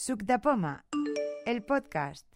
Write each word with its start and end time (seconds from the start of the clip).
Suc 0.00 0.22
de 0.30 0.36
Poma, 0.38 0.72
el 1.46 1.62
podcast. 1.64 2.26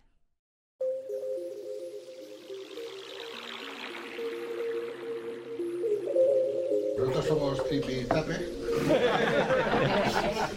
Nosotros 6.99 7.25
somos 7.27 7.69
Tipi 7.69 8.05
Tape. 8.05 8.39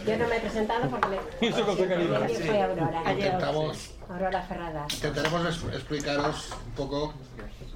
Yo 0.06 0.16
no 0.18 0.28
me 0.28 0.36
he 0.36 0.40
presentado 0.40 0.88
porque. 0.90 1.18
Eso 1.46 1.66
con. 1.66 1.76
Yo 1.76 2.34
soy 2.36 2.58
Aurora. 2.60 3.12
Intentamos, 3.12 3.90
Aurora 4.08 4.42
Ferradas. 4.42 4.94
intentaremos 4.94 5.46
es- 5.48 5.74
explicaros 5.74 6.50
un 6.66 6.72
poco 6.72 7.14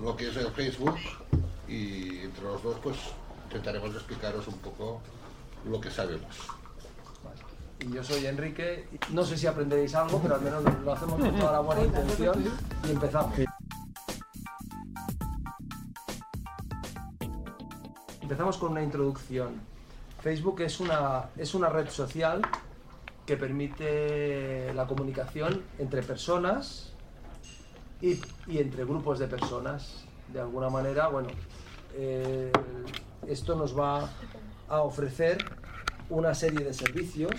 lo 0.03 0.17
que 0.17 0.29
es 0.29 0.37
el 0.37 0.49
Facebook 0.53 0.97
y 1.69 2.21
entre 2.21 2.45
los 2.45 2.63
dos 2.63 2.77
pues 2.83 2.97
intentaremos 3.45 3.95
explicaros 3.95 4.47
un 4.49 4.59
poco 4.59 5.01
lo 5.65 5.81
que 5.81 5.91
sabemos. 5.91 6.37
Y 7.81 7.93
yo 7.93 8.05
soy 8.05 8.27
Enrique. 8.27 8.89
No 9.11 9.25
sé 9.25 9.37
si 9.37 9.47
aprenderéis 9.47 9.95
algo, 9.95 10.21
pero 10.21 10.35
al 10.35 10.43
menos 10.43 10.63
lo 10.85 10.93
hacemos 10.93 11.19
con 11.21 11.39
toda 11.39 11.53
la 11.53 11.61
buena 11.61 11.83
intención 11.83 12.45
y 12.87 12.91
empezamos. 12.91 13.35
Empezamos 18.21 18.59
con 18.59 18.73
una 18.73 18.83
introducción. 18.83 19.61
Facebook 20.21 20.61
es 20.61 20.81
una, 20.81 21.31
es 21.37 21.55
una 21.55 21.69
red 21.69 21.89
social 21.89 22.43
que 23.25 23.37
permite 23.37 24.73
la 24.75 24.87
comunicación 24.87 25.63
entre 25.79 26.03
personas 26.03 26.93
y, 28.01 28.21
y 28.47 28.59
entre 28.59 28.85
grupos 28.85 29.19
de 29.19 29.27
personas. 29.27 30.05
De 30.33 30.41
alguna 30.41 30.69
manera, 30.69 31.09
bueno, 31.09 31.29
eh, 31.95 32.53
esto 33.27 33.57
nos 33.57 33.77
va 33.77 34.11
a 34.69 34.83
ofrecer 34.83 35.45
una 36.09 36.35
serie 36.35 36.65
de 36.65 36.75
servicios 36.75 37.33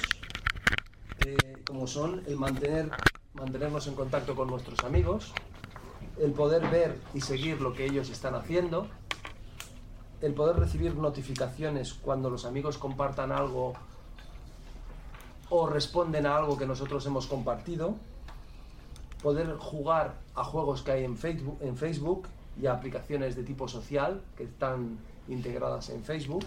como 1.66 1.88
son 1.88 2.24
el 2.28 2.38
mantener, 2.38 2.92
mantenernos 3.34 3.88
en 3.88 3.96
contacto 3.96 4.36
con 4.36 4.50
nuestros 4.50 4.84
amigos, 4.84 5.34
el 6.20 6.32
poder 6.32 6.70
ver 6.70 7.00
y 7.14 7.22
seguir 7.22 7.62
lo 7.62 7.74
que 7.74 7.86
ellos 7.86 8.10
están 8.10 8.36
haciendo, 8.36 8.88
el 10.22 10.34
poder 10.34 10.58
recibir 10.58 10.96
notificaciones 10.96 11.94
cuando 11.94 12.30
los 12.30 12.46
amigos 12.46 12.78
compartan 12.78 13.32
algo 13.32 13.74
o 15.50 15.68
responden 15.68 16.26
a 16.26 16.38
algo 16.38 16.58
que 16.58 16.66
nosotros 16.66 17.06
hemos 17.06 17.28
compartido, 17.28 17.96
poder 19.22 19.56
jugar 19.58 20.16
a 20.36 20.44
juegos 20.44 20.82
que 20.82 20.92
hay 20.92 21.04
en 21.04 21.18
Facebook, 21.18 21.58
en 21.62 21.78
Facebook 21.78 22.28
y 22.62 22.68
a 22.68 22.74
aplicaciones 22.74 23.36
de 23.36 23.44
tipo 23.44 23.68
social 23.68 24.22
que 24.38 24.44
están 24.44 25.00
integradas 25.28 25.90
en 25.90 26.04
Facebook 26.04 26.46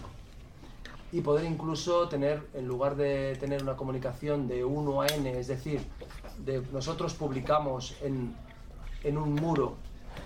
y 1.15 1.20
poder 1.20 1.45
incluso 1.45 2.09
tener, 2.09 2.43
en 2.55 2.67
lugar 2.67 2.97
de 2.97 3.37
tener 3.39 3.62
una 3.62 3.77
comunicación 3.77 4.48
de 4.48 4.65
1 4.65 5.01
a 5.03 5.07
n, 5.07 5.39
es 5.39 5.47
decir, 5.47 5.81
de, 6.39 6.61
nosotros 6.73 7.15
publicamos 7.15 7.97
en, 8.03 8.34
en 9.05 9.17
un 9.17 9.33
muro 9.37 9.77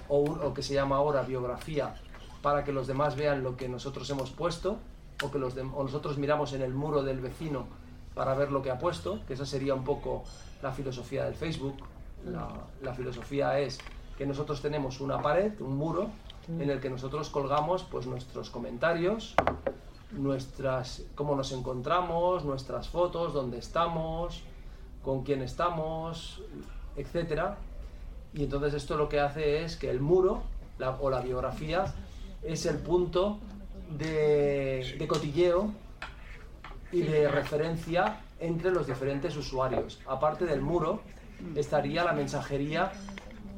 o, 0.09 0.17
un- 0.21 0.55
que 0.55 0.63
se 0.63 0.73
llama 0.73 0.97
ahora 0.97 1.21
biografía 1.23 1.95
para 2.41 2.65
que 2.65 2.73
los 2.73 2.87
demás 2.87 3.17
vean 3.17 3.43
lo 3.43 3.55
que 3.55 3.69
nosotros 3.69 4.09
hemos 4.09 4.31
puesto 4.31 4.79
o 5.23 5.31
que 5.31 5.39
los 5.39 5.55
dem- 5.55 5.73
o 5.77 5.83
nosotros 5.83 6.17
miramos 6.17 6.55
en 6.55 6.63
el 6.63 6.73
muro 6.73 7.03
del 7.03 7.21
vecino 7.21 7.67
para 8.15 8.33
ver 8.35 8.51
lo 8.51 8.63
que 8.63 8.71
ha 8.71 8.79
puesto, 8.79 9.21
que 9.27 9.35
esa 9.35 9.45
sería 9.45 9.75
un 9.75 9.85
poco 9.85 10.25
la 10.63 10.73
filosofía 10.73 11.25
del 11.27 11.35
Facebook. 11.35 11.77
La, 12.25 12.49
la 12.83 12.95
filosofía 12.95 13.61
es 13.61 13.79
que 14.17 14.25
nosotros 14.25 14.63
tenemos 14.63 15.01
una 15.03 15.21
pared, 15.21 15.53
un 15.61 15.77
muro, 15.77 16.09
en 16.49 16.71
el 16.71 16.81
que 16.81 16.89
nosotros 16.89 17.29
colgamos 17.29 17.83
pues 17.85 18.07
nuestros 18.07 18.49
comentarios, 18.49 19.35
nuestras 20.13 21.05
cómo 21.15 21.37
nos 21.37 21.53
encontramos, 21.53 22.45
nuestras 22.45 22.89
fotos, 22.89 23.33
dónde 23.33 23.59
estamos, 23.59 24.43
con 25.03 25.23
quién 25.23 25.43
estamos, 25.43 26.43
etcétera. 26.97 27.59
Y 28.35 28.45
entonces 28.45 28.75
esto 28.75 28.97
lo 28.97 29.09
que 29.09 29.21
hace 29.21 29.65
es 29.65 29.77
que 29.77 29.91
el 29.91 30.01
muro 30.01 30.43
o 31.01 31.11
la 31.11 31.21
biografía 31.21 31.93
es 32.43 32.67
el 32.67 32.79
punto 32.79 33.39
de, 33.91 34.97
de 34.99 35.09
cotilleo 35.09 35.73
y 36.93 37.03
de 37.03 37.29
referencia 37.29 38.21
entre 38.41 38.71
los 38.71 38.87
diferentes 38.87 39.37
usuarios. 39.37 40.01
Aparte 40.07 40.47
del 40.47 40.61
muro 40.61 41.01
estaría 41.55 42.05
la 42.05 42.13
mensajería 42.13 42.93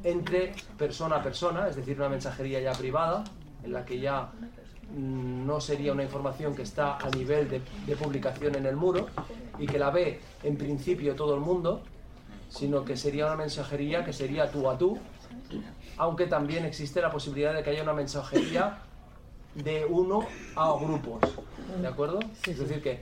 entre 0.03 0.53
persona 0.77 1.17
a 1.17 1.23
persona, 1.23 1.67
es 1.67 1.75
decir, 1.75 1.97
una 1.97 2.09
mensajería 2.09 2.59
ya 2.59 2.73
privada, 2.73 3.23
en 3.63 3.73
la 3.73 3.85
que 3.85 3.99
ya 3.99 4.31
no 4.95 5.61
sería 5.61 5.93
una 5.93 6.03
información 6.03 6.55
que 6.55 6.63
está 6.63 6.97
a 6.97 7.09
nivel 7.09 7.49
de, 7.49 7.61
de 7.85 7.95
publicación 7.95 8.55
en 8.55 8.65
el 8.65 8.75
muro 8.75 9.07
y 9.57 9.67
que 9.67 9.79
la 9.79 9.89
ve 9.89 10.19
en 10.43 10.57
principio 10.57 11.15
todo 11.15 11.35
el 11.35 11.41
mundo, 11.41 11.81
sino 12.49 12.83
que 12.83 12.97
sería 12.97 13.27
una 13.27 13.35
mensajería 13.35 14.03
que 14.03 14.13
sería 14.13 14.51
tú 14.51 14.69
a 14.69 14.77
tú, 14.77 14.97
aunque 15.97 16.27
también 16.27 16.65
existe 16.65 17.01
la 17.01 17.11
posibilidad 17.11 17.53
de 17.53 17.63
que 17.63 17.69
haya 17.69 17.83
una 17.83 17.93
mensajería 17.93 18.79
de 19.55 19.85
uno 19.85 20.25
a 20.55 20.73
grupos, 20.77 21.21
¿de 21.81 21.87
acuerdo? 21.87 22.19
es 22.45 22.59
decir, 22.59 22.81
que 22.81 23.01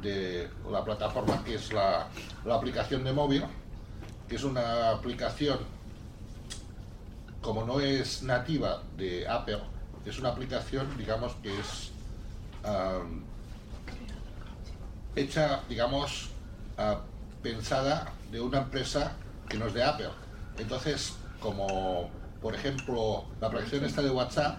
de 0.00 0.48
la 0.70 0.84
plataforma 0.84 1.42
que 1.44 1.54
es 1.54 1.72
la, 1.72 2.08
la 2.44 2.54
aplicación 2.54 3.04
de 3.04 3.12
móvil, 3.12 3.44
que 4.28 4.36
es 4.36 4.44
una 4.44 4.90
aplicación 4.90 5.58
como 7.40 7.64
no 7.64 7.80
es 7.80 8.22
nativa 8.22 8.82
de 8.96 9.26
Apple, 9.28 9.60
es 10.04 10.18
una 10.18 10.30
aplicación, 10.30 10.86
digamos, 10.96 11.34
que 11.42 11.58
es 11.58 11.92
hecha, 15.14 15.62
digamos, 15.68 16.30
ah, 16.76 17.00
pensada 17.42 18.12
de 18.30 18.40
una 18.40 18.58
empresa 18.58 19.12
que 19.48 19.58
no 19.58 19.66
es 19.66 19.74
de 19.74 19.82
Apple. 19.82 20.10
Entonces, 20.58 21.14
como 21.40 22.10
por 22.40 22.54
ejemplo 22.54 23.24
la 23.40 23.48
aplicación 23.48 23.84
esta 23.84 24.02
de 24.02 24.10
WhatsApp, 24.10 24.58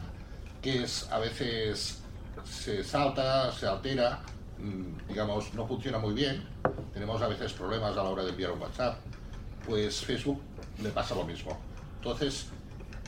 que 0.61 0.83
es 0.83 1.09
a 1.11 1.19
veces 1.19 2.01
se 2.43 2.83
salta, 2.83 3.51
se 3.51 3.67
altera, 3.67 4.21
mm, 4.57 5.07
digamos, 5.07 5.53
no 5.53 5.67
funciona 5.67 5.99
muy 5.99 6.13
bien, 6.13 6.47
tenemos 6.93 7.21
a 7.21 7.27
veces 7.27 7.53
problemas 7.53 7.91
a 7.91 8.03
la 8.03 8.09
hora 8.09 8.23
de 8.23 8.29
enviar 8.29 8.51
un 8.51 8.61
WhatsApp, 8.61 8.97
pues 9.65 10.03
Facebook 10.03 10.41
le 10.81 10.89
pasa 10.89 11.15
lo 11.15 11.23
mismo. 11.23 11.57
Entonces, 11.97 12.47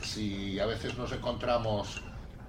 si 0.02 0.58
a 0.60 0.66
veces 0.66 0.96
nos 0.96 1.12
encontramos 1.12 2.02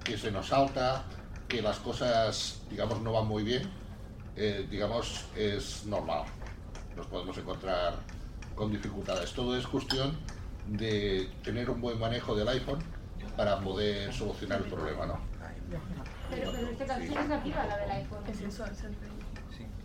que 0.03 0.17
se 0.17 0.31
nos 0.31 0.47
salta, 0.47 1.03
que 1.47 1.61
las 1.61 1.77
cosas, 1.77 2.61
digamos, 2.69 3.01
no 3.01 3.13
van 3.13 3.27
muy 3.27 3.43
bien, 3.43 3.69
eh, 4.35 4.67
digamos, 4.69 5.25
es 5.35 5.85
normal. 5.85 6.23
Nos 6.95 7.07
podemos 7.07 7.37
encontrar 7.37 7.95
con 8.55 8.71
dificultades. 8.71 9.33
Todo 9.33 9.57
es 9.57 9.65
cuestión 9.67 10.17
de 10.67 11.29
tener 11.43 11.69
un 11.69 11.81
buen 11.81 11.99
manejo 11.99 12.35
del 12.35 12.47
iPhone 12.47 12.79
para 13.35 13.59
poder 13.59 14.13
solucionar 14.13 14.61
el 14.61 14.67
problema, 14.67 15.05
¿no? 15.05 15.19
Pero, 16.29 16.51
pero 16.51 16.57
en 16.57 16.67
este 16.67 16.85
caso 16.85 17.01
sí 17.01 17.09
que 17.09 17.19
es 17.19 17.27
nativa 17.27 17.65
la 17.65 17.77
del 17.77 17.91
iPhone. 17.91 18.23
Es 18.27 18.41
esa 18.41 18.65
de 18.65 18.75
Facebook 18.75 18.99
del 18.99 19.11
iPhone. 19.11 19.82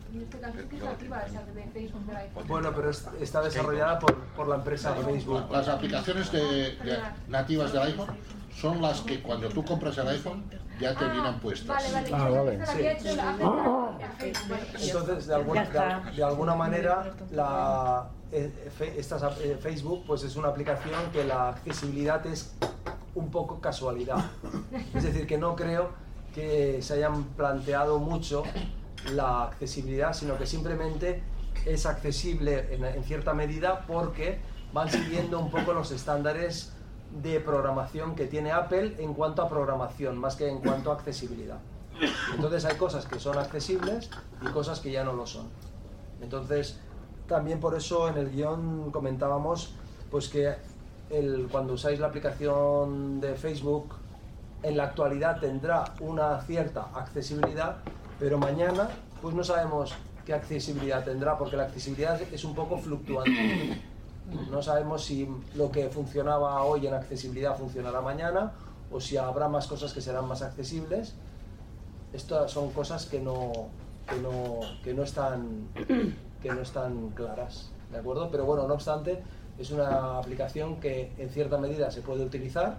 Bueno, 2.46 2.72
pero 2.74 2.90
es- 2.90 3.06
está 3.20 3.42
desarrollada 3.42 3.98
por, 3.98 4.14
por 4.36 4.48
la 4.48 4.56
empresa 4.56 4.94
Facebook. 4.94 5.44
Las 5.50 5.68
aplicaciones 5.68 6.32
de- 6.32 6.40
de- 6.76 6.98
nativas 7.28 7.72
del 7.72 7.82
iPhone 7.82 8.08
son 8.54 8.80
las 8.82 9.00
que 9.02 9.20
cuando 9.22 9.48
tú 9.48 9.64
compras 9.64 9.96
el 9.98 10.08
iPhone 10.08 10.44
ya 10.80 10.94
te 10.94 11.04
vienen 11.08 11.38
puestas. 11.40 11.66
Vale, 11.68 11.92
vale. 11.92 12.10
Ah, 12.14 12.28
vale. 12.30 12.58
Entonces, 14.86 15.26
de, 15.26 15.34
está. 15.62 16.00
de- 16.10 16.16
de 16.16 16.24
alguna 16.24 16.54
manera, 16.54 17.12
la, 17.32 18.08
eh, 18.32 18.70
estas 18.96 19.22
eh, 19.40 19.58
Facebook 19.60 20.04
pues 20.06 20.22
es 20.24 20.36
una 20.36 20.48
aplicación 20.48 21.10
que 21.12 21.24
la 21.24 21.50
accesibilidad 21.50 22.24
es 22.26 22.54
un 23.14 23.30
poco 23.30 23.60
casualidad. 23.60 24.24
Es 24.94 25.02
decir, 25.04 25.26
que 25.26 25.38
no 25.38 25.54
creo 25.56 25.90
que 26.34 26.80
se 26.82 26.94
hayan 26.94 27.24
planteado 27.24 27.98
mucho 27.98 28.44
la 29.14 29.44
accesibilidad, 29.44 30.12
sino 30.12 30.36
que 30.36 30.46
simplemente 30.46 31.22
es 31.66 31.86
accesible 31.86 32.74
en, 32.74 33.04
cierta 33.04 33.34
medida 33.34 33.84
porque 33.86 34.38
van 34.72 34.90
siguiendo 34.90 35.38
un 35.38 35.50
poco 35.50 35.72
los 35.72 35.90
estándares 35.90 36.72
de 37.22 37.40
programación 37.40 38.14
que 38.14 38.26
tiene 38.26 38.52
Apple 38.52 38.96
en 38.98 39.14
cuanto 39.14 39.42
a 39.42 39.48
programación, 39.48 40.18
más 40.18 40.36
que 40.36 40.48
en 40.48 40.58
cuanto 40.58 40.90
a 40.90 40.94
accesibilidad. 40.94 41.58
Entonces 42.34 42.64
hay 42.64 42.76
cosas 42.76 43.06
que 43.06 43.18
son 43.18 43.38
accesibles 43.38 44.10
y 44.42 44.46
cosas 44.46 44.80
que 44.80 44.90
ya 44.90 45.04
no 45.04 45.14
lo 45.14 45.26
son. 45.26 45.48
Entonces, 46.20 46.78
también 47.26 47.60
por 47.60 47.74
eso 47.74 48.08
en 48.08 48.18
el 48.18 48.30
guion 48.30 48.90
comentábamos 48.90 49.74
pues 50.10 50.28
que 50.28 50.54
cuando 51.50 51.74
usáis 51.74 51.98
la 51.98 52.08
aplicación 52.08 53.20
de 53.20 53.34
Facebook, 53.34 53.94
en 54.62 54.76
la 54.76 54.84
actualidad 54.84 55.40
tendrá 55.40 55.94
una 56.00 56.40
cierta 56.42 56.88
accesibilidad, 56.94 57.78
pero 58.18 58.38
mañana 58.38 58.88
pues 59.20 59.34
no 59.34 59.44
sabemos 59.44 59.94
qué 60.24 60.34
accesibilidad 60.34 61.04
tendrá, 61.04 61.38
porque 61.38 61.56
la 61.56 61.64
accesibilidad 61.64 62.20
es 62.20 62.44
un 62.44 62.54
poco 62.54 62.78
fluctuante. 62.78 63.80
No 64.50 64.62
sabemos 64.62 65.04
si 65.04 65.26
lo 65.54 65.70
que 65.70 65.88
funcionaba 65.88 66.62
hoy 66.64 66.86
en 66.86 66.92
accesibilidad 66.92 67.56
funcionará 67.56 68.02
mañana 68.02 68.52
o 68.90 69.00
si 69.00 69.16
habrá 69.16 69.48
más 69.48 69.66
cosas 69.66 69.92
que 69.94 70.02
serán 70.02 70.28
más 70.28 70.42
accesibles. 70.42 71.14
Estas 72.12 72.50
son 72.50 72.70
cosas 72.72 73.06
que 73.06 73.20
no, 73.20 73.68
que 74.06 74.16
no, 74.16 74.60
que 74.84 74.92
no, 74.94 75.02
están, 75.02 75.68
que 76.42 76.50
no 76.50 76.60
están 76.60 77.10
claras, 77.10 77.70
¿de 77.90 77.98
acuerdo? 77.98 78.30
Pero 78.30 78.44
bueno, 78.44 78.68
no 78.68 78.74
obstante, 78.74 79.22
es 79.58 79.70
una 79.70 80.18
aplicación 80.18 80.76
que 80.76 81.12
en 81.18 81.30
cierta 81.30 81.58
medida 81.58 81.90
se 81.90 82.02
puede 82.02 82.24
utilizar 82.24 82.76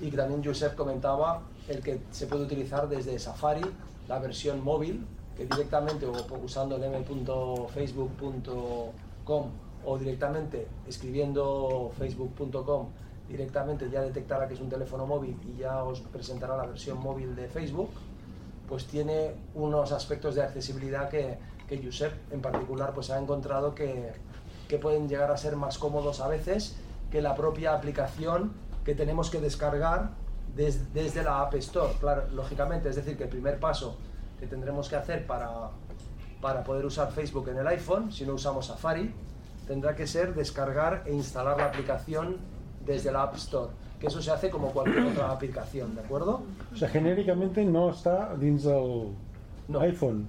y 0.00 0.10
que 0.10 0.16
también 0.16 0.44
Josep 0.44 0.74
comentaba 0.74 1.42
el 1.68 1.80
que 1.82 2.00
se 2.10 2.26
puede 2.26 2.44
utilizar 2.44 2.88
desde 2.88 3.18
Safari, 3.18 3.62
la 4.08 4.18
versión 4.18 4.62
móvil, 4.62 5.06
que 5.36 5.46
directamente 5.46 6.06
o 6.06 6.12
usando 6.42 6.76
m.facebook.com 6.76 9.46
o 9.86 9.98
directamente 9.98 10.66
escribiendo 10.86 11.92
facebook.com 11.98 12.86
directamente 13.28 13.88
ya 13.90 14.02
detectará 14.02 14.46
que 14.46 14.54
es 14.54 14.60
un 14.60 14.68
teléfono 14.68 15.06
móvil 15.06 15.36
y 15.46 15.60
ya 15.60 15.82
os 15.82 16.00
presentará 16.00 16.56
la 16.56 16.66
versión 16.66 17.00
móvil 17.00 17.34
de 17.34 17.48
Facebook, 17.48 17.90
pues 18.68 18.86
tiene 18.86 19.34
unos 19.54 19.92
aspectos 19.92 20.34
de 20.34 20.42
accesibilidad 20.42 21.08
que, 21.08 21.38
que 21.68 21.82
Josep 21.82 22.12
en 22.32 22.40
particular 22.40 22.92
pues 22.94 23.10
ha 23.10 23.18
encontrado 23.18 23.74
que, 23.74 24.12
que 24.68 24.78
pueden 24.78 25.08
llegar 25.08 25.30
a 25.30 25.36
ser 25.36 25.56
más 25.56 25.78
cómodos 25.78 26.20
a 26.20 26.28
veces 26.28 26.76
que 27.10 27.22
la 27.22 27.34
propia 27.34 27.74
aplicación 27.74 28.52
que 28.84 28.94
tenemos 28.94 29.30
que 29.30 29.40
descargar 29.40 30.10
des- 30.54 30.92
desde 30.92 31.22
la 31.22 31.40
App 31.42 31.54
Store. 31.54 31.92
Claro, 32.00 32.24
lógicamente, 32.32 32.88
es 32.88 32.96
decir, 32.96 33.16
que 33.16 33.24
el 33.24 33.30
primer 33.30 33.58
paso 33.58 33.96
que 34.38 34.46
tendremos 34.46 34.88
que 34.88 34.96
hacer 34.96 35.26
para, 35.26 35.48
para 36.40 36.62
poder 36.64 36.84
usar 36.84 37.10
Facebook 37.12 37.48
en 37.48 37.58
el 37.58 37.66
iPhone, 37.68 38.12
si 38.12 38.24
no 38.26 38.34
usamos 38.34 38.66
Safari, 38.66 39.14
tendrá 39.66 39.94
que 39.94 40.06
ser 40.06 40.34
descargar 40.34 41.02
e 41.06 41.12
instalar 41.14 41.56
la 41.56 41.66
aplicación 41.66 42.36
desde 42.84 43.10
la 43.10 43.22
App 43.22 43.36
Store, 43.36 43.70
que 43.98 44.08
eso 44.08 44.20
se 44.20 44.30
hace 44.30 44.50
como 44.50 44.68
cualquier 44.72 45.04
otra 45.06 45.30
aplicación, 45.36 45.94
¿de 45.94 46.02
acuerdo? 46.02 46.42
O 46.72 46.76
sea, 46.76 46.88
genèricament 46.88 47.56
no 47.70 47.88
està 47.90 48.34
dins 48.36 48.64
del 48.64 49.14
No. 49.68 49.80
iPhone. 49.80 50.26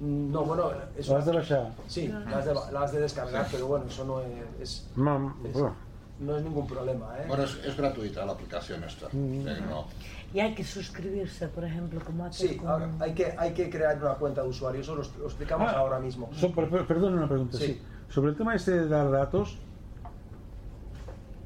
No, 0.00 0.44
bueno, 0.44 0.70
eso 0.96 1.12
L'has 1.12 1.26
de 1.26 1.32
baixar. 1.32 1.72
Sí, 1.88 2.06
la 2.08 2.38
has 2.38 2.92
de, 2.92 2.96
de 2.98 3.02
descargar, 3.02 3.46
pero 3.50 3.66
bueno, 3.66 3.84
eso 3.86 4.04
no 4.04 4.20
es, 4.20 4.28
es- 4.62 4.86
Mam, 4.96 5.34
es- 5.44 5.52
bueno, 5.52 5.74
no 6.20 6.36
es 6.36 6.42
ningún 6.42 6.66
problema, 6.66 7.16
¿eh? 7.18 7.24
Bueno, 7.28 7.44
es, 7.44 7.54
es 7.64 7.76
gratuita 7.76 8.24
la 8.26 8.32
aplicación 8.32 8.82
esta. 8.84 9.06
o 9.06 9.10
sea 9.10 9.54
que 9.54 9.60
no- 9.62 9.86
Y 10.34 10.40
hay 10.40 10.54
que 10.54 10.64
suscribirse, 10.64 11.48
por 11.48 11.64
ejemplo, 11.64 12.00
como 12.04 12.24
hace 12.26 12.48
Sí, 12.48 12.56
con- 12.56 12.68
ahora 12.68 12.90
hay 13.00 13.14
que, 13.14 13.34
hay 13.38 13.52
que 13.54 13.70
crear 13.70 13.96
una 14.02 14.14
cuenta 14.14 14.42
de 14.42 14.48
usuario, 14.48 14.80
eso 14.80 14.94
lo, 14.94 15.02
lo 15.18 15.26
explicamos 15.26 15.70
Ah. 15.72 15.78
ahora 15.78 15.98
mismo. 15.98 16.28
so- 16.34 16.52
per- 16.52 16.68
per- 16.68 16.86
perdona 16.86 17.16
una 17.16 17.28
pregunta, 17.28 17.56
Sí. 17.58 17.66
sí. 17.66 17.82
Sobre 18.10 18.30
el 18.30 18.36
tema 18.36 18.54
este 18.54 18.72
de 18.72 18.88
dar 18.88 19.10
datos, 19.10 19.58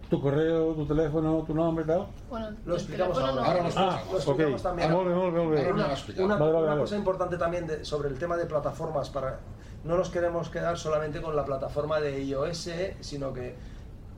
tu 0.08 0.20
correo, 0.20 0.74
tu 0.74 0.84
teléfono, 0.86 1.42
tu 1.46 1.54
nombre 1.54 1.84
tal. 1.86 2.06
Bueno, 2.28 2.50
Lo 2.66 2.74
explicamos 2.74 3.16
el 3.16 3.22
teléfono 3.24 3.40
ahora. 3.46 3.60
Ahora 3.62 3.62
lo 3.62 3.64
Ah, 3.64 3.96
explicamos. 3.96 4.12
Lo 4.12 4.18
explicamos 4.18 4.60
ok. 4.60 4.62
también. 4.62 4.90
Ahora 4.90 5.10
Una, 5.10 5.28
una- 5.30 6.36
Vale, 6.36 6.52
vale, 6.52 6.56
una 6.58 6.66
vale. 6.66 6.80
cosa 6.82 6.96
importante 6.96 7.38
también 7.38 7.66
de- 7.66 7.84
sobre 7.84 8.08
el 8.10 8.18
tema 8.18 8.36
de 8.36 8.44
plataformas, 8.46 9.08
para 9.10 9.38
no 9.84 9.96
nos 9.96 10.10
queremos 10.10 10.48
quedar 10.50 10.76
solamente 10.78 11.20
con 11.22 11.34
la 11.34 11.44
plataforma 11.44 11.98
de 11.98 12.22
iOS, 12.24 12.68
sino 13.00 13.32
que 13.32 13.54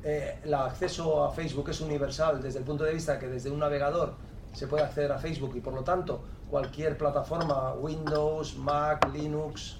eh, 0.04 0.38
el 0.44 0.54
acceso 0.54 1.24
a 1.24 1.32
Facebook 1.32 1.70
es 1.70 1.80
universal 1.80 2.42
desde 2.42 2.58
el 2.58 2.64
punto 2.64 2.84
de 2.84 2.92
vista 2.92 3.18
que 3.18 3.26
desde 3.26 3.50
un 3.50 3.58
navegador 3.58 4.14
se 4.52 4.66
puede 4.66 4.84
acceder 4.84 5.10
a 5.12 5.18
Facebook 5.18 5.56
y 5.56 5.60
por 5.60 5.72
lo 5.72 5.82
tanto 5.82 6.22
cualquier 6.50 6.96
plataforma, 6.96 7.72
Windows, 7.74 8.56
Mac, 8.56 9.10
Linux 9.12 9.78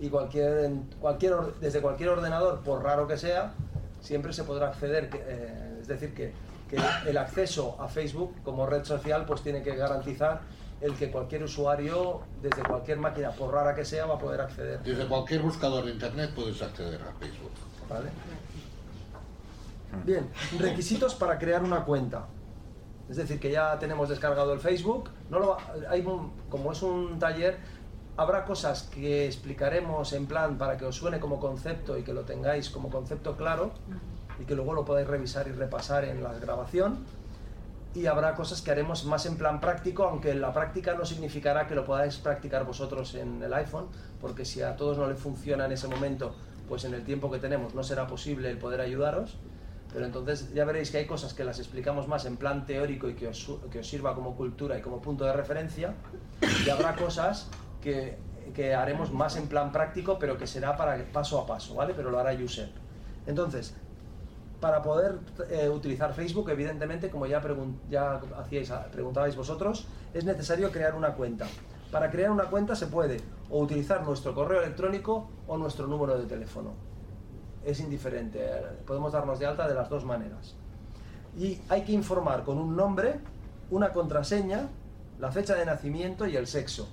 y 0.00 0.08
cualquier, 0.08 0.70
cualquier 1.00 1.34
desde 1.60 1.80
cualquier 1.80 2.10
ordenador, 2.10 2.60
por 2.60 2.82
raro 2.82 3.06
que 3.06 3.18
sea, 3.18 3.52
siempre 4.00 4.32
se 4.32 4.44
podrá 4.44 4.68
acceder. 4.68 5.10
eh, 5.12 5.78
es 5.82 5.88
decir, 5.88 6.14
que, 6.14 6.32
que 6.70 6.78
el 7.06 7.18
acceso 7.18 7.76
a 7.78 7.88
Facebook 7.88 8.34
como 8.42 8.64
red 8.66 8.84
social 8.84 9.26
pues 9.26 9.42
tiene 9.42 9.62
que 9.62 9.76
garantizar 9.76 10.40
el 10.80 10.94
que 10.94 11.10
cualquier 11.10 11.42
usuario, 11.42 12.20
desde 12.40 12.62
cualquier 12.62 12.98
máquina, 12.98 13.30
por 13.30 13.52
rara 13.52 13.74
que 13.74 13.84
sea, 13.84 14.06
va 14.06 14.14
a 14.14 14.18
poder 14.18 14.40
acceder. 14.40 14.80
Desde 14.82 15.06
cualquier 15.06 15.42
buscador 15.42 15.84
de 15.84 15.92
internet 15.92 16.30
puedes 16.34 16.60
acceder 16.62 17.00
a 17.02 17.12
Facebook. 17.18 17.52
¿vale? 17.88 18.10
Bien, 20.04 20.30
requisitos 20.58 21.14
para 21.14 21.38
crear 21.38 21.62
una 21.62 21.84
cuenta. 21.84 22.26
Es 23.08 23.16
decir, 23.16 23.38
que 23.38 23.50
ya 23.50 23.78
tenemos 23.78 24.08
descargado 24.08 24.52
el 24.52 24.60
Facebook. 24.60 25.10
No 25.30 25.38
lo, 25.38 25.56
hay 25.88 26.02
como 26.48 26.72
es 26.72 26.82
un 26.82 27.18
taller, 27.18 27.58
habrá 28.16 28.44
cosas 28.44 28.84
que 28.84 29.26
explicaremos 29.26 30.12
en 30.12 30.26
plan 30.26 30.56
para 30.56 30.76
que 30.76 30.84
os 30.84 30.96
suene 30.96 31.20
como 31.20 31.40
concepto 31.40 31.98
y 31.98 32.02
que 32.02 32.12
lo 32.12 32.22
tengáis 32.22 32.70
como 32.70 32.90
concepto 32.90 33.36
claro 33.36 33.72
y 34.40 34.44
que 34.44 34.54
luego 34.54 34.74
lo 34.74 34.84
podáis 34.84 35.06
revisar 35.06 35.48
y 35.48 35.52
repasar 35.52 36.04
en 36.04 36.22
la 36.22 36.32
grabación. 36.34 37.04
Y 37.94 38.06
habrá 38.06 38.34
cosas 38.34 38.60
que 38.60 38.72
haremos 38.72 39.04
más 39.04 39.24
en 39.26 39.36
plan 39.36 39.60
práctico, 39.60 40.04
aunque 40.04 40.34
la 40.34 40.52
práctica 40.52 40.94
no 40.94 41.04
significará 41.04 41.68
que 41.68 41.76
lo 41.76 41.84
podáis 41.84 42.16
practicar 42.16 42.64
vosotros 42.64 43.14
en 43.14 43.40
el 43.40 43.54
iPhone, 43.54 43.86
porque 44.20 44.44
si 44.44 44.62
a 44.62 44.74
todos 44.74 44.98
no 44.98 45.06
le 45.06 45.14
funciona 45.14 45.66
en 45.66 45.72
ese 45.72 45.86
momento, 45.86 46.34
pues 46.68 46.84
en 46.84 46.94
el 46.94 47.04
tiempo 47.04 47.30
que 47.30 47.38
tenemos 47.38 47.72
no 47.72 47.84
será 47.84 48.08
posible 48.08 48.50
el 48.50 48.58
poder 48.58 48.80
ayudaros. 48.80 49.36
Pero 49.94 50.06
entonces 50.06 50.52
ya 50.52 50.64
veréis 50.64 50.90
que 50.90 50.98
hay 50.98 51.06
cosas 51.06 51.34
que 51.34 51.44
las 51.44 51.60
explicamos 51.60 52.08
más 52.08 52.26
en 52.26 52.36
plan 52.36 52.66
teórico 52.66 53.08
y 53.08 53.14
que 53.14 53.28
os, 53.28 53.48
que 53.70 53.78
os 53.78 53.86
sirva 53.86 54.14
como 54.16 54.34
cultura 54.34 54.76
y 54.76 54.82
como 54.82 55.00
punto 55.00 55.24
de 55.24 55.32
referencia. 55.32 55.94
Y 56.66 56.68
habrá 56.68 56.96
cosas 56.96 57.48
que, 57.80 58.18
que 58.52 58.74
haremos 58.74 59.12
más 59.12 59.36
en 59.36 59.46
plan 59.46 59.70
práctico, 59.70 60.18
pero 60.18 60.36
que 60.36 60.48
será 60.48 60.76
para 60.76 60.96
paso 61.12 61.40
a 61.40 61.46
paso, 61.46 61.76
¿vale? 61.76 61.94
Pero 61.94 62.10
lo 62.10 62.18
hará 62.18 62.36
Josep. 62.36 62.70
Entonces, 63.26 63.74
para 64.60 64.82
poder 64.82 65.20
eh, 65.48 65.68
utilizar 65.68 66.12
Facebook, 66.12 66.50
evidentemente, 66.50 67.08
como 67.08 67.26
ya, 67.26 67.40
ya 67.88 68.20
hacíais, 68.36 68.72
preguntabais 68.90 69.36
vosotros, 69.36 69.86
es 70.12 70.24
necesario 70.24 70.72
crear 70.72 70.96
una 70.96 71.14
cuenta. 71.14 71.46
Para 71.92 72.10
crear 72.10 72.32
una 72.32 72.46
cuenta 72.46 72.74
se 72.74 72.88
puede 72.88 73.18
o 73.48 73.60
utilizar 73.60 74.02
nuestro 74.02 74.34
correo 74.34 74.60
electrónico 74.60 75.30
o 75.46 75.56
nuestro 75.56 75.86
número 75.86 76.18
de 76.18 76.26
teléfono. 76.26 76.93
Es 77.64 77.80
indiferente, 77.80 78.44
podemos 78.86 79.12
darnos 79.12 79.38
de 79.38 79.46
alta 79.46 79.66
de 79.66 79.74
las 79.74 79.88
dos 79.88 80.04
maneras. 80.04 80.54
Y 81.38 81.58
hay 81.68 81.82
que 81.82 81.92
informar 81.92 82.44
con 82.44 82.58
un 82.58 82.76
nombre, 82.76 83.16
una 83.70 83.90
contraseña, 83.92 84.68
la 85.18 85.30
fecha 85.32 85.54
de 85.54 85.64
nacimiento 85.64 86.26
y 86.26 86.36
el 86.36 86.46
sexo. 86.46 86.88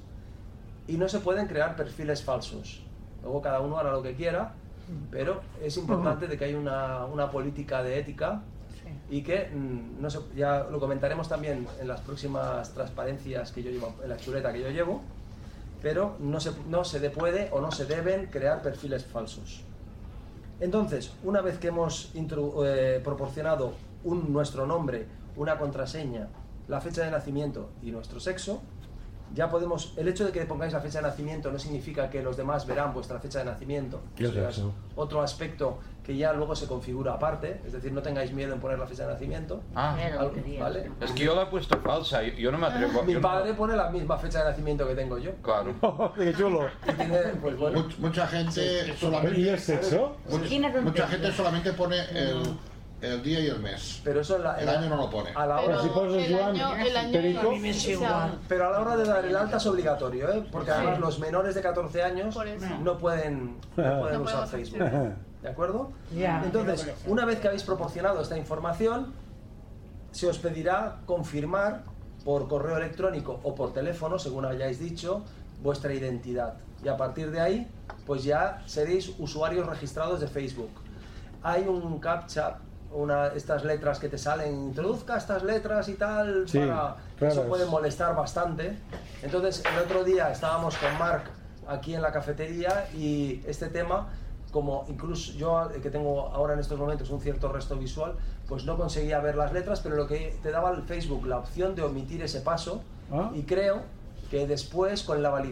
y 0.87 0.97
no 0.97 1.07
se 1.07 1.19
pueden 1.19 1.47
crear 1.47 1.75
perfiles 1.75 2.23
falsos. 2.23 2.81
Luego 3.21 3.41
cada 3.41 3.59
uno 3.61 3.77
hará 3.77 3.91
lo 3.91 4.01
que 4.01 4.15
quiera, 4.15 4.53
pero 5.11 5.39
es 5.61 5.77
importante 5.77 6.27
de 6.27 6.37
que 6.37 6.45
hay 6.45 6.53
una, 6.55 7.05
una 7.05 7.29
política 7.29 7.81
de 7.83 7.99
ética 7.99 8.41
y 9.09 9.21
que 9.21 9.47
mm, 9.53 10.01
no 10.01 10.09
sé, 10.09 10.19
ya 10.35 10.63
lo 10.69 10.79
comentaremos 10.79 11.29
también 11.29 11.67
en 11.79 11.87
las 11.87 12.01
próximas 12.01 12.73
transparencias 12.73 13.51
que 13.51 13.61
yo 13.63 13.69
llevo, 13.71 13.93
en 14.03 14.09
la 14.09 14.17
chuleta 14.17 14.51
que 14.51 14.59
yo 14.61 14.69
llevo, 14.69 15.01
pero 15.81 16.15
no 16.19 16.39
se, 16.39 16.51
no 16.67 16.83
se 16.83 16.99
de- 16.99 17.11
puede 17.11 17.49
o 17.51 17.61
no 17.61 17.71
se 17.71 17.85
deben 17.85 18.25
crear 18.25 18.61
perfiles 18.61 19.05
falsos. 19.05 19.63
Entonces, 20.61 21.11
una 21.23 21.41
vez 21.41 21.57
que 21.57 21.69
hemos 21.69 22.11
eh, 22.13 23.01
proporcionado 23.03 23.73
nuestro 24.03 24.67
nombre, 24.67 25.07
una 25.35 25.57
contraseña, 25.57 26.27
la 26.67 26.79
fecha 26.81 27.03
de 27.03 27.09
nacimiento 27.09 27.69
y 27.81 27.89
nuestro 27.89 28.19
sexo, 28.19 28.61
ya 29.33 29.49
podemos. 29.49 29.93
El 29.97 30.07
hecho 30.07 30.25
de 30.25 30.31
que 30.31 30.41
pongáis 30.45 30.73
la 30.73 30.81
fecha 30.81 30.99
de 31.01 31.07
nacimiento 31.07 31.51
no 31.51 31.59
significa 31.59 32.09
que 32.09 32.21
los 32.21 32.37
demás 32.37 32.65
verán 32.65 32.93
vuestra 32.93 33.19
fecha 33.19 33.39
de 33.39 33.45
nacimiento. 33.45 34.01
Es 34.17 34.61
otro 34.95 35.21
aspecto 35.21 35.79
que 36.03 36.17
ya 36.17 36.33
luego 36.33 36.55
se 36.55 36.65
configura 36.67 37.13
aparte, 37.13 37.61
es 37.65 37.73
decir, 37.73 37.91
no 37.91 38.01
tengáis 38.01 38.33
miedo 38.33 38.53
en 38.53 38.59
poner 38.59 38.79
la 38.79 38.87
fecha 38.87 39.05
de 39.05 39.13
nacimiento. 39.13 39.61
Ah, 39.75 39.95
Al- 40.19 40.31
¿vale? 40.59 40.91
es 40.99 41.11
que 41.11 41.23
yo 41.25 41.35
la 41.35 41.43
he 41.43 41.45
puesto 41.45 41.77
falsa, 41.79 42.23
yo, 42.23 42.33
yo 42.33 42.51
no 42.51 42.57
me 42.57 42.65
atrevo. 42.67 43.03
Mi 43.03 43.13
yo 43.13 43.19
no- 43.19 43.27
padre 43.27 43.53
pone 43.53 43.75
la 43.75 43.89
misma 43.91 44.17
fecha 44.17 44.39
de 44.43 44.49
nacimiento 44.49 44.87
que 44.87 44.95
tengo 44.95 45.17
yo. 45.19 45.31
Claro. 45.43 45.73
¡Qué 46.17 46.33
chulo! 46.33 46.67
Y 46.87 46.91
tiene, 46.93 47.17
pues 47.41 47.55
bueno, 47.57 47.87
mucha 47.99 48.25
gente 48.27 48.95
solamente. 48.97 49.39
¿Y 49.39 49.47
el 49.49 49.59
sexo? 49.59 50.17
much- 50.29 50.81
mucha 50.81 51.07
gente 51.07 51.31
solamente 51.31 51.71
pone 51.73 51.97
el, 52.11 52.41
el 53.01 53.23
día 53.23 53.39
y 53.39 53.47
el 53.47 53.59
mes. 53.59 54.01
pero 54.03 54.21
eso 54.21 54.37
la, 54.37 54.59
El 54.59 54.69
año 54.69 54.89
no 54.89 54.97
lo 54.97 55.09
pone. 55.09 55.31
a 55.35 55.45
la 55.45 55.61
hora, 55.61 55.77
Pero 55.81 56.11
si 56.11 56.19
el 56.19 56.33
Joan 56.37 56.49
año, 56.55 56.75
el 56.75 56.97
año 56.97 57.11
Perico, 57.11 57.51
me 57.55 57.69
es 57.69 57.87
igual. 57.87 58.39
pero 58.47 58.67
a 58.67 58.71
la 58.71 58.79
hora 58.81 58.97
de 58.97 59.05
dar 59.05 59.25
el 59.25 59.35
alta 59.35 59.57
es 59.57 59.65
obligatorio, 59.65 60.31
¿eh? 60.31 60.43
porque 60.51 60.71
además 60.71 60.99
los 60.99 61.19
menores 61.19 61.55
de 61.55 61.61
14 61.61 62.03
años 62.03 62.35
no 62.83 62.97
pueden, 62.97 63.57
no 63.75 63.99
pueden 63.99 64.17
No 64.17 64.21
usar 64.21 64.47
Facebook. 64.47 64.79
¿De 65.41 65.49
acuerdo? 65.49 65.91
Entonces, 66.15 66.91
una 67.07 67.25
vez 67.25 67.39
que 67.39 67.47
habéis 67.47 67.63
proporcionado 67.63 68.21
esta 68.21 68.37
información, 68.37 69.13
se 70.11 70.27
os 70.27 70.37
pedirá 70.37 70.97
confirmar 71.05 71.83
por 72.23 72.47
correo 72.47 72.77
electrónico 72.77 73.39
o 73.43 73.55
por 73.55 73.73
teléfono, 73.73 74.19
según 74.19 74.45
hayáis 74.45 74.79
dicho, 74.79 75.23
vuestra 75.63 75.93
identidad. 75.93 76.53
Y 76.83 76.87
a 76.89 76.97
partir 76.97 77.31
de 77.31 77.39
ahí, 77.39 77.67
pues 78.05 78.23
ya 78.23 78.61
seréis 78.67 79.11
usuarios 79.17 79.65
registrados 79.65 80.19
de 80.19 80.27
Facebook. 80.27 80.69
Hay 81.41 81.63
un 81.63 81.97
captcha, 81.99 82.57
una, 82.93 83.27
estas 83.27 83.63
letras 83.63 83.99
que 83.99 84.09
te 84.09 84.17
salen, 84.17 84.53
introduzca 84.53 85.17
estas 85.17 85.43
letras 85.43 85.87
y 85.89 85.93
tal, 85.95 86.47
Sí, 86.47 86.59
para... 86.59 86.95
claras. 87.17 87.37
Eso 87.37 87.47
puede 87.47 87.65
molestar 87.65 88.15
bastante. 88.15 88.77
Entonces, 89.21 89.63
el 89.71 89.79
otro 89.79 90.03
día 90.03 90.31
estábamos 90.31 90.77
con 90.77 90.97
Mark 90.97 91.23
aquí 91.67 91.95
en 91.95 92.01
la 92.01 92.11
cafetería 92.11 92.87
y 92.93 93.41
este 93.47 93.67
tema, 93.67 94.07
como 94.51 94.85
incluso 94.89 95.31
yo 95.33 95.69
eh, 95.71 95.79
que 95.81 95.89
tengo 95.89 96.27
ahora 96.29 96.53
en 96.53 96.59
estos 96.59 96.77
momentos 96.77 97.09
un 97.09 97.21
cierto 97.21 97.51
resto 97.51 97.75
visual, 97.77 98.15
pues 98.47 98.65
no 98.65 98.77
conseguía 98.77 99.19
ver 99.19 99.35
las 99.35 99.53
letras, 99.53 99.79
pero 99.79 99.95
lo 99.95 100.07
que 100.07 100.37
te 100.43 100.51
daba 100.51 100.71
el 100.71 100.81
Facebook 100.83 101.25
la 101.25 101.37
opción 101.37 101.75
de 101.75 101.83
omitir 101.83 102.21
ese 102.23 102.41
paso 102.41 102.81
Ah. 103.13 103.29
y 103.33 103.43
creo 103.43 103.81
que 104.31 104.47
después 104.47 105.03
con 105.03 105.21
la 105.21 105.43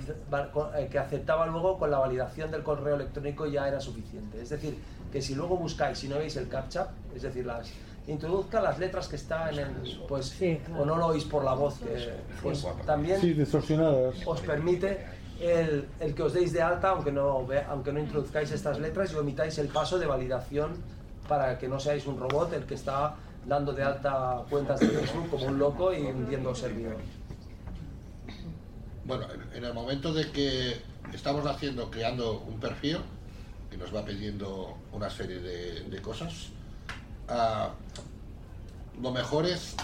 eh, 0.78 0.88
que 0.90 0.98
aceptaba 0.98 1.46
luego 1.48 1.78
con 1.78 1.92
la 1.92 2.00
validación 2.00 2.50
del 2.50 2.64
correo 2.64 2.96
electrónico 2.96 3.46
ya 3.46 3.68
era 3.68 3.82
suficiente. 3.82 4.42
Es 4.42 4.50
decir, 4.50 4.80
que 5.12 5.22
si 5.22 5.36
luego 5.36 5.58
buscáis 5.58 6.02
y 6.06 6.08
no 6.08 6.18
veis 6.18 6.38
el 6.38 6.48
captcha, 6.48 6.88
es 7.14 7.22
decir, 7.24 7.46
las 7.46 7.70
introduzca 8.08 8.62
las 8.62 8.80
letras 8.80 9.10
que 9.10 9.18
están 9.18 9.50
en 9.54 9.60
el 9.60 10.00
pues 10.08 10.28
Sí, 10.28 10.60
claro. 10.66 10.82
o 10.84 10.86
no 10.86 10.96
lo 10.96 11.08
oís 11.08 11.26
por 11.26 11.44
la 11.44 11.54
voz 11.54 11.78
que 11.80 12.10
pues 12.42 12.66
también 12.86 13.20
Sí, 13.20 13.34
distorsionadas. 13.34 14.16
os 14.26 14.40
permite 14.42 15.06
el, 15.42 15.86
el 16.00 16.16
que 16.16 16.24
os 16.24 16.34
deis 16.34 16.52
de 16.54 16.62
alta 16.62 16.90
aunque 16.90 17.12
no 17.12 17.46
aunque 17.70 17.92
no 17.92 18.00
introduzcáis 18.00 18.50
estas 18.52 18.80
letras 18.80 19.12
y 19.12 19.16
omitáis 19.16 19.58
el 19.60 19.68
paso 19.68 20.00
de 20.00 20.08
validación 20.08 20.72
para 21.28 21.58
que 21.60 21.68
no 21.68 21.80
seáis 21.80 22.08
un 22.08 22.18
robot 22.20 22.52
el 22.54 22.64
que 22.66 22.74
está 22.76 23.14
dando 23.46 23.74
de 23.74 23.84
alta 23.84 24.42
cuentas 24.50 24.80
de 24.80 24.88
Facebook 24.88 25.30
como 25.30 25.46
un 25.46 25.60
loco 25.60 25.94
y 25.94 26.02
hundiendo 26.02 26.56
servidor. 26.56 26.96
Bueno, 29.10 29.26
en- 29.56 29.66
el 29.66 29.74
momento 29.74 30.14
de 30.14 30.30
que 30.30 30.78
estamos 31.12 31.44
haciendo, 31.48 31.90
creando 31.90 32.42
un 32.42 32.60
perfil, 32.60 32.98
que 33.72 33.76
nos 33.76 33.92
va 33.94 34.06
pidiendo 34.06 34.78
una 34.92 35.10
serie 35.10 35.40
de, 35.40 36.00
cosas, 36.00 36.50
ah, 37.28 37.72
lo 39.02 39.10
mejor 39.10 39.48
es, 39.48 39.76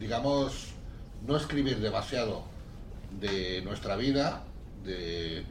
digamos, 0.00 0.68
no 1.26 1.36
escribir 1.36 1.80
demasiado 1.80 2.44
de 3.20 3.60
nuestra 3.60 3.94
vida, 3.96 4.42
de, 4.82 5.44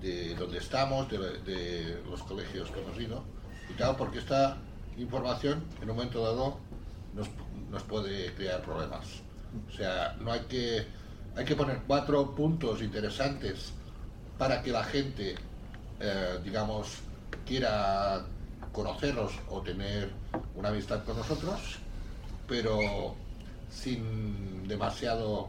de 0.00 0.36
dónde 0.36 0.58
estamos, 0.58 1.10
de, 1.10 1.98
los 2.08 2.22
colegios 2.22 2.70
que 2.70 2.80
hemos 2.80 2.96
ido 3.00 3.24
y 3.68 3.72
tal, 3.72 3.96
porque 3.96 4.20
esta 4.20 4.58
información 4.96 5.64
en 5.82 5.90
un 5.90 5.96
momento 5.96 6.22
dado 6.22 6.58
nos 7.68 7.82
puede 7.82 8.32
crear 8.34 8.62
problemas. 8.62 9.06
O 9.68 9.76
sea, 9.76 10.16
no 10.20 10.30
hay 10.30 10.42
que, 10.42 10.86
hay 11.36 11.44
que 11.44 11.56
poner 11.56 11.80
cuatro 11.86 12.34
puntos 12.34 12.82
interesantes 12.82 13.72
para 14.38 14.62
que 14.62 14.70
la 14.70 14.84
gente, 14.84 15.34
eh, 16.00 16.38
digamos, 16.42 16.98
quiera 17.46 18.24
conocernos 18.72 19.32
o 19.48 19.60
tener 19.60 20.10
una 20.54 20.68
amistad 20.68 21.04
con 21.04 21.16
nosotros, 21.16 21.78
pero 22.48 23.14
sin 23.70 24.66
demasiado, 24.68 25.48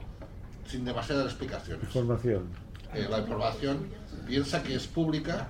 sin 0.68 0.86
demasiadas 0.86 1.26
explicaciones. 1.26 1.84
Información. 1.86 2.48
Eh, 2.94 3.08
la 3.10 3.20
información 3.20 3.88
piensa 4.26 4.64
que 4.64 4.76
es 4.76 4.88
pública 4.88 5.50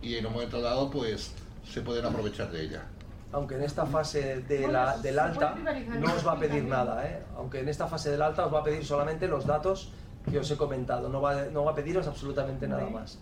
y 0.00 0.14
en 0.14 0.26
un 0.26 0.32
momento 0.32 0.60
dado, 0.60 0.90
pues, 0.90 1.32
se 1.68 1.80
pueden 1.80 2.04
aprovechar 2.06 2.50
de 2.50 2.62
ella. 2.62 2.84
Aunque 3.32 3.56
en 3.56 3.62
esta 3.62 3.84
fase 3.86 4.40
de 4.42 4.68
la- 4.68 4.96
del 4.98 5.18
alta 5.18 5.54
no 5.98 6.14
os 6.14 6.26
va 6.26 6.32
a 6.32 6.38
pedir 6.38 6.64
nada, 6.64 7.06
¿eh? 7.06 7.22
aunque 7.36 7.60
en 7.60 7.68
esta 7.68 7.86
fase 7.86 8.10
del 8.10 8.22
alta 8.22 8.46
os 8.46 8.54
va 8.54 8.60
a 8.60 8.64
pedir 8.64 8.84
solamente 8.84 9.26
los 9.28 9.46
datos 9.46 9.92
que 10.30 10.38
os 10.38 10.50
he 10.50 10.56
comentado, 10.56 11.08
no 11.08 11.20
va, 11.20 11.44
no 11.46 11.64
va 11.64 11.72
a 11.72 11.74
pediros 11.74 12.06
absolutamente 12.06 12.66
nada 12.66 12.88
más. 12.88 13.18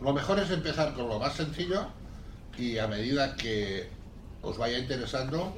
Lo 0.00 0.12
mejor 0.12 0.38
es 0.38 0.50
empezar 0.50 0.94
con 0.94 1.08
lo 1.08 1.18
más 1.18 1.34
sencillo 1.34 1.86
y 2.56 2.78
a 2.78 2.86
medida 2.88 3.36
que 3.36 3.88
os 4.42 4.56
vaya 4.58 4.78
interesando, 4.78 5.52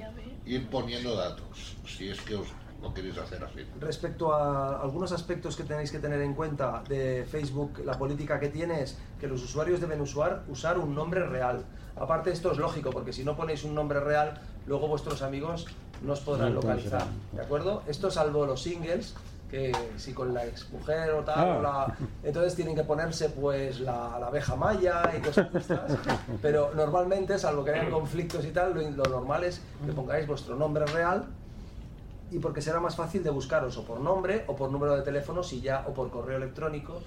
ir 0.47 0.69
poniendo 0.69 1.15
datos, 1.15 1.77
si 1.87 2.09
es 2.09 2.21
que 2.23 2.35
os 2.35 2.49
lo 2.83 2.93
queréis 2.95 3.17
hacer 3.19 3.45
así. 3.45 3.61
Respecto 3.79 4.33
a 4.33 4.81
algunos 4.81 5.13
aspectos 5.13 5.55
que 5.57 5.65
tenéis 5.65 5.91
que 5.93 5.99
tener 5.99 6.21
en 6.23 6.33
cuenta 6.35 6.83
de 6.89 7.27
Facebook, 7.31 7.83
la 7.85 7.93
política 7.99 8.41
que 8.41 8.49
tiene 8.49 8.83
es 8.83 8.99
que 9.21 9.27
los 9.29 9.43
usuarios 9.43 9.81
deben 9.81 10.01
usar, 10.01 10.45
usar 10.49 10.79
un 10.79 10.95
nombre 10.95 11.27
real. 11.27 11.65
Aparte 11.97 12.31
esto 12.31 12.53
es 12.53 12.59
lógico, 12.59 12.91
porque 12.91 13.13
si 13.13 13.25
no 13.25 13.37
ponéis 13.37 13.65
un 13.65 13.75
nombre 13.75 14.01
real, 14.01 14.41
luego 14.67 14.89
vuestros 14.89 15.23
amigos 15.23 15.67
no 16.03 16.13
os 16.15 16.21
podrán 16.21 16.55
localizar. 16.55 17.05
¿De 17.33 17.43
acuerdo? 17.43 17.83
Esto 17.87 18.11
salvo 18.11 18.47
los 18.47 18.63
singles, 18.63 19.15
que 19.51 19.73
si 19.97 20.13
con 20.15 20.33
la 20.33 20.47
exmujer 20.47 21.11
o 21.11 21.25
tal, 21.25 21.39
Ah. 21.39 21.57
o 21.59 21.63
la- 21.63 21.97
entonces 22.23 22.55
tienen 22.55 22.75
que 22.77 22.85
ponerse 22.85 23.29
pues 23.31 23.81
la, 23.81 24.17
la 24.21 24.29
abeja 24.29 24.55
maya 24.57 25.03
y 25.17 25.21
cosas 25.21 25.53
de 25.53 25.59
estas. 25.59 25.81
Pero 26.43 26.71
normalmente, 26.75 27.37
salvo 27.39 27.65
que 27.65 27.73
hayan 27.73 27.91
conflictos 27.91 28.45
y 28.45 28.53
tal, 28.53 28.75
lo, 28.75 28.81
lo 28.91 29.05
normal 29.11 29.43
es 29.45 29.61
que 29.85 29.93
pongáis 29.93 30.27
vuestro 30.27 30.55
nombre 30.57 30.87
real 30.87 31.25
y 32.31 32.39
porque 32.39 32.63
será 32.63 32.79
más 32.79 32.95
fácil 32.95 33.25
de 33.25 33.31
buscaros 33.31 33.77
o 33.77 33.85
por 33.85 33.99
nombre 33.99 34.45
o 34.47 34.55
por 34.55 34.71
número 34.71 34.95
de 34.97 35.03
teléfono 35.03 35.43
si 35.43 35.61
ya 35.61 35.85
o 35.89 35.93
por 35.93 36.11
correo 36.11 36.37
electrónico 36.37 37.01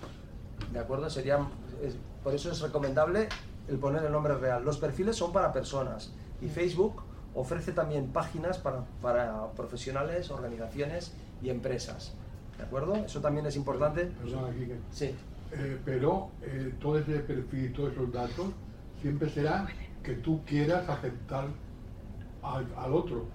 de 0.74 0.80
acuerdo 0.80 1.10
sería 1.10 1.40
es- 1.82 1.96
por 2.26 2.34
eso 2.36 2.52
es 2.52 2.60
recomendable 2.60 3.30
el 3.68 3.78
poner 3.78 4.04
el 4.04 4.12
nombre 4.12 4.36
real 4.36 4.64
los 4.66 4.78
perfiles 4.78 5.16
son 5.16 5.32
para 5.32 5.52
personas 5.54 6.12
y 6.42 6.48
Facebook 6.48 7.02
ofrece 7.36 7.72
también 7.72 8.08
páginas 8.12 8.58
para, 8.58 8.82
para 9.02 9.52
profesionales 9.54 10.30
organizaciones 10.32 11.14
y 11.42 11.50
empresas 11.50 12.14
de 12.58 12.64
acuerdo 12.64 12.96
eso 12.96 13.22
también 13.22 13.46
es 13.46 13.56
importante 13.56 14.06
Perdona, 14.22 14.54
Quique. 14.54 14.78
sí 14.92 15.16
Eh, 15.56 15.78
pero 15.86 16.30
eh, 16.42 16.74
todo 16.80 16.98
ese 16.98 17.20
perfil 17.20 17.66
y 17.66 17.70
todos 17.74 17.92
esos 17.94 18.12
datos 18.12 18.48
siempre 19.02 19.30
será 19.30 19.68
que 20.02 20.14
tú 20.16 20.42
quieras 20.46 20.90
aceptar 20.90 21.46
al, 22.42 22.66
al 22.76 22.94
otro. 22.94 23.26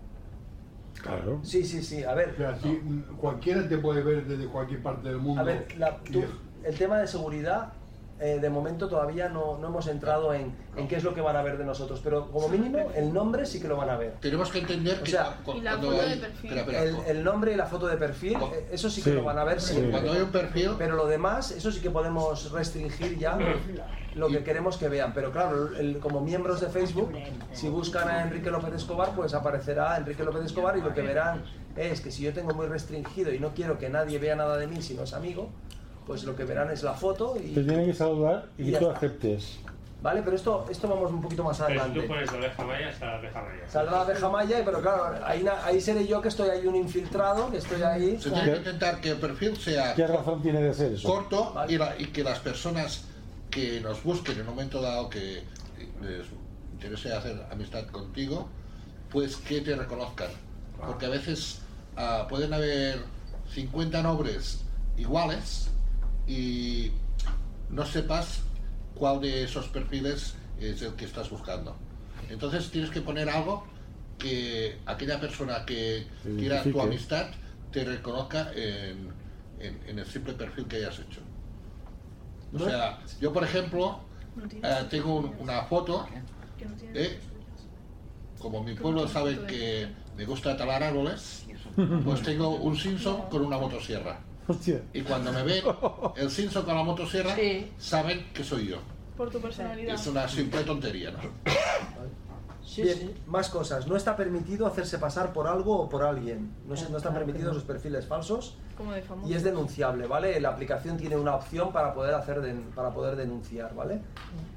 Claro. 1.00 1.38
sí 1.44 1.62
sí 1.64 1.80
sí 1.82 2.02
a 2.02 2.12
ver 2.14 2.30
O 2.30 2.36
sea, 2.36 2.58
si, 2.58 2.68
mm, 2.68 3.16
cualquiera 3.20 3.68
te 3.68 3.78
puede 3.78 4.02
ver 4.02 4.26
desde 4.26 4.46
cualquier 4.48 4.82
parte 4.82 5.08
del 5.08 5.18
mundo. 5.18 5.40
A 5.40 5.44
ver, 5.44 5.78
la- 5.78 5.96
tú- 5.98 6.24
el 6.64 6.76
tema 6.76 6.98
de 6.98 7.06
seguridad, 7.06 7.72
eh, 8.20 8.38
de 8.40 8.50
momento 8.50 8.88
todavía 8.88 9.28
no, 9.28 9.58
no 9.58 9.68
hemos 9.68 9.86
entrado 9.86 10.34
en, 10.34 10.52
en 10.76 10.88
qué 10.88 10.96
es 10.96 11.04
lo 11.04 11.14
que 11.14 11.20
van 11.20 11.36
a 11.36 11.42
ver 11.42 11.56
de 11.58 11.64
nosotros, 11.64 12.00
pero 12.02 12.30
como 12.30 12.48
mínimo 12.48 12.90
el 12.94 13.12
nombre 13.12 13.46
sí 13.46 13.60
que 13.60 13.68
lo 13.68 13.76
van 13.76 13.90
a 13.90 13.96
ver. 13.96 14.14
Tenemos 14.20 14.50
que 14.50 14.58
entender 14.58 14.98
O 15.00 15.04
que 15.04 15.10
sea, 15.10 15.36
cu- 15.44 15.52
Y 15.54 15.60
la 15.60 15.70
cuando 15.76 15.90
foto 15.92 16.02
hay, 16.02 16.10
de 16.10 16.16
perfil. 16.16 16.58
espera, 16.58 16.80
espera, 16.82 17.08
El, 17.10 17.24
nombre 17.24 17.52
y 17.52 17.56
la 17.56 17.66
foto 17.66 17.86
de 17.86 17.96
perfil, 17.96 18.36
eh, 18.52 18.68
eso 18.72 18.90
sí 18.90 19.02
que 19.02 19.10
Sí, 19.10 19.16
lo 19.16 19.22
van 19.24 19.38
a 19.38 19.44
ver 19.44 19.60
sí. 19.60 19.72
siempre. 19.74 19.90
cuando 19.92 20.12
hay 20.12 20.20
un 20.20 20.30
perfil, 20.32 20.70
Pero 20.78 20.96
lo 20.96 21.06
demás, 21.06 21.50
eso 21.52 21.70
sí 21.70 21.80
que 21.80 21.90
podemos 21.90 22.50
restringir 22.52 23.18
ya 23.18 23.38
lo 24.14 24.28
que 24.28 24.42
queremos 24.42 24.76
que 24.78 24.88
vean. 24.88 25.12
Pero 25.14 25.30
claro, 25.30 25.76
el- 25.76 25.98
como 26.00 26.20
miembros 26.20 26.60
de 26.60 26.68
Facebook, 26.68 27.12
si 27.52 27.68
buscan 27.68 28.08
a 28.08 28.22
Enrique 28.22 28.50
López 28.50 28.74
Escobar, 28.74 29.12
pues 29.14 29.32
aparecerá 29.34 29.96
Enrique 29.96 30.24
López 30.24 30.44
Escobar 30.44 30.76
y 30.76 30.80
lo 30.80 30.92
que 30.92 31.02
verán 31.02 31.44
es 31.76 32.00
que 32.00 32.10
si 32.10 32.24
yo 32.24 32.32
tengo 32.32 32.52
muy 32.54 32.66
restringido 32.66 33.32
y 33.32 33.38
no 33.38 33.54
quiero 33.54 33.78
que 33.78 33.88
nadie 33.88 34.18
vea 34.18 34.34
nada 34.34 34.56
de 34.56 34.66
mí 34.66 34.82
si 34.82 34.94
no 34.94 35.04
es 35.04 35.12
amigo, 35.14 35.50
pues 36.08 36.24
lo 36.24 36.34
que 36.34 36.44
verán 36.44 36.70
es 36.70 36.82
la 36.82 36.94
foto 36.94 37.34
Te 37.34 37.46
y... 37.46 37.52
tienen 37.52 37.84
que 37.84 37.92
saludar 37.94 38.46
y 38.56 38.70
Y 38.70 38.72
tú 38.72 38.78
está. 38.86 38.96
aceptes. 38.96 39.58
¿Vale? 40.00 40.22
Pero 40.22 40.36
esto, 40.36 40.64
esto 40.70 40.88
vamos 40.88 41.10
un 41.10 41.20
poquito 41.20 41.42
más 41.44 41.58
Pero 41.58 41.68
si 41.68 41.72
adelante. 41.78 42.00
tú 42.00 42.06
pones 42.08 42.32
la 42.32 42.38
abeja 42.38 42.64
maya, 42.64 42.88
está 42.90 43.06
la 43.06 43.14
abeja 43.18 43.42
maya. 43.42 43.68
Saldrá 43.68 43.92
la 43.92 44.00
abeja 44.02 44.28
maya, 44.30 44.62
pero 44.64 44.80
claro, 44.80 45.26
ahí, 45.26 45.42
na- 45.42 45.64
ahí 45.66 45.80
seré 45.80 46.06
yo 46.06 46.22
que 46.22 46.28
estoy 46.28 46.48
ahí 46.48 46.66
un 46.66 46.76
infiltrado, 46.76 47.50
que 47.50 47.58
estoy 47.58 47.82
ahí. 47.82 48.18
Se 48.18 48.30
tiene 48.30 48.52
que 48.52 48.56
intentar 48.58 49.00
que 49.02 49.10
el 49.10 49.16
perfil 49.18 49.56
sea 49.58 49.94
¿Qué 49.94 50.06
razón 50.06 50.40
tiene 50.40 50.62
de 50.62 50.72
ser 50.72 50.92
eso? 50.92 51.06
corto 51.06 51.52
y, 51.68 51.76
la- 51.76 51.98
y 52.00 52.06
que 52.06 52.22
las 52.24 52.38
personas 52.38 53.04
que 53.50 53.80
nos 53.82 54.02
busquen 54.02 54.36
en 54.36 54.40
un 54.42 54.46
momento 54.46 54.80
dado 54.80 55.10
que 55.10 55.42
les 56.00 56.26
interese 56.72 57.12
hacer 57.12 57.36
amistad 57.50 57.84
contigo, 57.88 58.48
pues 59.10 59.36
que 59.36 59.60
te 59.60 59.74
reconozcan. 59.76 60.30
Porque 60.86 61.04
a 61.06 61.10
veces 61.10 61.60
ah, 61.96 62.24
pueden 62.30 62.54
haber 62.54 63.00
50 63.52 64.00
nombres 64.02 64.62
iguales 64.96 65.70
y 66.28 66.92
no 67.70 67.84
sepas 67.86 68.42
cuál 68.94 69.20
de 69.20 69.44
esos 69.44 69.66
perfiles 69.68 70.34
es 70.60 70.82
el 70.82 70.94
que 70.94 71.04
estás 71.06 71.30
buscando. 71.30 71.76
Entonces 72.28 72.70
tienes 72.70 72.90
que 72.90 73.00
poner 73.00 73.28
algo 73.30 73.66
que 74.18 74.78
aquella 74.86 75.20
persona 75.20 75.64
que 75.64 76.06
Te 76.22 76.36
quiera 76.36 76.62
tu 76.64 76.80
amistad 76.80 77.30
te 77.70 77.84
reconozca 77.84 78.50
en, 78.54 79.12
en- 79.60 79.80
en 79.86 79.98
el 79.98 80.06
simple 80.06 80.34
perfil 80.34 80.66
que 80.66 80.76
hayas 80.76 80.98
hecho. 80.98 81.20
O 82.52 82.58
sea, 82.68 82.98
yo 83.20 83.32
por 83.32 83.44
ejemplo 83.44 84.00
eh, 84.64 84.86
tengo 84.90 85.16
un- 85.16 85.34
una 85.38 85.62
foto, 85.64 86.06
¿eh? 86.94 87.20
como 88.38 88.62
mi 88.62 88.74
pueblo 88.82 89.02
sabe 89.08 89.34
que 89.48 89.88
me 90.16 90.24
gusta 90.24 90.56
talar 90.56 90.82
árboles, 90.82 91.44
pues 92.04 92.22
tengo 92.22 92.50
un 92.50 92.76
Simpson 92.76 93.28
con 93.30 93.44
una 93.44 93.58
motosierra. 93.58 94.20
Hostia. 94.48 94.82
Y 94.94 95.02
cuando 95.02 95.32
me 95.32 95.42
ven 95.44 95.62
el 96.16 96.30
Simpson 96.30 96.64
con 96.64 96.74
la 96.74 96.82
motosierra, 96.82 97.34
Sí. 97.36 97.70
saben 97.78 98.26
que 98.32 98.42
soy 98.42 98.68
yo. 98.68 98.78
Por 99.16 99.30
tu 99.30 99.40
personalidad. 99.40 99.94
Es 99.94 100.06
una 100.06 100.26
simple 100.28 100.62
tontería, 100.64 101.10
¿no? 101.10 101.18
Bien, 102.76 103.14
más 103.26 103.48
cosas. 103.48 103.86
No 103.86 103.96
está 103.96 104.16
permitido 104.16 104.66
hacerse 104.66 104.98
pasar 104.98 105.32
por 105.32 105.46
algo 105.46 105.78
o 105.80 105.88
por 105.88 106.02
alguien. 106.02 106.52
No, 106.66 106.76
se- 106.76 106.90
no 106.90 106.98
están 106.98 107.14
permitidos 107.14 107.54
los 107.54 107.64
perfiles 107.64 108.06
falsos 108.06 108.56
Como 108.76 108.92
de 108.92 109.02
y 109.26 109.34
es 109.34 109.42
denunciable, 109.42 110.06
¿vale? 110.06 110.40
La 110.40 110.50
aplicación 110.50 110.96
tiene 110.96 111.16
una 111.16 111.34
opción 111.34 111.72
para 111.72 111.94
poder, 111.94 112.14
hacer 112.14 112.40
den- 112.40 112.70
para 112.74 112.90
poder 112.90 113.16
denunciar, 113.16 113.74
¿vale? 113.74 114.02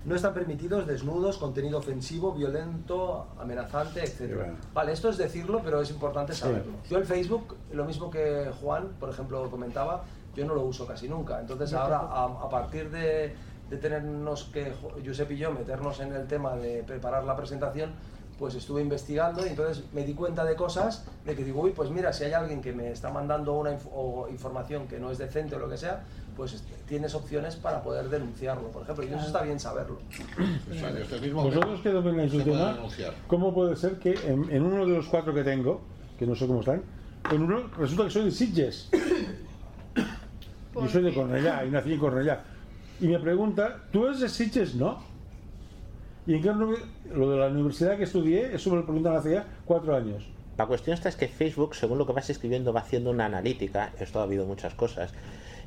No 0.06 0.16
están 0.16 0.34
permitidos 0.34 0.86
desnudos, 0.88 1.38
contenido 1.38 1.78
ofensivo, 1.80 2.34
violento, 2.34 3.28
amenazante, 3.40 4.04
etc. 4.04 4.36
bueno. 4.36 4.54
Vale, 4.74 4.92
esto 4.92 5.10
es 5.10 5.18
decirlo, 5.18 5.62
pero 5.64 5.82
es 5.82 5.90
importante 5.92 6.34
saberlo. 6.34 6.74
Yo 6.90 6.98
el 6.98 7.06
Facebook, 7.06 7.56
lo 7.72 7.86
mismo 7.86 8.10
que 8.12 8.52
Juan, 8.62 8.90
por 9.00 9.10
ejemplo, 9.10 9.50
comentaba, 9.50 10.04
yo 10.36 10.46
no 10.46 10.54
lo 10.56 10.64
uso 10.64 10.86
casi 10.88 11.08
nunca. 11.10 11.40
Entonces 11.40 11.74
ahora, 11.74 11.98
a, 12.00 12.26
a 12.26 12.50
partir 12.50 12.90
de, 12.90 13.36
de 13.72 13.78
tenernos 13.78 14.44
que, 14.54 14.72
Jo- 14.72 14.92
Josep 15.04 15.32
y 15.32 15.38
yo, 15.38 15.52
meternos 15.52 16.00
en 16.02 16.12
el 16.14 16.28
tema 16.28 16.56
de 16.58 16.84
preparar 16.84 17.24
la 17.24 17.36
presentación, 17.38 17.94
pues 18.38 18.54
estuve 18.56 18.82
investigando 18.82 19.46
y 19.46 19.50
entonces 19.50 19.86
me 19.94 20.04
di 20.04 20.14
cuenta 20.14 20.44
de 20.44 20.56
cosas 20.56 21.06
de 21.26 21.36
que 21.36 21.44
digo, 21.46 21.62
uy, 21.62 21.72
pues 21.72 21.90
mira, 21.90 22.12
si 22.12 22.26
hay 22.26 22.34
alguien 22.34 22.62
que 22.62 22.74
me 22.74 22.92
está 22.92 23.10
mandando 23.12 23.54
una 23.54 23.72
inf- 23.72 23.88
o 23.94 24.28
información 24.30 24.88
que 24.88 25.00
no 25.00 25.10
es 25.10 25.18
decente 25.20 25.56
o 25.56 25.60
lo 25.60 25.70
que 25.70 25.78
sea, 25.78 26.04
pues 26.36 26.54
este, 26.54 26.76
tienes 26.86 27.14
opciones 27.16 27.56
para 27.56 27.82
poder 27.82 28.10
denunciarlo, 28.10 28.70
por 28.72 28.84
ejemplo, 28.84 29.06
y 29.06 29.08
eso 29.08 29.20
está 29.26 29.42
bien 29.42 29.60
saberlo. 29.60 30.00
O 30.70 30.74
sea, 30.74 30.92
desde 30.92 31.16
el 31.16 31.22
mismo 31.22 31.44
Vosotros 31.44 31.80
que 31.82 31.90
domináis 31.92 32.34
el 32.34 32.44
tema. 32.44 32.78
¿cómo 33.28 33.54
puede 33.54 33.76
ser 33.78 34.00
que 34.00 34.14
en, 34.26 34.50
en 34.52 34.64
uno 34.64 34.86
de 34.86 34.96
los 34.98 35.08
cuatro 35.08 35.34
que 35.34 35.44
tengo, 35.44 35.82
que 36.18 36.26
no 36.26 36.36
sé 36.36 36.46
cómo 36.48 36.60
están, 36.60 36.84
en 37.32 37.42
uno 37.44 37.70
resulta 37.78 38.04
que 38.06 38.10
soy 38.10 38.26
de 38.26 38.32
Sitges? 38.32 38.90
Yo 40.74 40.88
soy 40.88 41.04
de 41.04 41.14
Cornellá 41.14 41.64
y 41.66 41.70
nací 41.70 41.94
en 41.94 42.00
Cornellá. 42.00 42.44
Y 43.02 43.08
me 43.08 43.20
pregunta, 43.20 43.82
¿tú 43.92 44.06
eres 44.06 44.20
de 44.20 44.30
Sitges? 44.30 44.76
No. 44.76 45.00
¿Y 46.28 46.36
en 46.36 46.42
qué 46.44 46.52
lo 47.14 47.32
de 47.32 47.38
la 47.38 47.48
universidad 47.48 47.98
que 47.98 48.04
estudié? 48.04 48.54
Eso 48.54 48.70
me 48.70 48.76
lo 48.76 48.86
preguntan 48.86 49.16
hace 49.16 49.42
cuatro 49.66 49.96
años. 49.96 50.30
La 50.56 50.68
cuestión 50.68 50.94
está 50.94 51.10
es 51.10 51.16
que 51.16 51.28
Facebook, 51.28 51.74
según 51.74 51.98
lo 51.98 52.06
que 52.06 52.14
vas 52.14 52.30
escribiendo, 52.30 52.72
va 52.72 52.82
haciendo 52.82 53.10
una 53.10 53.26
analítica. 53.26 53.92
Esto 54.00 54.20
ha 54.20 54.24
habido 54.24 54.46
muchas 54.46 54.76
cosas. 54.76 55.12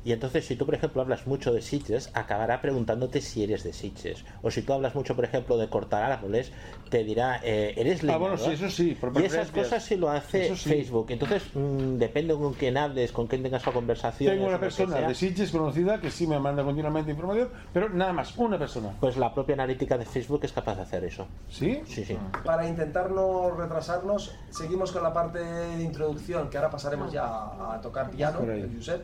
Y 0.05 0.11
entonces, 0.11 0.45
si 0.45 0.55
tú, 0.55 0.67
por 0.67 0.75
ejemplo, 0.75 1.01
hablas 1.01 1.25
mucho 1.25 1.51
de 1.51 1.63
Sitges, 1.63 2.11
acabará 2.13 2.61
preguntándote 2.61 3.21
si 3.21 3.43
eres 3.43 3.63
de 3.63 3.73
Sitges. 3.73 4.23
O 4.43 4.51
si 4.51 4.61
tú 4.61 4.71
hablas 4.73 4.93
mucho, 4.93 5.15
por 5.15 5.25
ejemplo, 5.25 5.57
de 5.57 5.67
cortar 5.67 6.03
árboles, 6.03 6.51
te 6.91 7.03
dirá, 7.03 7.41
eh, 7.43 7.73
¿eres 7.75 8.03
Ah, 8.03 8.17
bueno, 8.17 8.35
leñador? 8.35 8.55
sí, 8.55 8.63
eso 8.63 8.69
sí, 8.69 8.93
por 8.93 9.19
Y 9.19 9.25
esas 9.25 9.49
cosas 9.49 9.83
sí 9.83 9.95
lo 9.95 10.11
hace 10.11 10.55
sí. 10.55 10.69
Facebook. 10.69 11.07
Entonces, 11.09 11.41
mm, 11.55 11.97
depende 11.97 12.35
con 12.35 12.53
quién 12.53 12.77
hables, 12.77 13.11
con 13.11 13.25
quién 13.25 13.41
tengas 13.41 13.65
la 13.65 13.71
conversación. 13.71 14.31
Tengo 14.31 14.47
una 14.47 14.59
persona 14.59 15.01
de 15.01 15.15
Sitges 15.15 15.49
conocida 15.49 15.99
que 15.99 16.11
sí 16.11 16.27
me 16.27 16.39
manda 16.39 16.63
continuamente 16.63 17.09
información, 17.09 17.49
pero 17.73 17.89
nada 17.89 18.13
más, 18.13 18.37
una 18.37 18.59
persona. 18.59 18.95
Pues 18.99 19.17
la 19.17 19.33
propia 19.33 19.53
analítica 19.53 19.97
de 19.97 20.05
Facebook 20.05 20.41
es 20.43 20.51
capaz 20.51 20.75
de 20.75 20.83
hacer 20.83 21.03
eso. 21.03 21.27
¿Sí? 21.49 21.81
Sí, 21.87 22.05
sí. 22.05 22.15
Para 22.43 22.67
intentar 22.67 23.09
no 23.09 23.49
retrasarnos, 23.49 24.35
seguimos 24.51 24.91
con 24.91 25.01
la 25.01 25.11
parte 25.11 25.39
de 25.39 25.81
introducción, 25.81 26.47
que 26.47 26.57
ahora 26.57 26.69
pasaremos 26.69 27.11
ya 27.11 27.25
a, 27.25 27.79
tocar 27.81 28.11
piano, 28.11 28.41
Josep, 28.75 29.03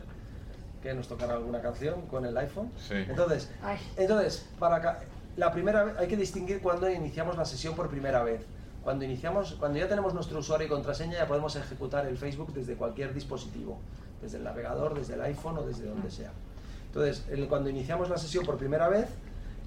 que 0.82 0.92
nos 0.94 1.08
tocará 1.08 1.34
alguna 1.34 1.60
canción 1.60 2.02
con 2.06 2.24
el 2.26 2.36
iPhone. 2.36 2.70
Sí. 2.76 2.94
Entonces, 2.94 3.50
Ay. 3.62 3.78
entonces 3.96 4.48
para 4.58 5.00
la 5.36 5.52
primera 5.52 5.84
vez 5.84 5.96
hay 5.98 6.08
que 6.08 6.16
distinguir 6.16 6.60
cuando 6.60 6.90
iniciamos 6.90 7.36
la 7.36 7.44
sesión 7.44 7.74
por 7.74 7.88
primera 7.88 8.22
vez. 8.22 8.44
Cuando 8.82 9.04
iniciamos, 9.04 9.52
cuando 9.60 9.78
ya 9.78 9.88
tenemos 9.88 10.12
nuestro 10.12 10.40
usuario 10.40 10.66
y 10.66 10.70
contraseña, 10.70 11.14
ya 11.18 11.26
podemos 11.28 11.54
ejecutar 11.54 12.04
el 12.06 12.18
Facebook 12.18 12.52
desde 12.52 12.74
cualquier 12.74 13.14
dispositivo, 13.14 13.78
desde 14.20 14.38
el 14.38 14.44
navegador, 14.44 14.94
desde 14.98 15.14
el 15.14 15.22
iPhone 15.22 15.56
o 15.58 15.62
desde 15.62 15.86
donde 15.86 16.10
sea. 16.10 16.32
Entonces, 16.88 17.24
el- 17.30 17.46
cuando 17.48 17.70
iniciamos 17.70 18.10
la 18.10 18.18
sesión 18.18 18.44
por 18.44 18.56
primera 18.58 18.88
vez, 18.88 19.06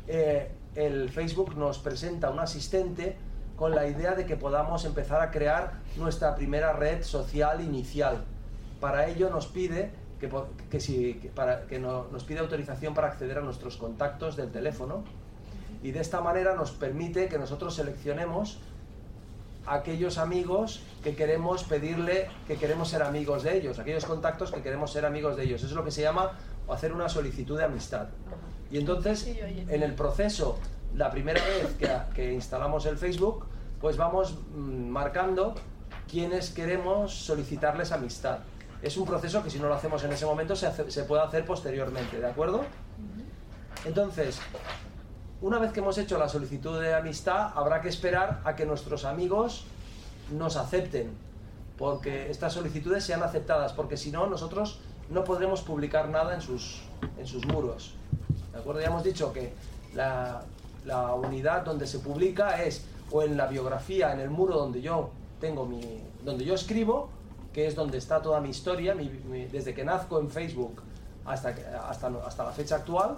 eh, 0.07 0.51
el 0.75 1.09
Facebook 1.09 1.55
nos 1.55 1.79
presenta 1.79 2.29
un 2.29 2.39
asistente 2.39 3.15
con 3.55 3.73
la 3.73 3.87
idea 3.87 4.15
de 4.15 4.25
que 4.25 4.35
podamos 4.35 4.83
empezar 4.83 5.21
a 5.21 5.31
crear 5.31 5.71
nuestra 5.95 6.35
primera 6.35 6.73
red 6.73 7.01
social 7.03 7.61
inicial. 7.61 8.25
Para 8.81 9.07
ello 9.07 9.29
nos 9.29 9.47
pide 9.47 9.91
que, 10.19 10.27
po- 10.27 10.47
que 10.69 10.79
si, 10.79 11.15
que 11.15 11.29
para, 11.29 11.65
que 11.67 11.79
no- 11.79 12.05
nos 12.11 12.23
pide 12.23 12.39
autorización 12.39 12.93
para 12.93 13.07
acceder 13.07 13.37
a 13.37 13.41
nuestros 13.41 13.77
contactos 13.77 14.35
del 14.35 14.51
teléfono 14.51 15.03
y 15.83 15.91
de 15.91 15.99
esta 16.01 16.21
manera 16.21 16.55
nos 16.55 16.71
permite 16.71 17.27
que 17.27 17.37
nosotros 17.37 17.75
seleccionemos 17.75 18.59
aquellos 19.67 20.17
amigos 20.17 20.81
que 21.03 21.15
queremos 21.15 21.63
pedirle 21.63 22.27
que 22.47 22.55
queremos 22.55 22.89
ser 22.89 23.01
amigos 23.01 23.43
de 23.43 23.57
ellos, 23.57 23.79
aquellos 23.79 24.05
contactos 24.05 24.51
que 24.51 24.61
queremos 24.61 24.91
ser 24.91 25.05
amigos 25.05 25.35
de 25.37 25.43
ellos. 25.43 25.61
Eso 25.61 25.69
es 25.71 25.75
lo 25.75 25.83
que 25.83 25.91
se 25.91 26.01
llama 26.01 26.31
hacer 26.69 26.93
una 26.93 27.09
solicitud 27.09 27.57
de 27.57 27.63
amistad. 27.65 28.07
Y 28.71 28.77
entonces, 28.77 29.27
en 29.27 29.83
el 29.83 29.93
proceso, 29.93 30.57
la 30.95 31.09
primera 31.11 31.41
vez 31.43 31.75
que, 31.79 31.89
que 32.15 32.33
instalamos 32.33 32.85
el 32.85 32.97
Facebook, 32.97 33.45
pues 33.81 33.97
vamos 33.97 34.37
mm, 34.55 34.87
marcando 34.89 35.55
quienes 36.09 36.49
queremos 36.51 37.13
solicitarles 37.13 37.91
amistad. 37.91 38.39
Es 38.85 38.97
un 38.97 39.05
proceso 39.05 39.41
que 39.43 39.49
si 39.49 39.57
no 39.57 39.67
lo 39.67 39.73
hacemos 39.73 40.03
en 40.03 40.11
ese 40.13 40.25
momento 40.27 40.55
se, 40.55 40.67
hace- 40.67 40.91
se 40.91 41.03
puede 41.05 41.23
hacer 41.23 41.43
posteriormente, 41.43 42.19
¿de 42.19 42.27
acuerdo? 42.27 42.61
Entonces, 43.85 44.37
una 45.41 45.57
vez 45.59 45.71
que 45.71 45.79
hemos 45.79 45.97
hecho 45.97 46.17
la 46.19 46.29
solicitud 46.29 46.79
de 46.79 46.93
amistad, 46.93 47.51
habrá 47.55 47.81
que 47.81 47.89
esperar 47.89 48.41
a 48.45 48.55
que 48.55 48.65
nuestros 48.65 49.03
amigos 49.05 49.65
nos 50.31 50.55
acepten, 50.55 51.11
porque 51.79 52.29
estas 52.29 52.53
solicitudes 52.53 53.03
sean 53.03 53.23
aceptadas, 53.23 53.73
porque 53.73 53.97
si 53.97 54.11
no, 54.11 54.27
nosotros 54.27 54.79
no 55.09 55.23
podremos 55.23 55.61
publicar 55.61 56.09
nada 56.09 56.35
en 56.35 56.41
sus, 56.41 56.81
en 57.17 57.25
sus 57.25 57.45
muros. 57.47 57.93
¿De 58.53 58.59
acuerdo? 58.59 58.81
Ya 58.81 58.87
hemos 58.87 59.03
dicho 59.03 59.33
que 59.33 59.53
la, 59.95 60.43
la 60.85 61.13
unidad 61.15 61.63
donde 61.63 61.87
se 61.87 61.99
publica 61.99 62.63
es 62.63 62.85
o 63.11 63.23
en 63.23 63.35
la 63.35 63.47
biografía, 63.47 64.13
en 64.13 64.19
el 64.19 64.29
muro 64.29 64.55
donde 64.57 64.81
yo 64.81 65.09
tengo 65.41 65.65
mi, 65.65 65.81
donde 66.23 66.45
yo 66.45 66.53
escribo, 66.55 67.09
que 67.55 67.67
es 67.67 67.73
donde 67.73 67.97
está 67.99 68.21
toda 68.21 68.41
mi 68.41 68.49
historia, 68.49 68.93
mi- 68.93 69.07
mi- 69.07 69.45
desde 69.45 69.73
que 69.73 69.85
nazco 69.85 70.19
en 70.19 70.29
Facebook 70.29 70.81
hasta, 71.23 71.55
hasta, 71.89 72.07
hasta 72.27 72.43
la 72.43 72.51
fecha 72.51 72.75
actual, 72.75 73.15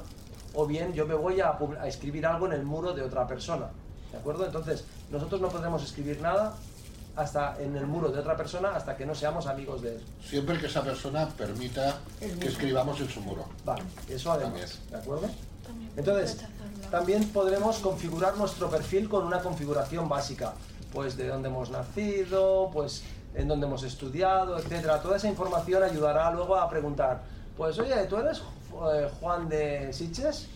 o 0.53 0.67
bien 0.67 0.93
yo 0.93 1.07
me 1.07 1.15
voy 1.15 1.41
a 1.41 1.57
escribir 1.87 2.23
algo 2.27 2.45
en 2.45 2.53
el 2.53 2.61
muro 2.63 2.93
de 2.93 3.01
otra 3.01 3.25
persona. 3.25 3.65
¿De 4.11 4.17
acuerdo? 4.19 4.45
Entonces, 4.45 4.83
nosotros 5.09 5.41
no 5.41 5.49
podremos 5.49 5.83
escribir 5.83 6.21
nada 6.21 6.53
hasta 7.15 7.59
en 7.59 7.75
el 7.77 7.87
muro 7.87 8.09
de 8.09 8.19
otra 8.19 8.37
persona 8.37 8.75
hasta 8.75 8.95
que 8.95 9.07
no 9.07 9.15
seamos 9.15 9.47
amigos 9.47 9.81
de 9.81 9.95
él. 9.95 10.03
Siempre 10.23 10.59
que 10.59 10.67
esa 10.67 10.83
persona 10.83 11.27
permita 11.29 11.97
que 12.19 12.47
escribamos 12.47 12.99
en 13.01 13.09
su 13.09 13.21
muro. 13.21 13.43
Vale, 13.65 13.81
eso 14.07 14.31
además, 14.31 14.53
También. 14.53 14.89
¿de 14.91 14.97
acuerdo? 14.97 15.29
Entonces, 15.97 16.37
también 16.91 17.27
podremos 17.29 17.79
configurar 17.79 18.37
nuestro 18.37 18.69
perfil 18.69 19.09
con 19.09 19.25
una 19.25 19.39
configuración 19.39 20.07
básica, 20.07 20.53
pues 20.93 21.17
de 21.17 21.27
dónde 21.27 21.49
hemos 21.49 21.71
nacido, 21.71 22.69
pues 22.71 23.01
en 23.35 23.47
dónde 23.47 23.67
hemos 23.67 23.83
estudiado, 23.83 24.57
etcétera. 24.57 25.01
Toda 25.01 25.17
esa 25.17 25.27
información 25.27 25.83
ayudará 25.83 26.31
luego 26.31 26.55
a 26.55 26.69
preguntar, 26.69 27.21
pues 27.55 27.77
oye, 27.79 27.95
¿tú 28.05 28.17
eres 28.17 28.39
eh, 28.39 29.09
Juan 29.19 29.47
de 29.49 29.91
Sitges? 29.93 30.47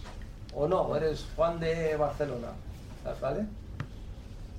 ¿O 0.53 0.67
no? 0.67 0.81
¿O 0.81 0.95
eres 0.95 1.25
Juan 1.35 1.59
de 1.59 1.95
Barcelona? 1.95 2.49
¿Vale? 3.21 3.45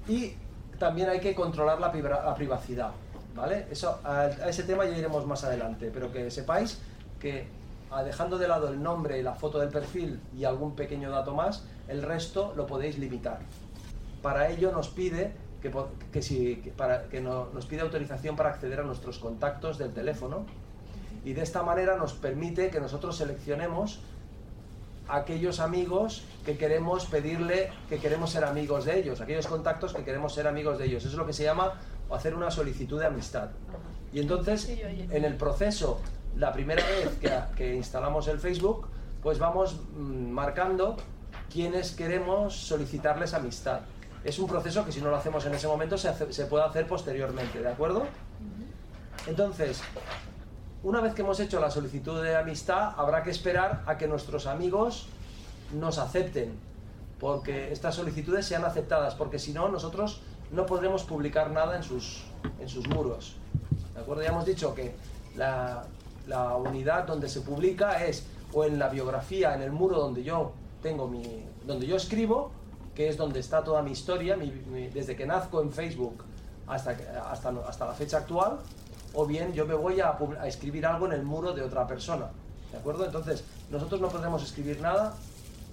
Y 0.08 0.34
también 0.78 1.08
hay 1.08 1.20
que 1.20 1.34
controlar 1.34 1.80
la, 1.80 1.92
privacidad, 2.34 2.90
¿vale? 3.36 3.66
Eso, 3.70 4.00
a, 4.02 4.26
ese 4.48 4.64
tema 4.64 4.84
ya 4.84 4.96
iremos 4.96 5.26
más 5.26 5.44
adelante, 5.44 5.90
pero 5.92 6.10
que 6.10 6.30
sepáis 6.30 6.78
que 7.20 7.46
dejando 8.04 8.38
de 8.38 8.48
lado 8.48 8.68
el 8.68 8.82
nombre 8.82 9.18
y 9.18 9.22
la 9.22 9.34
foto 9.34 9.58
del 9.58 9.68
perfil 9.68 10.18
y 10.36 10.44
algún 10.44 10.74
pequeño 10.74 11.10
dato 11.10 11.34
más, 11.34 11.64
el 11.88 12.02
resto 12.02 12.54
lo 12.56 12.66
podéis 12.66 12.98
limitar. 12.98 13.40
Para 14.22 14.48
ello 14.48 14.72
nos 14.72 14.88
pide 14.88 15.32
que, 15.62 15.70
po- 15.70 15.88
que 16.12 16.20
si, 16.22 16.56
que 16.56 16.70
para, 16.70 17.04
que 17.04 17.20
no- 17.20 17.46
nos 17.54 17.66
pide 17.66 17.80
autorización 17.82 18.36
para 18.36 18.50
acceder 18.50 18.80
a 18.80 18.82
nuestros 18.82 19.18
contactos 19.18 19.78
del 19.78 19.92
teléfono 19.92 20.44
y 21.24 21.32
de 21.34 21.42
esta 21.42 21.62
manera 21.62 21.96
nos 21.96 22.12
permite 22.14 22.68
que 22.70 22.80
nosotros 22.80 23.16
seleccionemos 23.16 24.00
aquellos 25.08 25.60
amigos 25.60 26.24
que 26.44 26.56
queremos 26.56 27.06
pedirle 27.06 27.70
que 27.88 27.98
queremos 27.98 28.30
ser 28.30 28.44
amigos 28.44 28.84
de 28.84 28.98
ellos, 28.98 29.20
aquellos 29.20 29.46
contactos 29.46 29.92
que 29.92 30.04
queremos 30.04 30.34
ser 30.34 30.46
amigos 30.46 30.78
de 30.78 30.86
ellos. 30.86 31.02
Eso 31.02 31.12
es 31.12 31.18
lo 31.18 31.26
que 31.26 31.32
se 31.32 31.44
llama 31.44 31.74
hacer 32.10 32.34
una 32.34 32.50
solicitud 32.50 32.98
de 33.00 33.06
amistad. 33.06 33.50
Y 34.12 34.20
entonces, 34.20 34.68
en 34.68 35.24
el 35.24 35.36
proceso, 35.36 36.00
la 36.36 36.52
primera 36.52 36.84
vez 36.86 37.08
que, 37.20 37.30
que 37.56 37.74
instalamos 37.74 38.28
el 38.28 38.38
Facebook, 38.38 38.86
pues 39.22 39.38
vamos 39.38 39.80
mm, 39.96 40.28
marcando 40.30 40.96
quienes 41.50 41.92
queremos 41.92 42.54
solicitarles 42.56 43.32
amistad. 43.34 43.80
Es 44.24 44.38
un 44.38 44.46
proceso 44.46 44.84
que 44.84 44.92
si 44.92 45.00
no 45.00 45.10
lo 45.10 45.16
hacemos 45.16 45.44
en 45.46 45.54
ese 45.54 45.66
momento 45.66 45.98
se, 45.98 46.08
hace- 46.08 46.32
se 46.32 46.46
puede 46.46 46.64
hacer 46.64 46.86
posteriormente, 46.86 47.60
¿de 47.60 47.68
acuerdo? 47.68 48.04
Entonces, 49.26 49.80
una 50.82 51.00
vez 51.00 51.14
que 51.14 51.22
hemos 51.22 51.38
hecho 51.40 51.60
la 51.60 51.70
solicitud 51.70 52.22
de 52.22 52.36
amistad, 52.36 52.92
habrá 52.96 53.22
que 53.22 53.30
esperar 53.30 53.82
a 53.86 53.96
que 53.98 54.06
nuestros 54.06 54.46
amigos 54.46 55.06
nos 55.72 55.98
acepten, 55.98 56.54
porque 57.20 57.72
estas 57.72 57.94
solicitudes 57.94 58.46
sean 58.46 58.64
aceptadas, 58.64 59.14
porque 59.14 59.38
si 59.38 59.52
no, 59.52 59.68
nosotros 59.68 60.20
no 60.50 60.66
podremos 60.66 61.04
publicar 61.04 61.50
nada 61.50 61.76
en 61.76 61.82
sus, 61.82 62.24
en 62.60 62.68
sus 62.68 62.86
muros. 62.88 63.36
¿De 63.94 64.00
acuerdo? 64.00 64.22
Ya 64.22 64.30
hemos 64.30 64.44
dicho 64.44 64.74
que 64.74 64.94
la, 65.36 65.84
la 66.26 66.56
unidad 66.56 67.04
donde 67.06 67.28
se 67.28 67.40
publica 67.40 68.04
es 68.04 68.24
o 68.52 68.64
en 68.64 68.78
la 68.78 68.88
biografía, 68.88 69.54
en 69.54 69.62
el 69.62 69.70
muro 69.72 69.98
donde 69.98 70.22
yo 70.24 70.52
tengo 70.82 71.06
mi, 71.08 71.44
donde 71.64 71.86
yo 71.86 71.96
escribo, 71.96 72.50
que 72.94 73.08
es 73.08 73.16
donde 73.16 73.40
está 73.40 73.62
toda 73.64 73.82
mi 73.82 73.92
historia, 73.92 74.36
mi- 74.36 74.50
mi- 74.50 74.88
desde 74.88 75.16
que 75.16 75.26
nazco 75.26 75.60
en 75.62 75.72
Facebook 75.72 76.24
hasta, 76.66 76.90
hasta, 77.30 77.50
hasta 77.68 77.86
la 77.86 77.92
fecha 77.94 78.18
actual, 78.18 78.58
o 79.14 79.26
bien 79.26 79.52
yo 79.52 79.66
me 79.66 79.74
voy 79.74 80.00
a 80.00 80.16
escribir 80.46 80.86
algo 80.86 81.06
en 81.06 81.12
el 81.12 81.22
muro 81.22 81.52
de 81.52 81.62
otra 81.62 81.86
persona. 81.86 82.26
¿De 82.70 82.78
acuerdo? 82.78 83.04
Entonces, 83.04 83.44
nosotros 83.70 84.00
no 84.00 84.08
podremos 84.08 84.42
escribir 84.42 84.80
nada 84.80 85.14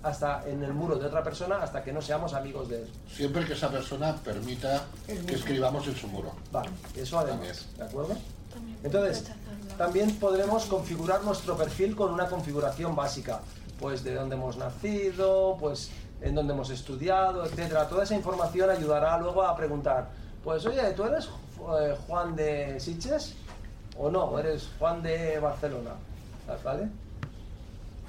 hasta 0.03 0.47
en 0.47 0.63
el 0.63 0.73
muro 0.73 0.95
de 0.97 1.05
otra 1.08 1.23
persona 1.23 1.62
hasta 1.62 1.84
que 1.84 1.91
no 1.93 2.01
seamos 2.01 2.34
amigos 2.34 2.69
de 2.69 2.84
él. 2.84 2.89
Siempre 3.13 3.45
que 3.45 3.53
esa 3.53 3.69
persona 3.69 4.15
permita 4.17 4.84
que 5.05 5.36
escribamos 5.36 5.88
en 5.88 5.95
su 5.95 6.08
muro. 6.08 6.32
Vale, 6.51 6.69
eso 6.95 7.19
además, 7.19 7.67
¿de 7.77 7.84
acuerdo? 7.84 8.15
Entonces, 8.84 9.25
también 9.77 10.15
podremos 10.15 10.65
configurar 10.65 11.23
nuestro 11.23 11.55
perfil 11.58 11.95
con 11.95 12.12
una 12.13 12.27
configuración 12.27 12.95
básica, 12.95 13.41
pues 13.79 14.03
de 14.03 14.15
dónde 14.15 14.36
hemos 14.36 14.58
nacido, 14.58 15.58
pues 15.60 15.89
en 16.21 16.36
dónde 16.36 16.53
hemos 16.53 16.69
estudiado, 16.69 17.45
etcétera. 17.45 17.88
Toda 17.88 18.03
esa 18.03 18.15
información 18.15 18.69
ayudará 18.69 19.17
luego 19.17 19.43
a 19.43 19.55
preguntar, 19.55 20.10
pues 20.43 20.65
oye, 20.65 20.82
¿tú 20.95 21.03
eres 21.03 21.29
eh, 21.79 21.95
Juan 22.08 22.36
de 22.36 22.79
Sitges 22.79 23.36
o 23.97 24.10
no? 24.10 24.25
¿O 24.25 24.39
eres 24.39 24.69
Juan 24.79 25.01
de 25.01 25.39
Barcelona? 25.39 25.91
¿Vale? 26.63 26.89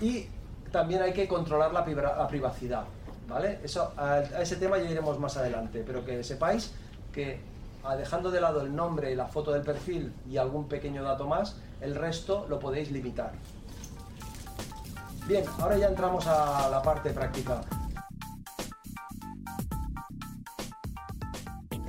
Y 0.01 0.27
también 0.73 1.03
hay 1.03 1.13
que 1.13 1.29
controlar 1.29 1.73
la, 1.73 1.85
la 1.87 2.27
privacidad, 2.29 2.85
¿vale? 3.29 3.61
Eso, 3.63 3.93
a, 3.97 4.15
a 4.15 4.43
ese 4.43 4.57
tema 4.57 4.79
ya 4.79 4.89
iremos 4.91 5.19
más 5.19 5.37
adelante, 5.37 5.85
pero 5.87 6.05
que 6.05 6.25
sepáis 6.25 6.73
que 7.13 7.39
a- 7.85 7.97
dejando 7.97 8.31
de 8.31 8.41
lado 8.41 8.63
el 8.63 8.75
nombre 8.75 9.13
y 9.13 9.15
la 9.15 9.27
foto 9.27 9.53
del 9.53 9.63
perfil 9.63 10.13
y 10.29 10.39
algún 10.39 10.69
pequeño 10.69 11.03
dato 11.03 11.27
más, 11.27 11.57
el 11.83 11.95
resto 11.95 12.47
lo 12.49 12.59
podéis 12.59 12.91
limitar. 12.91 13.33
Bien, 15.27 15.45
ahora 15.61 15.77
ya 15.77 15.89
entramos 15.89 16.27
a 16.27 16.69
la 16.71 16.81
parte 16.83 17.11
práctica. 17.11 17.61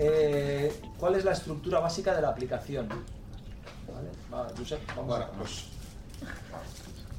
Eh, 0.03 0.73
¿Cuál 0.97 1.13
es 1.15 1.23
la 1.25 1.33
estructura 1.33 1.79
básica 1.79 2.15
de 2.15 2.23
la 2.23 2.29
aplicación? 2.29 2.87
¿Vale? 2.89 4.09
Va, 4.33 4.51
Josep, 4.57 4.79
vamos 4.95 5.05
Bueno, 5.07 5.25
a- 5.25 5.31
pues 5.33 5.65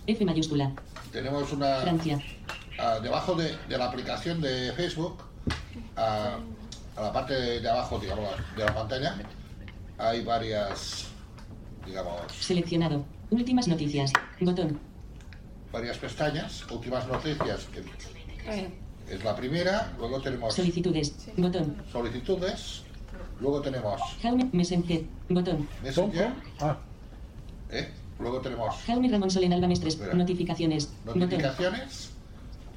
F 0.08 0.24
mayúscula. 0.24 0.72
tenemos 1.12 1.52
una... 1.52 1.76
Francia. 1.82 2.20
ah, 2.80 2.98
debajo 3.00 3.34
de, 3.36 3.56
de 3.68 3.78
la 3.78 3.84
aplicación 3.86 4.40
de 4.40 4.72
Facebook, 4.72 5.22
ah, 5.96 6.38
a 6.96 7.00
la 7.02 7.12
parte 7.12 7.34
de, 7.34 7.60
de 7.60 7.70
abajo, 7.70 8.00
digamos, 8.00 8.28
de 8.56 8.64
la 8.64 8.74
pantalla, 8.74 9.14
hay 9.98 10.24
varias, 10.24 11.06
digamos, 11.86 12.20
Seleccionado. 12.32 13.04
Últimas 13.30 13.68
noticias. 13.68 14.12
Botón. 14.40 14.80
varias 15.70 15.98
pestañas. 15.98 16.68
Últimas 16.68 17.06
noticias, 17.06 17.66
que 17.72 17.84
es 19.08 19.24
la 19.24 19.34
primera. 19.36 19.92
Luego 19.98 20.20
tenemos 20.20 20.54
Solicitudes. 20.54 21.14
Botón. 21.36 21.76
solicitudes. 21.90 22.82
Luego 23.40 23.60
tenemos 23.60 24.00
Jaume 24.22 24.48
Messenger. 24.52 25.02
Botón. 25.28 25.68
Messenger. 25.82 26.32
¿eh? 27.70 27.88
Luego 28.18 28.40
tenemos 28.40 28.74
Jaume 28.86 29.08
Ramón 29.08 29.30
Solen 29.30 29.52
Alba 29.52 29.66
Mestres. 29.66 29.94
Espera. 29.94 30.14
Notificaciones. 30.14 30.90
Botón. 31.04 31.20
notificaciones. 31.20 32.10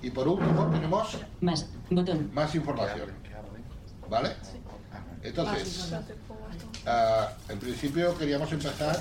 Y 0.02 0.10
por 0.10 0.28
último 0.28 0.70
tenemos 0.72 1.18
Más. 1.42 1.68
Botón. 1.90 2.30
más 2.34 2.54
información. 2.56 3.10
¿Vale? 4.10 4.32
Entonces, 5.24 5.92
ah, 6.86 7.32
en 7.50 7.60
principio 7.60 8.16
queríamos 8.18 8.52
empezar 8.52 9.00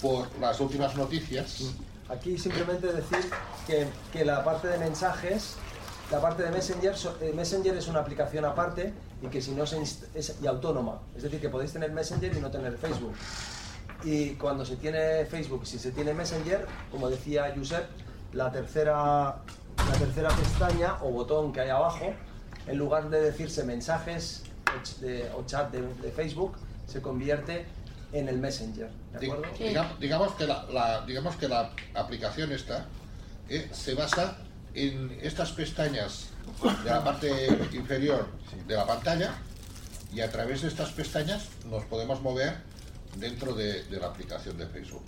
por 0.00 0.28
las 0.38 0.60
últimas 0.60 0.94
noticias. 0.96 1.74
Aquí 2.08 2.38
simplemente 2.38 2.86
decir 2.86 3.18
que, 3.66 3.86
que 4.12 4.24
la 4.24 4.44
parte 4.44 4.68
de 4.68 4.78
mensajes, 4.78 5.56
la 6.10 6.20
parte 6.20 6.42
de 6.42 6.50
Messenger, 6.50 6.96
so- 6.96 7.16
eh, 7.20 7.32
Messenger 7.34 7.76
es 7.76 7.86
una 7.88 8.00
aplicación 8.00 8.44
aparte 8.44 8.92
y 9.22 9.26
que 9.28 9.42
si 9.42 9.50
no 9.52 9.66
se 9.66 9.80
es 9.82 10.36
y 10.42 10.46
autónoma. 10.46 11.00
Es 11.16 11.22
decir, 11.22 11.40
que 11.40 11.48
podéis 11.48 11.72
tener 11.72 11.92
Messenger 11.92 12.34
y 12.36 12.40
no 12.40 12.50
tener 12.50 12.76
Facebook. 12.78 13.14
Y 14.04 14.30
cuando 14.34 14.64
se 14.64 14.76
tiene 14.76 15.24
Facebook, 15.26 15.66
si 15.66 15.78
se 15.78 15.90
tiene 15.90 16.14
Messenger, 16.14 16.66
como 16.90 17.10
decía 17.10 17.52
Josep, 17.56 17.84
la 18.32 18.50
tercera, 18.52 19.36
la 19.76 19.98
tercera 19.98 20.28
pestaña 20.30 20.96
o 21.02 21.10
botón 21.10 21.52
que 21.52 21.60
hay 21.60 21.70
abajo, 21.70 22.14
en 22.66 22.76
lugar 22.78 23.10
de 23.10 23.20
decirse 23.20 23.64
mensajes 23.64 24.42
o 24.66 24.82
ch- 24.84 24.96
de- 24.98 25.30
o 25.36 25.44
chat 25.46 25.70
de, 25.72 25.80
de 26.02 26.10
Facebook, 26.12 26.56
se 26.86 27.02
convierte 27.02 27.66
en 28.12 28.28
el 28.28 28.38
Messenger. 28.38 28.88
¿De 29.12 29.26
acuerdo? 29.32 29.54
diga- 29.70 29.96
digamos, 29.98 30.32
que 30.34 30.46
la, 30.46 30.62
la- 30.72 31.04
digamos 31.04 31.36
que 31.36 31.48
la 31.48 31.70
aplicación 31.94 32.52
esta 32.52 32.86
eh, 33.48 33.68
se 33.72 33.94
basa 33.94 34.36
en 34.86 35.18
estas 35.22 35.52
pestañas 35.52 36.28
de 36.84 36.90
la 36.90 37.02
parte 37.02 37.48
inferior 37.72 38.28
de 38.66 38.76
la 38.76 38.86
pantalla 38.86 39.34
y 40.12 40.20
a 40.20 40.30
través 40.30 40.62
de 40.62 40.68
estas 40.68 40.90
pestañas 40.90 41.48
nos 41.68 41.84
podemos 41.84 42.22
mover 42.22 42.56
dentro 43.16 43.54
de, 43.54 43.84
de 43.84 44.00
la 44.00 44.06
aplicación 44.06 44.56
de 44.56 44.66
Facebook. 44.66 45.02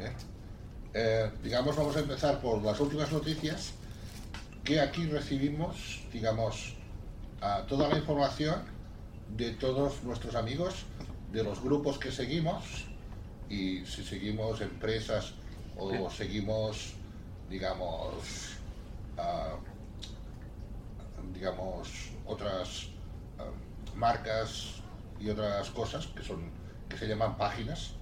¿eh? 0.00 0.12
Eh, 0.94 1.30
digamos, 1.42 1.76
vamos 1.76 1.96
a 1.96 2.00
empezar 2.00 2.40
por 2.40 2.62
las 2.62 2.78
últimas 2.80 3.10
noticias 3.12 3.72
que 4.64 4.80
aquí 4.80 5.06
recibimos, 5.06 6.02
digamos, 6.12 6.74
a 7.40 7.62
toda 7.62 7.88
la 7.88 7.98
información 7.98 8.62
de 9.36 9.52
todos 9.52 10.02
nuestros 10.02 10.34
amigos, 10.34 10.84
de 11.32 11.42
los 11.42 11.62
grupos 11.62 11.98
que 11.98 12.10
seguimos 12.10 12.64
y 13.48 13.84
si 13.86 14.04
seguimos 14.04 14.60
empresas 14.60 15.32
o 15.76 16.10
seguimos, 16.10 16.94
digamos, 17.48 18.57
digamos, 21.38 22.10
otras 22.26 22.88
ah, 23.38 23.44
marcas 23.94 24.82
y 25.20 25.30
otras 25.30 25.70
cosas 25.70 26.06
que 26.08 26.22
son 26.22 26.50
que 26.88 26.96
se 26.96 27.06
llaman 27.06 27.36
páginas, 27.36 27.92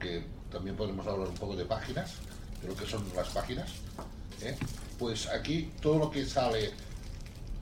que 0.00 0.26
también 0.50 0.76
podemos 0.76 1.06
hablar 1.06 1.28
un 1.28 1.34
poco 1.34 1.56
de 1.56 1.64
páginas, 1.64 2.14
de 2.60 2.68
lo 2.68 2.76
que 2.76 2.84
son 2.86 3.04
las 3.14 3.28
páginas. 3.28 3.70
¿eh? 4.42 4.56
Pues 4.98 5.28
aquí 5.28 5.70
todo 5.80 5.98
lo 5.98 6.10
que 6.10 6.26
sale 6.26 6.72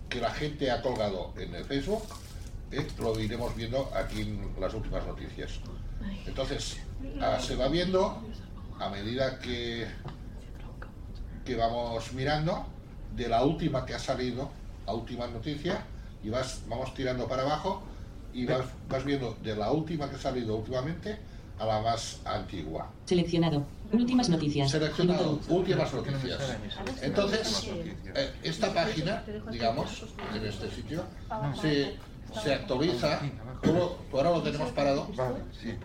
que 0.08 0.20
la 0.20 0.30
gente 0.30 0.70
ha 0.70 0.80
colgado 0.80 1.34
en 1.36 1.54
el 1.54 1.64
Facebook, 1.64 2.02
¿eh? 2.72 2.86
lo 2.98 3.18
iremos 3.20 3.54
viendo 3.54 3.90
aquí 3.94 4.22
en 4.22 4.54
las 4.58 4.72
últimas 4.72 5.06
noticias. 5.06 5.60
Entonces, 6.26 6.78
ah, 7.20 7.38
se 7.38 7.56
va 7.56 7.68
viendo 7.68 8.22
a 8.80 8.88
medida 8.88 9.38
que, 9.38 9.86
que 11.44 11.56
vamos 11.56 12.12
mirando 12.14 12.73
de 13.16 13.28
la 13.28 13.44
última 13.44 13.84
que 13.86 13.94
ha 13.94 13.98
salido, 13.98 14.50
la 14.86 14.92
última 14.94 15.26
noticia, 15.26 15.84
y 16.22 16.30
vas, 16.30 16.62
vamos 16.66 16.92
tirando 16.94 17.28
para 17.28 17.42
abajo 17.42 17.82
y 18.32 18.46
vas, 18.46 18.64
vas 18.88 19.04
viendo 19.04 19.36
de 19.42 19.54
la 19.54 19.70
última 19.70 20.08
que 20.08 20.16
ha 20.16 20.18
salido 20.18 20.56
últimamente 20.56 21.18
a 21.58 21.66
la 21.66 21.80
más 21.80 22.20
antigua. 22.24 22.90
Seleccionado. 23.06 23.64
Últimas 23.92 24.28
noticias. 24.28 24.70
Seleccionado 24.70 25.38
últimas 25.48 25.92
noticias. 25.92 26.56
Entonces, 27.00 27.68
eh, 28.14 28.32
esta 28.42 28.74
página, 28.74 29.24
digamos, 29.52 30.04
en 30.34 30.44
este 30.46 30.70
sitio, 30.70 31.04
se, 31.60 31.96
se 32.42 32.54
actualiza, 32.54 33.20
todo- 33.62 33.98
ahora 34.12 34.30
lo 34.30 34.42
tenemos 34.42 34.72
parado, 34.72 35.08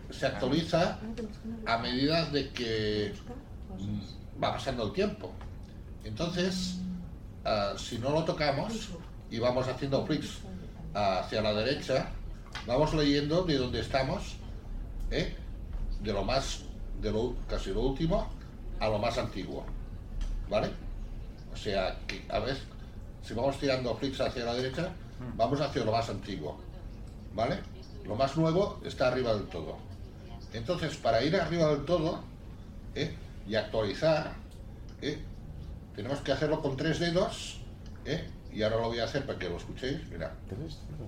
se 0.10 0.26
actualiza 0.26 1.00
a 1.68 1.78
medida 1.78 2.26
de 2.32 2.50
que, 2.50 3.14
va 4.42 4.54
pasando 4.54 4.86
el 4.86 4.94
tiempo. 4.94 5.32
Entonces, 6.04 6.78
ah, 7.46 7.74
si 7.78 7.98
no 7.98 8.12
lo 8.12 8.24
tocamos 8.24 8.90
y 9.30 9.40
vamos 9.40 9.68
haciendo 9.68 10.06
clics 10.06 10.40
hacia 10.94 11.42
la 11.42 11.54
derecha, 11.54 12.10
vamos 12.66 12.94
leyendo 12.94 13.44
de 13.44 13.58
dónde 13.58 13.80
estamos, 13.80 14.36
¿eh? 15.12 15.36
de 16.02 16.14
lo 16.14 16.24
más, 16.24 16.62
de 17.02 17.12
lo 17.12 17.36
casi 17.48 17.72
lo 17.72 17.82
último 17.82 18.28
a 18.80 18.88
lo 18.90 18.98
más 18.98 19.18
antiguo, 19.18 19.66
¿vale? 20.50 20.70
O 21.54 21.58
sea, 21.58 21.98
que 22.08 22.24
a 22.30 22.40
veces, 22.40 22.64
si 23.24 23.34
vamos 23.34 23.60
tirando 23.60 23.96
clics 23.98 24.22
hacia 24.22 24.46
la 24.46 24.54
derecha, 24.54 24.90
vamos 25.36 25.60
hacia 25.60 25.84
lo 25.84 25.92
más 25.92 26.10
antiguo, 26.10 26.58
¿vale? 27.34 27.60
Lo 28.06 28.16
más 28.16 28.38
nuevo 28.38 28.80
está 28.86 29.10
arriba 29.10 29.34
del 29.34 29.48
todo. 29.48 29.78
Entonces, 30.54 30.96
para 30.98 31.24
ir 31.24 31.36
arriba 31.36 31.68
del 31.68 31.86
todo 31.86 32.22
¿eh? 32.96 33.14
y 33.48 33.56
actualizar, 33.56 34.34
¿eh? 35.02 35.20
Tenemos 35.96 36.20
que 36.20 36.32
hacerlo 36.32 36.62
con 36.62 36.78
tres 36.78 37.00
dedos, 37.00 37.60
¿eh? 38.06 38.28
y 38.54 38.64
ahora 38.64 38.78
lo 38.78 38.88
voy 38.88 39.00
a 39.00 39.04
hacer 39.06 39.26
para 39.26 39.38
que 39.38 39.50
lo 39.50 39.58
escuchéis. 39.58 40.00
Mira, 40.12 40.34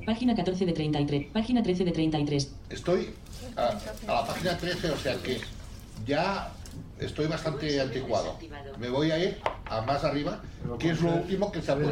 Página 0.05 0.35
14 0.35 0.65
de 0.65 0.73
33. 0.73 1.27
Página 1.33 1.63
13 1.63 1.85
de 1.85 1.91
33. 1.91 2.51
estoy 2.69 3.13
a, 3.55 3.67
a 4.07 4.13
la 4.21 4.25
página 4.27 4.57
13, 4.57 4.91
o 4.91 4.97
sea 4.97 5.15
que 5.17 5.39
ya 6.05 6.51
estoy 6.99 7.27
bastante 7.27 7.79
anticuado. 7.81 8.37
Me 8.79 8.89
voy 8.89 9.11
a 9.11 9.17
ir 9.17 9.37
a 9.71 9.81
más 9.81 10.03
arriba, 10.03 10.39
que 10.77 10.89
es 10.89 11.01
lo 11.01 11.12
último 11.13 11.49
que 11.51 11.62
se 11.62 11.71
ha 11.71 11.75
puesto. 11.75 11.91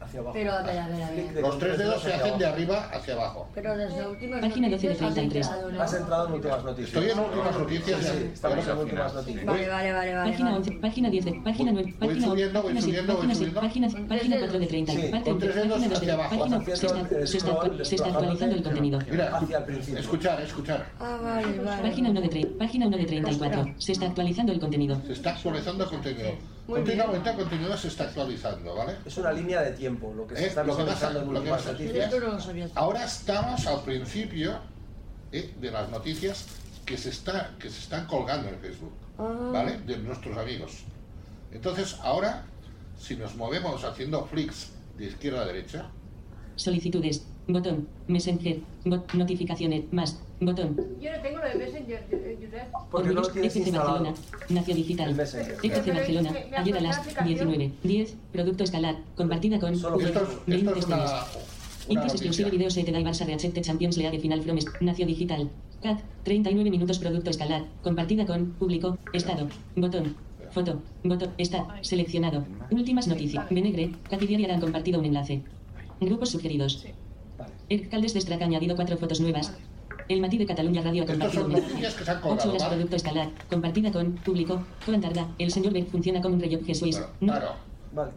Hacia 0.00 0.18
abajo. 0.20 0.32
Pero 0.34 0.52
a 0.52 0.62
ver, 0.62 0.78
a 0.78 0.88
ver, 0.88 1.02
a 1.04 1.10
ver. 1.10 1.40
Los 1.40 1.58
tres 1.58 1.78
dedos 1.78 2.02
se 2.02 2.12
hacen 2.12 2.36
de 2.38 2.46
arriba 2.46 2.88
hacia 2.92 3.14
abajo. 3.14 3.48
Pero 3.54 3.76
desde 3.76 4.06
últimas 4.06 4.40
Página 4.40 4.68
12 4.68 4.88
de 4.88 4.94
noticias 4.94 5.08
has 5.08 5.14
33. 5.14 5.46
entrado, 5.46 5.70
¿no? 5.72 5.82
Has 5.82 5.94
entrado 5.94 6.26
en 6.26 6.32
últimas 6.34 6.64
noticias. 6.64 6.88
Estoy 6.88 7.10
en 7.10 7.18
últimas 7.20 7.58
noticias. 7.58 8.00
Sí, 8.00 8.06
sí, 8.18 8.30
estamos 8.34 8.66
en 8.68 8.78
últimas 8.78 9.14
noticias. 9.14 9.44
Vale, 9.46 9.68
vale, 9.68 9.92
vale, 9.92 10.14
vale. 10.14 10.30
Página 10.32 10.50
vale. 10.50 10.58
11. 10.68 10.72
Página 10.80 11.10
10 11.10 11.24
de. 11.24 11.32
Página 11.44 11.72
9. 11.72 11.94
Voy 11.98 12.08
Página 12.08 12.26
subiendo, 12.26 12.62
voy 12.62 12.74
página 12.74 12.80
siete, 12.82 12.98
subiendo, 12.98 13.12
voy 13.12 13.22
página 13.22 13.34
siete, 13.34 13.50
subiendo. 13.52 13.60
Página, 13.60 14.08
página 14.16 14.36
4 14.38 14.58
de 14.58 14.66
30. 14.66 14.92
Sí, 14.92 14.98
Página 14.98 15.22
con 15.22 15.38
tres 15.38 15.54
dedos 15.54 15.68
página 15.68 15.88
dos 15.88 15.90
de- 15.90 15.96
hacia 15.96 16.14
abajo. 16.14 16.38
página- 16.38 16.64
se 16.64 16.72
está, 16.72 17.26
se 17.26 17.36
está, 17.38 17.84
se 17.84 17.94
está 17.94 18.08
actualizando 18.08 18.56
el 18.56 18.62
contenido. 18.64 18.98
Mira, 19.10 19.36
Hacia 19.36 19.58
el 19.58 19.64
principio. 19.64 20.00
escuchar, 20.00 20.40
escuchar. 20.42 20.86
Ah, 20.98 21.18
vale, 21.22 21.58
vale. 21.60 21.82
Página 21.82 22.10
1 22.10 22.20
de, 22.20 22.30
tre- 22.30 22.58
página 22.58 22.86
1 22.88 22.96
de 22.96 23.04
34. 23.04 23.66
Se 23.78 23.92
está 23.92 24.06
actualizando 24.06 24.52
el 24.52 24.58
contenido. 24.60 25.00
Se 25.06 25.12
está 25.12 25.30
actualizando 25.30 25.84
el 25.84 25.90
contenido. 25.90 26.30
Continuamente 26.96 27.30
el 27.30 27.36
contenido 27.36 27.76
se 27.76 27.88
está 27.88 28.04
actualizando, 28.04 28.74
¿vale? 28.74 28.96
Es 29.04 29.16
una 29.18 29.32
línea 29.32 29.60
de 29.62 29.72
tiempo, 29.72 30.12
lo 30.14 30.26
que 30.26 30.36
se 30.36 30.44
Eh, 30.44 30.46
está 30.48 30.64
lo 30.64 30.76
que 30.76 30.84
pasa- 30.84 31.08
visualizando 31.10 31.20
en 31.30 31.36
últimas 31.36 31.66
noticias. 31.66 32.72
Ahora 32.74 33.04
estamos 33.04 33.66
al 33.66 33.82
principio 33.82 34.58
eh, 35.32 35.54
de 35.60 35.70
las 35.70 35.88
noticias 35.90 36.46
que 36.84 36.96
se, 36.96 37.10
está, 37.10 37.50
que 37.58 37.68
se 37.68 37.80
están 37.80 38.06
colgando 38.06 38.48
en 38.48 38.58
Facebook, 38.60 38.92
Ah. 39.18 39.50
¿vale? 39.52 39.78
De 39.78 39.98
nuestros 39.98 40.36
amigos. 40.38 40.84
Entonces, 41.52 41.96
ahora, 42.02 42.44
si 42.98 43.16
nos 43.16 43.34
movemos 43.36 43.82
haciendo 43.84 44.24
flicks 44.26 44.70
de 44.96 45.06
izquierda 45.06 45.42
a 45.42 45.46
derecha, 45.46 45.90
Solicitudes. 46.54 47.26
Botón. 47.48 47.86
Messenger. 48.08 48.58
Bot, 48.84 49.14
notificaciones. 49.14 49.84
Más. 49.92 50.18
Botón. 50.40 50.76
Yo 51.00 51.12
no 51.12 51.22
tengo 51.22 51.38
lo 51.38 51.48
de 51.48 51.54
Messenger, 51.54 52.04
eh, 52.10 52.38
Josep. 52.42 52.66
Porque 52.90 53.08
no 53.08 53.14
lo 53.20 53.28
tienes 53.28 53.52
FC 53.56 53.68
instalado. 53.70 54.04
Barcelona. 54.04 54.18
Nacio 54.48 54.74
Digital. 54.74 55.10
El 55.10 55.14
Messenger. 55.16 55.56
FC 55.62 55.92
Barcelona. 55.92 56.32
que 56.32 56.56
Ayer 56.56 56.76
a 56.76 56.80
las 56.80 56.96
la 56.96 57.02
aplicación. 57.02 57.28
19. 57.28 57.72
10. 57.84 58.16
Producto 58.32 58.64
escalar. 58.64 58.96
Compartida 59.16 59.60
con. 59.60 59.76
Solo 59.76 60.00
esto 60.00 60.22
es, 60.22 60.48
Mail 60.48 60.68
esto 60.68 60.78
es 60.78 60.86
una, 60.86 61.24
una 61.88 62.02
exclusive 62.06 62.50
video 62.50 62.68
set 62.68 62.86
de 62.86 62.92
Barça 62.92 63.62
Champions 63.62 63.96
League 63.96 64.18
Final 64.18 64.42
from 64.42 64.58
Nacio 64.80 65.06
Digital. 65.06 65.48
CAT. 65.82 66.00
39 66.24 66.70
minutos 66.70 66.98
producto 66.98 67.30
escalar. 67.30 67.64
Compartida 67.82 68.26
con. 68.26 68.46
Público. 68.52 68.98
Estado. 69.12 69.46
Botón. 69.76 70.16
Foto. 70.50 70.82
Botón. 71.04 71.30
Está. 71.38 71.64
Seleccionado. 71.82 72.44
Últimas 72.72 73.06
noticias. 73.06 73.48
Benegre. 73.50 73.92
Katy 74.10 74.26
Diaria 74.26 74.52
han 74.52 74.60
compartido 74.60 74.98
un 74.98 75.04
enlace. 75.04 75.42
Grupos 76.00 76.30
sugeridos. 76.30 76.84
El 77.68 77.88
Caldes 77.88 78.12
de 78.12 78.20
Estrac 78.20 78.40
ha 78.42 78.44
añadido 78.44 78.76
cuatro 78.76 78.96
fotos 78.96 79.20
nuevas. 79.20 79.52
El 80.08 80.20
Matí 80.20 80.38
de 80.38 80.46
Cataluña 80.46 80.82
Radio 80.82 81.02
ha 81.02 81.06
Estos 81.12 81.18
compartido 81.34 81.48
noticias 81.48 81.94
que 81.94 82.04
se 82.04 82.10
han 82.12 82.16
8 82.18 82.26
colgado, 82.28 82.48
horas 82.50 82.62
¿vale? 82.62 82.74
producto 82.74 82.96
escalar. 82.96 83.28
Compartida 83.50 83.92
con. 83.92 84.12
Público. 84.12 84.62
Juan 84.84 85.00
Tarda. 85.00 85.26
El 85.38 85.50
señor 85.50 85.72
Beck 85.72 85.88
funciona 85.90 86.20
como 86.22 86.34
un 86.34 86.40
rey 86.40 86.62
Jesús. 86.64 86.96
Claro, 86.96 87.10
No. 87.20 87.32
claro. 87.32 87.52
Vale. 87.92 88.10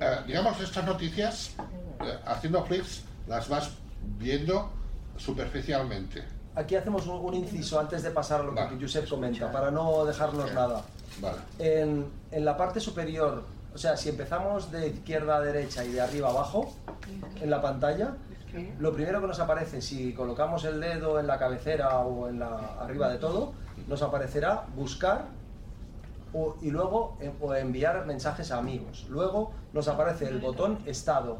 Eh, 0.00 0.16
digamos, 0.26 0.60
estas 0.60 0.84
noticias, 0.86 1.54
eh, 2.00 2.18
haciendo 2.24 2.64
flicks, 2.64 3.02
las 3.28 3.48
vas 3.48 3.70
viendo 4.18 4.70
superficialmente. 5.18 6.22
Aquí 6.54 6.74
hacemos 6.74 7.06
un, 7.06 7.16
un 7.16 7.34
inciso 7.34 7.78
antes 7.78 8.02
de 8.02 8.10
pasar 8.10 8.40
a 8.40 8.44
lo 8.44 8.54
que 8.54 8.60
Vale. 8.62 8.78
Josep 8.80 9.06
comenta, 9.08 9.52
para 9.52 9.70
no 9.70 10.06
dejarnos 10.06 10.52
nada. 10.54 10.84
Vale. 11.20 11.38
En, 11.58 12.06
en 12.30 12.44
la 12.46 12.56
parte 12.56 12.80
superior, 12.80 13.44
o 13.74 13.78
sea, 13.78 13.94
si 13.96 14.08
empezamos 14.08 14.70
de 14.72 14.88
izquierda 14.88 15.36
a 15.36 15.40
derecha 15.42 15.84
y 15.84 15.92
de 15.92 16.00
arriba 16.00 16.28
a 16.28 16.30
abajo, 16.30 16.74
en 17.42 17.50
la 17.50 17.60
pantalla, 17.60 18.14
lo 18.78 18.92
primero 18.92 19.20
que 19.20 19.26
nos 19.26 19.38
aparece, 19.40 19.80
si 19.82 20.12
colocamos 20.12 20.64
el 20.64 20.80
dedo 20.80 21.18
en 21.20 21.26
la 21.26 21.38
cabecera 21.38 21.98
o 22.00 22.28
en 22.28 22.38
la 22.38 22.76
arriba 22.80 23.08
de 23.10 23.18
todo, 23.18 23.52
nos 23.88 24.02
aparecerá 24.02 24.64
buscar 24.74 25.26
o- 26.32 26.56
y 26.60 26.70
luego 26.70 27.16
eh, 27.20 27.32
o 27.40 27.54
enviar 27.54 28.04
mensajes 28.06 28.50
a 28.50 28.58
amigos. 28.58 29.06
Luego 29.08 29.52
nos 29.72 29.88
aparece 29.88 30.28
el 30.28 30.38
botón 30.38 30.78
estado. 30.86 31.38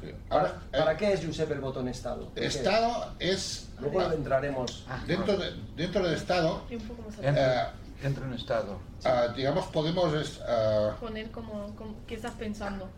Sí. 0.00 0.08
¿Para, 0.28 0.40
Ahora, 0.42 0.54
eh, 0.72 0.78
para 0.78 0.96
qué 0.96 1.12
es, 1.12 1.24
Josep, 1.26 1.50
el 1.50 1.60
botón 1.60 1.86
estado? 1.88 2.28
Estado 2.34 3.12
es. 3.18 3.68
Luego 3.80 4.00
entraremos. 4.12 4.86
Dentro, 5.06 5.36
de, 5.36 5.52
dentro 5.76 6.02
del 6.02 6.14
estado, 6.14 6.62
Y 6.70 6.76
un 6.76 6.82
poco 6.82 7.02
más 7.02 7.18
eh, 7.18 7.66
Entra, 8.02 8.24
en 8.24 8.32
estado. 8.32 8.78
ah, 9.04 9.28
digamos, 9.36 9.66
podemos 9.66 10.40
ah, 10.48 10.96
Poner 10.98 11.30
como, 11.30 11.74
como 11.76 11.94
qué 12.06 12.14
estás 12.14 12.32
pensando. 12.32 12.88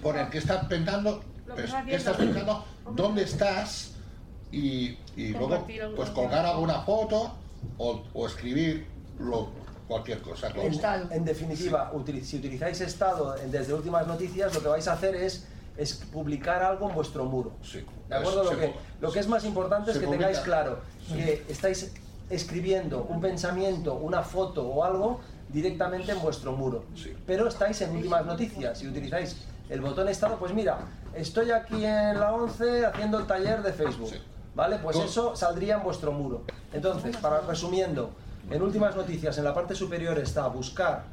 poner 0.00 0.28
qué 0.30 0.38
estás 0.38 0.64
pensando, 0.66 1.22
pues, 1.54 1.64
estás 1.66 1.84
qué 1.84 1.94
estás 1.96 2.16
pensando, 2.16 2.64
dónde 2.94 3.22
estás 3.22 3.92
y, 4.52 4.98
y 5.16 5.28
luego 5.28 5.66
pues 5.96 6.10
colgar 6.10 6.44
alguna 6.46 6.80
foto 6.82 7.32
o, 7.78 8.02
o 8.14 8.26
escribir 8.26 8.86
lo, 9.18 9.48
cualquier 9.88 10.20
cosa. 10.20 10.48
Estado. 10.48 11.08
En 11.10 11.24
definitiva, 11.24 11.92
utili- 11.92 12.22
si 12.22 12.36
utilizáis 12.38 12.80
estado 12.80 13.36
en- 13.38 13.50
desde 13.50 13.72
últimas 13.74 14.06
noticias, 14.06 14.54
lo 14.54 14.60
que 14.62 14.68
vais 14.68 14.86
a 14.88 14.92
hacer 14.92 15.14
es, 15.14 15.46
es 15.76 15.94
publicar 15.94 16.62
algo 16.62 16.88
en 16.88 16.94
vuestro 16.94 17.24
muro. 17.24 17.52
Sí. 17.62 17.84
¿De 18.08 18.14
acuerdo? 18.14 18.44
Se 18.48 18.54
Lo 18.54 18.60
que, 18.60 18.74
lo 19.00 19.12
que 19.12 19.18
es 19.20 19.28
más 19.28 19.44
importante 19.44 19.90
es 19.90 19.98
que 19.98 20.04
publica. 20.06 20.26
tengáis 20.26 20.44
claro 20.44 20.80
que 21.12 21.44
estáis 21.48 21.92
escribiendo 22.30 23.04
un 23.08 23.20
pensamiento, 23.20 23.94
una 23.94 24.22
foto 24.22 24.66
o 24.66 24.84
algo 24.84 25.20
directamente 25.48 26.10
en 26.12 26.20
vuestro 26.20 26.52
muro. 26.52 26.84
Sí. 26.96 27.12
Pero 27.26 27.46
estáis 27.48 27.80
en 27.82 27.90
últimas 27.90 28.26
noticias. 28.26 28.78
Si 28.78 28.88
utilizáis 28.88 29.36
el 29.68 29.80
botón 29.80 30.08
estado, 30.08 30.36
pues 30.38 30.52
mira, 30.54 30.78
estoy 31.14 31.50
aquí 31.50 31.84
en 31.84 32.18
la 32.18 32.32
11 32.32 32.86
haciendo 32.86 33.18
el 33.18 33.26
taller 33.26 33.62
de 33.62 33.72
Facebook. 33.72 34.10
Sí. 34.10 34.20
¿Vale? 34.54 34.78
Pues 34.78 34.96
eso 34.96 35.36
saldría 35.36 35.76
en 35.76 35.82
vuestro 35.82 36.12
muro. 36.12 36.42
Entonces, 36.72 37.16
para 37.18 37.42
resumiendo, 37.42 38.10
en 38.50 38.62
últimas 38.62 38.96
noticias, 38.96 39.36
en 39.36 39.44
la 39.44 39.52
parte 39.52 39.74
superior 39.74 40.18
está 40.18 40.46
buscar 40.48 41.04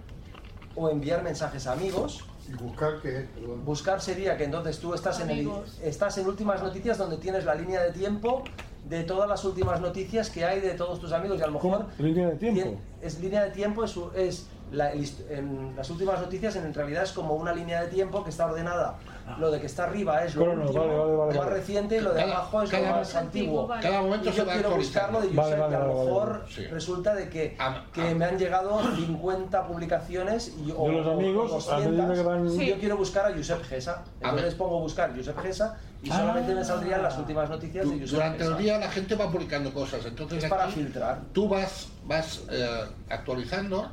o 0.76 0.90
enviar 0.90 1.24
mensajes 1.24 1.68
a 1.68 1.74
amigos. 1.74 2.24
¿Y 2.48 2.54
buscar 2.54 3.02
qué? 3.02 3.28
Perdón. 3.34 3.66
Buscar 3.66 4.02
sería 4.02 4.38
que 4.38 4.46
entonces 4.46 4.80
tú 4.80 4.94
estás 4.94 5.20
en, 5.20 5.30
el, 5.30 5.52
estás 5.82 6.18
en 6.18 6.28
últimas 6.28 6.62
noticias 6.62 6.98
donde 6.98 7.18
tienes 7.18 7.44
la 7.44 7.56
línea 7.56 7.82
de 7.82 7.92
tiempo 7.92 8.44
de 8.90 9.04
todas 9.04 9.30
las 9.30 9.44
últimas 9.46 9.80
noticias 9.82 10.30
que 10.30 10.44
hay 10.46 10.60
de 10.60 10.72
todos 10.72 11.00
tus 11.00 11.12
amigos 11.14 11.40
y 11.40 11.44
a 11.44 11.48
lo 11.48 11.54
mejor. 11.54 11.86
¿Línea 11.98 12.30
de 12.30 12.36
tiempo? 12.36 12.80
es 13.02 13.20
línea 13.20 13.44
de 13.44 13.50
tiempo 13.52 13.84
es, 13.84 13.98
es 14.16 14.48
la- 14.72 14.94
en 14.94 15.74
las 15.76 15.90
últimas 15.90 16.20
noticias 16.22 16.56
en 16.56 16.74
realidad 16.74 17.04
es 17.04 17.12
como 17.12 17.36
una 17.36 17.54
línea 17.54 17.82
de 17.82 17.88
tiempo 17.90 18.24
que 18.24 18.30
está 18.30 18.46
ordenada 18.46 18.96
lo 19.40 19.52
de 19.52 19.60
que 19.60 19.66
está 19.68 19.84
arriba 19.86 20.24
es 20.24 20.36
lo 20.36 20.44
Crono, 20.46 20.64
último, 20.64 20.80
vale, 20.86 20.98
vale, 20.98 21.16
vale, 21.16 21.34
lo 21.34 21.42
más 21.44 21.50
reciente 21.52 21.98
y 21.98 22.00
lo 22.02 22.14
de 22.14 22.22
Cada- 22.22 22.36
abajo 22.36 22.62
es 22.62 22.72
lo 22.72 22.80
más 22.82 23.16
antiguo 23.16 23.68
vale. 23.68 23.82
Cada 23.82 24.02
momento 24.02 24.30
y 24.30 24.32
se 24.32 24.38
yo 24.38 24.46
va 24.46 24.54
quiero 24.54 24.76
buscarlo 24.76 25.22
de 25.22 25.28
vale, 25.30 25.56
que 25.56 25.62
a 25.62 25.68
lo 25.68 25.70
vale, 25.70 25.88
mejor 26.06 26.46
sí. 26.50 26.66
resulta 26.68 27.14
de 27.16 27.30
que, 27.30 27.56
Am- 27.60 27.92
que 27.94 28.02
am- 28.10 28.18
me 28.18 28.26
han 28.26 28.38
llegado 28.40 28.82
50 28.96 29.68
publicaciones 29.68 30.54
y, 30.66 30.74
o, 30.76 30.88
De 30.88 30.92
los 30.94 31.08
o 31.08 31.12
amigos, 31.12 31.70
a 31.70 31.78
medida 31.80 32.08
200, 32.08 32.18
que 32.18 32.24
van- 32.24 32.48
y 32.48 32.58
Sí. 32.58 32.66
yo 32.68 32.76
quiero 32.80 32.98
buscar 32.98 33.26
a 33.32 33.36
Josep 33.36 33.64
Gesa 33.64 34.04
entonces 34.22 34.44
ver. 34.50 34.58
pongo 34.58 34.80
buscar 34.80 35.16
Josep 35.16 35.38
Gesa 35.40 35.78
y 36.04 36.10
Ah. 36.12 36.18
solamente 36.18 36.54
me 36.54 36.64
saldrían 36.66 37.02
las 37.02 37.18
últimas 37.18 37.50
noticias 37.50 37.86
de 37.90 37.92
Josep 38.00 38.10
Durante 38.10 38.44
el 38.44 38.58
día 38.58 38.78
la 38.78 38.92
gente 38.92 39.16
va 39.16 39.32
publicando 39.32 39.74
cosas, 39.74 40.06
entonces 40.06 40.44
es 40.44 40.50
para 40.50 40.66
aquí 40.66 40.74
filtrar 40.74 41.22
tú 41.34 41.48
vas, 41.48 41.88
vas 42.06 42.42
eh, 42.52 42.86
actualizando 43.10 43.90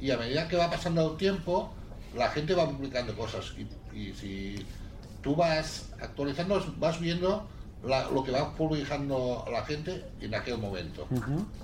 y 0.00 0.10
a 0.10 0.16
medida 0.16 0.48
que 0.48 0.56
va 0.56 0.70
pasando 0.70 1.10
el 1.12 1.16
tiempo, 1.18 1.70
la 2.16 2.30
gente 2.30 2.54
va 2.54 2.66
publicando 2.68 3.14
cosas. 3.14 3.52
Y, 3.58 3.96
y 3.96 4.14
si 4.14 4.66
tú 5.22 5.36
vas 5.36 5.90
actualizando, 6.00 6.64
vas 6.78 6.98
viendo 6.98 7.46
la- 7.84 8.08
lo 8.10 8.24
que 8.24 8.30
va 8.30 8.54
publicando 8.56 9.44
la 9.52 9.62
gente 9.64 10.02
en 10.20 10.34
aquel 10.34 10.56
momento. 10.58 11.06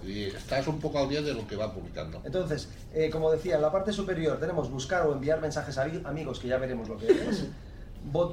Y 0.06 0.24
estás 0.24 0.66
un 0.66 0.78
poco 0.80 0.98
al 0.98 1.08
día 1.08 1.22
de 1.22 1.32
lo 1.32 1.46
que 1.46 1.56
va 1.56 1.72
publicando. 1.72 2.20
Entonces, 2.24 2.68
eh, 2.92 3.08
como 3.10 3.30
decía, 3.32 3.56
en 3.56 3.62
la 3.62 3.72
parte 3.72 3.92
superior 3.92 4.38
tenemos 4.38 4.70
buscar 4.70 5.06
o 5.06 5.12
enviar 5.14 5.40
mensajes 5.40 5.78
a 5.78 5.84
amigos, 6.04 6.38
que 6.38 6.48
ya 6.48 6.58
veremos 6.58 6.88
lo 6.88 6.98
que 6.98 7.06
es. 7.10 7.44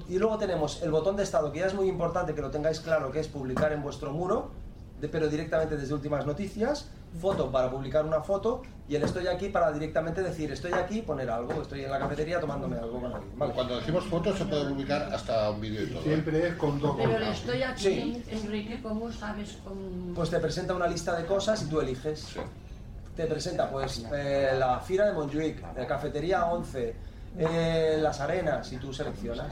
Y 0.07 0.17
luego 0.19 0.37
tenemos 0.37 0.81
el 0.83 0.91
botón 0.91 1.15
de 1.15 1.23
estado, 1.23 1.51
que 1.51 1.59
ya 1.59 1.65
es 1.67 1.73
muy 1.73 1.87
importante 1.87 2.33
que 2.35 2.41
lo 2.41 2.51
tengáis 2.51 2.79
claro, 2.79 3.11
que 3.11 3.19
es 3.19 3.27
publicar 3.27 3.71
en 3.73 3.81
vuestro 3.81 4.11
muro. 4.11 4.51
de- 5.01 5.09
pero 5.09 5.27
directamente 5.27 5.75
desde 5.75 5.93
últimas 5.93 6.25
noticias, 6.25 6.87
foto 7.19 7.51
para 7.51 7.69
publicar 7.69 8.05
una 8.05 8.21
foto 8.21 8.61
y 8.87 8.95
el 8.95 9.03
estoy 9.03 9.27
aquí 9.27 9.49
para 9.49 9.69
directamente 9.73 10.21
decir 10.21 10.49
estoy 10.53 10.71
aquí, 10.71 11.01
poner 11.01 11.29
algo, 11.29 11.61
estoy 11.61 11.83
en 11.83 11.91
la 11.91 11.99
cafetería 11.99 12.39
tomándome 12.39 12.77
algo 12.77 13.01
con 13.01 13.11
alguien. 13.13 13.37
Vale. 13.37 13.51
Cuando 13.53 13.75
decimos 13.79 14.05
fotos 14.05 14.37
se 14.37 14.45
puede 14.45 14.63
publicar 14.69 15.13
hasta 15.13 15.49
un 15.51 15.59
vídeo 15.59 15.83
y 15.83 15.87
todo. 15.87 15.99
¿eh? 15.99 16.03
Siempre 16.05 16.47
es 16.47 16.53
con 16.55 16.79
dos 16.79 16.95
Pero 16.95 17.17
estoy 17.25 17.63
aquí, 17.63 17.81
Sí. 17.83 18.23
Enrique, 18.31 18.79
¿cómo 18.81 19.11
sabes 19.11 19.57
cómo...? 19.65 20.13
Pues 20.15 20.29
te 20.29 20.39
presenta 20.39 20.73
una 20.73 20.87
lista 20.87 21.13
de 21.17 21.25
cosas 21.25 21.61
y 21.63 21.65
tú 21.65 21.81
eliges. 21.81 22.35
Te 23.17 23.25
presenta 23.25 23.69
pues 23.69 24.05
eh, 24.15 24.55
la 24.57 24.79
Fira 24.79 25.07
de 25.07 25.11
Montjuic, 25.11 25.61
la 25.75 25.85
Cafetería 25.85 26.45
11, 26.45 26.95
eh, 27.37 27.97
las 28.01 28.19
arenas 28.19 28.71
y 28.71 28.77
tú 28.77 28.93
seleccionas. 28.93 29.47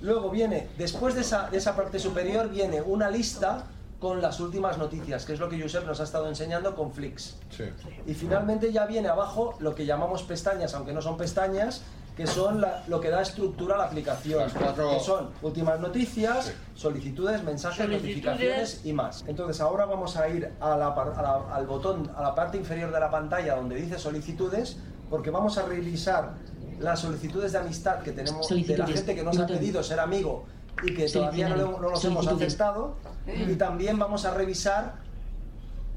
Luego 0.00 0.30
viene, 0.30 0.68
después 0.78 1.14
de 1.14 1.22
esa, 1.22 1.48
de 1.50 1.58
esa 1.58 1.74
parte 1.74 1.98
superior, 1.98 2.48
viene 2.50 2.82
una 2.82 3.10
lista 3.10 3.64
con 3.98 4.20
las 4.20 4.38
últimas 4.40 4.76
noticias, 4.76 5.24
que 5.24 5.32
es 5.32 5.40
lo 5.40 5.48
que 5.48 5.60
Josep 5.60 5.86
nos 5.86 5.98
ha 6.00 6.04
estado 6.04 6.28
enseñando 6.28 6.74
con 6.76 6.92
Flix. 6.92 7.36
Sí. 7.50 7.64
Y 8.06 8.14
finalmente 8.14 8.70
ya 8.72 8.86
viene 8.86 9.08
abajo 9.08 9.54
lo 9.60 9.74
que 9.74 9.86
llamamos 9.86 10.22
pestañas, 10.24 10.74
aunque 10.74 10.92
no 10.92 11.00
son 11.00 11.16
pestañas, 11.16 11.82
que 12.14 12.26
son 12.28 12.60
la- 12.60 12.84
lo 12.86 13.00
que 13.00 13.08
da 13.08 13.22
estructura 13.22 13.74
a 13.74 13.78
la 13.78 13.84
aplicación. 13.84 14.40
Las 14.40 14.52
cuatro- 14.52 14.90
Que 14.90 15.00
son 15.00 15.30
últimas 15.42 15.80
noticias, 15.80 16.52
solicitudes, 16.74 17.42
mensajes, 17.42 17.78
Solicitudes. 17.78 18.24
notificaciones 18.24 18.80
y 18.84 18.92
más. 18.92 19.24
Entonces 19.26 19.60
ahora 19.60 19.86
vamos 19.86 20.16
a 20.16 20.28
ir 20.28 20.52
a 20.60 20.76
la 20.76 20.94
par- 20.94 21.14
a 21.16 21.22
la- 21.22 21.54
al 21.56 21.66
botón, 21.66 22.12
a 22.14 22.22
la 22.22 22.34
parte 22.34 22.56
inferior 22.58 22.92
de 22.92 23.00
la 23.00 23.10
pantalla 23.10 23.56
donde 23.56 23.76
dice 23.76 23.98
solicitudes, 23.98 24.76
porque 25.10 25.30
vamos 25.30 25.58
a 25.58 25.66
revisar 25.66 26.34
las 26.78 27.00
solicitudes 27.00 27.52
de 27.52 27.58
amistad 27.58 28.00
que 28.00 28.12
tenemos 28.12 28.48
de 28.48 28.78
la 28.78 28.86
gente 28.86 29.14
que 29.14 29.22
nos 29.22 29.38
ha 29.38 29.46
pedido 29.46 29.82
ser 29.82 30.00
amigo 30.00 30.44
y 30.82 30.94
que 30.94 31.08
todavía 31.08 31.48
no, 31.48 31.78
no 31.80 31.90
los 31.90 32.04
hemos 32.04 32.26
aceptado. 32.26 32.96
Y 33.26 33.54
también 33.54 33.98
vamos 33.98 34.24
a 34.24 34.34
revisar 34.34 34.96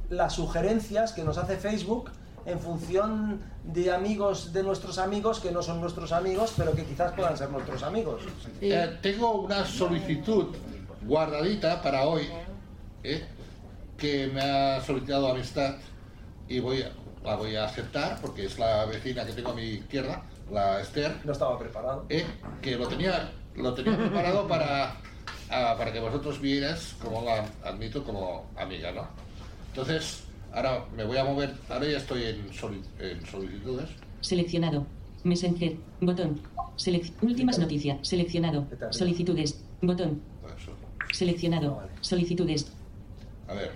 las 0.10 0.34
sugerencias 0.34 1.12
que 1.12 1.24
nos 1.24 1.38
hace 1.38 1.58
Facebook 1.58 2.12
en 2.46 2.60
función 2.60 3.41
de 3.65 3.91
amigos 3.91 4.54
de 4.54 4.63
nuestros 4.63 4.98
amigos 4.98 5.41
que 5.41 5.52
no 5.52 5.62
son 5.62 5.82
nuestros 5.82 6.13
amigos, 6.13 6.54
pero 6.56 6.74
que 6.74 6.86
quizás 6.86 7.12
puedan 7.12 7.38
ser 7.38 7.50
nuestros 7.50 7.84
amigos. 7.84 8.22
Eh, 8.62 8.98
tengo 9.02 9.41
una 9.41 9.65
solicitud 9.65 10.56
guardadita 11.02 11.82
para 11.82 12.06
hoy 12.06 12.30
¿eh? 13.04 13.26
que 13.98 14.28
me 14.28 14.41
ha 14.41 14.82
solicitado 14.82 15.30
amistad 15.30 15.76
y 16.48 16.62
voy 16.62 16.84
a, 16.84 16.91
la 17.27 17.35
voy 17.35 17.55
a 17.55 17.65
aceptar 17.65 18.19
porque 18.21 18.45
es 18.45 18.57
la 18.57 18.85
vecina 18.85 19.25
que 19.25 19.33
tengo 19.33 19.51
a 19.51 19.53
mi 19.55 19.63
izquierda, 19.63 20.23
la 20.51 20.79
Esther. 20.81 21.13
No 21.25 21.33
estaba 21.33 21.59
preparado. 21.59 22.05
¿eh? 22.09 22.25
Que 22.61 22.75
lo 22.77 22.87
tenía, 22.87 23.31
lo 23.55 23.73
tenía 23.73 23.97
preparado 23.97 24.47
para, 24.47 24.95
ah, 25.49 25.75
para 25.77 25.91
que 25.91 25.99
vosotros 25.99 26.39
vieras 26.39 26.95
como 27.03 27.21
la 27.23 27.45
admito 27.63 28.03
como 28.03 28.45
amiga, 28.55 28.91
¿no? 28.93 29.07
Entonces, 29.69 30.23
ahora 30.53 30.85
me 30.95 31.03
voy 31.03 31.17
a 31.17 31.25
mover, 31.25 31.53
ahora 31.69 31.85
ya 31.87 31.97
estoy 31.97 32.23
en, 32.23 32.49
soli- 32.53 32.81
en 32.99 33.25
solicitudes. 33.25 33.89
Seleccionado. 34.21 34.85
Messenger. 35.23 35.75
Botón. 35.99 36.39
Selec- 36.77 37.11
últimas 37.21 37.59
noticias. 37.59 37.97
Seleccionado. 38.07 38.65
Solicitudes. 38.91 39.61
Botón. 39.81 40.21
Seleccionado. 41.11 41.81
Solicitudes. 42.01 42.71
A 43.49 43.53
ver, 43.53 43.71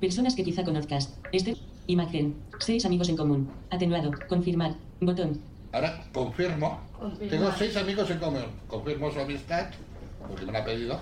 personas 0.00 0.34
que 0.34 0.42
quizá 0.44 0.64
conozcas. 0.64 1.14
Este. 1.32 1.56
Imagen. 1.88 2.36
Seis 2.60 2.84
amigos 2.84 3.08
en 3.08 3.16
común. 3.16 3.48
Atenuado. 3.70 4.10
Confirmar. 4.28 4.74
Botón. 5.00 5.40
ahora 5.72 6.04
confirmo. 6.12 6.80
Confirmar. 6.98 7.30
Tengo 7.30 7.52
seis 7.56 7.76
amigos 7.76 8.10
en 8.10 8.18
común. 8.18 8.44
Confirmo 8.68 9.10
su 9.10 9.20
amistad, 9.20 9.70
porque 10.28 10.44
me 10.44 10.52
la 10.52 10.58
ha 10.60 10.64
pedido. 10.66 11.00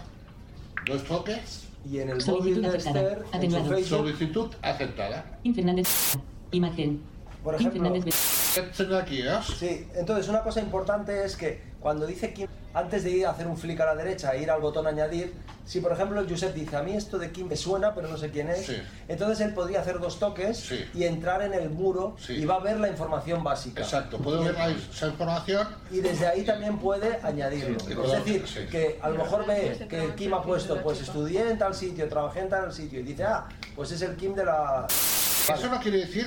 Dos 0.87 1.03
toques. 1.05 1.67
Y 1.91 1.99
en 1.99 2.11
el 2.11 2.21
Solicitud 2.21 2.63
móvil 2.63 2.63
de 2.63 2.69
aceptada. 2.69 3.01
Esther, 3.01 3.19
en 3.19 3.31
su 3.31 3.37
Atenuado. 3.37 3.85
Solicitud 3.85 4.51
aceptada. 4.63 5.39
Fernández. 5.55 6.19
Imagen. 6.53 7.01
Por 7.47 7.55
ejemplo, 7.55 8.99
aquí, 8.99 9.21
¿eh? 9.23 9.39
Sí, 9.57 9.87
entonces 9.95 10.29
una 10.29 10.41
cosa 10.43 10.61
importante 10.61 11.25
es 11.25 11.37
que 11.37 11.63
cuando 11.79 12.05
dice 12.05 12.33
Kim, 12.35 12.49
antes 12.75 13.05
de 13.05 13.11
ir 13.11 13.27
a 13.27 13.31
hacer 13.31 13.47
un 13.47 13.57
flick 13.57 13.79
a 13.79 13.87
la 13.87 13.95
derecha 13.95 14.35
e 14.35 14.43
ir 14.43 14.51
al 14.51 14.61
botón 14.61 14.89
añadir, 14.89 15.33
si 15.65 15.79
por 15.81 15.93
ejemplo 15.93 16.19
el 16.19 16.29
Josep 16.29 16.53
dice, 16.53 16.75
a 16.77 16.83
mí 16.83 16.97
esto 16.97 17.19
de 17.19 17.31
Kim 17.31 17.47
me 17.47 17.55
suena, 17.55 17.95
pero 17.95 18.09
no 18.09 18.17
sé 18.17 18.31
quién 18.33 18.49
es, 18.49 18.67
Sí. 18.67 18.77
entonces 19.07 19.47
él 19.47 19.55
podría 19.55 19.81
hacer 19.81 20.01
dos 20.01 20.19
toques 20.19 20.73
y 20.93 21.05
entrar 21.05 21.41
en 21.43 21.55
el 21.55 21.71
muro 21.71 22.17
y 22.29 22.45
va 22.47 22.57
a 22.57 22.59
ver 22.59 22.81
la 22.81 22.89
información 22.89 23.45
básica. 23.45 23.83
Exacto, 23.83 24.19
puedo 24.19 24.43
ver 24.43 24.55
la- 24.55 24.71
esa 24.71 25.07
información. 25.07 25.69
Y 25.93 26.01
desde 26.01 26.27
ahí 26.27 26.43
también 26.45 26.79
puede 26.79 27.21
añadirlo. 27.23 27.79
Sí, 27.79 27.93
es 27.93 28.25
decir, 28.25 28.45
sí. 28.49 28.67
que 28.69 28.99
a 29.01 29.09
lo 29.09 29.19
mejor 29.19 29.47
ve 29.47 29.87
que 29.89 30.03
el 30.03 30.17
Kim 30.17 30.35
ha 30.35 30.43
puesto, 30.43 30.83
pues 30.83 31.01
estudié 31.01 31.49
en 31.49 31.59
tal 31.59 31.73
sitio, 31.77 32.09
trabajé 32.09 32.41
en 32.41 32.49
tal 32.49 32.73
sitio, 32.73 32.99
y 32.99 33.05
dice, 33.05 33.23
ah, 33.23 33.47
pues 33.77 33.93
es 33.93 34.03
el 34.03 34.17
Kim 34.17 34.35
de 34.35 34.45
la... 34.45 34.89
Eso 34.89 35.71
no 35.71 35.81
quiere 35.81 35.99
decir, 35.99 36.27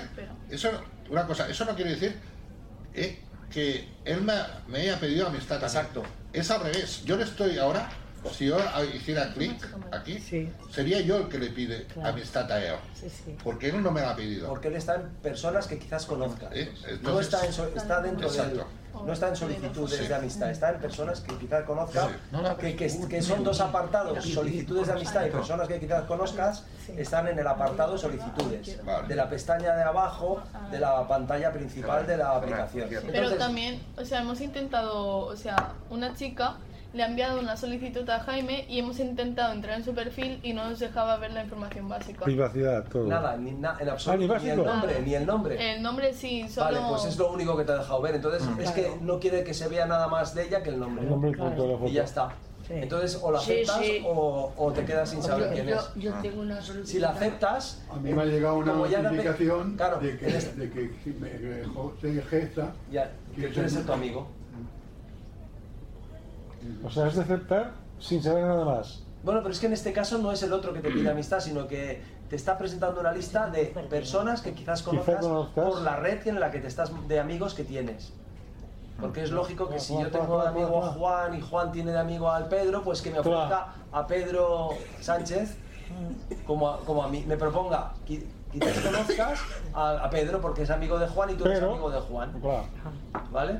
eso, 0.49 0.69
una 1.10 1.26
cosa, 1.26 1.48
eso 1.50 1.65
no 1.65 1.76
quiere 1.76 1.91
decir 1.91 2.15
eh, 2.93 3.19
que 3.52 3.88
él 4.06 4.22
me, 4.22 4.34
me 4.67 4.80
haya 4.80 5.00
pedido 5.00 5.28
amistad. 5.28 5.62
Exacto. 5.63 6.04
Es 6.34 6.50
al 6.52 6.62
revés. 6.62 7.04
Yo 7.06 7.17
le 7.17 7.24
estoy 7.24 7.58
ahora, 7.58 7.89
si 8.32 8.48
yo 8.48 8.58
hiciera 8.93 9.34
clic 9.34 9.56
aquí, 9.91 10.19
sería 10.72 11.02
yo 11.02 11.17
el 11.17 11.28
que 11.30 11.39
le 11.39 11.48
pide 11.50 11.86
Claro. 11.86 12.10
amistad 12.10 12.52
a 12.52 12.63
él. 12.63 12.76
Sí, 12.93 13.10
sí. 13.10 13.36
Porque 13.43 13.69
él 13.69 13.82
no 13.82 13.91
me 13.91 14.02
la 14.02 14.12
ha 14.12 14.15
pedido. 14.15 14.48
Porque 14.48 14.67
él 14.67 14.76
está 14.76 14.95
en 14.95 15.10
personas 15.22 15.67
que 15.67 15.80
quizás 15.80 16.06
conozcas. 16.06 16.50
Eh, 16.54 16.72
no 17.02 17.19
está, 17.19 17.43
en 17.45 17.52
está 17.52 18.02
dentro 18.02 18.30
de 18.30 18.38
Exacto. 18.38 18.67
No 19.06 19.14
está 19.14 19.30
en 19.30 19.36
solicitudes 19.36 20.08
de 20.08 20.16
amistad, 20.16 20.50
está 20.52 20.70
en 20.72 20.80
personas 20.82 21.22
que 21.22 21.36
quizás 21.38 21.64
conozcas, 21.64 22.08
que, 22.58 22.76
que- 22.76 23.08
que 23.08 23.22
son 23.22 23.44
dos 23.44 23.60
apartados, 23.62 24.24
solicitudes 24.26 24.88
de 24.88 24.94
amistad 24.94 25.26
y 25.26 25.30
personas 25.30 25.68
que 25.68 25.80
quizás 25.80 26.04
conozcas, 26.04 26.64
están 26.98 27.28
en 27.28 27.40
el 27.40 27.48
apartado 27.48 27.98
solicitudes, 27.98 28.78
de 29.08 29.16
la 29.16 29.30
pestaña 29.30 29.76
de 29.76 29.84
abajo 29.84 30.42
de 30.72 30.80
la 30.80 31.08
pantalla 31.08 31.52
principal 31.52 32.06
de 32.08 32.18
la 32.18 32.36
aplicación. 32.36 32.90
Pero 33.12 33.36
también, 33.38 33.82
o 33.98 34.04
sea, 34.06 34.22
hemos 34.22 34.42
intentado, 34.42 35.18
o 35.26 35.36
sea, 35.36 35.74
una 35.90 36.16
chica 36.16 36.56
le 36.93 37.04
ha 37.04 37.08
enviado 37.08 37.39
una 37.39 37.56
solicitud 37.56 38.10
a 38.10 38.19
Jaime 38.21 38.65
y 38.67 38.80
hemos 38.80 38.99
intentado 38.99 39.54
entrar 39.54 39.78
en 39.78 39.86
su 39.86 39.93
perfil 39.93 40.39
y 40.41 40.54
no 40.54 40.67
nos 40.67 40.80
dejaba 40.80 41.17
ver 41.17 41.32
la 41.32 41.43
información 41.43 41.88
básica. 41.88 42.25
Privacidad, 42.25 42.84
todo. 42.86 43.06
Nada, 43.06 43.38
ni, 43.38 43.52
na- 43.52 43.78
en 43.80 43.89
Ah, 43.89 43.93
absoluto, 43.93 44.38
ni 44.38 44.43
ni, 44.45 44.49
el 44.49 44.58
nombre, 44.65 45.02
ni 45.06 45.13
el 45.13 45.25
nombre. 45.25 45.73
El 45.75 45.82
nombre 45.84 46.13
sí, 46.13 46.47
solo... 46.49 46.65
Vale, 46.65 46.80
pues 46.89 47.06
es 47.06 47.17
lo 47.17 47.32
único 47.32 47.56
que 47.56 47.63
te 47.63 47.73
ha 47.73 47.78
dejado 47.78 48.02
ver. 48.02 48.15
Entonces 48.15 48.41
Mm. 48.47 48.60
es 48.62 48.71
que 48.71 48.91
no 49.02 49.19
quiere 49.19 49.43
que 49.43 49.54
se 49.54 49.67
vea 49.67 49.86
nada 49.86 50.08
más 50.08 50.34
de 50.34 50.47
ella 50.47 50.63
que 50.63 50.69
el 50.69 50.80
nombre. 50.80 51.04
El 51.04 51.10
nombre 51.12 51.30
y 51.30 51.36
punto 51.36 51.62
de 51.63 51.67
la 51.73 51.78
foto. 51.78 51.89
Y 51.89 51.93
ya 51.93 52.04
está. 52.04 52.30
Entonces 52.71 53.19
o 53.23 53.32
la 53.32 53.39
Sí, 53.39 53.52
aceptas 53.54 53.78
sí. 53.84 54.04
O, 54.06 54.54
o 54.56 54.71
te 54.71 54.86
quedas 54.86 55.10
sin 55.10 55.23
saber 55.23 55.47
Yo- 55.49 55.54
quién 55.54 55.67
yo- 55.67 55.75
es. 55.75 55.91
yo 55.95 56.13
tengo 56.21 56.41
una 56.41 56.62
solicitud. 56.62 56.88
Si 56.91 56.99
la 56.99 57.10
aceptas, 57.10 57.84
A 57.91 57.95
mí 57.95 58.13
me 58.13 58.21
ha 58.21 58.25
llegado 58.25 58.58
una 58.58 58.73
notificación 58.73 59.75
Claro, 59.75 59.99
de 59.99 60.17
que, 60.17 60.25
de 60.28 60.69
que 60.71 60.91
me, 61.19 61.30
que 61.32 61.63
José 61.73 62.21
Gesta 62.30 62.73
ya, 62.91 63.12
que 63.36 63.49
quieres 63.49 63.73
ser 63.73 63.86
tu 63.86 63.93
amigo. 63.93 64.28
O 66.84 66.89
sea, 66.89 67.08
es 67.08 67.15
de 67.15 67.22
aceptar 67.22 67.72
sin 68.00 68.22
saber 68.24 68.45
nada 68.45 68.65
más. 68.65 69.04
Bueno, 69.24 69.41
pero 69.41 69.54
es 69.54 69.60
que 69.60 69.65
en 69.67 69.74
este 69.74 69.91
caso 69.93 70.17
no 70.17 70.32
es 70.32 70.41
el 70.43 70.54
otro 70.54 70.72
que 70.74 70.80
te 70.80 70.89
pide 70.91 71.10
amistad, 71.10 71.39
sino 71.41 71.67
que 71.67 72.02
te 72.30 72.36
está 72.36 72.58
presentando 72.58 73.02
una 73.02 73.12
lista 73.12 73.48
de 73.50 73.65
personas 73.89 74.41
que 74.41 74.54
quizás 74.54 74.82
conozcas, 74.82 75.19
conozcas. 75.26 75.65
por 75.65 75.82
la 75.82 75.95
red 75.98 76.26
en 76.28 76.39
la 76.39 76.52
que 76.52 76.60
te 76.60 76.67
estás 76.67 76.91
de 77.08 77.19
amigos 77.19 77.54
que 77.54 77.63
tienes. 77.63 78.13
Porque 79.02 79.24
es 79.24 79.32
lógico 79.32 79.67
que 79.69 79.80
si 79.80 79.93
yo 79.93 80.10
tengo 80.12 80.41
de 80.41 80.48
amigo 80.50 80.84
a 80.84 80.88
Juan 80.89 81.34
y 81.36 81.41
Juan 81.41 81.72
tiene 81.72 81.91
de 81.91 82.00
amigo 82.00 82.30
al 82.30 82.48
Pedro, 82.50 82.84
pues 82.84 83.02
que 83.02 83.10
me 83.12 83.19
ofrezca 83.19 83.74
a 83.91 84.08
Pedro 84.08 84.69
Sánchez 85.02 85.56
como 86.45 86.69
a, 86.69 86.80
como 86.82 87.04
a 87.04 87.08
mí, 87.08 87.24
me 87.28 87.36
proponga 87.38 87.93
qui- 88.08 88.26
quizás 88.52 88.78
conozcas 88.80 89.39
a, 89.74 89.91
a 90.06 90.10
Pedro 90.10 90.39
porque 90.41 90.63
es 90.63 90.69
amigo 90.69 91.00
de 91.00 91.08
Juan 91.08 91.30
y 91.32 91.34
tú 91.36 91.45
eres 91.45 91.60
amigo 91.72 91.89
de 91.89 92.00
Juan. 92.02 92.32
¿Vale? 93.32 93.60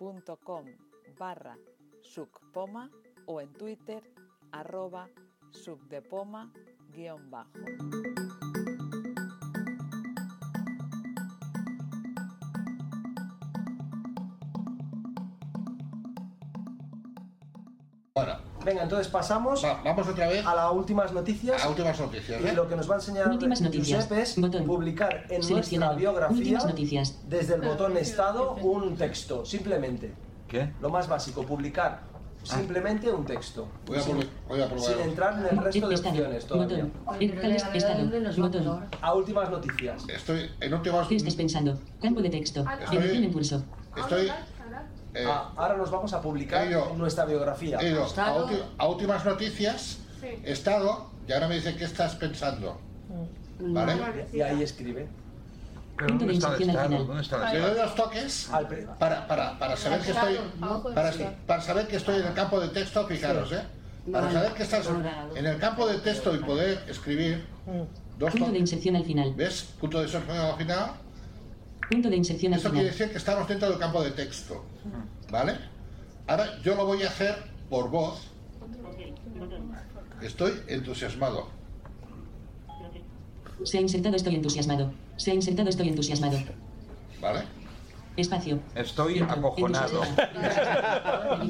facebook.com 0.00 0.64
barra 1.18 1.56
sucpoma 2.00 2.90
o 3.26 3.40
en 3.40 3.52
twitter 3.52 4.02
arroba 4.52 5.08
subdepoma 5.50 6.50
guion 6.92 7.30
bajo. 7.30 8.19
Venga, 18.64 18.82
entonces 18.82 19.08
pasamos 19.08 19.62
vamos 19.84 20.06
otra 20.08 20.28
vez 20.28 20.44
a 20.44 20.54
las 20.54 20.72
últimas 20.72 21.12
noticias. 21.12 21.64
A 21.64 21.68
últimas 21.68 21.98
noticias. 21.98 22.40
¿eh? 22.42 22.50
Y 22.52 22.54
lo 22.54 22.68
que 22.68 22.76
nos 22.76 22.88
va 22.90 22.94
a 22.94 22.98
enseñar 22.98 23.28
Últimas 23.28 23.60
noticias. 23.60 24.04
Josep 24.04 24.18
es 24.18 24.34
publicar 24.66 25.24
en 25.28 25.48
nuestra 25.48 25.92
biografía 25.94 26.36
Últimas 26.36 26.66
noticias. 26.66 27.18
desde 27.28 27.54
el 27.54 27.62
botón 27.62 27.96
estado 27.96 28.54
un 28.54 28.96
texto, 28.96 29.44
simplemente. 29.44 30.12
¿Qué? 30.48 30.72
Lo 30.80 30.90
más 30.90 31.08
básico, 31.08 31.44
publicar 31.44 32.02
simplemente 32.42 33.10
un 33.10 33.24
texto. 33.24 33.68
Voy 33.86 33.98
a, 33.98 34.00
sin, 34.00 34.16
voy 34.48 34.60
a 34.60 34.66
probar. 34.68 34.84
sin 34.92 35.00
entrar 35.00 35.38
en 35.38 35.58
el 35.58 35.64
resto 35.64 35.88
de 35.88 35.94
opciones 35.94 36.46
todavía. 36.46 36.86
Botón. 38.36 38.64
Botón. 38.64 38.86
A 39.00 39.14
últimas 39.14 39.50
noticias. 39.50 40.04
Estoy 40.08 40.50
en 40.60 40.74
últimas. 40.74 41.06
¿Qué 41.08 41.16
estás 41.16 41.34
pensando? 41.34 41.78
Campo 42.00 42.20
de 42.20 42.30
texto. 42.30 42.64
Estoy- 42.82 42.96
Edición 42.98 43.24
en 43.24 43.32
pulso. 43.32 43.64
Estoy. 43.96 44.30
Eh, 45.14 45.24
Ah, 45.26 45.52
ahora 45.56 45.76
nos 45.76 45.90
vamos 45.90 46.12
a 46.12 46.20
publicar 46.20 46.66
nuestra 46.96 47.24
biografía. 47.24 47.78
a, 47.78 47.82
ulti- 47.82 48.62
a 48.78 48.86
últimas 48.88 49.24
noticias, 49.24 49.98
estado, 50.44 51.06
y 51.26 51.32
ahora 51.32 51.48
me 51.48 51.56
dice 51.56 51.74
qué 51.76 51.84
estás 51.84 52.14
pensando. 52.16 52.78
¿Vale? 53.60 53.94
Y 54.32 54.40
ahí 54.40 54.62
escribe. 54.62 55.06
Pero 55.96 56.08
Punto 56.16 56.24
de 56.26 56.32
¿dónde 56.32 56.34
está 56.34 56.54
el 56.54 56.62
inserción 56.62 56.70
al 56.70 56.76
estado? 56.76 56.88
final. 56.88 57.06
¿Dónde 57.06 57.22
está 57.22 57.50
el 57.52 57.60
Le 57.60 57.66
doy 57.68 57.76
dos 57.76 57.94
toques 57.94 58.50
para, 58.98 59.26
para, 59.28 59.58
para 59.58 59.76
saber 59.76 60.00
que 60.00 60.10
estoy 60.12 60.38
para, 60.94 61.12
para 61.46 61.60
saber 61.62 61.86
que 61.88 61.96
estoy 61.96 62.20
en 62.20 62.26
el 62.26 62.32
campo 62.32 62.58
de 62.60 62.68
texto, 62.68 63.06
fijaros, 63.06 63.52
¿eh? 63.52 63.62
Para 64.10 64.26
Vale. 64.28 64.38
saber 64.38 64.52
que 64.54 64.62
estás 64.62 64.88
en 65.34 65.44
el 65.46 65.58
campo 65.58 65.86
de 65.86 65.98
texto 65.98 66.34
y 66.34 66.38
poder 66.38 66.82
escribir 66.88 67.44
dos 68.18 68.30
Punto 68.32 68.50
de 68.50 68.58
inserción 68.58 68.96
al 68.96 69.04
final. 69.04 69.34
¿Ves? 69.34 69.62
Punto 69.78 69.98
de 69.98 70.04
inserción 70.06 70.38
al 70.38 70.56
final. 70.56 70.92
Punto 71.90 72.08
de 72.08 72.16
inserción 72.16 72.52
al 72.52 72.58
Esto 72.58 72.70
quiere 72.70 72.86
decir 72.86 73.10
que 73.10 73.18
estamos 73.18 73.48
dentro 73.48 73.68
del 73.68 73.78
campo 73.78 74.00
de 74.02 74.12
texto. 74.12 74.64
¿Vale? 75.28 75.58
Ahora 76.28 76.60
yo 76.62 76.76
lo 76.76 76.86
voy 76.86 77.02
a 77.02 77.08
hacer 77.08 77.34
por 77.68 77.90
voz. 77.90 78.28
Estoy 80.22 80.52
entusiasmado. 80.68 81.48
Se 83.64 83.78
ha 83.78 83.80
insertado 83.80 84.14
estoy 84.14 84.36
entusiasmado. 84.36 84.92
Se 85.16 85.32
ha 85.32 85.34
insertado 85.34 85.68
estoy 85.68 85.88
entusiasmado. 85.88 86.38
¿Vale? 87.20 87.42
Espacio. 88.16 88.60
Estoy 88.76 89.18
acojonado. 89.18 90.02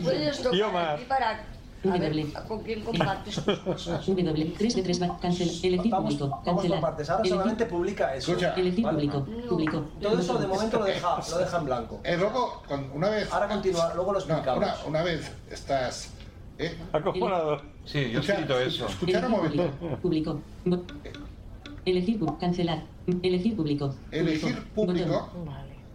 Puedes 0.03 0.39
tocar 0.39 0.59
Yo 0.59 0.73
más. 0.73 1.01
Para 1.83 1.95
a 1.97 1.99
ver 1.99 2.11
W. 2.13 2.33
con 2.49 2.63
quién 2.63 2.81
compartes 2.85 3.45
tus 3.45 3.59
cosas. 3.61 4.07
W. 4.07 4.55
3 4.59 4.75
de 4.77 4.83
3 4.83 5.03
va. 5.03 5.19
Cancel. 5.19 5.49
Elegir 5.63 5.91
Vamos, 5.91 6.15
público. 6.15 6.29
vamos 6.29 6.45
Cancelar. 6.45 6.81
partes. 6.81 7.11
Ahora 7.11 7.23
Elegir- 7.23 7.31
solamente 7.33 7.67
publica 7.67 8.15
eso. 8.15 8.31
Escucha. 8.33 8.55
Elegir 8.55 8.85
Vale. 8.85 8.97
público. 9.09 9.27
Público. 9.49 9.85
Todo 10.01 10.19
eso 10.19 10.39
de 10.39 10.47
momento 10.47 10.79
lo 10.79 10.85
deja, 10.85 11.19
lo 11.31 11.39
deja 11.39 11.59
en 11.59 11.65
blanco. 11.65 12.01
Eh, 12.05 12.17
luego, 12.17 12.63
una 12.95 13.09
vez. 13.09 13.33
Ahora 13.33 13.49
continúa, 13.49 13.93
luego 13.95 14.13
lo 14.13 14.19
No, 14.21 14.25
explicamos. 14.25 14.59
una, 14.59 14.75
una 14.87 15.03
vez 15.03 15.31
estás. 15.51 16.11
¿eh? 16.59 16.77
Acojonado. 16.93 17.63
Sí, 17.87 18.11
yo 18.11 18.21
he 18.21 18.23
escrito 18.23 18.61
eso. 18.61 18.87
Escuchar 18.87 19.25
un 19.25 19.31
momento. 19.33 19.71
público. 20.03 20.41
Público. 20.65 20.91
Elegir 21.85 22.21
pu- 22.21 22.39
Cancelar. 22.39 22.83
Elegir 23.23 23.57
público. 23.57 23.95
Elegir 24.11 24.63
público. 24.75 25.31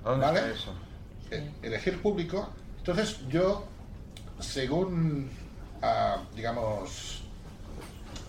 ¿Dónde 0.04 0.26
¿Vale? 0.26 0.40
está 0.40 0.52
eso? 0.52 0.74
eh, 1.32 1.52
elegir 1.62 2.02
público. 2.02 2.50
Entonces 2.80 3.20
yo, 3.30 3.64
según, 4.40 5.30
ah, 5.82 6.18
digamos, 6.36 7.22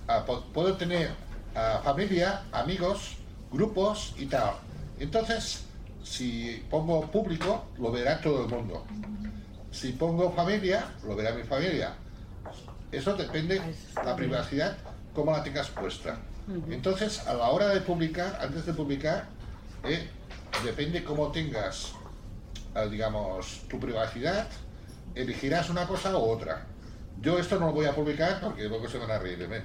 ah, 0.09 0.25
po- 0.27 0.43
puedo 0.53 0.77
tener 0.77 1.11
ah, 1.55 1.81
familia, 1.85 2.43
amigos, 2.53 3.17
grupos 3.53 4.15
y 4.19 4.27
tal. 4.27 4.55
Entonces, 4.99 5.65
si 6.03 6.65
pongo 6.71 7.01
público, 7.11 7.67
lo 7.79 7.91
verá 7.93 8.21
todo 8.21 8.45
el 8.45 8.49
mundo. 8.51 8.85
Si 9.71 9.93
pongo 9.93 10.31
familia, 10.33 10.85
lo 11.05 11.17
verá 11.17 11.33
mi 11.33 11.43
familia. 11.43 11.95
Eso 12.93 13.15
depende 13.17 13.61
la 14.05 14.15
privacidad, 14.17 14.77
cómo 15.15 15.33
la 15.33 15.43
tengas 15.43 15.69
puesta. 15.71 16.17
Entonces, 16.73 17.27
a 17.27 17.35
la 17.35 17.49
hora 17.51 17.69
de 17.69 17.81
publicar, 17.81 18.39
antes 18.41 18.65
de 18.65 18.73
publicar, 18.73 19.25
eh, 19.85 20.09
depende 20.65 21.03
cómo 21.03 21.33
tengas 21.33 21.93
eh, 22.77 22.89
digamos, 22.91 23.63
tu 23.69 23.81
privacidad, 23.81 24.47
elegirás 25.15 25.69
una 25.71 25.87
cosa 25.87 26.17
u 26.17 26.21
otra. 26.31 26.67
Yo 27.23 27.39
esto 27.39 27.59
no 27.59 27.67
lo 27.67 27.73
voy 27.73 27.87
a 27.87 27.95
publicar 27.95 28.41
porque 28.41 28.69
luego 28.69 28.89
se 28.89 28.99
van 28.99 29.11
a 29.11 29.19
reír 29.19 29.39
de 29.39 29.49
mí. 29.49 29.57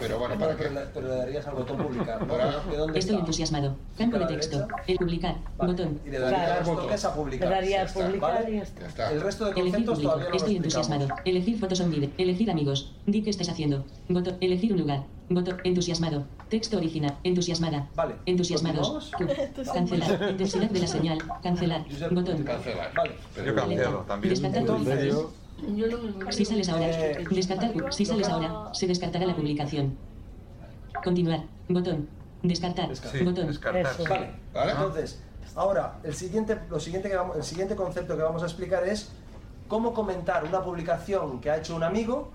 Pero 0.00 0.18
bueno, 0.18 0.36
¿para 0.36 0.56
qué? 0.56 0.68
le, 0.68 0.80
pero 0.92 1.06
le 1.08 1.14
darías 1.14 1.46
al 1.46 1.54
botón 1.54 1.76
publicar. 1.76 2.20
¿no? 2.20 2.26
Para- 2.26 2.58
¿De 2.64 2.76
dónde 2.76 2.98
Estoy 2.98 3.16
entusiasmado. 3.16 3.76
Campo 3.96 4.18
de 4.18 4.26
texto. 4.26 4.66
El 4.88 4.96
publicar. 4.96 5.36
Botón. 5.56 6.00
Y 6.04 6.10
le 6.10 6.18
darías 6.18 6.58
Claro. 6.64 6.80
toques 6.82 7.04
a 7.04 7.08
Le 7.10 7.14
publicar. 7.14 7.48
daría 7.48 7.70
Ya 7.76 7.82
a 7.82 7.84
está. 7.84 8.06
publicar 8.06 8.50
y 8.50 8.56
ya 8.56 8.62
está. 8.62 8.80
Ya 8.80 8.86
está. 8.88 9.12
El 9.12 9.20
resto 9.20 9.44
de 9.44 9.52
conceptos 9.52 10.02
todavía 10.02 10.28
no 10.28 10.34
Estoy 10.34 10.56
entusiasmado. 10.56 11.08
Elegir 11.24 11.58
fotos 11.60 11.80
on 11.80 11.90
video. 11.92 12.10
Elegir 12.18 12.50
amigos. 12.50 12.92
Di 13.06 13.22
qué 13.22 13.30
estás 13.30 13.48
haciendo. 13.48 13.84
Botón. 14.08 14.36
Elegir 14.40 14.72
un 14.72 14.80
lugar. 14.80 15.04
Botón. 15.28 15.58
Entusiasmado. 15.62 16.24
Texto 16.48 16.76
original. 16.78 17.16
Entusiasmada. 17.22 17.88
Vale. 17.94 18.16
Entusiasmados. 18.26 19.12
Cancelar. 19.72 20.30
Intensidad 20.30 20.70
de 20.70 20.80
la 20.80 20.86
señal. 20.88 21.18
Cancelar. 21.40 21.84
Botón. 22.10 22.42
Cancelar. 22.42 22.92
Vale. 22.94 23.14
Yo 23.46 23.54
cancelo 23.54 23.98
también. 24.08 24.34
Si 26.30 26.44
sales 26.44 26.68
ahora. 26.68 26.88
Eh, 26.88 27.24
Descartar. 27.30 27.92
Si 27.92 28.04
sales 28.04 28.28
ahora. 28.28 28.74
Se 28.74 28.86
descartará 28.86 29.26
la 29.26 29.36
publicación. 29.36 29.96
Continuar. 31.04 31.44
Botón. 31.68 32.08
Descartar. 32.42 32.94
Sí, 32.96 33.24
Botón. 33.24 33.46
descartar. 33.46 33.86
Eso. 33.86 34.02
sí. 34.04 34.08
Vale. 34.08 34.30
¿Vale? 34.52 34.72
Entonces, 34.72 35.20
ahora, 35.54 35.98
el 36.02 36.14
siguiente, 36.14 36.58
lo 36.68 36.80
siguiente 36.80 37.08
que 37.08 37.16
vamos, 37.16 37.36
el 37.36 37.44
siguiente 37.44 37.76
concepto 37.76 38.16
que 38.16 38.22
vamos 38.22 38.42
a 38.42 38.46
explicar 38.46 38.86
es 38.86 39.10
cómo 39.68 39.94
comentar 39.94 40.44
una 40.44 40.62
publicación 40.62 41.40
que 41.40 41.50
ha 41.50 41.56
hecho 41.58 41.76
un 41.76 41.82
amigo, 41.82 42.30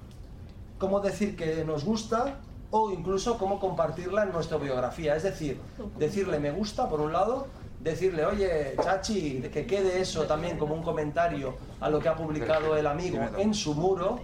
cómo 0.77 0.99
decir 1.01 1.35
que 1.35 1.63
nos 1.65 1.83
gusta 1.85 2.39
o 2.71 2.91
incluso 2.91 3.37
cómo 3.37 3.59
compartirla 3.59 4.23
en 4.23 4.31
nuestra 4.31 4.57
biografía. 4.57 5.15
Es 5.15 5.23
decir, 5.23 5.59
decirle 5.97 6.39
me 6.39 6.51
gusta 6.51 6.89
por 6.89 7.01
un 7.01 7.13
lado, 7.13 7.47
decirle, 7.87 8.25
oye, 8.25 8.75
Chachi, 8.81 9.41
que 9.53 9.65
quede 9.65 10.01
eso 10.01 10.23
también 10.25 10.57
como 10.57 10.73
un 10.75 10.83
comentario 10.83 11.55
a 11.79 11.89
lo 11.89 11.99
que 11.99 12.09
ha 12.09 12.15
publicado 12.15 12.75
el 12.75 12.87
amigo 12.87 13.19
en 13.37 13.53
su 13.53 13.73
muro, 13.73 14.19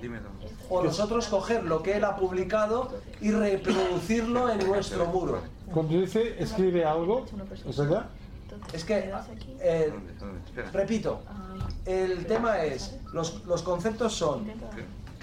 o 0.70 0.84
nosotros 0.84 1.28
coger 1.28 1.64
lo 1.64 1.84
que 1.84 1.98
él 1.98 2.04
ha 2.04 2.16
publicado 2.16 2.92
y 3.22 3.32
reproducirlo 3.32 4.50
en 4.52 4.68
nuestro 4.68 5.06
muro. 5.08 5.42
Cuando 5.74 6.00
dice 6.00 6.36
escribe 6.40 6.86
algo, 6.86 7.26
¿es 7.68 7.78
verdad? 7.78 8.06
Es 8.72 8.84
que, 8.86 9.12
eh, 9.60 9.94
repito, 10.72 11.22
el 11.86 12.26
tema 12.26 12.64
es, 12.64 12.98
los, 13.12 13.44
los 13.46 13.62
conceptos 13.64 14.14
son 14.14 14.52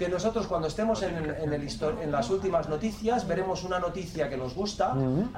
que 0.01 0.09
nosotros 0.09 0.47
cuando 0.47 0.67
estemos 0.67 1.03
en, 1.03 1.13
el- 1.15 1.29
en 1.35 1.53
el 1.53 1.61
en 2.01 2.11
las 2.11 2.27
últimas 2.31 2.67
noticias 2.67 3.27
veremos 3.27 3.63
una 3.63 3.77
noticia 3.77 4.27
que 4.31 4.35
nos 4.35 4.55
gusta 4.55 4.95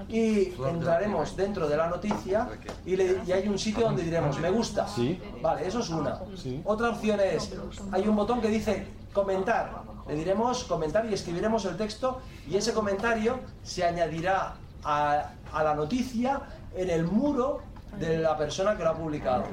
y 0.07 0.53
entraremos 0.69 1.35
dentro 1.35 1.67
de 1.67 1.75
la 1.75 1.87
noticia 1.87 2.47
y, 2.85 2.95
le- 2.95 3.19
y 3.27 3.31
hay 3.33 3.45
un 3.49 3.59
sitio 3.59 3.83
donde 3.87 4.03
diremos 4.03 4.39
me 4.39 4.49
gusta. 4.49 4.87
Sí. 4.87 5.21
Vale, 5.41 5.67
eso 5.67 5.79
es 5.79 5.89
una. 5.89 6.17
Sí. 6.37 6.61
Otra 6.63 6.91
opción 6.91 7.19
es, 7.19 7.51
hay 7.91 8.07
un 8.07 8.15
botón 8.15 8.39
que 8.39 8.47
dice 8.47 8.87
comentar. 9.11 9.81
Le 10.07 10.15
diremos 10.15 10.63
comentar 10.63 11.05
y 11.07 11.13
escribiremos 11.13 11.65
el 11.65 11.75
texto 11.75 12.21
y 12.49 12.55
ese 12.55 12.71
comentario 12.71 13.39
se 13.63 13.83
añadirá 13.83 14.53
a, 14.85 15.29
a 15.51 15.63
la 15.63 15.73
noticia 15.75 16.39
en 16.73 16.89
el 16.89 17.03
muro 17.03 17.59
de 17.99 18.17
la 18.19 18.37
persona 18.37 18.77
que 18.77 18.83
lo 18.83 18.91
ha 18.91 18.95
publicado. 18.95 19.43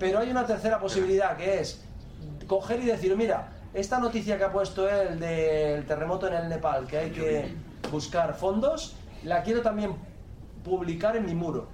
Pero 0.00 0.18
hay 0.18 0.28
una 0.28 0.44
tercera 0.44 0.80
posibilidad 0.80 1.36
que 1.36 1.60
es 1.60 1.82
coger 2.48 2.80
y 2.82 2.86
decir, 2.86 3.16
mira, 3.16 3.52
esta 3.76 3.98
noticia 3.98 4.38
que 4.38 4.44
ha 4.44 4.52
puesto 4.52 4.88
él 4.88 5.20
del 5.20 5.84
terremoto 5.86 6.26
en 6.28 6.34
el 6.34 6.48
Nepal, 6.48 6.86
que 6.86 6.98
hay 6.98 7.10
que 7.10 7.54
buscar 7.92 8.34
fondos, 8.34 8.96
la 9.22 9.42
quiero 9.42 9.62
también 9.62 9.94
publicar 10.64 11.16
en 11.16 11.26
mi 11.26 11.34
muro. 11.34 11.68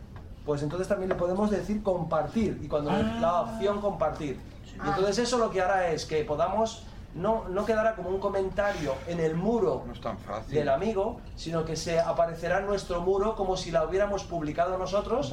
Pues 0.45 0.63
entonces 0.63 0.89
también 0.89 1.09
le 1.09 1.15
podemos 1.15 1.51
decir 1.51 1.83
compartir 1.83 2.59
y 2.63 2.67
cuando 2.67 2.91
le- 2.91 3.21
la 3.21 3.43
opción 3.43 3.81
compartir. 3.81 4.41
Y 4.85 4.89
entonces 4.89 5.19
eso 5.21 5.39
lo 5.39 5.51
que 5.51 5.61
hará 5.63 5.91
es 5.91 6.05
que 6.05 6.25
podamos, 6.25 6.83
no, 7.15 7.45
no 7.49 7.65
quedará 7.65 7.95
como 7.95 8.09
un 8.09 8.19
comentario 8.19 8.95
en 9.07 9.21
el 9.21 9.37
muro 9.37 9.85
No 9.87 9.93
es 9.93 10.01
tan 10.01 10.19
fácil. 10.19 10.53
del 10.55 10.69
amigo, 10.71 11.21
sino 11.37 11.65
que 11.65 11.77
se 11.77 12.01
aparecerá 12.01 12.59
en 12.59 12.67
nuestro 12.67 13.01
muro 13.03 13.37
como 13.37 13.57
si 13.57 13.71
la 13.71 13.85
hubiéramos 13.85 14.25
publicado 14.25 14.77
nosotros, 14.77 15.33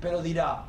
pero, 0.00 0.22
dirá, 0.22 0.64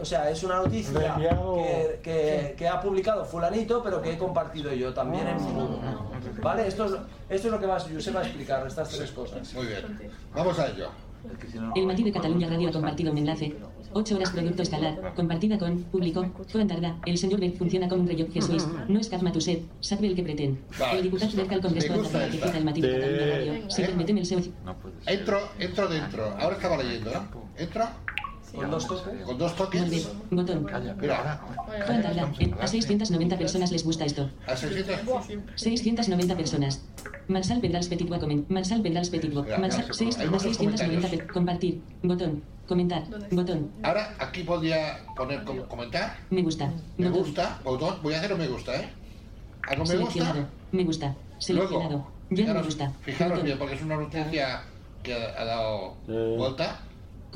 o 0.00 0.04
sea, 0.04 0.28
es 0.30 0.42
una 0.42 0.56
noticia 0.56 1.14
que, 1.16 2.00
que- 2.02 2.54
que 2.56 2.68
ha 2.68 2.80
publicado 2.80 3.24
fulanito, 3.24 3.82
pero 3.82 4.00
que 4.02 4.12
he 4.12 4.18
compartido 4.18 4.72
yo 4.74 4.92
también 4.92 5.26
en 5.28 5.36
mi 5.36 5.52
muro. 5.52 5.80
¿Vale? 6.42 6.66
Esto 6.66 6.84
es, 6.86 6.92
esto 7.28 7.48
es 7.48 7.52
lo 7.52 7.60
que 7.60 7.66
va, 7.66 7.78
Josep 7.78 8.14
va 8.16 8.20
a 8.20 8.24
explicar, 8.24 8.66
estas 8.66 8.88
tres 8.88 9.10
cosas. 9.12 9.52
Muy 9.54 9.66
bien. 9.66 9.84
Vamos 10.34 10.58
a 10.58 10.66
ello. 10.68 10.88
El 11.74 11.86
matí 11.86 12.04
de 12.04 12.12
Cataluña 12.12 12.48
Radio 12.48 12.68
ha 12.68 12.72
compartido 12.72 13.10
un 13.10 13.18
enlace. 13.18 13.52
8 13.92 14.14
horas 14.16 14.30
producto 14.30 14.62
escalar. 14.62 15.12
Compartida 15.16 15.58
con 15.58 15.82
público. 15.84 16.24
Joan 16.52 16.68
Tardà. 16.68 16.98
El 17.04 17.18
señor 17.18 17.40
B 17.40 17.50
funciona 17.50 17.88
com 17.88 17.98
un 18.00 18.06
rellotge 18.06 18.40
suís. 18.42 18.66
No 18.88 19.00
matusset. 19.22 19.62
Sap 19.80 20.00
bé 20.00 20.08
el 20.08 20.14
que 20.14 20.22
pretén. 20.22 20.60
Vale. 20.78 21.00
El 21.00 21.10
Cal 21.48 21.60
Congrés 21.60 21.90
Me 21.90 21.96
gusta 21.96 22.18
Tardà 22.18 22.30
que 22.30 22.32
cita 22.32 22.58
el 22.58 22.64
matí 22.64 22.80
de 22.80 22.92
Catalunya 22.92 23.26
Radio. 23.36 23.70
Si 23.70 23.82
Eh. 23.82 23.86
permetem 23.86 24.18
el 24.18 24.26
seu... 24.26 24.38
No. 24.64 24.76
Entro, 25.06 25.40
entro 25.58 25.88
dentro. 25.88 26.24
Ahora 26.38 26.56
estaba 26.56 26.76
leyendo, 26.76 27.10
¿eh? 27.10 27.18
Entro. 27.56 27.84
Con 28.54 28.70
dos 28.70 28.86
toques. 28.86 29.24
Con 29.24 29.38
dos 29.38 29.56
toques. 29.56 30.08
Botón. 30.30 30.66
Mira, 31.00 31.40
Juan 31.86 32.02
Tabla. 32.02 32.32
En- 32.38 32.54
A 32.60 32.66
690 32.66 33.36
personas 33.38 33.72
les 33.72 33.84
gusta 33.84 34.04
esto. 34.04 34.30
a 34.46 34.56
600. 34.56 35.00
690 35.56 36.36
personas. 36.36 36.82
Marsal 37.28 37.60
Pedrals 37.60 37.88
Petit 37.88 38.08
Wacomen. 38.10 38.46
Marsal 38.48 38.82
Pedrals 38.82 39.10
Petit 39.10 39.34
Wac. 39.34 39.44
Mira, 39.46 39.58
Marsal 39.58 39.82
mira, 39.82 39.94
6 39.94 40.18
hay 40.18 40.26
muchos 40.28 40.42
690 40.56 41.08
pe- 41.08 41.26
Compartir. 41.26 41.80
Botón. 42.02 42.42
Comentar. 42.68 43.02
Botón. 43.30 43.70
Ahora 43.82 44.14
aquí 44.18 44.42
podría 44.42 44.98
poner 45.16 45.44
com- 45.44 45.66
comentar. 45.68 46.16
Me 46.30 46.42
gusta. 46.42 46.72
Me 46.98 47.08
Botón. 47.08 47.22
gusta. 47.24 47.60
Botón. 47.64 47.96
Voy 48.02 48.14
a 48.14 48.18
hacer 48.18 48.32
un 48.32 48.38
me 48.38 48.48
gusta, 48.48 48.74
¿eh? 48.76 48.88
Hago 49.62 49.84
me 49.84 49.96
gusta. 49.96 49.96
Seleccionado. 49.96 50.46
Me 50.72 50.84
gusta. 50.84 51.14
Seleccionado. 51.38 51.88
Luego, 51.90 52.10
Ya 52.30 52.54
me 52.54 52.62
gusta. 52.62 52.92
fijaros 53.02 53.30
Botón. 53.32 53.44
bien, 53.44 53.58
porque 53.58 53.74
es 53.74 53.82
una 53.82 53.96
noticia 53.96 54.62
que 55.02 55.14
ha, 55.14 55.40
ha 55.40 55.44
dado 55.44 55.94
vuelta. 56.06 56.80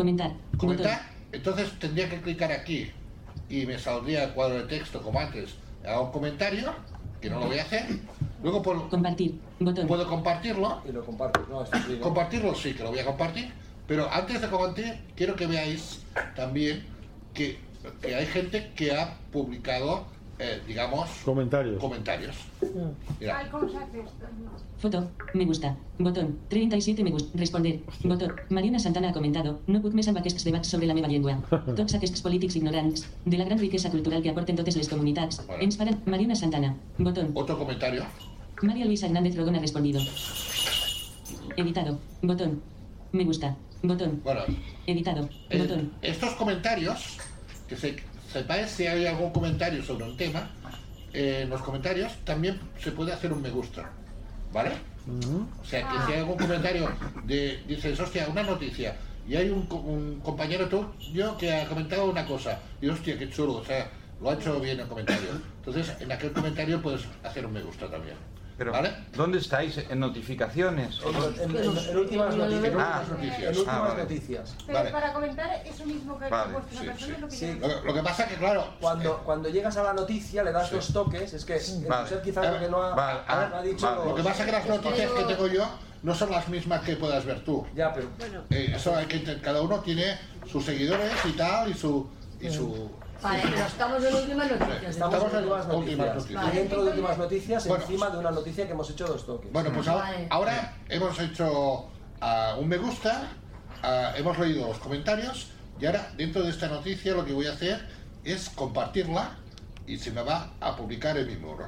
Comentar. 0.00 0.30
Botón. 0.30 0.58
Comentar. 0.58 1.02
Entonces 1.30 1.78
tendría 1.78 2.08
que 2.08 2.22
clicar 2.22 2.50
aquí 2.50 2.90
y 3.50 3.66
me 3.66 3.78
saldría 3.78 4.24
el 4.24 4.30
cuadro 4.30 4.56
de 4.56 4.62
texto 4.62 5.02
como 5.02 5.20
antes. 5.20 5.56
Hago 5.86 6.06
un 6.06 6.10
comentario, 6.10 6.72
que 7.20 7.28
no 7.28 7.38
lo 7.38 7.48
voy 7.48 7.58
a 7.58 7.62
hacer. 7.64 7.84
Luego 8.42 8.62
por, 8.62 8.88
Compartir. 8.88 9.38
Botón. 9.58 9.86
puedo 9.86 10.08
compartirlo. 10.08 10.80
Y 10.88 10.92
lo 10.92 11.04
compartes, 11.04 11.46
¿no? 11.50 11.62
Esto 11.62 11.76
sí, 11.86 11.96
¿no? 11.96 12.00
Compartirlo 12.00 12.54
sí, 12.54 12.72
que 12.72 12.82
lo 12.82 12.88
voy 12.88 13.00
a 13.00 13.04
compartir. 13.04 13.52
Pero 13.86 14.10
antes 14.10 14.40
de 14.40 14.48
compartir, 14.48 15.00
quiero 15.16 15.36
que 15.36 15.46
veáis 15.46 16.00
también 16.34 16.82
que, 17.34 17.58
que 18.00 18.14
hay 18.14 18.24
gente 18.24 18.72
que 18.74 18.96
ha 18.96 19.18
publicado, 19.30 20.06
eh, 20.40 20.60
digamos, 20.66 21.08
Comentarios. 21.24 21.78
comentarios. 21.80 22.34
Mira, 23.20 23.38
Ay, 23.38 23.46
¿cómo 23.50 23.68
se 23.68 23.76
hace 23.76 24.00
esto? 24.00 24.26
Foto. 24.78 25.10
Me 25.34 25.44
gusta. 25.44 25.76
Botón. 25.98 26.38
37 26.48 27.04
me 27.04 27.10
gusta. 27.10 27.38
Responder. 27.38 27.80
Botón. 28.02 28.32
Mariana 28.48 28.78
Santana 28.78 29.10
ha 29.10 29.12
comentado. 29.12 29.60
No 29.66 29.80
més 29.92 30.08
amb 30.08 30.18
aquests 30.18 30.44
debats 30.44 30.68
sobre 30.72 30.86
la 30.88 30.94
meva 30.94 31.08
llengua. 31.08 31.36
Tots 31.76 31.94
aquests 31.94 32.22
polítics 32.24 32.56
ignorants, 32.56 33.04
de 33.26 33.36
la 33.36 33.44
gran 33.44 33.58
riquesa 33.60 33.90
cultural 33.90 34.22
que 34.22 34.30
aporten 34.32 34.56
totes 34.56 34.76
les 34.80 34.88
comunitats, 34.88 35.42
ens 35.60 35.76
faran... 35.76 36.00
Mariana 36.06 36.34
Santana. 36.34 36.74
Botón. 36.98 37.30
Otro 37.34 37.58
comentario. 37.58 38.04
María 38.62 38.84
Luisa 38.86 39.06
Hernández 39.06 39.36
Rogón 39.36 39.56
ha 39.56 39.60
respondido. 39.60 40.00
Editado. 41.56 41.98
Botón. 42.22 42.62
Me 43.12 43.24
gusta. 43.24 43.56
Botón. 43.82 44.20
Bueno, 44.24 44.40
Editado. 44.86 45.28
eh, 45.50 45.58
Botón. 45.58 45.92
estos 46.02 46.34
comentarios, 46.34 47.16
que 47.68 47.76
se, 47.76 47.96
sepáis 48.32 48.70
si 48.70 48.86
hay 48.86 49.06
algún 49.06 49.30
comentario 49.30 49.82
sobre 49.82 50.04
un 50.04 50.16
tema, 50.16 50.50
eh, 51.12 51.40
en 51.42 51.50
los 51.50 51.62
comentarios 51.62 52.12
también 52.24 52.58
se 52.78 52.92
puede 52.92 53.12
hacer 53.12 53.32
un 53.32 53.42
me 53.42 53.50
gusta. 53.50 53.90
¿Vale? 54.52 54.72
O 55.60 55.64
sea, 55.64 55.88
que 55.88 56.06
si 56.06 56.12
hay 56.12 56.18
algún 56.20 56.36
comentario 56.36 56.88
de, 57.24 57.62
dices, 57.66 57.98
hostia, 57.98 58.28
una 58.28 58.42
noticia, 58.42 58.96
y 59.28 59.36
hay 59.36 59.48
un, 59.48 59.66
un 59.70 60.20
compañero 60.20 60.68
tuyo 60.68 61.36
que 61.36 61.52
ha 61.52 61.68
comentado 61.68 62.10
una 62.10 62.26
cosa, 62.26 62.58
y 62.80 62.88
hostia, 62.88 63.18
qué 63.18 63.30
chulo, 63.30 63.54
o 63.54 63.64
sea, 63.64 63.90
lo 64.20 64.30
ha 64.30 64.34
hecho 64.34 64.60
bien 64.60 64.78
el 64.78 64.86
comentario. 64.86 65.28
Entonces, 65.56 65.94
en 66.00 66.12
aquel 66.12 66.32
comentario 66.32 66.80
puedes 66.82 67.02
hacer 67.22 67.46
un 67.46 67.52
me 67.52 67.62
gusta 67.62 67.90
también. 67.90 68.16
Pero, 68.60 68.72
¿Vale? 68.72 68.92
¿dónde 69.16 69.38
estáis? 69.38 69.78
¿En 69.88 70.00
notificaciones? 70.00 71.00
En, 71.02 71.56
en- 71.56 71.78
en 71.78 71.96
últimas 71.96 72.36
noticias. 72.36 72.74
Ah, 72.76 73.02
En 73.08 73.48
últimas 73.48 73.66
Ah, 73.66 73.80
vale. 73.88 74.02
noticias. 74.02 74.54
Pero 74.66 74.78
Vale. 74.78 74.90
para 74.90 75.12
comentar 75.14 75.62
eso 75.64 75.86
mismo 75.86 76.18
que 76.18 76.28
Vale, 76.28 76.58
sí, 76.70 76.76
es 77.14 77.18
lo 77.18 77.26
que 77.28 77.34
sí. 77.36 77.58
yo- 77.58 77.66
Lo, 77.66 77.84
lo 77.84 77.94
que 77.94 78.02
pasa 78.02 78.28
que, 78.28 78.34
claro, 78.34 78.66
Cuando, 78.78 79.16
cuando 79.24 79.48
llegas 79.48 79.78
a 79.78 79.82
la 79.82 79.94
noticia 79.94 80.42
le 80.42 80.52
das 80.52 80.70
dos 80.70 80.92
toques, 80.92 81.32
es 81.32 81.42
que 81.46 81.54
el 81.56 82.20
quizás 82.22 82.52
lo 82.52 82.58
que 82.60 82.68
no 82.68 82.82
ha, 82.82 83.24
ah, 83.26 83.50
ha 83.54 83.62
dicho... 83.62 83.86
vale. 83.86 84.10
lo 84.10 84.14
que 84.14 84.22
pasa 84.24 84.44
que 84.44 84.52
las 84.52 84.66
noticias 84.66 85.10
que 85.10 85.22
tengo 85.24 85.46
yo 85.46 85.66
no 86.02 86.14
son 86.14 86.30
las 86.30 86.46
mismas 86.48 86.82
que 86.82 86.96
puedas 86.96 87.24
ver 87.24 87.42
tú. 87.42 87.66
Ya, 87.74 87.94
pero... 87.94 88.08
Eh, 88.50 88.72
eso 88.76 88.94
hay 88.94 89.06
que 89.06 89.40
cada 89.40 89.62
uno 89.62 89.80
tiene 89.80 90.18
sus 90.52 90.66
seguidores 90.66 91.14
y 91.24 91.32
tal 91.32 91.70
y 91.70 91.72
su 91.72 92.10
y 92.38 92.50
su 92.50 92.90
Vale, 93.22 93.42
pero 93.50 93.66
estamos 93.66 94.04
en 94.04 94.14
últimas 94.14 94.50
noticias. 94.50 94.90
Estamos 94.90 95.14
Estamos 95.14 95.32
en 95.32 95.38
últimas 95.38 95.68
noticias. 95.68 96.14
noticias. 96.14 96.44
Y 96.52 96.56
dentro 96.56 96.84
de 96.84 96.90
últimas 96.90 97.18
noticias, 97.18 97.66
Bueno. 97.68 97.84
encima 97.84 98.10
de 98.10 98.18
una 98.18 98.30
noticia 98.30 98.66
que 98.66 98.72
hemos 98.72 98.90
hecho 98.90 99.06
dos 99.06 99.26
toques. 99.26 99.52
bueno 99.52 99.70
pues 99.72 99.88
ahora, 99.88 100.04
Vale. 100.04 100.26
ahora 100.30 100.76
hemos 100.88 101.20
hecho 101.20 101.86
ah, 102.20 102.56
un 102.58 102.68
me 102.68 102.78
gusta 102.78 103.28
ah, 103.82 104.12
hemos 104.16 104.38
leído 104.38 104.68
los 104.68 104.78
comentarios 104.78 105.48
y 105.80 105.86
ahora 105.86 106.10
dentro 106.16 106.42
de 106.42 106.50
esta 106.50 106.68
noticia 106.68 107.14
lo 107.14 107.24
que 107.24 107.32
voy 107.32 107.46
a 107.46 107.52
hacer 107.52 107.86
es 108.24 108.48
compartirla 108.50 109.36
y 109.86 109.96
se 109.98 110.10
me 110.10 110.22
va 110.22 110.52
a 110.60 110.76
publicar 110.76 111.16
en 111.18 111.26
mi 111.26 111.36
muro 111.36 111.66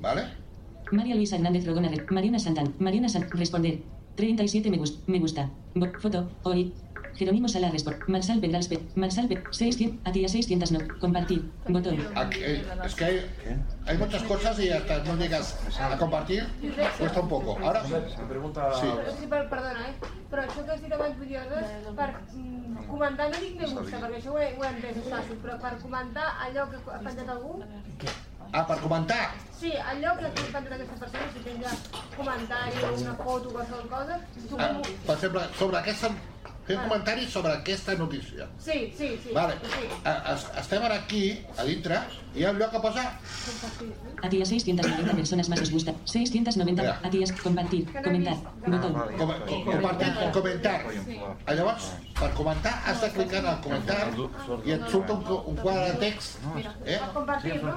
¿vale? 0.00 0.24
María 0.92 1.14
Luisa 1.14 1.36
Hernández 1.36 1.66
Rogón 1.66 1.86
ha 1.86 1.88
re- 1.88 2.06
Mariana 2.10 2.38
Santana. 2.38 2.70
Mariana 2.78 3.08
San... 3.08 3.28
Responder. 3.30 3.78
37 4.16 4.70
me, 4.70 4.78
me 5.06 5.18
gusta. 5.18 5.50
Bo- 5.74 5.88
foto. 5.98 6.30
Hoy. 6.44 6.72
Jerónimo 7.16 7.48
Sala 7.48 7.70
Respond. 7.70 7.96
Marsal 8.08 8.40
Pedrals 8.40 8.68
Pe... 8.68 8.80
Marsal 8.94 9.28
Pe... 9.28 9.42
600... 9.50 10.00
A 10.04 10.12
ti 10.12 10.24
a 10.24 10.28
600 10.28 10.72
no. 10.72 10.80
Compartir. 11.00 11.42
Botón. 11.68 11.98
Aquí, 12.14 12.40
eh, 12.42 12.64
es 12.84 12.94
que 12.94 13.04
hay, 13.04 13.30
hay 13.86 13.98
muchas 13.98 14.22
cosas 14.24 14.58
y 14.60 14.70
hasta 14.70 15.02
no 15.04 15.16
llegas 15.16 15.56
a 15.80 15.96
compartir 15.96 16.46
cuesta 16.98 17.20
un 17.20 17.28
poco 17.28 17.58
ahora 17.62 17.82
Me 17.84 18.26
pregunta... 18.28 18.72
Sí. 18.74 18.86
Però, 18.86 19.16
sí, 19.18 19.26
per, 19.26 19.48
perdona, 19.48 19.88
eh? 19.88 19.94
Però 20.30 20.42
això 20.44 20.64
que 20.66 20.74
has 20.74 20.82
dit 20.82 20.92
abans, 20.92 21.16
aleshores, 21.20 21.72
per 21.96 22.10
mm, 22.34 22.86
comentar, 22.90 23.30
no 23.30 23.40
dic 23.42 23.56
me 23.60 23.68
gusta, 23.70 24.00
perquè 24.02 24.20
això 24.20 24.34
ho 24.34 24.38
he, 24.40 24.50
ho 24.58 24.64
he 24.64 24.70
entès, 24.70 25.00
és 25.00 25.10
fàcil, 25.12 25.40
però 25.42 25.58
per 25.62 25.72
comentar 25.82 26.28
allò 26.46 26.66
que 26.72 26.80
ha 26.90 27.00
penjat 27.04 27.32
algú, 27.34 27.56
ah, 28.50 28.64
per 28.66 28.78
comentar 28.82 29.20
sí, 29.60 29.72
allò 29.92 30.14
que 30.18 30.26
ha 30.26 30.32
penjat 30.36 30.72
aquesta 30.76 31.00
persona, 31.04 31.28
si 31.34 31.44
penja 31.46 31.74
comentari 32.16 32.84
o 32.84 32.92
una 32.98 33.14
foto 33.22 33.48
o 33.48 33.56
qualsevol 33.58 33.88
cosa, 33.94 34.20
tu 34.48 34.58
Ah, 34.58 34.70
per 35.06 35.16
exemple, 35.16 35.44
sobre 35.58 35.78
aquesta, 35.78 36.10
fer 36.66 36.76
un 36.78 36.88
comentari 36.88 37.26
sobre 37.28 37.52
aquesta 37.52 37.94
notícia. 37.94 38.46
Sí, 38.58 38.92
sí, 38.96 39.18
sí. 39.22 39.30
Vale. 39.34 39.54
Sí. 39.62 39.88
A- 40.04 40.32
es- 40.34 40.46
Estem 40.62 40.82
ara 40.82 40.94
aquí, 41.02 41.44
a 41.58 41.64
dintre, 41.64 41.98
ha 42.42 42.50
un 42.50 42.58
lloc 42.58 42.70
que 42.72 42.80
posa... 42.82 43.02
A 44.22 44.28
ti 44.28 44.40
a 44.42 44.46
690 44.46 45.14
personas 45.14 45.48
más 45.48 45.60
os 45.60 45.70
gusta. 45.70 45.94
690. 46.04 46.82
Mira. 46.82 47.00
A 47.02 47.10
ti 47.10 47.22
a 47.22 47.42
compartir. 47.42 47.84
Comentar. 48.02 48.36
Botón. 48.66 48.92
Com, 49.18 49.28
com, 49.46 49.64
compartir, 49.64 50.08
comentar. 50.32 50.80
Ah, 51.46 51.54
Llavors, 51.54 51.92
per 52.18 52.30
comentar, 52.34 52.72
has 52.86 53.00
de 53.02 53.10
clicar 53.12 53.42
en 53.44 53.50
el 53.52 53.60
comentar 53.60 54.00
i 54.64 54.74
et 54.74 54.88
surt 54.90 55.12
un, 55.14 55.22
un 55.52 55.60
quadre 55.60 55.92
de 55.92 55.98
text. 56.00 56.40
Eh? 56.86 56.98
Compartir, 57.14 57.60
no? 57.62 57.76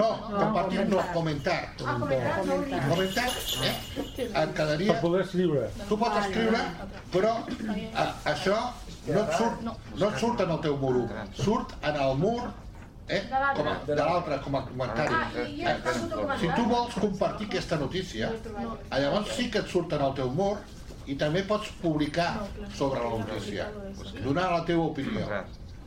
No, 0.00 0.08
compartir 0.32 0.88
no, 0.88 1.04
comentar. 1.12 1.60
Ah, 1.84 1.96
comentar, 2.88 3.28
eh? 3.68 3.76
Et 4.16 4.56
quedaria... 4.56 4.96
Per 4.96 5.00
poder 5.04 5.22
escriure. 5.26 5.68
Tu 5.88 6.00
pots 6.00 6.18
escriure, 6.24 6.64
però 7.14 7.36
a, 7.94 8.08
això 8.32 8.58
no 9.06 9.22
et, 9.22 9.32
surt, 9.38 9.62
no 9.66 10.08
et 10.08 10.18
surt 10.22 10.42
en 10.44 10.56
el 10.56 10.60
teu 10.64 10.76
mur, 10.78 10.96
surt 11.38 11.74
en 11.82 11.96
el 12.02 12.18
mur 12.20 12.50
eh, 13.08 13.22
com 13.56 13.68
a, 13.68 13.74
de 13.86 13.94
l'altre 13.98 14.38
com 14.44 14.56
a 14.56 14.62
comentari. 14.66 15.14
Ah, 15.14 15.30
Eh, 15.34 16.38
si 16.38 16.48
tu 16.56 16.64
vols 16.68 16.94
compartir 16.94 17.46
aquesta 17.48 17.76
notícia, 17.76 18.30
ah, 18.90 18.98
llavors 18.98 19.34
sí 19.36 19.50
que 19.50 19.58
et 19.58 19.66
surt 19.68 19.92
en 19.92 20.02
el 20.02 20.14
teu 20.14 20.30
mur 20.30 20.58
i 21.06 21.16
també 21.18 21.42
pots 21.42 21.68
publicar 21.82 22.46
sobre 22.74 23.00
la 23.00 23.18
notícia, 23.18 23.66
donar 24.22 24.50
la 24.52 24.64
teva 24.64 24.82
opinió. 24.84 25.26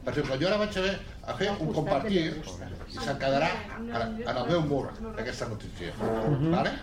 Per 0.06 0.14
exemple, 0.14 0.38
jo 0.42 0.48
ara 0.48 0.58
vaig 0.58 0.76
haver 0.78 1.00
a 1.26 1.34
fer 1.34 1.50
un 1.60 1.72
compartir 1.74 2.26
i 2.28 2.98
se'n 3.00 3.18
quedarà 3.18 3.48
en, 3.80 4.20
en 4.22 4.36
el 4.38 4.46
meu 4.52 4.62
mur, 4.62 4.90
aquesta 5.18 5.48
notícia. 5.48 5.94
Vale? 6.52 6.76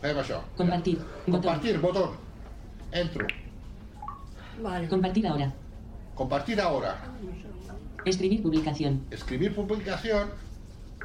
Fem 0.00 0.16
això. 0.22 0.40
Compartir. 0.56 0.96
Compartir, 1.26 1.78
botón. 1.82 2.16
Entro. 2.92 3.26
Vale. 4.62 4.88
Compartir 4.88 5.26
ahora. 5.26 5.52
Compartir 6.14 6.60
ahora. 6.60 6.96
Escribir 8.08 8.42
publicación. 8.42 9.04
Escribir 9.10 9.54
publicación. 9.54 10.30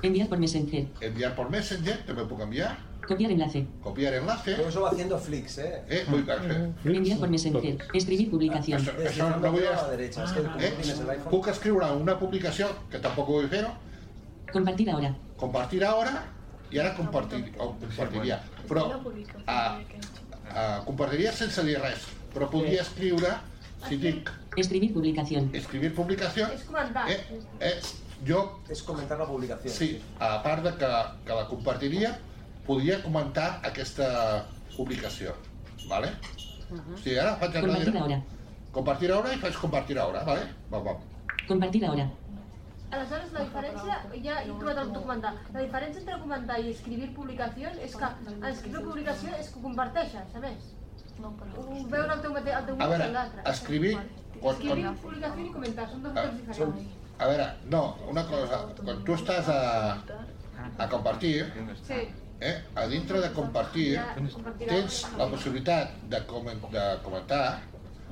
Enviar 0.02 0.28
por 0.28 0.38
Messenger. 0.40 0.88
Enviar 1.02 1.36
por 1.36 1.50
Messenger, 1.50 2.06
que 2.06 2.14
me 2.14 2.26
puedo 2.26 2.44
enviar. 2.44 2.78
Copiar 3.08 3.32
enlace. 3.32 3.66
Copiar 3.82 4.14
enlace. 4.14 4.54
Todo 4.56 4.70
eso 4.70 4.82
va 4.82 4.90
haciendo 4.92 5.18
flicks, 5.20 5.58
¿eh? 5.58 5.82
Eh, 5.90 6.06
muy 6.08 6.22
perfecte. 6.24 6.72
Enviar 6.86 7.20
por 7.20 7.30
Messenger. 7.30 7.78
Escribir 7.94 8.30
publicación. 8.32 8.80
Això, 8.80 8.94
això 9.10 9.28
no 9.42 9.52
vull... 9.52 9.66
a 9.68 9.74
la 9.76 9.90
derecha, 9.92 10.24
es 10.24 10.32
que 10.32 10.40
Eh? 10.40 10.72
tienes 10.82 11.00
el 11.00 11.10
iPhone... 11.10 11.32
Puc 11.32 11.48
escriure 11.52 11.90
una 11.92 12.18
publicació, 12.20 12.70
que 12.90 13.00
tampoc 13.00 13.28
vull 13.28 13.50
fer-ho, 13.52 13.74
Compartir 14.54 14.90
ahora. 14.90 15.16
compartir 15.38 15.84
ara, 15.84 16.28
i 16.72 16.80
ara 16.80 16.94
compartir, 16.96 17.44
o 17.58 17.74
compartiria. 17.82 18.40
Però 18.70 18.84
a, 19.48 19.80
a, 20.54 20.84
compartiria 20.86 21.32
sense 21.34 21.64
dir 21.68 21.80
res, 21.82 22.06
però 22.34 22.48
podria 22.50 22.82
escriure, 22.86 23.34
si 23.90 23.98
dic 23.98 24.30
Escribir 24.56 24.94
publicación. 24.94 25.50
escribir 25.54 25.94
publicació, 25.96 26.48
És 26.54 26.64
comentar. 26.64 27.10
eh, 27.10 27.20
eh, 27.60 27.82
jo, 28.28 28.60
Es 28.70 28.84
comentar 28.84 29.18
la 29.20 29.26
publicación. 29.26 29.74
sí, 29.74 30.02
a 30.20 30.42
part 30.44 30.64
de 30.64 30.72
que, 30.78 30.90
que 31.26 31.34
la 31.34 31.48
compartiria, 31.48 32.20
podria 32.66 33.02
comentar 33.04 33.60
aquesta 33.64 34.46
publicació, 34.78 35.34
¿vale? 35.88 36.10
O 36.72 36.98
sigui, 36.98 37.18
ara 37.18 37.36
faig 37.36 37.54
Compartir 37.60 37.98
ahora. 37.98 38.24
compartir 38.72 39.12
ara 39.12 39.34
i 39.34 39.38
faig 39.38 39.54
compartir 39.62 40.00
ara, 40.00 40.24
¿vale? 40.24 40.42
Va, 40.74 40.80
va. 40.80 40.98
Compartir 41.48 41.86
ahora. 41.86 42.10
Aleshores, 42.94 43.32
la 43.34 43.40
diferència, 43.42 43.96
ja 44.24 44.44
he 44.44 44.52
trobat 44.54 44.78
el 44.78 44.94
documental, 44.94 45.38
la 45.54 45.62
diferència 45.62 46.00
entre 46.00 46.20
comentar 46.22 46.60
i 46.62 46.70
escribir 46.70 47.12
publicació 47.16 47.70
és 47.82 47.96
que 47.96 48.10
escriure 48.50 48.84
publicació 48.86 49.30
és 49.40 49.50
que 49.50 49.60
ho 49.60 49.64
comparteixes, 49.64 50.36
a 50.36 50.40
més. 50.40 50.74
Ho 51.24 51.32
veuen 51.90 52.12
el 52.12 52.22
teu, 52.22 52.38
el 52.38 52.66
teu 52.66 52.76
A 52.80 52.88
veure, 52.88 53.32
escribir 53.46 53.98
quan, 54.44 54.56
quan, 54.60 54.96
publicación 54.98 55.46
y 55.46 55.52
comentar, 55.52 55.90
son 55.90 56.04
dos 56.04 56.12
Ah, 56.16 56.22
cosas 56.22 56.38
diferentes. 56.40 56.86
a 57.20 57.28
veure, 57.28 57.48
no, 57.70 57.82
una 58.10 58.24
cosa, 58.28 58.58
quan 58.84 59.04
tu 59.06 59.14
estàs 59.16 59.48
a, 59.50 59.98
a 60.78 60.90
compartir, 60.90 61.46
Sí. 61.88 62.00
eh, 62.42 62.64
a 62.76 62.88
dintre 62.88 63.22
de 63.22 63.32
compartir, 63.32 64.00
tens 64.68 65.06
la 65.18 65.28
possibilitat 65.30 65.94
de, 66.10 66.26
comen 66.28 66.60
de 66.72 66.84
comentar, 67.04 67.62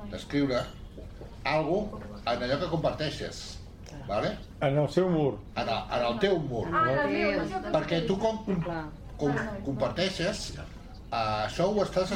d'escriure, 0.09 0.61
algo 1.43 1.99
en 2.25 2.43
allò 2.43 2.59
que 2.59 2.69
comparteixes, 2.69 3.59
vale? 4.07 4.37
En 4.61 4.77
el 4.77 4.89
seu 4.89 5.09
mur. 5.09 5.39
en, 5.55 5.67
el, 5.67 5.81
en 5.99 6.05
el 6.13 6.19
teu 6.19 6.37
mur. 6.39 6.67
Ah, 6.73 7.07
que 7.07 7.71
Perquè 7.73 8.05
tu 8.07 8.17
com, 8.17 8.43
com, 8.45 8.63
com 9.17 9.35
comparteixes, 9.65 10.53
eh, 10.57 11.45
això 11.47 11.65
ho 11.67 11.81
estàs, 11.83 12.13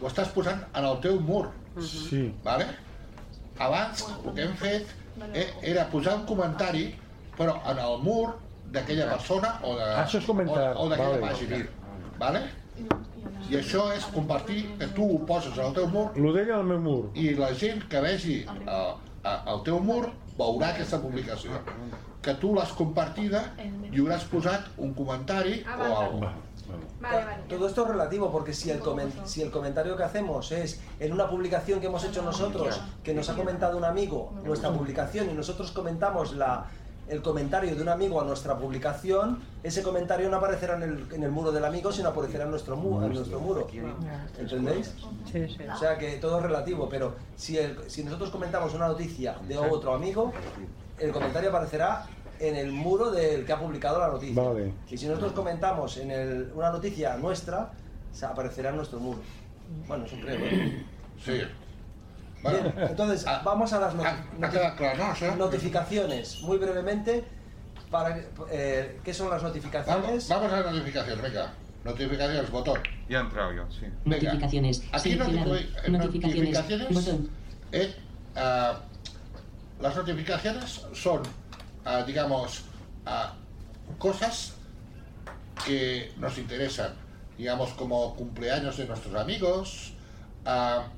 ho 0.00 0.06
estàs 0.06 0.28
posant 0.34 0.62
en 0.74 0.84
el 0.84 1.00
teu 1.00 1.18
mur. 1.20 1.48
Sí. 1.80 2.34
Vale? 2.44 2.66
Abans 3.58 4.04
el 4.24 4.32
que 4.34 4.42
hem 4.42 4.54
fet 4.56 4.86
eh, 5.34 5.48
era 5.62 5.86
posar 5.90 6.14
un 6.16 6.24
comentari 6.26 6.94
però 7.38 7.56
en 7.70 7.78
el 7.78 7.98
mur 8.02 8.36
d'aquella 8.70 9.08
persona 9.10 9.58
o 9.62 9.74
de- 9.76 9.82
Ah, 9.82 10.04
Això 10.04 10.18
és 10.18 10.24
comentar, 10.26 10.76
o, 10.76 10.84
o 10.84 10.88
d'aquella 10.88 11.18
vale. 11.18 11.32
pàgina. 11.32 11.66
Vale? 12.18 12.42
I 13.50 13.56
això 13.56 13.88
és 13.94 14.04
compartir 14.14 14.76
que 14.78 14.86
tu 14.94 15.04
ho 15.14 15.18
poses 15.26 15.56
en 15.58 15.64
el 15.66 15.72
teu 15.74 15.86
mur 15.88 16.10
Lo 16.16 16.32
deia 16.32 16.56
al 16.56 16.64
meu 16.64 16.78
mur. 16.80 17.10
i 17.14 17.34
la 17.34 17.52
gent 17.54 17.86
que 17.88 18.00
vegi 18.00 18.40
eh, 18.44 18.92
a- 19.24 19.42
al 19.46 19.62
teu 19.64 19.80
mur 19.80 20.10
veurà 20.38 20.68
aquesta 20.74 21.00
publicació. 21.00 21.50
Que 22.22 22.34
tu 22.34 22.54
l'has 22.54 22.72
compartida 22.72 23.54
i 23.92 23.98
hauràs 23.98 24.24
posat 24.30 24.66
un 24.76 24.92
comentari 24.94 25.64
o 25.64 25.78
vale. 25.78 25.94
algo. 25.94 26.30
Vale, 27.00 27.24
vale. 27.24 27.42
Todo 27.48 27.66
esto 27.68 27.82
es 27.82 27.88
relativo 27.88 28.30
porque 28.32 28.52
si 28.52 28.70
el, 28.70 28.80
comen- 28.80 29.12
si 29.26 29.42
el 29.42 29.50
comentario 29.50 29.96
que 29.96 30.02
hacemos 30.04 30.50
es 30.52 30.80
en 31.00 31.12
una 31.12 31.28
publicación 31.30 31.80
que 31.80 31.86
hemos 31.86 32.04
hecho 32.04 32.22
nosotros, 32.22 32.80
que 33.02 33.14
nos 33.14 33.28
ha 33.28 33.34
comentado 33.34 33.76
un 33.78 33.84
amigo 33.84 34.32
nuestra 34.44 34.70
publicación 34.70 35.30
y 35.30 35.34
nosotros 35.34 35.70
comentamos 35.72 36.32
la, 36.34 36.66
el 37.08 37.22
comentario 37.22 37.74
de 37.74 37.80
un 37.80 37.88
amigo 37.88 38.20
a 38.20 38.24
nuestra 38.24 38.58
publicación, 38.58 39.42
ese 39.62 39.82
comentario 39.82 40.28
no 40.28 40.36
aparecerá 40.36 40.74
en 40.76 40.82
el, 40.82 41.06
en 41.12 41.22
el 41.22 41.30
muro 41.30 41.52
del 41.52 41.64
amigo, 41.64 41.90
sino 41.90 42.10
aparecerá 42.10 42.44
en 42.44 42.50
nuestro, 42.50 42.76
mu- 42.76 43.00
en 43.02 43.12
nuestro. 43.14 43.40
muro. 43.40 43.66
¿Entendéis? 44.38 44.94
Sí, 45.32 45.48
sí. 45.56 45.62
O 45.72 45.78
sea 45.78 45.96
que 45.96 46.16
todo 46.18 46.36
es 46.38 46.42
relativo, 46.42 46.88
pero 46.88 47.14
si, 47.36 47.56
el- 47.56 47.88
si 47.90 48.04
nosotros 48.04 48.30
comentamos 48.30 48.74
una 48.74 48.88
noticia 48.88 49.36
de 49.46 49.56
otro 49.56 49.94
amigo, 49.94 50.32
el 50.98 51.12
comentario 51.12 51.48
aparecerá 51.50 52.06
en 52.40 52.56
el 52.56 52.70
muro 52.72 53.10
del 53.10 53.44
que 53.44 53.52
ha 53.52 53.58
publicado 53.58 53.98
la 53.98 54.08
noticia. 54.08 54.42
Vale. 54.42 54.72
Y 54.90 54.96
si 54.96 55.06
nosotros 55.06 55.32
comentamos 55.32 55.96
en 55.98 56.10
el- 56.10 56.52
una 56.54 56.70
noticia 56.70 57.16
nuestra, 57.16 57.70
se 58.12 58.26
aparecerá 58.26 58.70
en 58.70 58.76
nuestro 58.76 59.00
muro. 59.00 59.20
Bueno, 59.86 60.04
eso 60.06 60.16
creo. 60.22 60.36
¿eh? 60.38 60.84
Sí. 61.24 61.40
Bien, 62.42 62.72
entonces, 62.78 63.24
vamos 63.44 63.72
a 63.72 63.80
las 63.80 63.94
noti- 63.94 64.06
ha 64.42 64.50
quedado 64.50 64.76
claro, 64.76 65.14
¿no? 65.22 65.36
Notificaciones. 65.36 66.40
Muy 66.42 66.56
brevemente, 66.58 67.24
para, 67.90 68.16
eh, 68.50 69.00
¿qué 69.02 69.12
son 69.12 69.28
las 69.30 69.42
notificaciones? 69.42 70.28
Vamos 70.28 70.52
a 70.52 70.60
las 70.60 70.72
notificaciones, 70.72 71.20
venga. 71.22 71.52
Notificaciones, 71.84 72.50
botón. 72.50 72.80
Ya 73.08 73.18
he 73.18 73.22
entrado 73.22 73.52
yo, 73.52 73.64
sí. 73.70 73.86
Venga. 74.04 74.24
Notificaciones. 74.34 74.82
Aquí 74.92 75.12
en 75.12 75.18
Notificaciones. 75.18 75.88
notificaciones, 75.88 76.88
Botón. 76.94 77.30
eh, 77.72 77.94
ah, 78.36 78.78
las 79.80 79.96
notificaciones 79.96 80.86
son, 80.92 81.22
ah, 81.88 82.04
digamos, 82.06 82.64
ah, 83.06 83.34
cosas 83.98 84.54
que 85.64 86.12
nos 86.18 86.36
interesan, 86.36 86.92
digamos, 87.38 87.70
como 87.70 88.14
cumpleaños 88.14 88.76
de 88.76 88.86
nuestros 88.86 89.14
amigos, 89.14 89.94
ah, 90.44 90.88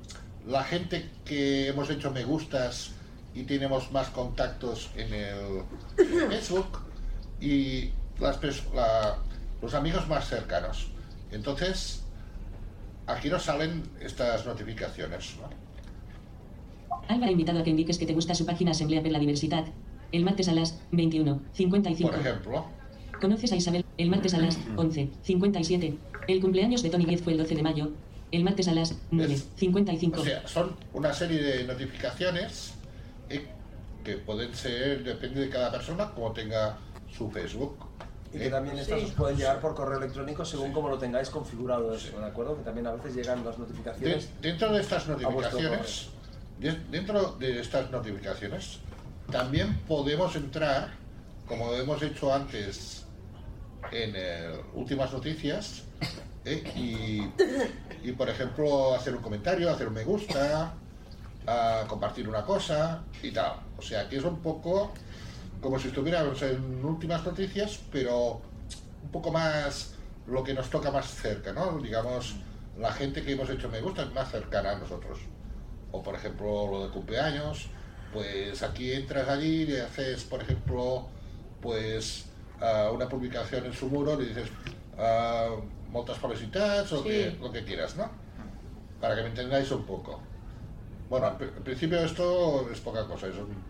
la 0.45 0.63
gente 0.63 1.09
que 1.23 1.67
hemos 1.69 1.89
hecho 1.89 2.11
me 2.11 2.25
gustas 2.25 2.91
y 3.33 3.43
tenemos 3.43 3.91
más 3.91 4.09
contactos 4.09 4.89
en 4.97 5.13
el 5.13 5.63
Facebook 6.29 6.79
y 7.39 7.91
las, 8.19 8.39
los 9.61 9.73
amigos 9.73 10.07
más 10.09 10.27
cercanos. 10.27 10.87
Entonces, 11.31 12.03
aquí 13.07 13.29
nos 13.29 13.43
salen 13.43 13.83
estas 14.01 14.45
notificaciones. 14.45 15.35
¿no? 15.37 15.49
Álvaro 17.07 17.29
ha 17.29 17.31
invitado 17.31 17.59
a 17.59 17.63
que 17.63 17.69
indiques 17.69 17.97
que 17.97 18.05
te 18.05 18.13
gusta 18.13 18.35
su 18.35 18.45
página 18.45 18.71
Asamblea 18.71 19.01
per 19.01 19.11
la 19.11 19.19
Diversidad. 19.19 19.65
El 20.11 20.25
martes 20.25 20.47
a 20.49 20.53
las 20.53 20.79
21.55. 20.91 22.01
Por 22.01 22.15
ejemplo, 22.19 22.65
¿Conoces 23.19 23.51
a 23.51 23.55
Isabel? 23.55 23.85
El 23.97 24.09
martes 24.09 24.33
a 24.33 24.39
las 24.39 24.57
11.57. 24.75 25.97
El 26.27 26.41
cumpleaños 26.41 26.81
de 26.83 26.89
Tony 26.89 27.05
Diez 27.05 27.21
fue 27.21 27.33
el 27.33 27.37
12 27.39 27.55
de 27.55 27.63
mayo. 27.63 27.91
El 28.31 28.43
martes 28.43 28.67
a 28.67 28.73
las 28.73 28.95
9.55. 29.11 30.17
o 30.17 30.23
sea, 30.23 30.47
son 30.47 30.75
una 30.93 31.13
serie 31.13 31.41
de 31.41 31.63
notificaciones 31.65 32.73
eh, 33.29 33.45
que 34.03 34.17
pueden 34.17 34.55
ser, 34.55 35.03
depende 35.03 35.41
de 35.41 35.49
cada 35.49 35.71
persona, 35.71 36.09
como 36.11 36.31
tenga 36.31 36.77
su 37.15 37.29
Facebook. 37.29 37.77
Y 38.33 38.37
que 38.39 38.49
también 38.49 38.77
estas 38.77 39.03
os 39.03 39.11
pueden 39.11 39.37
llegar 39.37 39.59
por 39.59 39.75
correo 39.75 39.97
electrónico 39.97 40.45
según 40.45 40.71
como 40.71 40.87
lo 40.89 40.97
tengáis 40.97 41.29
configurado 41.29 41.93
eso, 41.93 42.17
¿de 42.17 42.25
acuerdo? 42.25 42.57
Que 42.57 42.63
también 42.63 42.87
a 42.87 42.93
veces 42.93 43.13
llegan 43.13 43.43
las 43.43 43.59
notificaciones. 43.59 44.29
De- 44.41 44.49
dentro 44.49 44.71
de 44.71 44.81
estas 44.81 45.07
notificaciones, 45.07 46.07
de- 46.57 46.79
dentro 46.89 47.33
de 47.33 47.59
estas 47.59 47.91
notificaciones, 47.91 48.79
también 49.31 49.79
podemos 49.87 50.35
entrar, 50.35 50.91
como 51.47 51.73
hemos 51.73 52.01
hecho 52.03 52.33
antes 52.33 53.05
en 53.91 54.13
eh, 54.15 54.61
últimas 54.73 55.11
noticias, 55.11 55.83
eh, 56.45 57.29
y, 58.03 58.11
por 58.11 58.29
ejemplo 58.29 58.93
hacer 58.95 59.15
un 59.15 59.21
comentario, 59.21 59.69
hacer 59.69 59.87
un 59.87 59.93
me 59.93 60.03
gusta, 60.03 60.73
a 61.47 61.83
compartir 61.87 62.27
una 62.29 62.43
cosa 62.43 63.03
y 63.23 63.31
tal. 63.31 63.53
O 63.77 63.81
sea 63.81 64.07
que 64.07 64.17
es 64.17 64.23
un 64.23 64.39
poco 64.39 64.91
como 65.61 65.79
si 65.79 65.87
estuviéramos 65.87 66.41
en 66.41 66.83
últimas 66.83 67.23
noticias, 67.23 67.79
pero 67.91 68.41
un 69.03 69.09
poco 69.11 69.31
más 69.31 69.93
lo 70.27 70.43
que 70.43 70.53
nos 70.53 70.69
toca 70.69 70.91
más 70.91 71.07
cerca, 71.07 71.53
¿no? 71.53 71.77
Digamos, 71.79 72.35
la 72.77 72.91
gente 72.91 73.23
que 73.23 73.33
hemos 73.33 73.49
hecho 73.49 73.69
me 73.69 73.81
gusta 73.81 74.03
es 74.03 74.13
más 74.13 74.31
cercana 74.31 74.71
a 74.71 74.79
nosotros. 74.79 75.19
O 75.91 76.01
por 76.01 76.15
ejemplo 76.15 76.67
lo 76.71 76.87
de 76.87 76.93
cumpleaños, 76.93 77.67
pues 78.13 78.61
aquí 78.63 78.91
entras 78.93 79.27
allí 79.29 79.61
y 79.63 79.65
le 79.67 79.81
haces, 79.81 80.23
por 80.23 80.41
ejemplo, 80.41 81.05
pues 81.61 82.25
ah, 82.61 82.89
una 82.93 83.07
publicación 83.07 83.65
en 83.65 83.73
su 83.73 83.87
muro, 83.87 84.19
le 84.19 84.27
dices 84.27 84.49
ah, 84.97 85.49
moltes 85.89 86.17
felicitats 86.17 86.91
o 86.93 86.97
Sí. 87.03 87.09
que, 87.09 87.37
lo 87.41 87.51
que 87.51 87.63
quieras, 87.63 87.95
¿no? 87.95 88.09
Para 88.99 89.15
que 89.15 89.21
me 89.23 89.29
entendáis 89.29 89.71
un 89.71 89.85
poco. 89.85 90.19
Bueno, 91.09 91.27
al 91.27 91.37
pri- 91.37 91.51
al 91.55 91.63
principio 91.63 91.99
esto 91.99 92.69
es 92.71 92.79
poca 92.79 93.05
cosa, 93.05 93.27
es 93.27 93.35
un- 93.35 93.63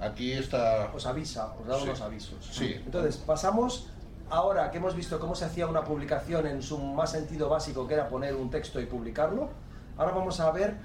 aquí 0.00 0.32
está... 0.32 0.92
Os 0.94 1.06
avisa, 1.06 1.54
os 1.60 1.66
da 1.66 1.76
Sí. 1.78 1.84
unos 1.84 2.00
avisos. 2.00 2.38
Sí. 2.52 2.74
Entonces, 2.84 3.16
pasamos 3.16 3.88
ahora 4.30 4.70
que 4.70 4.76
hemos 4.78 4.94
visto 4.94 5.18
cómo 5.18 5.34
se 5.34 5.44
hacía 5.46 5.66
una 5.66 5.82
publicación 5.84 6.46
en 6.46 6.62
su 6.62 6.78
más 6.78 7.10
sentido 7.12 7.48
básico, 7.48 7.86
que 7.88 7.94
era 7.94 8.08
poner 8.08 8.34
un 8.36 8.50
texto 8.50 8.80
y 8.80 8.86
publicarlo. 8.86 9.48
Ahora 9.96 10.12
vamos 10.12 10.38
a 10.38 10.50
ver 10.52 10.76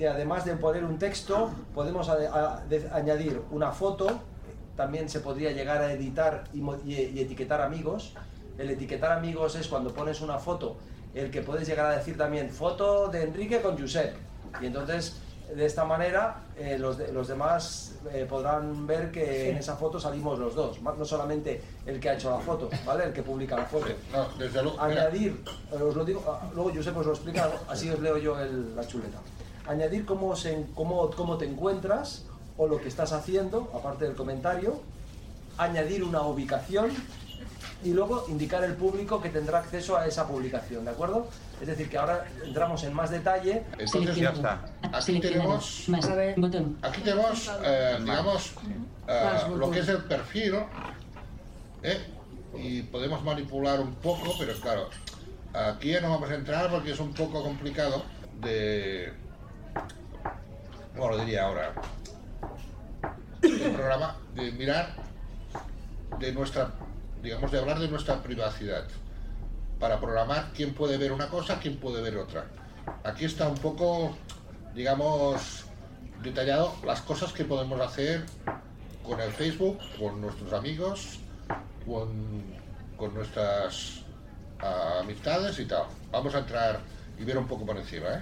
que 0.00 0.08
además 0.08 0.46
de 0.46 0.56
poner 0.56 0.82
un 0.82 0.98
texto, 0.98 1.50
podemos 1.74 2.08
ade- 2.08 2.26
a- 2.32 2.62
de- 2.70 2.88
añadir 2.90 3.38
una 3.50 3.70
foto, 3.70 4.06
también 4.74 5.10
se 5.10 5.20
podría 5.20 5.50
llegar 5.52 5.82
a 5.82 5.92
editar 5.92 6.44
y, 6.54 6.60
y- 6.90 7.12
y 7.14 7.20
etiquetar 7.20 7.60
amigos. 7.60 8.14
El 8.56 8.70
etiquetar 8.70 9.12
amigos 9.12 9.56
es 9.56 9.68
cuando 9.68 9.92
pones 9.92 10.22
una 10.22 10.38
foto, 10.38 10.78
el 11.14 11.30
que 11.30 11.42
puedes 11.42 11.68
llegar 11.68 11.84
a 11.84 11.96
decir 11.98 12.16
también 12.16 12.48
foto 12.48 13.08
de 13.08 13.24
Enrique 13.24 13.60
con 13.60 13.78
Josep. 13.78 14.14
Y 14.62 14.66
entonces, 14.66 15.18
de 15.54 15.66
esta 15.66 15.84
manera, 15.84 16.44
eh, 16.56 16.78
los, 16.78 16.96
de- 16.96 17.12
los 17.12 17.28
demás 17.28 17.96
eh, 18.10 18.24
podrán 18.26 18.86
ver 18.86 19.10
que 19.12 19.26
Sí. 19.26 19.48
en 19.50 19.56
esa 19.58 19.76
foto 19.76 20.00
salimos 20.00 20.38
los 20.38 20.54
dos, 20.54 20.80
más- 20.80 20.96
no 20.96 21.04
solamente 21.04 21.60
el 21.84 22.00
que 22.00 22.08
ha 22.08 22.14
hecho 22.14 22.30
la 22.30 22.38
foto, 22.38 22.70
¿vale? 22.86 23.04
El 23.04 23.12
que 23.12 23.22
publica 23.22 23.54
la 23.54 23.66
foto. 23.66 23.88
No, 24.14 24.26
desde 24.38 24.62
luego. 24.62 24.80
Añadir, 24.80 25.44
eh, 25.72 25.74
os 25.82 25.94
lo 25.94 26.06
digo, 26.06 26.24
ah, 26.26 26.48
luego 26.54 26.70
Josep 26.74 26.96
os 26.96 27.04
lo 27.04 27.12
explica, 27.12 27.50
así 27.68 27.90
os 27.90 28.00
leo 28.00 28.16
yo 28.16 28.40
el- 28.40 28.74
la 28.74 28.86
chuleta. 28.86 29.18
Añadir 29.66 30.04
cómo, 30.04 30.36
se, 30.36 30.66
cómo, 30.74 31.10
cómo 31.10 31.36
te 31.38 31.46
encuentras 31.46 32.24
o 32.56 32.66
lo 32.66 32.80
que 32.80 32.88
estás 32.88 33.12
haciendo, 33.12 33.70
aparte 33.74 34.04
del 34.04 34.14
comentario. 34.14 34.80
Añadir 35.58 36.04
una 36.04 36.22
ubicación 36.22 36.90
y 37.82 37.92
luego 37.92 38.26
indicar 38.28 38.62
el 38.64 38.74
público 38.74 39.20
que 39.20 39.30
tendrá 39.30 39.58
acceso 39.58 39.96
a 39.96 40.06
esa 40.06 40.26
publicación, 40.26 40.84
¿de 40.84 40.90
acuerdo? 40.90 41.28
Es 41.60 41.66
decir, 41.66 41.88
que 41.88 41.98
ahora 41.98 42.26
entramos 42.44 42.82
en 42.84 42.92
más 42.92 43.10
detalle. 43.10 43.64
Entonces 43.78 44.16
ya 44.16 44.30
está. 44.30 44.60
Aquí 44.92 45.20
tenemos, 45.20 45.86
aquí 46.82 47.00
tenemos, 47.02 47.50
eh, 47.62 47.98
digamos, 48.00 48.54
eh, 49.08 49.38
lo 49.56 49.70
que 49.70 49.80
es 49.80 49.88
el 49.88 50.04
perfil, 50.04 50.54
¿eh? 51.82 51.98
y 52.58 52.82
podemos 52.82 53.22
manipular 53.22 53.80
un 53.80 53.94
poco, 53.94 54.34
pero 54.38 54.54
claro, 54.60 54.88
aquí 55.54 55.92
ya 55.92 56.00
no 56.00 56.10
vamos 56.10 56.30
a 56.30 56.34
entrar 56.34 56.70
porque 56.70 56.92
es 56.92 57.00
un 57.00 57.14
poco 57.14 57.42
complicado 57.42 58.02
de, 58.40 59.12
¿cómo 60.94 61.10
lo 61.10 61.18
diría 61.18 61.44
ahora? 61.44 61.72
El 63.42 63.72
programa 63.72 64.16
de 64.34 64.52
mirar 64.52 64.94
de 66.18 66.32
nuestra, 66.32 66.70
digamos, 67.22 67.50
de 67.50 67.58
hablar 67.58 67.78
de 67.78 67.88
nuestra 67.88 68.22
privacidad 68.22 68.84
para 69.78 69.98
programar 69.98 70.50
quién 70.54 70.74
puede 70.74 70.98
ver 70.98 71.12
una 71.12 71.28
cosa, 71.28 71.58
quién 71.58 71.76
puede 71.78 72.02
ver 72.02 72.16
otra. 72.18 72.44
Aquí 73.04 73.24
está 73.24 73.48
un 73.48 73.56
poco, 73.56 74.14
digamos, 74.74 75.64
detallado 76.22 76.74
las 76.84 77.00
cosas 77.00 77.32
que 77.32 77.44
podemos 77.44 77.80
hacer 77.80 78.24
con 79.02 79.20
el 79.20 79.32
Facebook, 79.32 79.78
con 79.98 80.20
nuestros 80.20 80.52
amigos, 80.52 81.18
con, 81.86 82.44
con 82.96 83.14
nuestras 83.14 84.02
ah, 84.60 85.00
amistades 85.00 85.58
y 85.58 85.64
tal. 85.64 85.84
Vamos 86.10 86.34
a 86.34 86.40
entrar 86.40 86.80
y 87.20 87.24
ver 87.24 87.36
un 87.36 87.46
poco 87.46 87.66
por 87.66 87.76
encima, 87.76 88.06
¿eh? 88.08 88.20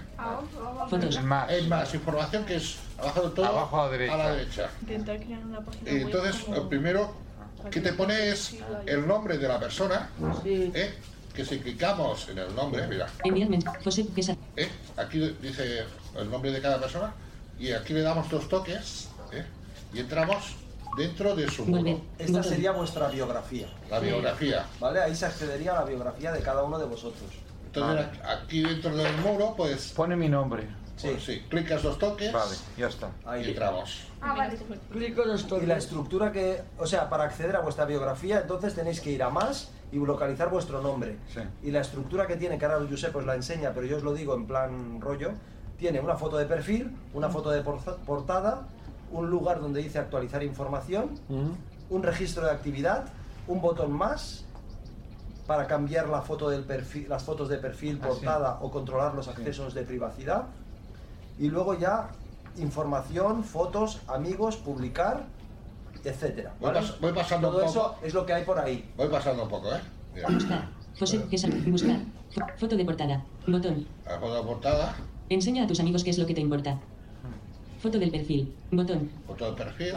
Fotos. 0.90 1.16
Es 1.16 1.22
más. 1.22 1.50
Es 1.50 1.68
más, 1.68 1.94
información 1.94 2.44
que 2.44 2.56
es 2.56 2.76
abajo 2.98 3.22
de 3.28 3.30
todo, 3.30 3.46
Abajo 3.46 3.80
a 3.80 3.84
la 3.86 3.90
derecha. 3.92 4.14
A 4.14 4.16
la 4.18 4.30
derecha. 4.32 4.70
Intentar 4.80 5.16
crear 5.20 5.44
una 5.44 5.60
página 5.60 5.90
Y 5.90 5.94
web 5.94 6.02
entonces, 6.06 6.36
como- 6.42 6.56
lo 6.56 6.68
primero 6.68 7.14
que 7.70 7.80
te 7.80 7.92
pone 7.92 8.28
es 8.30 8.56
el 8.86 9.06
nombre 9.06 9.38
de 9.38 9.46
la 9.46 9.60
persona, 9.60 10.10
¿eh? 10.44 10.94
que 11.32 11.44
si 11.44 11.60
clicamos 11.60 12.28
en 12.28 12.38
el 12.38 12.54
nombre, 12.56 12.86
mira. 12.88 13.06
¿eh? 14.56 14.68
aquí 14.96 15.36
dice 15.40 15.84
el 16.16 16.30
nombre 16.30 16.50
de 16.50 16.60
cada 16.60 16.80
persona 16.80 17.12
y 17.58 17.70
aquí 17.70 17.92
le 17.92 18.02
damos 18.02 18.28
dos 18.28 18.48
toques 18.48 19.08
¿eh? 19.32 19.44
y 19.94 20.00
entramos 20.00 20.56
dentro 20.96 21.36
de 21.36 21.48
su 21.48 21.64
muro. 21.64 22.00
Esta 22.18 22.42
sería 22.42 22.72
vuestra 22.72 23.08
biografía. 23.08 23.68
La 23.88 24.00
biografía. 24.00 24.66
¿Vale? 24.80 25.00
Ahí 25.00 25.14
se 25.14 25.26
accedería 25.26 25.72
a 25.72 25.80
la 25.80 25.84
biografía 25.84 26.32
de 26.32 26.40
cada 26.40 26.64
uno 26.64 26.78
de 26.80 26.86
vosotros. 26.86 27.30
Entonces 27.74 28.06
aquí 28.24 28.62
dentro 28.62 28.96
del 28.96 29.16
muro, 29.18 29.54
pues... 29.56 29.92
Pone 29.92 30.16
mi 30.16 30.28
nombre. 30.28 30.66
Sí, 30.96 31.16
sí. 31.20 31.42
Clicas 31.48 31.82
dos 31.82 31.96
toques 31.96 32.32
Vale, 32.32 32.56
ya 32.76 32.88
está. 32.88 33.10
Ahí 33.24 33.44
y 33.44 33.50
entramos. 33.50 34.08
Ah, 34.20 34.34
vale. 34.34 34.58
Clico 34.90 35.24
los 35.24 35.46
Y 35.62 35.66
la 35.66 35.76
estructura 35.76 36.32
que, 36.32 36.60
o 36.76 36.86
sea, 36.86 37.08
para 37.08 37.24
acceder 37.24 37.54
a 37.54 37.60
vuestra 37.60 37.84
biografía, 37.84 38.40
entonces 38.40 38.74
tenéis 38.74 39.00
que 39.00 39.12
ir 39.12 39.22
a 39.22 39.30
más 39.30 39.70
y 39.92 39.96
localizar 39.96 40.50
vuestro 40.50 40.82
nombre. 40.82 41.16
Sí. 41.32 41.40
Y 41.62 41.70
la 41.70 41.80
estructura 41.80 42.26
que 42.26 42.36
tiene, 42.36 42.58
que 42.58 42.64
ahora 42.64 42.84
Josep 42.88 43.14
os 43.14 43.24
la 43.24 43.36
enseña, 43.36 43.70
pero 43.72 43.86
yo 43.86 43.98
os 43.98 44.02
lo 44.02 44.12
digo 44.12 44.34
en 44.34 44.46
plan 44.46 45.00
rollo, 45.00 45.32
tiene 45.78 46.00
una 46.00 46.16
foto 46.16 46.36
de 46.36 46.46
perfil, 46.46 46.96
una 47.14 47.28
foto 47.28 47.50
de 47.50 47.62
portada, 47.62 48.66
un 49.12 49.30
lugar 49.30 49.60
donde 49.60 49.80
dice 49.80 50.00
actualizar 50.00 50.42
información, 50.42 51.10
un 51.88 52.02
registro 52.02 52.44
de 52.44 52.50
actividad, 52.50 53.06
un 53.46 53.60
botón 53.60 53.92
más 53.92 54.44
para 55.48 55.66
cambiar 55.66 56.10
la 56.10 56.20
foto 56.20 56.50
del 56.50 56.62
perfil, 56.62 57.08
las 57.08 57.22
fotos 57.24 57.48
de 57.48 57.56
perfil, 57.56 57.98
Ah, 58.02 58.04
sí. 58.04 58.08
portada 58.10 58.58
o 58.60 58.70
controlar 58.70 59.14
los 59.14 59.28
accesos 59.28 59.72
de 59.72 59.82
privacidad. 59.82 60.42
Y 61.40 61.48
luego 61.48 61.72
ya 61.72 62.10
información, 62.58 63.42
fotos, 63.44 64.00
amigos, 64.08 64.56
publicar, 64.58 65.24
etcétera. 66.04 66.52
Voy, 66.60 66.74
¿vale? 66.74 66.86
pas- 66.86 67.00
voy 67.00 67.12
pasando 67.12 67.48
Todo 67.48 67.62
un 67.62 67.64
eso 67.68 67.82
poco. 67.94 68.06
es 68.06 68.12
lo 68.12 68.26
que 68.26 68.34
hay 68.34 68.44
por 68.44 68.58
ahí. 68.58 68.84
Voy 68.98 69.08
pasando 69.08 69.44
un 69.44 69.48
poco, 69.48 69.68
¿eh? 69.74 69.80
Mira, 70.14 70.28
Buscar. 70.28 70.68
José 70.98 71.24
Quesada. 71.30 71.54
Buscar. 71.66 71.96
Fo- 72.34 72.58
Foto 72.58 72.76
de 72.76 72.84
portada. 72.84 73.24
Botón. 73.46 73.86
la 74.04 74.18
foto 74.18 74.34
de 74.34 74.42
portada, 74.42 74.94
Enseña 75.30 75.64
a 75.64 75.66
tus 75.66 75.80
amigos 75.80 76.04
qué 76.04 76.10
es 76.10 76.18
lo 76.18 76.26
que 76.26 76.34
te 76.34 76.40
importa. 76.42 76.78
Foto 77.80 77.98
del 77.98 78.10
perfil. 78.10 78.52
Botón. 78.70 79.10
foto 79.26 79.46
de 79.50 79.52
perfil, 79.64 79.92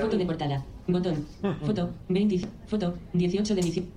Foto 0.00 0.16
de 0.16 0.24
portada. 0.26 0.64
Botón. 0.86 1.26
Foto. 1.66 1.90
20. 2.08 2.48
Foto. 2.66 2.94
18 3.12 3.54
de 3.54 3.60
diciembre. 3.62 3.92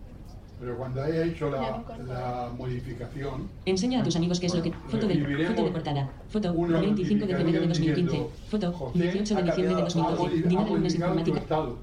Pero 0.59 0.75
cuando 0.75 1.03
haya 1.03 1.23
hecho 1.23 1.51
la, 1.51 1.83
la 2.07 2.49
modificación, 2.57 3.47
Enseña 3.65 3.99
a 4.01 4.03
tus 4.03 4.15
amigos 4.15 4.39
qué 4.39 4.47
es 4.47 4.55
lo 4.55 4.63
que. 4.63 4.71
Foto. 4.71 5.07
Recibiremos 5.07 5.49
Foto 5.51 5.63
de 5.65 5.71
portada. 5.71 6.09
Foto. 6.29 6.53
una 6.53 6.79
25 6.79 7.25
de 7.27 7.35
febrero 7.35 7.61
de 7.61 7.67
2015. 7.67 8.01
diciendo, 8.01 8.31
Foto. 8.49 8.91
18 8.95 9.35
de 9.35 9.43
diciembre 9.43 9.45
de 9.45 9.51
cambiado- 9.51 9.77
ha 9.77 9.81
2012. 9.83 10.23
modi- 10.23 10.45
ha 10.45 10.49
Dinámico 10.49 10.75
lunes 10.75 10.99
modificado 10.99 11.13
tu 11.23 11.29
informática. 11.29 11.81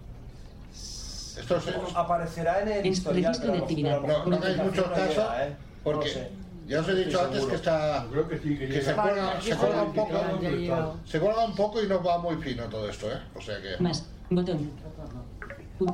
Esto 1.41 1.57
es, 1.57 1.65
Aparecerá 1.97 2.63
en 2.63 2.69
el 2.69 2.79
En 2.79 2.87
historial. 2.93 3.25
registro 3.33 3.53
de 3.53 3.59
actividad. 3.59 4.01
no, 4.01 4.27
no 4.27 4.37
hagáis 4.37 4.57
mucho 4.57 4.67
notificación 4.67 4.91
no 4.91 4.95
caso, 4.95 5.21
llega, 5.21 5.47
¿eh? 5.49 5.57
porque 5.85 6.07
No 6.09 6.13
sé. 6.15 6.29
ya 6.69 6.81
os 6.81 6.89
he 6.89 6.95
dicho 6.95 7.09
Estoy 7.09 7.21
antes 7.25 7.35
seguro. 7.37 7.51
que 7.51 7.57
está... 7.57 8.07
Creo 8.11 8.29
que 8.29 8.39
sí, 8.39 8.57
que, 8.59 8.69
que 8.69 8.83
se 8.83 8.93
cuelga, 8.95 9.41
se 9.41 9.57
cuelga 9.57 9.83
un 9.83 9.93
poco, 9.93 10.13
se 11.07 11.21
cuelga 11.21 11.45
un 11.47 11.55
poco 11.55 11.83
y 11.83 11.87
nos 11.89 12.07
va 12.07 12.19
muy 12.19 12.37
fino 12.37 12.65
todo 12.65 12.89
esto, 12.89 13.07
¿eh? 13.11 13.19
O 13.37 13.41
sea 13.41 13.57
que... 13.61 13.81
Más. 13.83 14.07
Botón. 14.31 14.71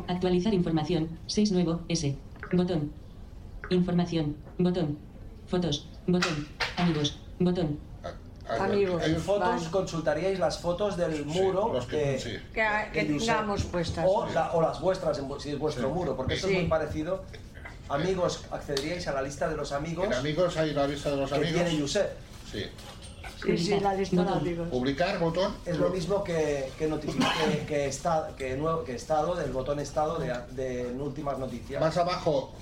Actualizar 0.09 0.55
información. 0.55 1.09
6 1.27 1.53
nuevo. 1.53 1.81
S. 1.89 2.15
Botón. 2.53 2.93
Información. 3.71 4.37
Botón. 4.59 4.99
Fotos. 5.47 5.89
Botón. 6.07 6.49
Amigos. 6.77 7.19
Botón. 7.39 7.79
Amigos, 8.59 9.05
En 9.07 9.17
fotos 9.21 9.49
vale. 9.61 9.71
consultaríais 9.71 10.39
las 10.41 10.59
fotos 10.59 10.97
del 10.97 11.25
muro 11.25 11.73
que- 11.89 11.97
que, 11.97 12.19
sí. 12.19 12.31
Que, 12.53 12.67
que 12.93 13.07
que 13.07 13.13
Josep- 13.15 13.27
tengamos 13.27 13.63
puestas. 13.65 14.05
o, 14.09 14.27
la- 14.27 14.51
o 14.53 14.61
las 14.61 14.81
vuestras 14.81 15.19
si 15.39 15.51
es 15.51 15.59
vuestro 15.59 15.87
Sí. 15.89 15.95
muro, 15.95 16.17
porque 16.17 16.35
eso 16.35 16.49
Sí. 16.49 16.55
es 16.55 16.61
muy 16.63 16.69
parecido. 16.69 17.23
Amigos, 17.89 18.45
accederíais 18.51 19.07
a 19.07 19.13
la 19.13 19.23
lista 19.23 19.49
de 19.49 19.57
los 19.57 19.71
amigos 19.71 20.07
En 20.07 20.15
amigos 20.15 20.57
hay 20.57 20.73
la 20.75 20.87
lista 20.89 21.11
de 21.11 21.17
los 21.17 21.31
que 21.31 21.37
amigos. 21.37 21.63
tiene 21.63 21.81
Josep. 21.81 22.11
Sí. 22.51 22.65
Sí, 23.45 23.57
sí, 23.59 23.81
la 23.81 23.95
lista 23.95 24.17
de 24.17 24.23
Botón. 24.23 24.39
amigos. 24.39 24.69
Publicar, 24.69 25.19
botón. 25.19 25.55
Es 25.65 25.79
lo 25.79 25.89
mismo 25.91 26.23
que, 26.23 26.71
que, 26.79 26.89
que, 26.89 27.67
que, 27.67 27.87
está, 27.87 28.31
que, 28.37 28.57
nuevo, 28.57 28.85
que 28.85 28.95
estado, 28.95 29.35
del 29.35 29.51
botón 29.53 29.81
estado 29.81 30.19
de, 30.19 30.33
de 30.53 30.87
últimas 30.93 31.39
noticias. 31.39 31.81
Más 31.81 31.97
abajo 31.97 32.53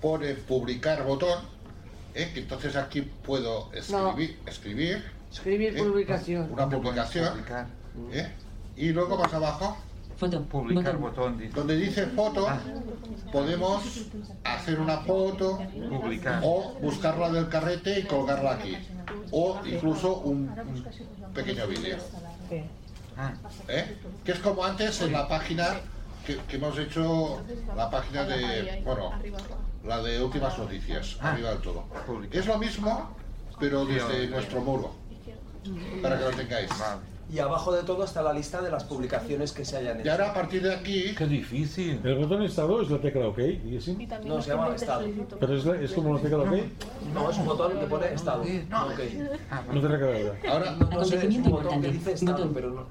pone 0.00 0.34
publicar 0.34 1.04
botón. 1.04 1.38
¿eh? 2.14 2.30
Que 2.34 2.40
entonces 2.40 2.74
aquí 2.76 3.02
puedo 3.02 3.70
escribir, 3.72 4.38
escribir 4.46 5.04
Escribir 5.32 5.76
¿eh? 5.76 5.82
publicación. 5.82 6.52
una 6.52 6.68
publicación. 6.68 7.28
Publicar. 7.30 7.66
¿eh? 8.12 8.32
Y 8.76 8.88
luego 8.90 9.16
más 9.16 9.32
abajo, 9.34 9.76
Foto. 10.16 10.42
Publicar 10.44 10.96
Botón. 10.96 11.32
botón. 11.38 11.50
donde 11.54 11.76
dice 11.76 12.06
foto, 12.06 12.46
podemos 13.32 13.82
hacer 14.44 14.78
una 14.78 14.98
foto 14.98 15.58
Publicar. 15.90 16.40
o 16.44 16.74
buscarla 16.80 17.30
del 17.30 17.48
carrete 17.48 17.98
y 18.00 18.02
colgarla 18.04 18.52
aquí. 18.52 18.76
O 19.30 19.58
incluso 19.64 20.16
un, 20.18 20.48
un 20.48 21.32
pequeño 21.34 21.66
vídeo. 21.66 21.96
Ah, 23.16 23.32
¿eh? 23.68 23.96
Que 24.24 24.32
es 24.32 24.38
como 24.40 24.64
antes 24.64 25.00
en 25.02 25.12
la 25.12 25.28
página 25.28 25.80
que, 26.26 26.36
que 26.48 26.56
hemos 26.56 26.76
hecho, 26.78 27.42
la 27.76 27.90
página 27.90 28.24
de, 28.24 28.82
bueno, 28.84 29.12
la 29.84 30.02
de 30.02 30.22
últimas 30.22 30.58
noticias, 30.58 31.16
Ah. 31.20 31.32
arriba 31.32 31.50
del 31.50 31.60
todo. 31.60 31.84
Es 32.32 32.46
lo 32.46 32.58
mismo, 32.58 33.14
pero 33.60 33.84
desde 33.84 34.26
nuestro 34.28 34.60
muro, 34.62 34.94
para 36.02 36.18
que 36.18 36.24
lo 36.24 36.30
tengáis. 36.30 36.70
Y 37.32 37.38
abajo 37.38 37.72
de 37.72 37.82
todo 37.82 38.04
está 38.04 38.22
la 38.22 38.32
lista 38.32 38.60
de 38.60 38.70
las 38.70 38.84
publicaciones 38.84 39.52
que 39.52 39.64
se 39.64 39.76
hayan 39.78 39.98
Y 39.98 40.02
hecho. 40.02 40.12
ahora 40.12 40.30
a 40.30 40.34
partir 40.34 40.62
de 40.62 40.74
aquí, 40.74 41.14
Qué 41.16 41.26
difícil. 41.26 42.00
El 42.04 42.16
botón 42.16 42.42
estado 42.42 42.82
es 42.82 42.90
la 42.90 42.98
tecla 43.00 43.26
OK, 43.28 43.38
Y 43.38 43.52
diguéssim. 43.56 44.06
también 44.06 44.34
No, 44.34 44.42
se 44.42 44.50
llama 44.50 44.74
estado. 44.74 45.04
Pero 45.40 45.56
es, 45.56 45.64
la- 45.64 45.80
es 45.80 45.92
como 45.92 46.14
la 46.14 46.20
tecla 46.20 46.38
OK, 46.38 46.52
No, 47.14 47.30
es 47.30 47.38
un 47.38 47.46
botón 47.46 47.72
que 47.80 47.86
pone 47.86 48.12
estado. 48.12 48.42
Ok. 48.42 48.48
no 49.72 49.80
té 49.80 49.88
res 49.88 50.02
a 50.02 50.06
veure. 50.06 50.48
ahora 50.48 50.70
No, 50.78 50.90
no 50.90 51.04
sé, 51.04 51.26
es 51.26 51.36
un 51.36 51.42
botón 51.50 51.80
que 51.82 51.88
dice 51.88 52.12
estado, 52.12 52.36
Botón. 52.38 52.54
pero, 52.54 52.70
no, 52.70 52.86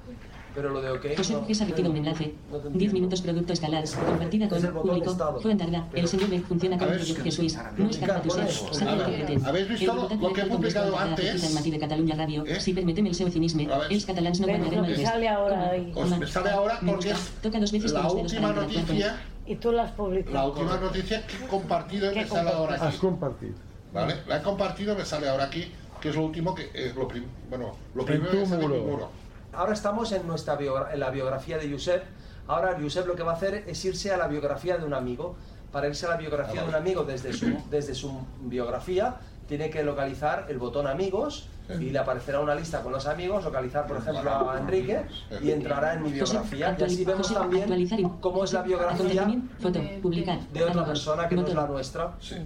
pero 0.54 0.70
lo 0.70 0.80
de 0.80 0.90
ok. 0.90 1.06
José 1.16 1.32
no. 1.32 1.44
César 1.46 1.68
recibe 1.68 1.88
un 1.88 1.96
enlace. 1.96 2.32
No 2.50 2.56
te 2.58 2.62
10 2.62 2.72
entiendo. 2.72 2.94
minutos 2.94 3.20
producto 3.22 3.52
escalar. 3.52 3.84
Compartida 3.84 4.48
con 4.48 4.58
Es 4.58 4.64
el 4.64 4.70
público. 4.72 5.10
estado. 5.10 5.40
Fuentarda. 5.40 5.88
El 5.92 6.08
señor 6.08 6.30
B 6.30 6.40
funciona 6.40 6.78
con 6.78 6.88
Proyecto 6.88 7.14
publicar, 7.24 7.72
No 7.76 7.90
está 7.90 8.22
tu 8.22 8.30
ser. 8.30 8.44
publicar, 8.46 8.74
Sabe 8.74 8.90
a 8.90 9.04
que 9.06 9.10
ver, 9.10 9.24
pretén. 9.26 9.46
¿habéis 9.46 9.68
visto 9.68 10.08
El 10.10 10.20
lo- 10.20 10.32
que 10.32 10.40
he 10.40 10.44
publicado 10.46 10.90
la 10.92 11.02
antes? 11.02 11.44
al 11.44 11.54
matí 11.54 11.70
de 11.70 11.78
Cataluña 11.78 12.14
Radio. 12.16 12.44
¿Eh? 12.46 12.60
Si 12.60 12.72
permíteme 12.72 13.08
el 13.08 13.14
seu 13.14 13.28
cinisme. 13.30 13.68
Els 13.90 14.04
catalans 14.06 14.40
no 14.40 14.46
guanyarem 14.46 14.84
el 14.84 15.06
sale 15.06 15.28
ahora 15.28 15.70
ahí. 15.70 15.92
os 15.94 16.18
me 16.18 16.26
sale 16.26 16.50
ahora 16.50 16.78
porque 16.86 17.10
es 17.10 17.18
Toca 17.42 17.58
dos 17.58 17.72
veces 17.72 17.92
la 17.92 18.08
última 18.10 18.48
para 18.48 18.60
noticia, 18.62 19.16
Y 19.46 19.56
tú 19.56 19.72
las 19.72 19.90
publicas. 19.92 20.32
la 20.32 20.46
última 20.46 20.76
noticia 20.78 21.26
que 21.26 21.36
he 21.44 21.48
compartido 21.48 22.10
y 22.10 22.14
¿Qué 22.14 22.20
me 22.22 22.28
sale 22.28 22.50
ahora 22.50 22.74
Has 22.76 22.82
aquí. 22.82 22.98
compartit. 22.98 23.54
¿Vale? 23.92 24.14
La 24.26 24.38
he 24.38 24.42
compartido, 24.42 24.94
me 24.96 25.04
sale 25.04 25.28
ahora 25.28 25.44
aquí, 25.44 25.70
que 26.00 26.08
es 26.08 26.14
lo 26.16 26.22
último 26.24 26.54
que, 26.54 26.70
eh, 26.74 26.92
lo 26.96 27.08
bueno, 27.50 27.76
lo 27.94 28.04
primero 28.04 28.30
que 28.32 28.46
sale 28.46 28.64
en 28.64 28.70
mi 28.72 28.78
muro. 28.78 29.10
Ahora 29.56 29.72
estamos 29.72 30.12
en, 30.12 30.26
nuestra 30.26 30.58
en 30.92 31.00
la 31.00 31.10
biografía 31.10 31.58
de 31.58 31.70
Josep. 31.70 32.02
Ahora 32.46 32.76
Josep 32.80 33.06
lo 33.06 33.14
que 33.14 33.22
va 33.22 33.32
a 33.32 33.36
hacer 33.36 33.64
es 33.66 33.84
irse 33.84 34.12
a 34.12 34.16
la 34.16 34.26
biografía 34.26 34.76
de 34.76 34.84
un 34.84 34.94
amigo. 34.94 35.36
Para 35.72 35.88
irse 35.88 36.06
a 36.06 36.10
la 36.10 36.16
biografía 36.16 36.62
de 36.62 36.68
un 36.68 36.74
amigo 36.74 37.04
desde 37.04 37.32
su, 37.32 37.46
desde 37.70 37.94
su 37.94 38.12
biografía, 38.42 39.16
tiene 39.48 39.70
que 39.70 39.82
localizar 39.82 40.46
el 40.48 40.58
botón 40.58 40.86
amigos 40.86 41.48
y 41.80 41.90
le 41.90 41.98
aparecerá 41.98 42.40
una 42.40 42.54
lista 42.54 42.82
con 42.82 42.92
los 42.92 43.06
amigos, 43.06 43.42
localizar 43.42 43.86
por 43.86 43.96
ejemplo 43.96 44.50
a 44.50 44.58
Enrique 44.58 45.02
y 45.42 45.50
entrará 45.50 45.94
en 45.94 46.02
mi 46.02 46.12
biografía. 46.12 46.76
Y 46.78 46.82
así 46.82 47.04
vemos 47.04 47.32
también 47.32 48.08
cómo 48.20 48.44
es 48.44 48.52
la 48.52 48.62
biografía 48.62 48.94
Acontecimiento. 48.94 49.54
Foto. 49.60 49.80
Publicar. 50.02 50.40
de 50.52 50.64
otra 50.64 50.84
persona 50.84 51.28
que 51.28 51.36
no 51.36 51.46
es 51.46 51.54
la 51.54 51.66
nuestra. 51.66 52.12
Sí. 52.20 52.36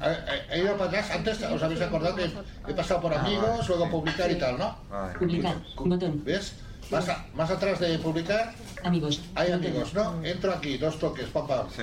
He, 0.50 0.61
ido 0.61 0.76
para 0.76 0.90
atrás, 0.90 1.11
antes 1.11 1.42
os 1.42 1.62
habéis 1.62 1.80
acordado 1.80 2.14
que 2.14 2.30
he 2.68 2.74
pasado 2.74 3.00
por 3.00 3.12
Ah, 3.12 3.20
amigos, 3.20 3.68
luego 3.68 3.90
publicar 3.90 4.30
y 4.30 4.38
tal, 4.38 4.59
¿no? 4.59 4.76
Publicar. 5.18 5.56
Botón. 5.76 6.22
¿Ves? 6.24 6.54
Más, 6.91 7.09
a- 7.09 7.26
más 7.34 7.51
atrás 7.51 7.80
de 7.80 7.99
publicar 7.99 8.55
Amigos. 8.82 9.20
hay 9.34 9.53
amigos, 9.53 9.93
¿no? 9.95 10.24
Entro 10.24 10.53
aquí, 10.53 10.78
dos 10.78 10.99
toques, 10.99 11.26
pam. 11.26 11.47
Sí. 11.74 11.82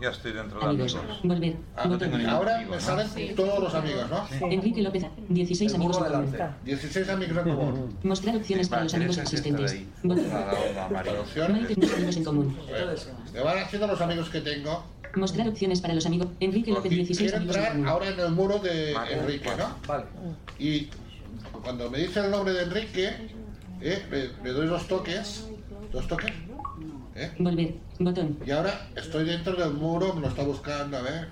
Ya 0.00 0.08
estoy 0.10 0.32
dentro 0.32 0.58
de 0.58 0.66
Amigos. 0.66 0.96
amigos. 0.96 1.20
Volver. 1.22 1.56
Ah, 1.76 1.84
no 1.86 1.96
tengo 1.96 2.16
Ahora 2.28 2.56
amigo, 2.56 2.70
me 2.70 2.76
¿no? 2.76 2.82
salen 2.82 3.36
todos 3.36 3.60
los 3.60 3.72
amigos, 3.72 4.04
¿no? 4.10 4.26
Enrique 4.50 4.82
López. 4.82 5.04
16 5.28 5.70
El 5.70 5.76
amigos 5.76 5.96
en 5.98 6.04
común. 6.12 6.32
delante. 6.32 6.56
16 6.64 7.08
amigos 7.08 7.36
en 7.46 7.54
común. 7.56 7.98
Mostrar 8.02 8.36
opciones 8.36 8.68
para 8.68 8.80
Va, 8.80 8.84
los 8.84 8.94
amigos 8.94 9.18
existentes. 9.18 9.76
Maite, 10.02 10.26
más 10.90 11.92
amigos 11.92 12.16
en 12.16 12.24
común. 12.24 12.56
Me 13.32 13.40
van 13.40 13.58
haciendo 13.58 13.86
los 13.86 14.00
amigos 14.00 14.28
que 14.28 14.40
tengo. 14.40 14.84
Mostrar 15.14 15.46
opciones 15.48 15.80
para 15.80 15.94
los 15.94 16.06
amigos. 16.06 16.28
Enrique 16.40 16.72
López, 16.72 16.90
16 16.90 17.30
Quiero 17.30 17.36
amigos 17.36 17.56
en 17.56 17.62
entrar 17.62 17.72
común. 17.76 17.88
ahora 17.88 18.08
en 18.08 18.18
el 18.20 18.30
muro 18.32 18.58
de 18.58 18.94
Vale. 18.94 19.12
Enrique, 19.14 19.50
¿no? 19.56 19.76
vale. 19.86 20.04
Y 20.58 20.88
cuando 21.62 21.88
me 21.90 21.98
dice 21.98 22.20
el 22.20 22.30
nombre 22.30 22.54
de 22.54 22.62
Enrique, 22.64 23.10
¿eh? 23.82 24.32
le 24.42 24.50
doy 24.52 24.66
dos 24.66 24.86
toques, 24.88 25.48
dos 25.92 26.06
toques, 26.08 26.32
¿eh? 27.14 27.30
Volver. 27.38 27.74
Botón. 27.98 28.38
y 28.46 28.50
ahora 28.50 28.88
estoy 28.96 29.24
dentro 29.24 29.54
del 29.54 29.74
muro, 29.74 30.14
me 30.14 30.22
lo 30.22 30.28
está 30.28 30.42
buscando, 30.44 30.96
a 30.96 31.02
ver, 31.02 31.28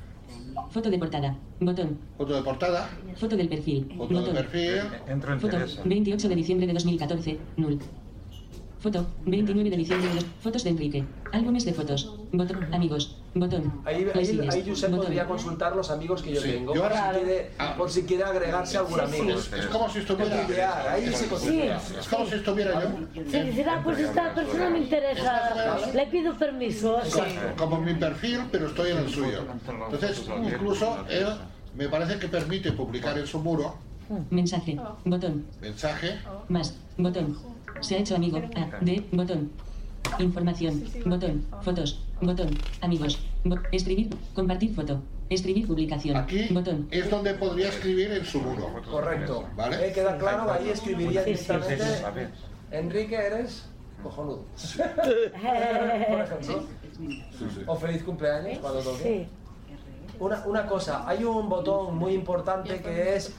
Foto 0.70 0.90
de 0.90 0.98
portada. 0.98 1.36
Botón. 1.61 1.98
foto 2.16 2.34
de 2.34 2.42
portada, 2.42 2.88
Foto 3.16 3.36
del 3.36 3.48
perfil. 3.48 3.86
foto 3.96 4.09
de 4.09 4.20
Botón. 4.20 4.34
perfil, 4.34 4.82
Entro 5.09 5.32
en 5.32 5.40
Foto. 5.40 5.57
Teresa. 5.57 5.82
28 5.84 6.28
de 6.28 6.34
diciembre 6.36 6.66
de 6.66 6.72
2014. 6.74 7.38
Null. 7.57 7.78
Foto. 8.80 9.06
29 9.26 9.68
de 9.70 9.76
diciembre. 9.76 10.08
Fotos 10.42 10.64
de 10.64 10.70
Enrique. 10.70 11.04
Álbumes 11.32 11.66
de 11.66 11.74
fotos. 11.74 12.14
Botón. 12.32 12.72
Amigos. 12.72 13.18
Botón. 13.34 13.82
Ahí, 13.84 14.06
ahí, 14.14 14.40
ahí 14.50 14.64
Josep 14.66 14.90
Botón. 14.90 15.04
podría 15.06 15.26
consultar 15.26 15.76
los 15.76 15.90
amigos 15.90 16.22
que 16.22 16.32
yo 16.34 16.40
Sí, 16.40 16.52
tengo 16.52 16.74
yo 16.74 16.82
por, 16.82 16.92
si 16.92 17.02
quiere, 17.12 17.50
por 17.76 17.90
si 17.90 18.02
quiere 18.04 18.24
agregarse 18.24 18.78
a 18.78 18.80
algún 18.80 18.98
Sí, 19.00 19.06
sí. 19.12 19.20
amigo. 19.20 19.38
es, 19.38 19.52
es 19.52 19.66
como 19.66 19.90
si 19.90 19.98
estuviera, 19.98 20.92
ahí 20.92 21.06
se 21.12 21.24
es 21.24 22.08
como 22.08 22.26
si 22.26 22.34
estuviera 22.36 22.82
yo. 22.82 23.22
Si 23.30 23.38
decir, 23.38 23.68
ah, 23.68 23.80
pues 23.84 23.98
esta 23.98 24.34
persona 24.34 24.70
me 24.70 24.78
interesa, 24.78 25.76
le 25.94 26.06
pido 26.06 26.34
permiso. 26.38 26.98
Exacto, 27.00 27.40
como 27.58 27.80
mi 27.82 27.92
perfil, 27.94 28.40
pero 28.50 28.68
estoy 28.68 28.92
en 28.92 28.98
el 28.98 29.10
suyo. 29.10 29.44
Entonces, 29.92 30.24
incluso 30.42 31.04
él 31.10 31.26
me 31.76 31.86
parece 31.88 32.18
que 32.18 32.28
permite 32.28 32.72
publicar 32.72 33.18
en 33.18 33.26
su 33.26 33.38
muro 33.40 33.74
Mensaje. 34.30 34.76
Botón. 35.04 35.44
mensaje, 35.60 36.18
Más. 36.48 36.74
Botón. 36.96 37.38
Se 37.80 37.96
ha 37.96 37.98
hecho 37.98 38.16
amigo. 38.16 38.38
A. 38.38 38.78
D. 38.84 39.04
Botón. 39.12 39.50
Información. 40.18 40.84
Botón. 41.06 41.46
Fotos. 41.62 42.02
Botón. 42.20 42.50
Amigos. 42.80 43.18
Bo- 43.44 43.58
escribir. 43.72 44.10
Compartir 44.34 44.74
foto. 44.74 45.00
Escribir 45.28 45.66
publicación. 45.66 46.16
aquí 46.16 46.48
Botón. 46.50 46.88
es 46.90 47.08
donde 47.08 47.34
podría 47.34 47.68
escribir 47.68 48.10
en 48.12 48.24
su 48.24 48.40
muro. 48.40 48.68
Correcto. 48.90 49.44
¿Vale? 49.56 49.88
Eh, 49.88 49.92
queda 49.92 50.18
claro, 50.18 50.50
ahí 50.52 50.70
escribiría 50.70 51.22
Sí, 51.24 51.36
sí, 51.36 51.44
sí, 51.44 51.52
directamente. 51.52 52.28
Enrique, 52.72 53.14
eres 53.16 53.66
cojonudo. 54.02 54.44
Por 56.08 56.20
ejemplo. 56.20 56.64
O 57.66 57.76
feliz 57.76 58.02
cumpleaños 58.02 58.58
cuando 58.58 58.80
toque. 58.80 59.02
Sí. 59.02 59.28
Una, 60.18 60.44
una 60.46 60.66
cosa, 60.66 61.08
hay 61.08 61.24
un 61.24 61.48
botón 61.48 61.96
muy 61.96 62.12
importante 62.12 62.80
que 62.82 63.16
es 63.16 63.34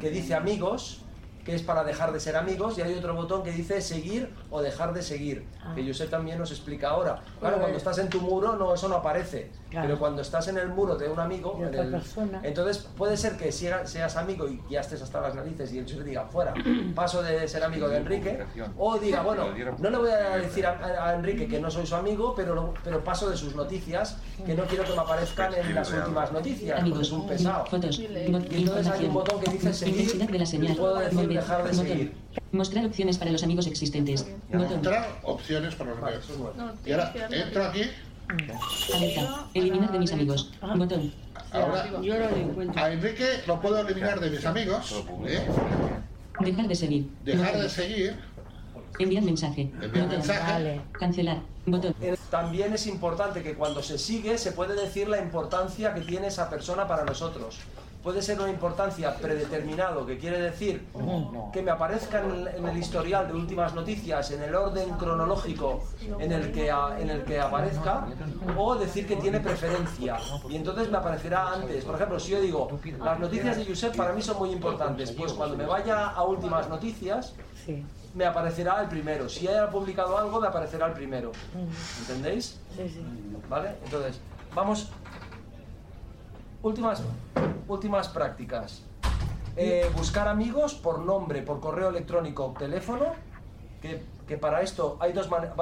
que 0.00 0.10
dice 0.10 0.34
amigos, 0.34 1.00
que 1.44 1.54
es 1.54 1.62
para 1.62 1.84
dejar 1.84 2.12
de 2.12 2.20
ser 2.20 2.36
amigos, 2.36 2.78
y 2.78 2.82
hay 2.82 2.94
otro 2.94 3.14
botón 3.14 3.42
que 3.42 3.50
dice 3.52 3.80
seguir 3.80 4.32
o 4.50 4.62
dejar 4.62 4.94
de 4.94 5.02
seguir, 5.02 5.44
que 5.74 5.86
Josep 5.86 6.10
también 6.10 6.38
nos 6.38 6.50
explica 6.50 6.88
ahora. 6.90 7.20
Claro, 7.38 7.58
cuando 7.58 7.76
estás 7.76 7.98
en 7.98 8.08
tu 8.08 8.20
muro 8.20 8.56
no 8.56 8.74
eso 8.74 8.88
no 8.88 8.96
aparece, 8.96 9.50
Claro. 9.70 9.86
pero 9.88 9.98
cuando 9.98 10.22
estás 10.22 10.48
en 10.48 10.56
el 10.58 10.68
muro 10.68 10.96
de 10.96 11.08
un 11.08 11.18
amigo, 11.20 11.56
De 11.60 11.66
en 11.66 11.74
el- 11.74 11.90
persona. 11.90 12.40
entonces 12.42 12.78
puede 12.96 13.16
ser 13.16 13.36
que 13.36 13.50
siga- 13.52 13.84
seas 13.86 14.16
amigo 14.16 14.48
y 14.48 14.60
ya 14.70 14.80
estés 14.80 15.02
hasta 15.02 15.20
las 15.20 15.34
narices 15.34 15.72
y 15.72 15.78
el 15.78 15.84
Josep 15.84 16.04
diga 16.04 16.24
fuera, 16.26 16.54
paso 16.94 17.22
de 17.22 17.46
ser 17.46 17.62
amigo 17.64 17.88
de 17.88 17.98
Enrique, 17.98 18.38
o 18.78 18.98
diga 18.98 19.22
bueno, 19.22 19.46
no 19.78 19.90
le 19.90 19.98
voy 19.98 20.10
a 20.10 20.36
decir 20.38 20.66
a, 20.66 21.14
Enrique 21.14 21.46
que 21.46 21.60
no 21.60 21.70
soy 21.70 21.86
su 21.86 21.94
amigo, 21.94 22.34
pero, 22.34 22.72
pero 22.82 23.02
paso 23.04 23.28
de 23.28 23.36
sus 23.36 23.54
noticias, 23.54 24.16
que 24.46 24.54
no 24.54 24.64
quiero 24.64 24.84
que 24.84 24.92
me 24.92 25.00
aparezcan 25.00 25.52
en 25.54 25.74
las 25.74 25.90
últimas 25.92 26.32
noticias, 26.32 26.80
porque 26.80 27.02
es 27.02 27.12
un 27.12 27.26
pesado. 27.26 27.64
Y 27.70 28.56
entonces 28.62 28.86
hay 28.88 29.04
un 29.06 29.14
botón 29.14 29.40
que 29.40 29.50
dice 29.50 29.72
seguir 29.74 30.08
y 30.14 30.72
puedo 30.74 30.98
decir 30.98 31.33
Volver. 31.34 31.42
dejar 31.42 31.64
de 31.64 31.70
Botón. 31.70 31.86
seguir. 31.86 32.12
Mostrar 32.52 32.86
opciones 32.86 33.18
para 33.18 33.30
los 33.32 33.42
amigos 33.42 33.66
existentes. 33.66 34.26
Botón. 34.52 34.68
Mostrar 34.76 35.08
opciones 35.22 35.74
para 35.74 35.90
los 35.94 36.02
amigos. 36.02 36.54
Y 36.86 36.92
ahora 36.92 37.12
entro 37.30 37.64
aquí, 37.64 37.82
Alerta. 38.94 39.46
Eliminar 39.54 39.92
de 39.92 39.98
mis 39.98 40.12
amigos. 40.12 40.52
Botón. 40.76 41.12
ahora 41.52 41.86
Yo 42.02 42.18
lo 42.18 42.28
encuentro. 42.36 42.82
a 42.82 42.92
Enrique 42.92 43.26
lo 43.46 43.60
puedo 43.60 43.78
eliminar 43.78 44.18
de 44.20 44.30
mis 44.30 44.44
amigos, 44.44 45.04
¿eh? 45.26 45.46
Dejar 46.40 46.66
de 46.68 46.74
seguir. 46.74 47.08
dejar 47.24 47.56
de 47.60 47.68
seguir, 47.68 48.16
Enviar 48.98 49.22
mensaje. 49.24 49.62
enviar 49.62 49.90
Botón. 49.92 50.08
mensaje, 50.10 50.52
Vale. 50.52 50.80
Cancelar. 50.92 51.38
Botón. 51.66 51.94
Eh, 52.00 52.16
También 52.30 52.72
es 52.74 52.86
importante 52.86 53.42
que 53.42 53.54
cuando 53.54 53.82
se 53.82 53.98
sigue 53.98 54.36
se 54.38 54.52
puede 54.52 54.74
decir 54.80 55.08
la 55.08 55.18
importancia 55.20 55.94
que 55.94 56.00
tiene 56.02 56.26
esa 56.28 56.48
persona 56.50 56.86
para 56.88 57.04
nosotros. 57.04 57.58
Puede 58.04 58.20
ser 58.20 58.38
una 58.38 58.50
importancia 58.50 59.16
predeterminado, 59.16 60.04
que 60.04 60.18
quiere 60.18 60.38
decir 60.38 60.86
que 61.54 61.62
me 61.62 61.70
aparezca 61.70 62.20
en 62.22 62.30
el, 62.32 62.48
en 62.48 62.68
el 62.68 62.76
historial 62.76 63.26
de 63.26 63.32
últimas 63.32 63.74
noticias, 63.74 64.30
en 64.30 64.42
el 64.42 64.54
orden 64.54 64.90
cronológico 64.98 65.82
en 66.18 66.30
el, 66.30 66.52
que, 66.52 66.70
a- 66.70 67.00
en 67.00 67.08
el 67.08 67.24
que 67.24 67.40
aparezca, 67.40 68.06
o 68.58 68.74
decir 68.74 69.06
que 69.06 69.16
tiene 69.16 69.40
preferencia. 69.40 70.18
Y 70.50 70.56
entonces 70.56 70.90
me 70.90 70.98
aparecerá 70.98 71.54
antes. 71.54 71.82
Por 71.82 71.94
ejemplo, 71.94 72.20
si 72.20 72.32
yo 72.32 72.42
digo, 72.42 72.68
las 73.02 73.18
noticias 73.18 73.56
de 73.56 73.64
Josep 73.64 73.96
para 73.96 74.12
mí 74.12 74.20
son 74.20 74.36
muy 74.36 74.50
importantes, 74.50 75.10
pues 75.12 75.32
cuando 75.32 75.56
me 75.56 75.64
vaya 75.64 76.08
a 76.10 76.22
últimas 76.24 76.68
noticias, 76.68 77.34
Sí. 77.64 77.82
me 78.14 78.26
aparecerá 78.26 78.82
el 78.82 78.88
primero. 78.88 79.30
Si 79.30 79.48
haya 79.48 79.70
publicado 79.70 80.18
algo, 80.18 80.38
me 80.42 80.48
aparecerá 80.48 80.88
el 80.88 80.92
primero. 80.92 81.32
¿Entendéis? 82.00 82.60
Sí, 82.76 82.86
sí. 82.86 83.02
¿Vale? 83.48 83.76
Entonces, 83.82 84.20
vamos. 84.54 84.90
Últimas, 86.64 87.02
últimas 87.68 88.08
prácticas. 88.08 88.82
Eh, 89.54 89.90
buscar 89.94 90.28
amigos 90.28 90.72
por 90.72 90.98
nombre, 91.00 91.42
por 91.42 91.60
correo 91.60 91.90
electrónico, 91.90 92.54
teléfono. 92.58 93.04
Que, 93.82 94.02
que 94.26 94.38
para 94.38 94.62
esto 94.62 94.96
hay 94.98 95.12
dos 95.12 95.28
maneras. 95.28 95.54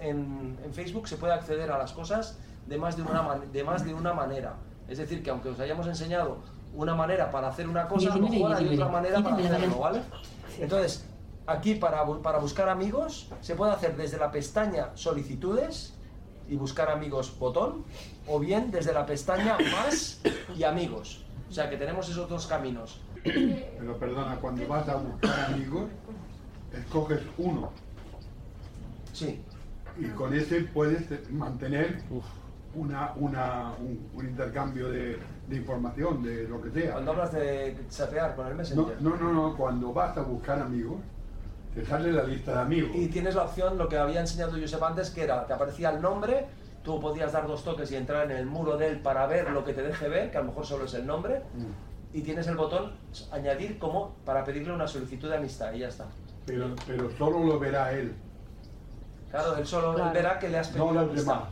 En, 0.00 0.56
en 0.64 0.72
Facebook 0.72 1.08
se 1.08 1.16
puede 1.16 1.32
acceder 1.32 1.72
a 1.72 1.76
las 1.76 1.92
cosas 1.92 2.38
de 2.68 2.78
más 2.78 2.96
de, 2.96 3.02
una 3.02 3.40
de 3.52 3.64
más 3.64 3.84
de 3.84 3.92
una 3.92 4.14
manera. 4.14 4.54
Es 4.86 4.98
decir, 4.98 5.24
que 5.24 5.30
aunque 5.30 5.48
os 5.48 5.58
hayamos 5.58 5.88
enseñado 5.88 6.38
una 6.72 6.94
manera 6.94 7.32
para 7.32 7.48
hacer 7.48 7.68
una 7.68 7.88
cosa, 7.88 8.12
a 8.12 8.16
lo 8.16 8.28
19 8.28 8.36
y 8.36 8.38
mejor 8.38 8.56
hay 8.56 8.64
19. 8.68 8.82
otra 8.84 8.92
manera 8.92 9.22
para 9.24 9.36
hacerlo. 9.56 9.78
¿vale? 9.80 10.02
Entonces, 10.60 11.04
aquí 11.48 11.74
para, 11.74 12.06
para 12.22 12.38
buscar 12.38 12.68
amigos 12.68 13.28
se 13.40 13.56
puede 13.56 13.72
hacer 13.72 13.96
desde 13.96 14.18
la 14.18 14.30
pestaña 14.30 14.90
solicitudes 14.94 15.97
y 16.48 16.56
buscar 16.56 16.90
amigos 16.90 17.36
botón 17.38 17.84
o 18.26 18.38
bien 18.40 18.70
desde 18.70 18.92
la 18.92 19.04
pestaña 19.06 19.56
más 19.72 20.20
y 20.56 20.64
amigos. 20.64 21.24
O 21.48 21.52
sea 21.52 21.68
que 21.70 21.76
tenemos 21.76 22.08
esos 22.08 22.28
dos 22.28 22.46
caminos. 22.46 23.00
Pero 23.22 23.96
perdona, 23.98 24.36
cuando 24.36 24.66
vas 24.66 24.88
a 24.88 24.96
buscar 24.96 25.52
amigos, 25.52 25.84
escoges 26.72 27.20
uno 27.38 27.70
Sí, 29.12 29.40
y 29.98 30.04
con 30.08 30.32
ese 30.34 30.60
puedes 30.62 31.30
mantener 31.30 32.02
una, 32.74 33.12
una, 33.16 33.72
un, 33.80 34.08
un 34.14 34.28
intercambio 34.28 34.90
de, 34.90 35.18
de 35.48 35.56
información, 35.56 36.22
de 36.22 36.46
lo 36.46 36.60
que 36.62 36.70
sea. 36.70 36.92
cuando 36.92 37.10
hablas 37.12 37.32
de 37.32 37.76
chatear 37.90 38.36
con 38.36 38.46
el 38.46 38.52
No, 38.52 38.58
Messenger. 38.58 39.02
no, 39.02 39.16
no, 39.16 39.32
no, 39.32 39.56
cuando 39.56 39.92
vas 39.92 40.16
a 40.16 40.22
buscar 40.22 40.60
amigos, 40.60 40.98
te 41.74 41.84
sale 41.84 42.12
la 42.12 42.24
lista 42.24 42.52
de 42.52 42.58
amigos. 42.60 42.90
Y 42.94 43.08
tienes 43.08 43.34
la 43.34 43.44
opción, 43.44 43.78
lo 43.78 43.88
que 43.88 43.96
había 43.98 44.20
enseñado 44.20 44.52
Josep 44.52 44.82
antes, 44.82 45.10
que 45.10 45.22
era, 45.24 45.46
te 45.46 45.52
aparecía 45.52 45.90
el 45.90 46.00
nombre, 46.00 46.46
tú 46.82 47.00
podías 47.00 47.32
dar 47.32 47.46
dos 47.46 47.62
toques 47.64 47.90
y 47.92 47.96
entrar 47.96 48.30
en 48.30 48.36
el 48.36 48.46
muro 48.46 48.76
de 48.76 48.88
él 48.88 49.00
para 49.00 49.26
ver 49.26 49.50
lo 49.50 49.64
que 49.64 49.72
te 49.74 49.82
deje 49.82 50.08
ver, 50.08 50.30
que 50.30 50.38
a 50.38 50.40
lo 50.40 50.48
mejor 50.48 50.66
solo 50.66 50.84
es 50.86 50.94
el 50.94 51.06
nombre, 51.06 51.42
Mm. 51.54 52.16
y 52.16 52.22
tienes 52.22 52.46
el 52.46 52.56
botón 52.56 52.92
añadir 53.32 53.78
como 53.78 54.14
para 54.24 54.44
pedirle 54.44 54.72
una 54.72 54.86
solicitud 54.88 55.28
de 55.28 55.36
amistad 55.36 55.72
y 55.74 55.80
ya 55.80 55.88
está. 55.88 56.06
Pero, 56.46 56.74
pero 56.86 57.10
solo 57.18 57.44
lo 57.44 57.58
verá 57.58 57.92
él, 57.92 58.14
Claro, 59.30 59.56
él 59.58 59.66
solo 59.66 59.94
él 60.06 60.10
verá 60.14 60.38
que 60.38 60.48
le 60.48 60.58
has 60.58 60.68
pedido 60.68 60.90
no 60.92 61.04
los 61.04 61.14
demás. 61.14 61.42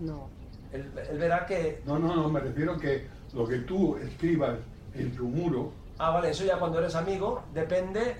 No. 0.00 0.28
Él, 0.72 0.90
él 1.10 1.18
verá 1.18 1.44
que... 1.44 1.82
No, 1.84 1.98
no, 1.98 2.16
no, 2.16 2.28
me 2.30 2.40
refiero 2.40 2.78
que 2.78 3.06
lo 3.34 3.46
que 3.46 3.58
tú 3.58 3.96
escribas 3.98 4.56
en 4.94 5.14
tu 5.14 5.24
muro, 5.28 5.72
Ah, 5.98 6.10
vale, 6.10 6.30
eso 6.30 6.44
ya 6.44 6.58
cuando 6.58 6.78
eres 6.78 6.94
amigo 6.94 7.42
depende... 7.52 8.16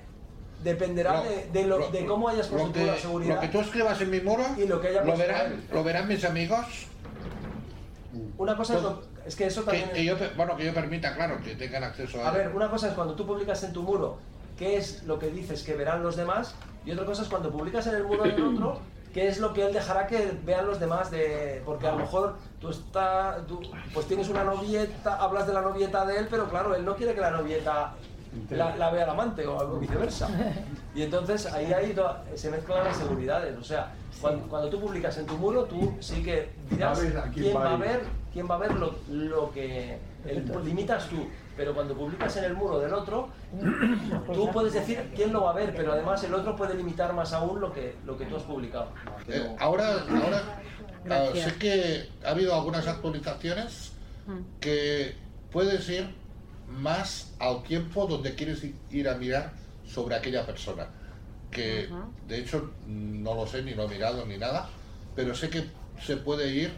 Dependerá 0.62 1.12
Lo- 1.18 1.22
de, 1.24 1.48
de 1.52 1.64
lo- 1.66 1.78
lo- 1.78 1.90
de 1.90 2.04
cómo 2.06 2.28
hayas 2.28 2.48
construido 2.48 2.86
que, 2.86 2.92
la 2.92 2.98
seguridad. 2.98 3.34
lo 3.36 3.40
que 3.40 3.48
tú 3.48 3.60
escribas 3.60 4.00
en 4.00 4.10
mi 4.10 4.20
muro, 4.20 4.44
Y 4.56 4.66
lo 4.66 4.80
que 4.80 4.88
haya 4.88 5.02
verán, 5.02 5.62
lo 5.72 5.84
verán 5.84 6.08
mis 6.08 6.24
amigos. 6.24 6.66
Una 8.36 8.56
cosa 8.56 8.76
es, 8.76 8.82
lo- 8.82 9.02
es 9.26 9.36
que 9.36 9.46
eso 9.46 9.60
Que, 9.64 9.66
también... 9.66 9.90
que 9.90 10.04
yo, 10.04 10.18
pe- 10.18 10.30
bueno, 10.36 10.56
que 10.56 10.64
yo 10.64 10.74
permita, 10.74 11.14
claro, 11.14 11.40
que 11.44 11.54
tengan 11.54 11.84
acceso 11.84 12.22
a, 12.22 12.28
A 12.28 12.32
ver, 12.32 12.48
una 12.54 12.70
cosa 12.70 12.88
es 12.88 12.94
cuando 12.94 13.14
tú 13.14 13.26
publicas 13.26 13.62
en 13.64 13.72
tu 13.72 13.82
muro 13.82 14.18
qué 14.56 14.76
es 14.76 15.04
lo 15.04 15.18
que 15.20 15.28
dices 15.30 15.62
que 15.62 15.74
verán 15.74 16.02
los 16.02 16.16
demás 16.16 16.56
y 16.84 16.90
otra 16.90 17.04
cosa 17.04 17.22
es 17.22 17.28
cuando 17.28 17.50
publicas 17.52 17.86
en 17.86 17.94
el 17.94 18.04
muro 18.04 18.24
del 18.24 18.42
otro 18.42 18.80
qué 19.14 19.28
es 19.28 19.38
lo 19.38 19.52
que 19.54 19.64
él 19.66 19.72
dejará 19.72 20.06
que 20.08 20.32
vean 20.44 20.66
los 20.66 20.80
demás 20.80 21.10
de 21.12 21.62
porque 21.64 21.86
a 21.86 21.92
lo 21.92 21.98
mejor 21.98 22.36
tú 22.60 22.70
está 22.70 23.44
tú, 23.46 23.60
pues 23.94 24.06
tienes 24.08 24.28
una 24.28 24.42
novieta 24.42 25.14
hablas 25.16 25.46
de 25.46 25.52
la 25.52 25.60
novieta 25.62 26.04
de 26.06 26.18
él 26.18 26.26
pero 26.28 26.48
claro 26.48 26.74
él 26.74 26.84
no 26.84 26.96
quiere 26.96 27.14
que 27.14 27.20
la 27.20 27.30
novieta 27.30 27.94
la, 28.50 28.76
la 28.76 28.90
vea 28.90 29.04
el 29.04 29.10
amante 29.10 29.46
o 29.46 29.60
algo 29.60 29.78
viceversa. 29.78 30.28
Y 30.94 31.02
entonces 31.02 31.46
ahí, 31.46 31.72
ahí 31.72 31.94
se 32.34 32.50
mezclan 32.50 32.84
las 32.84 32.96
seguridades 32.96 33.56
o 33.58 33.64
sea 33.64 33.92
cuando, 34.20 34.46
cuando 34.48 34.68
tú 34.68 34.80
publicas 34.80 35.16
en 35.18 35.26
tu 35.26 35.36
muro 35.36 35.64
tú 35.64 35.94
sí 36.00 36.22
que 36.22 36.50
dirás 36.70 36.98
quién 36.98 37.12
quién 37.32 37.56
va 37.56 37.72
a 37.72 37.76
ver 37.76 38.00
quién 38.32 38.50
va 38.50 38.54
a 38.56 38.58
ver 38.58 38.74
lo, 38.74 38.94
lo 39.08 39.50
que 39.52 39.98
el- 40.26 40.64
limitas 40.64 41.08
tú. 41.08 41.26
Pero 41.56 41.74
cuando 41.74 41.94
publicas 41.94 42.36
en 42.36 42.44
el 42.44 42.54
muro 42.54 42.78
del 42.78 42.94
otro 42.94 43.28
tú 44.32 44.50
puedes 44.52 44.72
decir 44.72 45.10
quién 45.16 45.32
lo 45.32 45.42
va 45.42 45.50
a 45.50 45.54
ver 45.54 45.74
pero 45.74 45.92
además 45.92 46.22
el 46.24 46.34
otro 46.34 46.54
puede 46.56 46.74
limitar 46.74 47.12
más 47.12 47.32
aún 47.32 47.60
lo 47.60 47.72
que 47.72 47.96
lo 48.06 48.16
que 48.16 48.26
tú 48.26 48.36
has 48.36 48.42
publicado. 48.44 48.88
Eh, 49.28 49.56
ahora, 49.58 50.04
ahora 50.08 50.42
ah, 51.10 51.26
sé 51.34 51.54
que 51.58 52.08
ha 52.24 52.30
habido 52.30 52.54
algunas 52.54 52.86
actualizaciones 52.86 53.92
que 54.60 55.16
puedes 55.50 55.88
ir 55.88 56.14
más 56.68 57.32
al 57.38 57.62
tiempo 57.62 58.06
donde 58.06 58.34
quieres 58.34 58.62
ir 58.90 59.08
a 59.08 59.14
mirar 59.14 59.52
sobre 59.86 60.16
aquella 60.16 60.44
persona. 60.46 60.88
que 61.50 61.88
de 62.26 62.38
hecho 62.38 62.72
no 62.86 63.34
lo 63.34 63.46
sé, 63.46 63.62
ni 63.62 63.72
lo 63.74 63.84
he 63.84 63.88
mirado 63.88 64.26
ni 64.26 64.36
nada, 64.36 64.68
pero 65.16 65.34
sé 65.34 65.48
que 65.48 65.64
se 66.04 66.18
puede 66.18 66.52
ir 66.52 66.70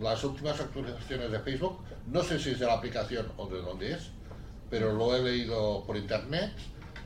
las 0.00 0.24
últimas 0.24 0.60
actualizaciones 0.60 1.30
de 1.30 1.38
Facebook, 1.38 1.78
no 2.08 2.22
sé 2.24 2.38
si 2.40 2.50
es 2.50 2.58
de 2.58 2.66
la 2.66 2.74
aplicación 2.74 3.26
o 3.36 3.46
de 3.46 3.62
dónde 3.62 3.92
es, 3.92 4.10
pero 4.68 4.92
lo 4.92 5.14
he 5.14 5.22
leído 5.22 5.84
por 5.86 5.96
internet, 5.96 6.50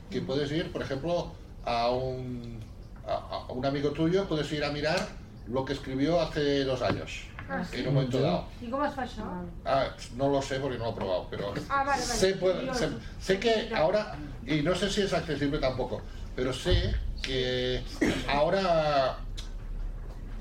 que 0.09 0.21
puedes 0.21 0.51
ir, 0.51 0.71
por 0.71 0.81
ejemplo, 0.81 1.31
a 1.63 1.91
un, 1.91 2.59
a, 3.07 3.45
a 3.47 3.51
un 3.51 3.65
amigo 3.65 3.91
tuyo, 3.91 4.27
puedes 4.27 4.51
ir 4.51 4.63
a 4.63 4.71
mirar 4.71 5.07
lo 5.47 5.63
que 5.63 5.73
escribió 5.73 6.19
hace 6.19 6.63
dos 6.63 6.81
años, 6.81 7.25
Ah, 7.47 7.63
sí? 7.63 7.77
en 7.79 7.87
un 7.87 7.93
momento 7.93 8.19
dado. 8.21 8.47
I 8.61 8.69
com 8.69 8.83
es? 8.83 8.93
Ah, 9.65 9.85
no 10.15 10.29
lo 10.29 10.41
sé 10.41 10.59
porque 10.59 10.77
no 10.77 10.85
lo 10.85 10.91
he 10.91 10.95
probado, 10.95 11.27
pero 11.29 11.53
Ah, 11.69 11.83
vale, 11.83 11.89
vale. 11.89 12.03
sé, 12.03 12.33
puede- 12.35 12.73
sé, 12.73 12.89
sé 13.21 13.39
que 13.39 13.71
ahora, 13.75 14.15
y 14.45 14.61
no 14.61 14.73
sé 14.73 14.89
si 14.89 15.01
es 15.01 15.13
accesible 15.13 15.59
tampoco, 15.59 16.01
pero 16.35 16.51
sé 16.51 16.95
que 17.21 17.83
ahora 18.27 19.17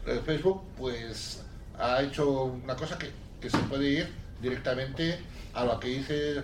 el 0.07 0.20
Facebook 0.20 0.62
pues 0.78 1.44
ha 1.78 2.00
hecho 2.02 2.44
una 2.44 2.74
cosa 2.76 2.96
que, 2.98 3.11
que 3.40 3.50
se 3.50 3.59
puede 3.59 3.86
ir 3.88 4.14
directamente 4.40 5.18
a 5.55 5.64
lo 5.64 5.78
que 5.80 5.90
hice 5.90 6.42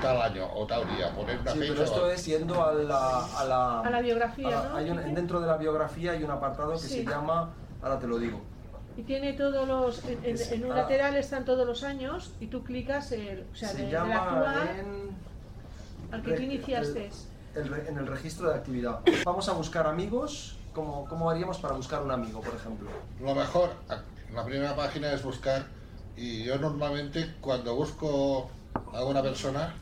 tal 0.00 0.20
año 0.22 0.46
o 0.52 0.66
tal 0.66 0.86
día, 0.96 1.10
poner 1.14 1.38
una 1.40 1.52
Sí, 1.52 1.58
fecha. 1.60 1.72
pero 1.72 1.84
esto 1.84 2.04
o- 2.04 2.10
es 2.10 2.24
yendo 2.26 2.64
a 2.64 2.72
la, 2.74 3.24
a 3.38 3.44
la, 3.44 3.80
A 3.80 3.90
la 3.90 4.00
biografía, 4.00 4.48
a 4.60 4.62
la- 4.64 4.68
¿no? 4.70 4.76
hay 4.76 4.90
un- 4.90 5.14
dentro 5.14 5.40
de 5.40 5.46
la 5.46 5.56
biografía 5.56 6.12
hay 6.12 6.22
un 6.24 6.30
apartado 6.30 6.72
que 6.72 6.78
Sí. 6.78 6.88
se 6.88 7.04
llama, 7.04 7.52
ahora 7.82 7.98
te 7.98 8.06
lo 8.06 8.18
digo, 8.18 8.42
Y 8.96 9.02
tiene 9.02 9.34
todos 9.34 9.68
los. 9.68 10.04
En, 10.06 10.24
en- 10.24 10.36
en 10.52 10.64
un 10.64 10.74
lateral 10.74 11.16
están 11.16 11.44
todos 11.44 11.66
los 11.66 11.82
años 11.82 12.32
y 12.40 12.46
tú 12.46 12.62
clicas 12.64 13.12
el. 13.12 13.44
O 13.52 13.56
sea, 13.56 13.68
se 13.68 13.76
de- 13.78 13.82
del 13.84 13.92
llama 13.92 14.14
actual 14.16 14.68
en, 14.78 15.16
al 16.12 16.22
que 16.22 16.32
tú 16.32 16.42
iniciaste. 16.42 17.10
el 17.54 17.72
en 17.88 17.98
el 17.98 18.06
registro 18.06 18.48
de 18.50 18.56
actividad. 18.56 19.00
Vamos 19.24 19.48
a 19.48 19.52
buscar 19.52 19.86
amigos, 19.86 20.56
¿cómo, 20.72 21.06
cómo 21.08 21.30
haríamos 21.30 21.58
para 21.58 21.74
buscar 21.74 22.02
un 22.02 22.10
amigo, 22.10 22.40
por 22.40 22.54
ejemplo? 22.54 22.88
Lo 23.20 23.34
mejor, 23.34 23.70
la 24.34 24.44
primera 24.44 24.74
página 24.76 25.12
es 25.12 25.22
buscar 25.22 25.66
y 26.16 26.44
yo 26.44 26.58
normalmente 26.58 27.34
cuando 27.40 27.74
busco 27.74 28.50
a 28.92 29.04
una 29.04 29.22
persona 29.22 29.74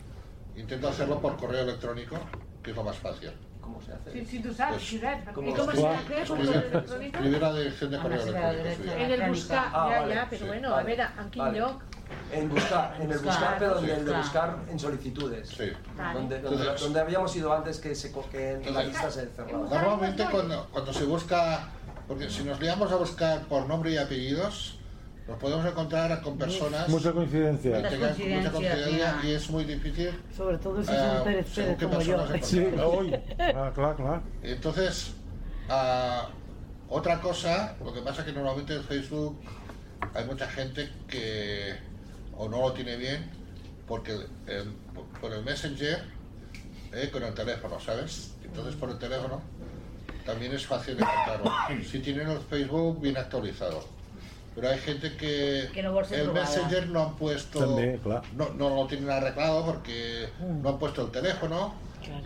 intento 0.56 0.88
hacerlo 0.88 1.20
por 1.20 1.36
correo 1.36 1.62
electrónico, 1.62 2.16
que 2.62 2.70
es 2.70 2.76
lo 2.76 2.82
más 2.84 2.96
fácil. 2.96 3.30
¿Cómo 3.64 3.80
se 3.80 3.92
hace? 3.94 4.12
Si, 4.12 4.26
si 4.26 4.38
tu 4.40 4.52
saps, 4.52 4.72
Pues, 4.74 5.02
perquè... 5.02 5.32
¿cómo 5.32 5.48
¿Y 5.50 5.54
cómo 5.54 5.72
se 5.72 5.86
hace? 5.88 6.04
¿Por 6.04 6.38
escribir- 6.38 6.52
correo 6.52 6.60
electrónico? 6.70 7.18
la 7.40 7.52
dirección 7.54 7.90
de 7.90 7.96
Ah, 7.96 8.02
correo 8.02 8.16
la 8.26 8.50
electrónico. 8.52 8.82
sí. 8.94 9.02
En 9.02 9.10
el 9.22 9.30
buscar, 9.30 9.64
Ah, 9.72 9.88
ya, 9.90 10.00
vale, 10.00 10.14
ya, 10.14 10.26
pero 10.30 10.40
sí, 10.42 10.46
bueno, 10.48 10.70
vale, 10.70 10.82
a 10.92 10.96
ver, 10.96 11.06
en 11.24 11.30
quin 11.30 11.42
vale. 11.42 11.58
lloc? 11.58 11.82
En 12.32 12.48
buscar, 12.50 12.94
en 12.96 13.02
el 13.02 13.08
Buscar, 13.08 13.24
buscar, 13.34 13.56
pero 13.58 13.74
donde, 13.74 13.94
el 13.94 14.04
de 14.04 14.12
buscar. 14.12 14.56
en 14.70 14.78
solicitudes. 14.78 15.48
Sí. 15.48 15.72
Donde, 15.96 16.40
donde, 16.40 16.58
Entonces- 16.62 16.80
donde 16.82 17.00
habíamos 17.00 17.36
ido 17.36 17.52
antes 17.54 17.78
que, 17.80 17.94
se, 17.94 18.12
que 18.30 18.50
en 18.52 18.60
la 18.62 18.68
Entonces- 18.68 18.86
lista 18.88 19.10
se 19.10 19.26
cerraba. 19.28 19.68
Normalmente 19.68 20.26
cuando, 20.30 20.68
cuando 20.70 20.92
se 20.92 21.04
busca, 21.04 21.68
porque 22.06 22.28
si 22.28 22.44
nos 22.44 22.60
liamos 22.60 22.92
a 22.92 22.96
buscar 22.96 23.40
por 23.42 23.66
nombre 23.66 23.92
y 23.92 23.96
apellidos, 23.96 24.73
nos 25.26 25.38
podemos 25.38 25.64
encontrar 25.64 26.20
con 26.20 26.36
personas 26.36 26.88
Mucha 26.88 27.12
coincidencia. 27.12 27.82
que 27.82 27.88
tengan 27.88 28.10
mucha 28.10 28.52
coincidencia 28.52 29.20
y 29.24 29.30
es 29.32 29.50
muy 29.50 29.64
difícil. 29.64 30.10
Sobre 30.36 30.58
todo 30.58 30.82
si 30.84 30.90
eh, 30.92 30.94
son 30.96 31.24
Pérez 31.24 31.46
según 31.48 31.76
Pérez 31.76 31.78
qué 31.78 31.86
como 31.86 32.00
yo. 32.02 32.26
Sí, 32.42 32.66
hoy. 32.84 33.14
Ah, 33.38 33.72
claro, 33.74 33.96
claro. 33.96 34.22
Entonces, 34.42 35.14
ah, 35.70 36.28
otra 36.90 37.20
cosa, 37.20 37.74
lo 37.82 37.92
que 37.94 38.00
pasa 38.02 38.20
es 38.20 38.26
que 38.26 38.32
normalmente 38.34 38.74
en 38.76 38.84
Facebook 38.84 39.40
hay 40.12 40.24
mucha 40.26 40.46
gente 40.48 40.90
que 41.08 41.74
o 42.36 42.48
no 42.48 42.60
lo 42.60 42.72
tiene 42.72 42.96
bien 42.96 43.30
porque 43.88 44.12
el- 44.46 44.72
por- 44.94 45.06
por 45.20 45.32
el 45.32 45.42
Messenger, 45.42 46.02
eh, 46.92 47.08
con 47.10 47.22
el 47.22 47.32
teléfono, 47.32 47.80
¿sabes? 47.80 48.34
Entonces 48.44 48.74
por 48.76 48.90
el 48.90 48.98
teléfono 48.98 49.40
también 50.26 50.52
es 50.52 50.66
fácil 50.66 50.98
encontrarlo. 50.98 51.50
Si 51.90 52.00
tienen 52.00 52.28
el 52.28 52.40
Facebook 52.40 53.00
bien 53.00 53.16
actualizado. 53.16 53.84
Pero 54.55 54.68
hay 54.68 54.78
gente 54.78 55.16
que, 55.16 55.68
Que 55.72 55.82
no 55.82 55.92
vol 55.92 56.05
ser 56.07 56.20
el 56.20 56.24
trobada. 56.26 56.46
Messenger 56.46 56.88
no 56.88 57.02
han 57.02 57.16
puesto, 57.16 57.59
També, 57.59 57.98
clar. 58.02 58.22
no, 58.36 58.50
no 58.55 58.70
lo 58.70 58.86
tienen 58.86 59.11
arreglado 59.11 59.64
porque 59.66 60.28
no 60.40 60.68
han 60.68 60.78
puesto 60.78 61.02
el 61.02 61.11
teléfono. 61.11 61.74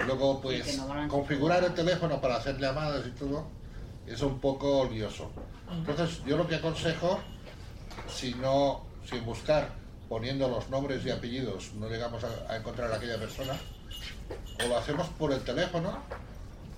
Luego, 0.07 0.41
Y 0.53 0.57
que 0.59 0.63
pues, 0.65 0.77
no 0.79 1.09
configurar 1.09 1.65
el 1.65 1.73
teléfono 1.73 2.21
para 2.21 2.37
hacer 2.37 2.59
llamadas 2.59 3.07
y 3.07 3.11
todo 3.13 3.47
es 4.07 4.21
un 4.23 4.41
poco 4.41 4.87
lioso. 4.91 5.31
Entonces, 5.71 6.23
yo 6.27 6.37
lo 6.37 6.47
que 6.49 6.57
aconsejo, 6.57 7.21
si 8.09 8.35
no, 8.35 8.85
sin 9.09 9.25
buscar, 9.25 9.71
poniendo 10.09 10.49
los 10.49 10.69
nombres 10.71 11.05
y 11.07 11.11
apellidos, 11.11 11.73
no 11.75 11.89
llegamos 11.89 12.25
a, 12.25 12.53
a 12.53 12.57
encontrar 12.57 12.91
a 12.93 12.97
aquella 12.97 13.19
persona, 13.19 13.55
o 14.65 14.69
lo 14.69 14.77
hacemos 14.79 15.07
por 15.19 15.33
el 15.33 15.41
teléfono, 15.41 15.99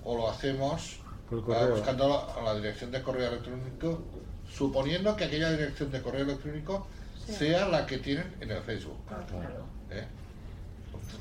o 0.05 0.17
lo 0.17 0.29
hacemos 0.29 0.99
buscando 1.31 2.09
la, 2.37 2.43
la 2.43 2.55
dirección 2.57 2.91
de 2.91 3.03
correo 3.03 3.29
electrónico, 3.29 4.03
suponiendo 4.53 5.17
que 5.17 5.25
aquella 5.25 5.51
dirección 5.53 5.91
de 5.91 6.03
correo 6.03 6.23
electrónico 6.23 6.87
Sí. 7.27 7.33
sea 7.35 7.69
la 7.69 7.87
que 7.87 7.99
tienen 7.99 8.35
en 8.41 8.51
el 8.51 8.63
Facebook. 8.63 8.97
¿eh? 9.91 10.05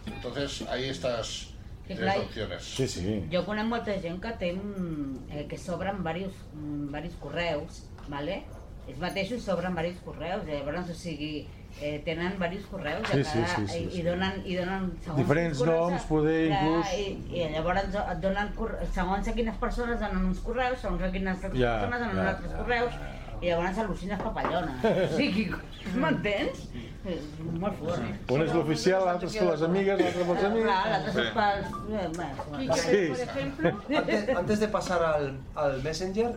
Entonces, 0.07 0.63
hay 0.69 0.86
estas 0.89 1.49
tres 1.88 2.17
opciones. 2.17 2.63
Sí, 2.63 2.88
sí. 2.88 3.27
Jo 3.32 3.43
conec 3.45 3.65
molta 3.65 3.93
gent 4.01 4.19
que 4.21 4.32
té 4.38 4.51
mm, 4.53 5.30
eh, 5.34 5.45
que 5.49 5.57
s'obren 5.57 5.97
diversos, 6.03 6.36
mm, 6.53 6.88
diversos 6.88 7.19
correus, 7.19 7.84
¿vale? 8.07 8.43
ells 8.89 8.97
mateixos 9.01 9.41
s'obren 9.45 9.75
diversos 9.75 10.01
correus, 10.05 10.45
llavors, 10.47 10.89
o 10.89 10.93
sigui, 10.97 11.47
eh, 11.82 12.01
tenen 12.05 12.34
diversos 12.38 12.65
correus 12.71 13.07
Sí, 13.11 13.19
i, 13.19 13.23
sí, 13.23 13.39
sí, 13.55 13.67
sí, 13.67 13.77
i, 13.84 13.91
sí. 13.91 13.99
i 13.99 14.03
donen, 14.05 14.41
i 14.45 14.55
donen 14.57 14.88
segons 15.03 15.19
Diferents 15.21 15.57
correus, 15.59 15.91
noms, 15.91 16.07
poder, 16.09 16.39
inclús. 16.51 16.93
I, 16.93 17.05
I 17.38 17.47
llavors 17.53 17.84
et 17.86 18.21
donen, 18.23 18.53
segons 18.93 19.27
a 19.30 19.34
quines 19.38 19.57
persones 19.61 19.99
donen 20.01 20.25
uns 20.32 20.39
correus, 20.45 20.80
segons 20.82 21.01
a 21.05 21.11
quines 21.13 21.41
Ja, 21.41 21.49
persones 21.49 21.99
donen 22.05 22.17
ja, 22.17 22.30
altres 22.34 22.51
ja, 22.51 22.57
correus, 22.63 22.93
i 23.41 23.49
llavors 23.49 23.77
al·lucines 23.83 24.21
papallones. 24.23 24.85
O 24.85 25.17
sigui, 25.17 25.49
m'entens? 25.95 26.65
És 27.09 27.21
molt 27.59 27.77
fort. 27.79 28.31
Un 28.35 28.41
és 28.43 28.51
l'oficial, 28.53 29.05
l'altre 29.07 29.29
és 29.29 29.37
per 29.39 29.45
les 29.53 29.61
amigues, 29.63 30.01
l'altre 30.01 30.25
pels 30.27 30.43
amics. 30.49 30.65
Clar, 30.65 30.81
l'altre 30.91 31.23
és 31.23 31.31
pels... 31.37 31.65
eh, 31.95 32.81
Sí. 32.83 33.01
por 33.13 33.21
ejemplo. 33.25 33.71
Antes, 34.01 34.29
antes 34.43 34.59
de 34.59 34.67
pasar 34.67 34.99
al, 35.03 35.29
al 35.55 35.81
Messenger, 35.83 36.33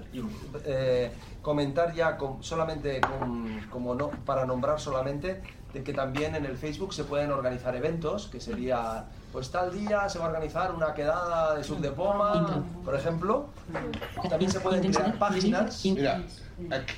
eh, 0.64 1.10
comentar 1.42 1.92
ya 1.94 2.16
con- 2.16 2.42
solamente 2.42 3.00
con- 3.00 3.60
como 3.70 3.94
no, 3.96 4.10
para 4.24 4.46
nombrar 4.46 4.78
solamente 4.80 5.40
de 5.72 5.82
que 5.82 5.92
también 5.92 6.34
en 6.34 6.44
el 6.44 6.56
Facebook 6.56 6.92
se 6.92 7.04
pueden 7.04 7.30
organizar 7.30 7.74
eventos, 7.74 8.26
que 8.26 8.40
sería, 8.40 9.04
pues 9.32 9.50
tal 9.50 9.72
día 9.72 10.08
se 10.08 10.18
va 10.18 10.26
a 10.26 10.28
organizar 10.28 10.74
una 10.74 10.92
quedada 10.92 11.54
de 11.54 11.64
sub 11.64 11.80
de 11.80 11.90
poma, 11.90 12.62
por 12.84 12.94
ejemplo. 12.94 13.48
También 14.28 14.50
se 14.50 14.60
pueden 14.60 14.92
crear 14.92 15.18
páginas. 15.18 15.82
Mira, 15.84 16.22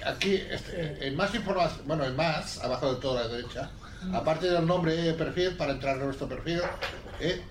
aquí, 0.07 0.35
este, 0.35 1.07
en 1.07 1.16
más 1.16 1.35
información, 1.35 1.83
bueno, 1.87 2.05
en 2.05 2.16
más, 2.16 2.62
abajo 2.64 2.95
de 2.95 3.01
toda 3.01 3.22
la 3.22 3.29
derecha, 3.29 3.70
aparte 4.12 4.51
del 4.51 4.66
nombre 4.66 4.97
de 4.97 5.14
perfil, 5.14 5.57
para 5.57 5.72
entrar 5.72 5.97
en 5.97 6.07
nuestro 6.07 6.29
perfil, 6.29 6.61
eh, 7.20 7.43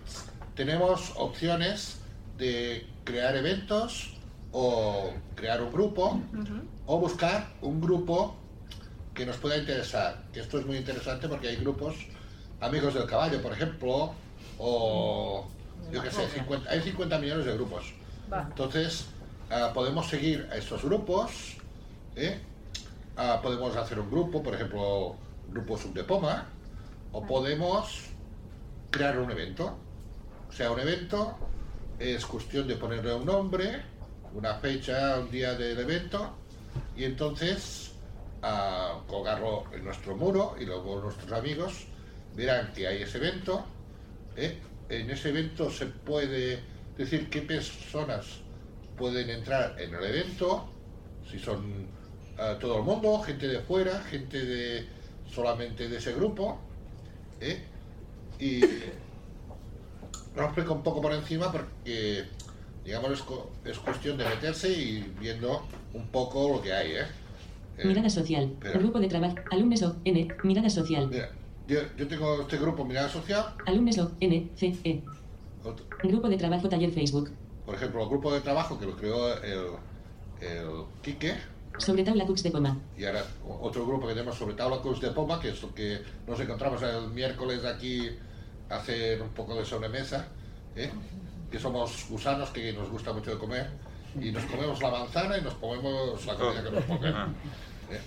tenemos 0.56 1.14
opciones 1.16 2.00
de 2.38 2.86
crear 3.06 3.36
eventos 3.36 4.14
o 4.52 5.14
crear 5.36 5.62
un 5.62 5.72
grupo 5.72 6.20
o 6.86 7.00
buscar 7.00 7.48
un 7.62 7.82
grupo 7.82 8.36
que 9.14 9.26
nos 9.26 9.38
pueda 9.38 9.58
interesar. 9.58 10.24
Esto 10.34 10.60
es 10.60 10.66
muy 10.66 10.78
interesante 10.78 11.28
porque 11.28 11.50
hay 11.50 11.58
grupos, 11.58 11.96
amigos 12.60 12.94
del 12.94 13.06
caballo, 13.06 13.42
por 13.42 13.54
ejemplo, 13.54 14.14
o 14.58 15.48
yo 15.92 16.02
qué 16.02 16.12
sé, 16.12 16.28
50 16.28 16.70
hay 16.70 16.82
50 16.82 17.20
millones 17.20 17.46
de 17.46 17.54
grupos. 17.54 17.94
Entonces, 18.32 19.08
ah, 19.50 19.72
podemos 19.74 20.08
seguir 20.08 20.48
a 20.52 20.56
estos 20.56 20.84
grupos, 20.84 21.58
¿eh? 22.16 22.40
Ah, 23.16 23.40
podemos 23.44 23.76
hacer 23.76 24.00
un 24.00 24.10
grupo, 24.10 24.42
por 24.42 24.56
ejemplo, 24.56 25.16
grupo 25.50 25.78
Subdepoma, 25.78 26.48
o 27.12 27.26
podemos 27.26 28.06
crear 28.90 29.20
un 29.20 29.30
evento. 29.30 29.78
O 30.50 30.52
sea, 30.52 30.72
un 30.72 30.80
evento 30.80 31.38
es 32.00 32.26
cuestión 32.26 32.68
de 32.68 32.76
ponerle 32.76 33.14
un 33.14 33.26
nombre, 33.26 33.84
una 34.34 34.56
fecha, 34.56 35.20
un 35.20 35.30
día 35.30 35.54
del 35.54 35.80
evento, 35.80 36.34
y 36.96 37.04
entonces 37.04 37.83
ah, 38.44 39.02
colgarlo 39.08 39.64
en 39.74 39.84
nuestro 39.84 40.16
muro 40.16 40.56
y 40.60 40.66
luego 40.66 41.02
nuestros 41.02 41.32
amigos 41.32 41.88
verán 42.36 42.72
que 42.74 42.88
hay 42.88 43.02
ese 43.02 43.18
evento. 43.18 43.66
¿eh? 44.36 44.60
En 44.90 45.10
ese 45.10 45.30
evento 45.30 45.72
se 45.72 45.88
puede 45.88 46.60
decir 46.98 47.30
qué 47.30 47.42
personas 47.42 48.26
pueden 48.98 49.30
entrar 49.30 49.80
en 49.80 49.96
el 49.96 50.04
evento, 50.04 50.70
si 51.30 51.40
son 51.40 51.88
ah, 52.38 52.58
todo 52.60 52.78
el 52.78 52.84
mundo, 52.84 53.20
gente 53.22 53.48
de 53.48 53.60
fuera, 53.60 54.00
gente 54.02 54.46
de 54.46 54.88
solamente 55.34 55.88
de 55.88 55.98
ese 55.98 56.14
grupo. 56.14 56.60
¿eh? 57.40 57.64
Y 58.40 58.60
lo 60.36 60.44
explico 60.44 60.74
un 60.74 60.84
poco 60.84 61.02
por 61.02 61.14
encima 61.14 61.52
porque, 61.52 62.26
digamos, 62.84 63.12
es, 63.12 63.24
es 63.72 63.80
cuestión 63.80 64.18
de 64.18 64.26
meterse 64.26 64.70
y 64.70 65.02
viendo 65.20 65.66
un 65.94 66.08
poco 66.08 66.50
lo 66.50 66.62
que 66.62 66.74
hay, 66.74 66.92
¿eh? 66.92 67.23
Eh, 67.78 67.88
Mirada 67.88 68.10
social. 68.10 68.44
espera. 68.54 68.80
Grupo 68.80 69.00
de 69.00 69.08
trabajo. 69.08 69.36
Alumnes 69.52 69.82
O. 69.84 69.96
N. 70.06 70.28
Mirada 70.44 70.70
social. 70.70 71.08
Mira, 71.10 71.30
yo, 71.68 71.80
yo 71.98 72.08
tengo 72.08 72.42
este 72.42 72.58
grupo 72.58 72.86
Mirada 72.86 73.10
Social, 73.10 73.56
Alumnes 73.66 73.98
O. 74.00 74.12
N. 74.20 74.50
C. 74.56 74.76
E. 74.84 75.02
otro- 75.64 75.86
Grupo 76.04 76.28
de 76.30 76.38
trabajo 76.38 76.68
taller 76.70 76.92
Facebook. 76.92 77.32
por 77.66 77.76
ejemplo, 77.76 78.04
el 78.04 78.10
grupo 78.10 78.32
de 78.34 78.42
trabajo 78.42 78.78
que 78.78 78.86
lo 78.86 78.96
creó 78.98 79.34
el, 79.42 79.68
el 80.42 80.68
Quique, 81.02 81.34
Sobre 81.78 82.04
tabla 82.04 82.26
Cux 82.26 82.44
de 82.44 82.52
Poma. 82.52 82.78
y 82.98 83.06
ahora 83.06 83.24
otro 83.62 83.86
grupo 83.88 84.06
que 84.08 84.14
tenemos 84.14 84.36
sobre 84.38 84.54
tabla 84.54 84.80
Cruz 84.82 85.00
de 85.02 85.10
Poma, 85.12 85.40
que 85.40 85.50
es 85.50 85.62
lo 85.64 85.74
que 85.74 86.00
nos 86.28 86.40
encontramos 86.40 86.82
el 86.84 87.08
miércoles 87.12 87.64
aquí 87.66 88.10
a 88.70 88.76
hacer 88.76 89.22
un 89.22 89.30
poco 89.30 89.56
de 89.56 89.66
sobremesa, 89.66 90.28
¿eh? 90.76 90.92
que 91.50 91.58
somos 91.58 92.06
gusanos 92.10 92.50
que 92.50 92.74
nos 92.74 92.90
gusta 92.90 93.14
mucho 93.14 93.32
de 93.32 93.38
comer, 93.38 93.70
y 94.20 94.32
nos 94.32 94.44
comemos 94.46 94.82
la 94.82 94.90
manzana 94.92 95.38
y 95.38 95.42
nos 95.42 95.54
comemos 95.56 96.26
la 96.26 96.36
comida 96.36 96.64
que 96.64 96.72
nos 96.72 96.84
pongan. 96.86 97.36
¿eh? 97.92 98.02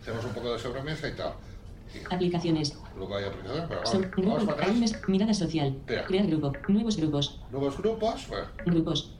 Hacemos 0.00 0.24
un 0.24 0.32
poco 0.32 0.52
de 0.52 0.58
sobremesa 0.58 1.08
y 1.08 1.12
tal. 1.12 1.32
Aplicaciones. 2.10 2.76
Luego 2.96 3.16
hay 3.16 3.24
aplicaciones, 3.24 3.64
pero 3.68 3.86
Son 3.86 4.00
vamos, 4.02 4.16
vamos 4.16 4.34
grupo, 4.38 4.46
para 4.46 4.52
atrás. 4.56 4.68
álbumes, 4.68 5.08
mirada 5.08 5.34
social. 5.34 5.68
Espera. 5.68 6.04
Crear 6.06 6.26
grupo. 6.26 6.52
Nuevos 6.68 6.96
grupos. 6.96 7.40
Nuevos 7.50 7.78
grupos, 7.78 8.28
bueno, 8.28 8.46
Grupos. 8.66 9.14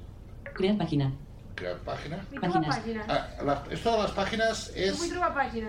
Crear 0.55 0.77
página. 0.77 1.13
crear 1.55 1.77
página. 1.79 2.25
Páginas. 2.41 2.81
Ah, 3.09 3.29
la- 3.45 3.63
esto 3.71 3.93
de 3.93 3.99
las 3.99 4.11
páginas 4.11 4.73
es 4.75 5.01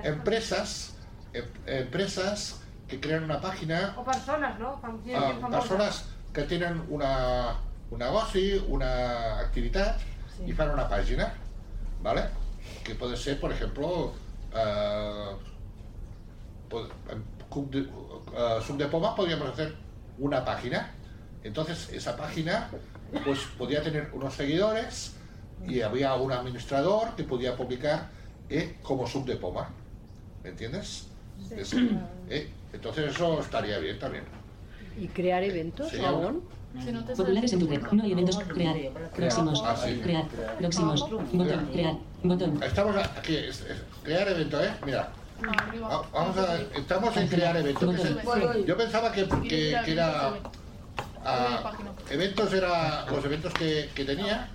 empresas, 0.03 0.95
em- 1.33 1.45
empresas 1.67 2.61
que 2.87 2.99
crean 2.99 3.23
una 3.23 3.39
página 3.39 3.93
O 3.97 4.03
persones, 4.03 4.59
no? 4.59 4.79
Fam- 4.81 5.03
gent 5.03 5.15
a 5.17 5.21
famosa. 5.39 5.59
personas 5.59 6.05
que 6.33 6.41
tienen 6.43 6.83
una, 6.89 7.55
un 7.91 7.99
negoci, 7.99 8.61
una 8.67 9.39
activitat 9.39 9.99
y 10.45 10.51
fan 10.53 10.69
una 10.71 10.88
página, 10.89 11.33
¿vale? 12.01 12.23
Que 12.83 12.95
puede 12.95 13.15
ser, 13.17 13.39
por 13.39 13.51
ejemplo, 13.51 14.13
eh, 14.53 15.31
en 17.11 17.23
Cuc 17.49 17.69
de, 17.71 17.79
eh, 17.81 18.59
de 18.77 18.88
podríamos 19.15 19.49
hacer 19.49 19.75
una 20.17 20.43
página. 20.43 20.91
Entonces, 21.43 21.89
esa 21.89 22.17
página 22.17 22.69
pues 23.23 23.39
podía 23.57 23.81
tener 23.83 24.09
unos 24.13 24.33
seguidores 24.33 25.13
y 25.67 25.81
había 25.81 26.13
un 26.15 26.31
administrador 26.31 27.15
que 27.15 27.23
podía 27.23 27.55
publicar 27.55 28.09
eh, 28.49 28.77
como 28.83 29.07
Sub 29.07 29.25
de 29.25 29.36
Poma. 29.36 29.69
¿Me 30.43 30.49
entiendes? 30.49 31.07
Es- 31.51 31.73
eh, 32.29 32.51
entonces 32.73 33.11
eso 33.15 33.39
estaría 33.39 33.77
bien 33.79 33.99
también. 33.99 34.23
¿Y 34.97 35.07
crear 35.07 35.43
eventos 35.43 35.93
aún? 36.05 36.43
Populares 37.15 37.53
en 37.53 37.59
tu 37.59 37.67
red. 37.67 37.82
No 37.91 38.03
hay 38.03 38.11
eventos. 38.11 38.39
Crear. 38.39 38.76
Próximos. 39.15 39.63
Ah, 39.65 39.76
sí. 39.76 39.99
Crear. 40.03 40.26
Próximos. 40.59 41.01
Botón. 41.09 41.65
Crear. 41.71 41.93
Botón. 42.23 42.63
Estamos 42.63 42.95
aquí, 42.97 43.38
crear 44.03 44.28
evento, 44.30 44.63
¿eh? 44.63 44.71
Mira, 44.86 45.09
va- 45.84 46.03
vamos 46.13 46.38
a, 46.38 46.57
estamos 46.78 47.15
en 47.17 47.28
crear 47.28 47.55
evento. 47.57 47.91
que 47.91 48.01
es- 48.01 48.65
yo 48.65 48.78
pensaba 48.78 49.11
que, 49.11 49.28
que, 49.47 49.78
que 49.86 49.91
era 49.91 50.34
ah, 51.23 51.71
eventos 52.09 52.53
era 52.53 53.05
los 53.11 53.23
eventos 53.26 53.53
que, 53.53 53.89
que 53.95 54.05
tenía 54.05 54.47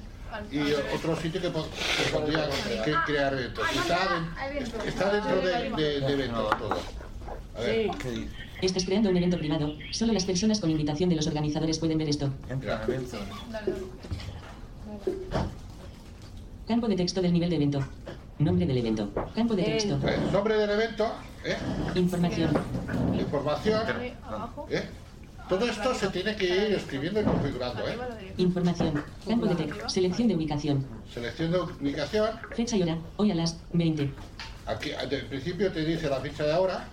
y 0.50 0.60
otro 0.94 1.16
sitio 1.16 1.40
que, 1.40 1.50
po- 1.50 1.66
que 1.96 2.10
podría 2.12 2.48
que 2.84 2.94
crear 3.06 3.32
eventos. 3.34 3.64
Está, 3.72 3.98
den- 4.14 4.86
está 4.86 5.12
dentro 5.12 5.36
de, 5.40 5.70
de, 5.82 6.00
de 6.00 6.12
eventos 6.12 6.58
todo. 6.58 6.78
A 7.56 7.60
ver, 7.60 7.90
Estás 8.62 8.84
creando 8.84 9.08
un 9.08 9.16
evento 9.16 9.38
privado. 9.38 9.74
Solo 9.90 10.12
las 10.12 10.24
personas 10.24 10.60
con 10.60 10.70
invitación 10.70 11.08
de 11.08 11.16
los 11.16 11.26
organizadores 11.26 11.78
pueden 11.78 11.98
ver 11.98 12.08
esto. 12.08 12.30
mira. 12.60 12.82
Campo 16.68 16.86
de 16.86 16.96
texto 16.96 17.22
del 17.22 17.32
nivel 17.32 17.50
de 17.50 17.56
evento. 17.56 17.80
Nombre 18.38 18.66
del 18.66 18.76
evento. 18.76 19.10
Campo 19.34 19.54
de 19.54 19.62
texto. 19.64 19.98
Eh, 20.06 20.18
nombre 20.32 20.56
del 20.56 20.70
evento, 20.70 21.10
¿eh? 21.44 21.56
Información. 21.94 22.50
información. 23.18 23.82
¿eh? 24.70 24.84
Todo 25.48 25.66
esto 25.66 25.94
se 25.94 26.08
tiene 26.08 26.36
que 26.36 26.44
ir 26.44 26.74
escribiendo 26.74 27.20
y 27.20 27.24
configurando. 27.24 27.88
¿eh? 27.88 27.96
Información. 28.36 29.02
Campo 29.26 29.46
de 29.46 29.54
texto. 29.56 29.88
Selección 29.88 30.28
de 30.28 30.36
ubicación. 30.36 30.86
Selección 31.12 31.50
de 31.50 31.60
ubicación. 31.60 32.30
Fecha 32.54 32.76
y 32.76 32.82
hora. 32.82 32.98
Hoy 33.16 33.32
a 33.32 33.34
las 33.34 33.58
20. 33.72 34.12
Aquí, 34.66 34.92
al 34.92 35.08
principio 35.08 35.72
te 35.72 35.84
dice 35.84 36.08
la 36.08 36.20
fecha 36.20 36.44
de 36.44 36.52
ahora, 36.52 36.88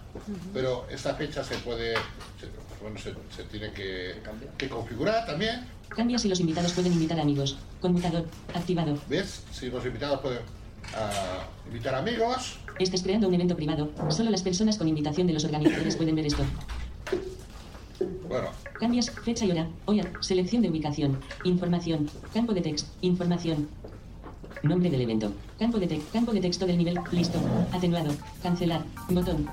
pero 0.53 0.85
esta 0.89 1.15
fecha 1.15 1.43
se 1.43 1.55
puede, 1.57 1.93
se, 1.95 2.47
bueno, 2.81 2.97
se, 2.99 3.13
se 3.35 3.43
tiene 3.49 3.71
que, 3.71 4.15
que 4.57 4.69
configurar 4.69 5.25
también. 5.25 5.65
Cambia 5.89 6.17
si 6.17 6.27
los 6.27 6.39
invitados 6.39 6.73
pueden 6.73 6.93
invitar 6.93 7.19
amigos. 7.19 7.57
Conmutador. 7.79 8.25
Activado. 8.53 8.97
¿Ves? 9.07 9.43
Si 9.51 9.69
los 9.69 9.85
invitados 9.85 10.19
pueden 10.19 10.41
ah, 10.95 11.45
invitar 11.67 11.95
amigos. 11.95 12.59
Estés 12.77 13.01
creando 13.01 13.27
un 13.27 13.33
evento 13.33 13.55
privado. 13.55 13.91
Solo 14.09 14.29
las 14.29 14.43
personas 14.43 14.77
con 14.77 14.87
invitación 14.87 15.27
de 15.27 15.33
los 15.33 15.45
organizadores 15.45 15.95
pueden 15.95 16.15
ver 16.15 16.27
esto. 16.27 16.43
Bueno, 18.27 18.49
Cambias 18.79 19.09
fecha 19.09 19.45
y 19.45 19.51
hora. 19.51 19.67
Hoy 19.85 20.03
selección 20.19 20.61
de 20.61 20.69
ubicación. 20.69 21.19
Información. 21.45 22.09
Campo 22.33 22.53
de 22.53 22.61
texto. 22.61 22.89
Información. 23.01 23.67
Nombre 24.61 24.89
del 24.89 25.01
evento. 25.01 25.31
Campo 25.57 25.79
de. 25.79 26.01
Campo 26.13 26.31
de 26.31 26.41
texto 26.41 26.65
del 26.67 26.77
nivel. 26.77 26.99
Listo. 27.11 27.39
Atenuado. 27.71 28.13
Cancelar. 28.43 28.83
Botón. 29.09 29.49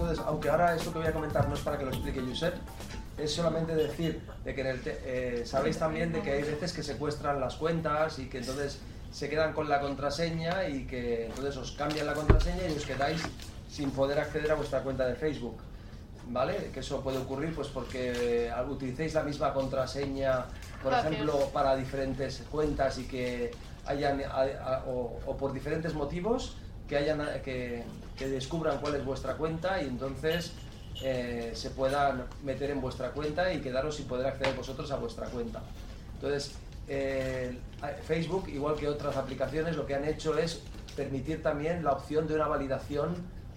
Entonces, 0.00 0.24
aunque 0.24 0.48
ahora 0.48 0.76
esto 0.76 0.92
que 0.92 0.98
voy 1.00 1.08
a 1.08 1.12
comentar 1.12 1.48
no 1.48 1.54
es 1.54 1.60
para 1.60 1.76
que 1.76 1.84
lo 1.84 1.90
explique 1.90 2.20
Josep, 2.20 2.54
es 3.18 3.32
solamente 3.34 3.74
decir 3.74 4.22
de 4.44 4.54
que 4.54 4.60
en 4.60 4.66
el 4.68 4.80
eh, 4.86 5.42
sabéis 5.44 5.76
también 5.76 6.12
de 6.12 6.22
que 6.22 6.30
hay 6.32 6.42
veces 6.42 6.72
que 6.72 6.84
secuestran 6.84 7.40
las 7.40 7.56
cuentas 7.56 8.20
y 8.20 8.26
que 8.28 8.38
entonces 8.38 8.78
se 9.10 9.28
quedan 9.28 9.52
con 9.54 9.68
la 9.68 9.80
contraseña 9.80 10.68
y 10.68 10.86
que 10.86 11.26
entonces 11.26 11.56
os 11.56 11.72
cambian 11.72 12.06
la 12.06 12.14
contraseña 12.14 12.68
y 12.68 12.76
os 12.76 12.84
quedáis 12.84 13.20
sin 13.68 13.90
poder 13.90 14.20
acceder 14.20 14.52
a 14.52 14.54
vuestra 14.54 14.82
cuenta 14.82 15.04
de 15.04 15.16
Facebook. 15.16 15.56
¿Vale? 16.30 16.70
Que 16.72 16.80
eso 16.80 17.00
puede 17.00 17.18
ocurrir 17.18 17.52
pues 17.54 17.66
porque 17.68 18.52
utilicéis 18.68 19.14
la 19.14 19.22
misma 19.24 19.52
contraseña, 19.52 20.44
por 20.82 20.92
Gracias. 20.92 21.12
ejemplo, 21.14 21.48
para 21.52 21.74
diferentes 21.74 22.44
cuentas 22.52 22.98
y 22.98 23.04
que 23.08 23.50
hayan, 23.86 24.20
a- 24.22 24.42
a- 24.42 24.84
o, 24.86 25.18
o 25.26 25.36
por 25.36 25.52
diferentes 25.54 25.94
motivos, 25.94 26.56
que, 26.88 26.96
hayan, 26.96 27.20
que, 27.44 27.84
descubran 28.18 28.78
cuál 28.78 28.94
es 28.96 29.04
vuestra 29.04 29.34
cuenta 29.34 29.82
y 29.82 29.86
entonces 29.86 30.52
eh, 31.02 31.52
se 31.54 31.70
puedan 31.70 32.24
meter 32.42 32.70
en 32.70 32.80
vuestra 32.80 33.10
cuenta 33.10 33.52
y 33.52 33.60
quedaros 33.60 33.96
sin 33.96 34.06
poder 34.06 34.26
acceder 34.26 34.54
vosotros 34.56 34.90
a 34.90 34.96
vuestra 34.96 35.26
cuenta. 35.26 35.60
Entonces, 36.14 36.52
eh, 36.88 37.58
Facebook, 38.06 38.48
igual 38.48 38.74
que 38.76 38.88
otras 38.88 39.16
aplicaciones, 39.16 39.76
lo 39.76 39.86
que 39.86 39.94
han 39.94 40.04
hecho 40.04 40.36
es 40.38 40.62
permitir 40.96 41.42
también 41.42 41.84
la 41.84 41.92
opción 41.92 42.26
de 42.26 42.34
una 42.34 42.48
validación 42.48 43.14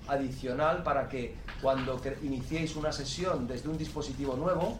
adicional 0.07 0.83
para 0.83 1.07
que 1.09 1.35
cuando 1.61 1.99
iniciéis 2.21 2.75
una 2.75 2.91
sesión 2.91 3.47
desde 3.47 3.69
un 3.69 3.77
dispositivo 3.77 4.35
nuevo, 4.35 4.77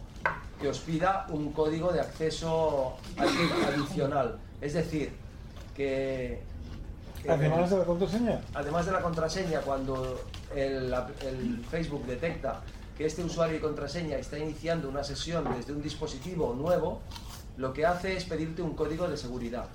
que 0.60 0.68
os 0.68 0.78
pida 0.78 1.26
un 1.30 1.52
código 1.52 1.90
de 1.92 2.00
acceso 2.00 2.96
adi- 3.16 3.66
adicional. 3.74 4.38
Es 4.60 4.74
decir, 4.74 5.12
que... 5.74 6.42
Además 7.28 7.70
de 7.70 7.78
la 7.78 7.84
contraseña. 7.84 8.40
Además 8.54 8.86
de 8.86 8.92
la 8.92 9.00
contraseña, 9.00 9.60
cuando 9.60 10.24
el, 10.54 10.92
el 11.26 11.64
Facebook 11.70 12.04
detecta 12.06 12.62
que 12.96 13.06
este 13.06 13.24
usuario 13.24 13.56
y 13.56 13.60
contraseña 13.60 14.16
está 14.16 14.38
iniciando 14.38 14.88
una 14.88 15.04
sesión 15.04 15.44
desde 15.56 15.72
un 15.72 15.82
dispositivo 15.82 16.54
nuevo, 16.54 17.00
lo 17.56 17.72
que 17.72 17.86
hace 17.86 18.16
es 18.16 18.24
pedirte 18.24 18.62
un 18.62 18.74
código 18.74 19.08
de 19.08 19.16
seguridad. 19.16 19.66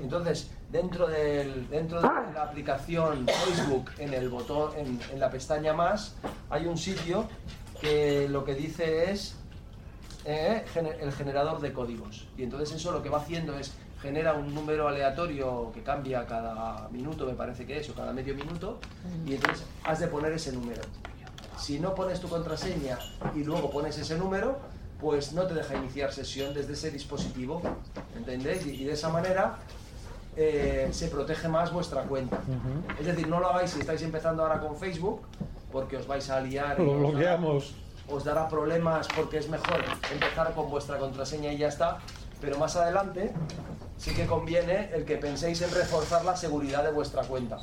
Entonces, 0.00 0.50
dentro, 0.72 1.06
del, 1.06 1.68
dentro 1.68 2.00
de 2.00 2.08
la 2.08 2.42
aplicación 2.42 3.26
Facebook, 3.26 3.90
en 3.98 4.12
el 4.14 4.28
botón, 4.28 4.72
en, 4.76 4.98
en 5.12 5.20
la 5.20 5.30
pestaña 5.30 5.72
más, 5.72 6.14
hay 6.50 6.66
un 6.66 6.76
sitio 6.76 7.28
que 7.80 8.28
lo 8.28 8.44
que 8.44 8.54
dice 8.54 9.10
es 9.10 9.36
eh, 10.24 10.64
el 11.00 11.12
generador 11.12 11.60
de 11.60 11.72
códigos. 11.72 12.26
Y 12.36 12.42
entonces 12.42 12.74
eso 12.74 12.92
lo 12.92 13.02
que 13.02 13.08
va 13.08 13.18
haciendo 13.18 13.56
es 13.56 13.72
genera 14.00 14.34
un 14.34 14.54
número 14.54 14.86
aleatorio 14.88 15.70
que 15.74 15.82
cambia 15.82 16.24
cada 16.26 16.88
minuto, 16.90 17.26
me 17.26 17.34
parece 17.34 17.66
que 17.66 17.78
es, 17.78 17.88
o 17.90 17.94
cada 17.94 18.12
medio 18.12 18.34
minuto, 18.34 18.78
y 19.26 19.34
entonces 19.34 19.64
has 19.84 19.98
de 20.00 20.06
poner 20.08 20.32
ese 20.32 20.52
número. 20.52 20.82
Si 21.58 21.80
no 21.80 21.94
pones 21.94 22.20
tu 22.20 22.28
contraseña 22.28 22.98
y 23.34 23.42
luego 23.44 23.70
pones 23.70 23.98
ese 23.98 24.16
número, 24.16 24.58
pues 25.00 25.32
no 25.32 25.44
te 25.46 25.54
deja 25.54 25.74
iniciar 25.76 26.12
sesión 26.12 26.54
desde 26.54 26.72
ese 26.74 26.90
dispositivo, 26.90 27.60
¿entendéis? 28.16 28.64
Y, 28.66 28.84
de 28.84 28.92
esa 28.92 29.08
manera 29.08 29.56
eh, 30.36 30.88
se 30.92 31.08
protege 31.08 31.48
más 31.48 31.72
vuestra 31.72 32.02
cuenta. 32.02 32.38
Es 33.00 33.06
decir, 33.06 33.26
no 33.28 33.40
lo 33.40 33.48
hagáis 33.48 33.70
si 33.72 33.80
estáis 33.80 34.02
empezando 34.02 34.42
ahora 34.42 34.60
con 34.60 34.76
Facebook, 34.76 35.22
porque 35.72 35.96
os 35.96 36.06
vais 36.06 36.28
a 36.30 36.40
liar. 36.40 36.78
Lo 36.78 37.08
dará- 37.12 37.36
os 38.10 38.24
dará 38.24 38.48
problemas 38.48 39.06
porque 39.14 39.38
es 39.38 39.48
mejor 39.48 39.84
empezar 40.12 40.54
con 40.54 40.70
vuestra 40.70 40.96
contraseña 40.98 41.52
y 41.52 41.58
ya 41.58 41.68
está, 41.68 41.98
pero 42.40 42.56
más 42.58 42.74
adelante 42.76 43.32
sí 43.98 44.14
que 44.14 44.26
conviene 44.26 44.90
el 44.94 45.04
que 45.04 45.16
penséis 45.16 45.60
en 45.62 45.70
reforzar 45.72 46.24
la 46.24 46.36
seguridad 46.36 46.84
de 46.84 46.92
vuestra 46.92 47.22
cuenta. 47.22 47.58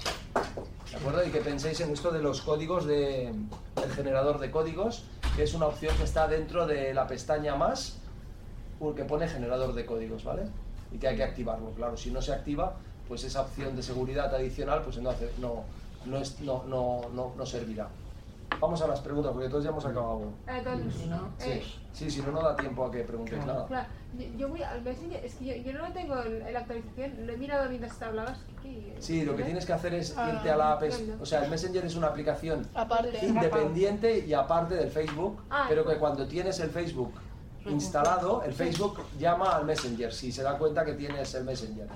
¿De 0.92 0.98
acuerdo? 0.98 1.26
Y 1.26 1.30
que 1.32 1.40
penséis 1.42 1.80
en 1.82 1.92
esto 1.92 2.12
de 2.12 2.22
los 2.22 2.42
códigos 2.42 2.86
de, 2.86 3.34
del 3.76 3.92
generador 3.96 4.40
de 4.40 4.52
códigos, 4.52 5.06
que 5.36 5.44
es 5.44 5.54
una 5.54 5.68
opción 5.68 5.96
que 5.98 6.04
está 6.04 6.28
dentro 6.28 6.68
de 6.68 6.94
la 6.94 7.08
pestaña 7.08 7.56
más, 7.56 7.98
que 8.96 9.04
pone 9.06 9.28
generador 9.28 9.74
de 9.74 9.86
códigos, 9.86 10.24
¿vale? 10.24 10.44
Y 10.92 10.98
que 10.98 11.08
hay 11.08 11.16
que 11.18 11.24
activarlo. 11.24 11.72
Claro, 11.72 11.98
si 11.98 12.12
no 12.12 12.22
se 12.22 12.34
activa, 12.34 12.76
pues 13.08 13.24
esa 13.24 13.42
opción 13.42 13.76
de 13.76 13.82
seguridad 13.84 14.34
adicional 14.34 14.82
pues 14.84 14.98
no, 14.98 15.10
hace- 15.10 15.32
no, 15.40 15.64
no, 16.06 16.22
no, 16.66 17.10
no, 17.14 17.34
no 17.36 17.46
servirá. 17.46 17.88
Vamos 18.60 18.82
a 18.82 18.88
las 18.88 19.02
preguntas, 19.02 19.34
porque 19.34 19.50
todos 19.50 19.64
ya 19.64 19.70
hemos 19.70 19.86
acabado. 19.86 20.32
Eh, 20.48 20.62
doncs, 20.64 20.96
Sí, 20.96 21.50
eh, 21.50 21.64
sí, 21.92 22.10
si 22.10 22.22
no, 22.22 22.32
no 22.32 22.42
da 22.42 22.56
tiempo 22.56 22.86
a 22.86 22.92
que 22.92 23.04
preguntéis 23.04 23.46
nada. 23.46 23.66
Claro, 23.68 23.88
yo, 24.18 24.26
yo 24.38 24.50
voy 24.50 24.64
al 24.64 24.82
Messenger, 24.82 25.26
es 25.26 25.36
que 25.36 25.46
yo, 25.62 25.72
yo 25.72 25.78
no 25.78 25.92
tengo 25.92 26.18
el- 26.22 26.54
la 26.54 26.60
actualización, 26.60 27.28
lo 27.28 27.34
he 27.34 27.38
mirado 27.38 27.68
mientras 27.70 27.98
te 28.00 28.06
hablabas. 28.06 28.38
Sí, 29.00 29.24
lo 29.26 29.36
que 29.36 29.44
tienes 29.44 29.66
que 29.66 29.74
hacer 29.74 29.94
es 29.94 30.18
Ah, 30.18 30.32
irte 30.34 30.50
a 30.50 30.58
la 30.58 30.72
app. 30.74 30.84
O 31.22 31.26
sea, 31.26 31.44
el 31.44 31.52
Messenger 31.52 31.86
es 31.86 31.96
una 31.96 32.08
aplicación 32.08 32.66
Aparte. 32.74 33.20
independiente 33.26 34.26
y 34.26 34.34
aparte 34.34 34.76
del 34.76 34.90
Facebook, 34.90 35.42
Ah, 35.50 35.66
pero 35.70 35.86
que 35.86 35.98
cuando 35.98 36.26
tienes 36.26 36.60
el 36.62 36.70
Facebook 36.70 37.12
instalado, 37.66 38.42
el 38.44 38.54
Facebook 38.54 39.00
llama 39.20 39.56
al 39.56 39.66
Messenger 39.66 40.14
si 40.14 40.32
se 40.32 40.44
da 40.44 40.58
cuenta 40.58 40.86
que 40.86 40.94
tienes 40.94 41.34
el 41.36 41.44
Messenger. 41.44 41.88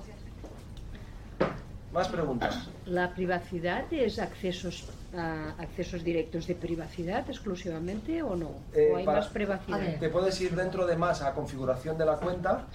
Más 1.92 2.06
preguntas. 2.06 2.68
¿La 2.86 3.12
privacidad 3.12 3.84
es 3.92 4.20
accesos, 4.20 4.84
a 5.12 5.50
accesos 5.58 6.04
directos 6.04 6.46
de 6.46 6.54
privacidad 6.54 7.28
exclusivamente 7.28 8.22
o 8.22 8.36
no? 8.36 8.50
Eh, 8.72 8.90
¿O 8.92 8.96
hay 8.96 9.04
para- 9.04 9.20
más 9.20 9.28
privacidad? 9.30 9.98
Te 9.98 10.08
puedes 10.08 10.40
ir 10.40 10.54
dentro 10.54 10.86
de 10.86 10.96
más 10.96 11.20
a 11.22 11.34
configuración 11.34 11.98
de 11.98 12.06
la 12.06 12.16
cuenta 12.16 12.66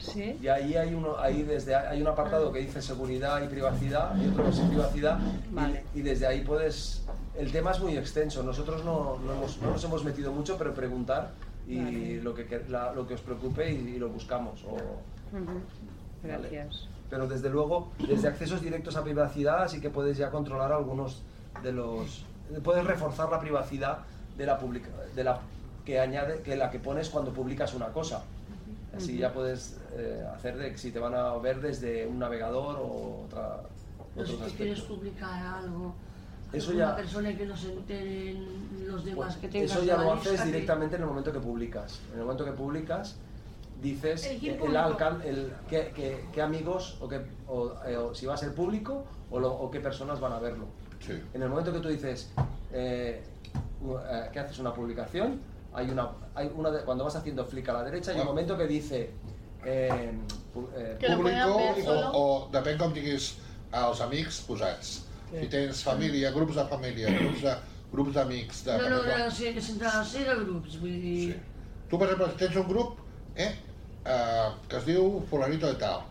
y 0.41 0.47
ahí 0.49 0.75
hay 0.75 0.93
uno 0.93 1.17
ahí 1.17 1.43
desde 1.43 1.73
hay 1.75 2.01
un 2.01 2.07
apartado 2.09 2.51
que 2.51 2.59
dice 2.59 2.81
seguridad 2.81 3.41
y 3.41 3.47
privacidad 3.47 4.13
y 4.21 4.27
otro 4.27 4.51
sin 4.51 4.67
privacidad 4.67 5.17
y- 5.95 5.99
y, 5.99 6.01
desde 6.01 6.27
ahí 6.27 6.41
puedes 6.41 7.05
el 7.37 7.51
tema 7.53 7.71
es 7.71 7.79
muy 7.79 7.97
extenso 7.97 8.43
nosotros 8.43 8.83
no, 8.83 9.17
no, 9.25 9.31
hemos- 9.33 9.57
no 9.61 9.71
nos 9.71 9.83
hemos 9.85 10.03
metido 10.03 10.33
mucho 10.33 10.57
pero 10.57 10.73
preguntar 10.73 11.31
y 11.67 11.77
Vale. 11.81 12.21
lo 12.21 12.33
que 12.35 12.63
la- 12.67 12.91
lo 12.91 13.07
que 13.07 13.13
os 13.13 13.21
preocupe 13.21 13.71
y, 13.71 13.75
y 13.95 13.97
lo 13.97 14.09
buscamos 14.09 14.61
o- 14.65 14.75
Ujú. 15.35 15.61
Gracias. 16.21 16.89
Pero 17.09 17.27
desde 17.27 17.49
luego 17.49 17.91
desde 18.07 18.27
accesos 18.27 18.61
directos 18.61 18.95
a 18.95 19.03
privacidad 19.03 19.67
sí 19.67 19.79
que 19.79 19.89
puedes 19.89 20.17
ya 20.17 20.29
controlar 20.31 20.71
algunos 20.71 21.21
de 21.63 21.71
los 21.71 22.25
puedes 22.63 22.85
reforzar 22.85 23.29
la 23.29 23.39
privacidad 23.39 23.99
de 24.37 24.45
la 24.45 24.57
publica, 24.59 24.89
de 25.15 25.23
la 25.23 25.39
que 25.85 25.99
añade 25.99 26.41
que 26.41 26.55
la 26.55 26.69
que 26.69 26.79
pones 26.79 27.09
cuando 27.09 27.31
publicas 27.31 27.73
una 27.73 27.87
cosa. 27.87 28.23
Así 28.95 29.17
ya 29.17 29.31
puedes 29.33 29.77
eh, 29.93 30.23
hacer 30.33 30.57
de 30.57 30.77
si 30.77 30.91
te 30.91 30.99
van 30.99 31.13
a 31.15 31.33
ver 31.37 31.59
desde 31.59 32.07
un 32.07 32.17
navegador 32.19 32.77
o 32.79 33.25
otra 33.25 33.61
Pero 34.15 34.27
si 34.27 34.35
quieres 34.55 34.81
publicar 34.81 35.45
algo, 35.63 35.93
Eso 36.53 36.71
una 36.71 36.79
ya- 36.91 36.95
persona 36.95 37.35
que 37.37 37.45
no 37.45 37.57
se 37.57 37.73
enteren 37.73 38.87
los 38.87 39.03
demás 39.03 39.35
Pues 39.35 39.37
que 39.37 39.47
tengas 39.49 39.71
eso 39.71 39.83
ya 39.83 39.97
lo 39.97 40.13
haces 40.13 40.39
que- 40.39 40.45
directamente 40.47 40.95
en 40.95 41.01
el 41.01 41.07
momento 41.07 41.31
que 41.33 41.39
publicas. 41.39 41.99
En 42.13 42.19
el 42.19 42.23
momento 42.25 42.45
que 42.45 42.51
publicas, 42.51 43.17
dices 43.81 44.25
el, 44.25 44.39
público. 44.57 44.77
alcan- 44.79 45.21
el 45.23 45.53
qué, 45.69 45.91
qué- 45.95 46.25
qué 46.33 46.41
amigos 46.41 46.97
o, 47.01 47.07
qué, 47.09 47.21
o, 47.47 47.73
eh, 47.85 47.97
o 47.97 48.13
si 48.15 48.25
va 48.25 48.33
a 48.33 48.37
ser 48.37 48.53
público 48.53 49.05
o, 49.29 49.39
lo- 49.39 49.53
o 49.53 49.69
qué 49.71 49.79
personas 49.79 50.19
van 50.19 50.33
a 50.33 50.39
verlo. 50.39 50.65
En 51.33 51.43
el 51.43 51.49
momento 51.49 51.71
que 51.71 51.79
tú 51.79 51.89
dices 51.89 52.31
eh, 52.71 53.23
eh, 53.53 54.29
que 54.33 54.39
haces 54.39 54.59
una 54.59 54.73
publicación, 54.73 55.39
hay 55.73 55.89
una, 55.89 56.09
hay 56.33 56.49
una 56.55 56.71
de- 56.71 56.83
cuando 56.83 57.03
vas 57.03 57.15
haciendo 57.15 57.45
flick 57.45 57.67
a 57.69 57.73
la 57.73 57.83
derecha 57.83 58.11
hay 58.11 58.19
un 58.19 58.25
momento 58.25 58.57
que 58.57 58.65
dice 58.67 59.11
eh, 59.65 60.11
pu- 60.53 60.67
eh, 60.75 60.97
público 61.15 61.57
o, 61.91 62.45
o 62.45 62.49
depèn 62.53 62.77
com 62.77 62.93
diguis 62.93 63.35
als 63.71 64.01
amics 64.01 64.41
posats. 64.47 65.01
Sí. 65.31 65.39
Si 65.41 65.47
tens 65.49 65.81
família, 65.83 66.29
grups 66.31 66.55
de 66.55 66.65
família, 66.69 67.09
grups 67.17 67.41
de 67.41 67.55
grups 67.91 68.13
d'amics... 68.13 68.63
De, 68.65 68.77
No, 68.77 68.89
no, 68.89 69.01
no, 69.03 69.31
sèrie 70.05 70.35
de 70.35 70.43
grups, 70.45 70.77
vull 70.81 70.95
dir... 71.01 71.35
Tu, 71.89 71.97
per 71.97 72.07
exemple, 72.11 72.31
si 72.33 72.37
tens 72.43 72.55
un 72.61 72.67
grup 72.69 72.99
eh, 73.35 73.51
eh, 74.05 74.49
que 74.69 74.77
es 74.77 74.85
diu 74.85 75.21
fulanito 75.29 75.67
de 75.67 75.75
tal, 75.81 76.03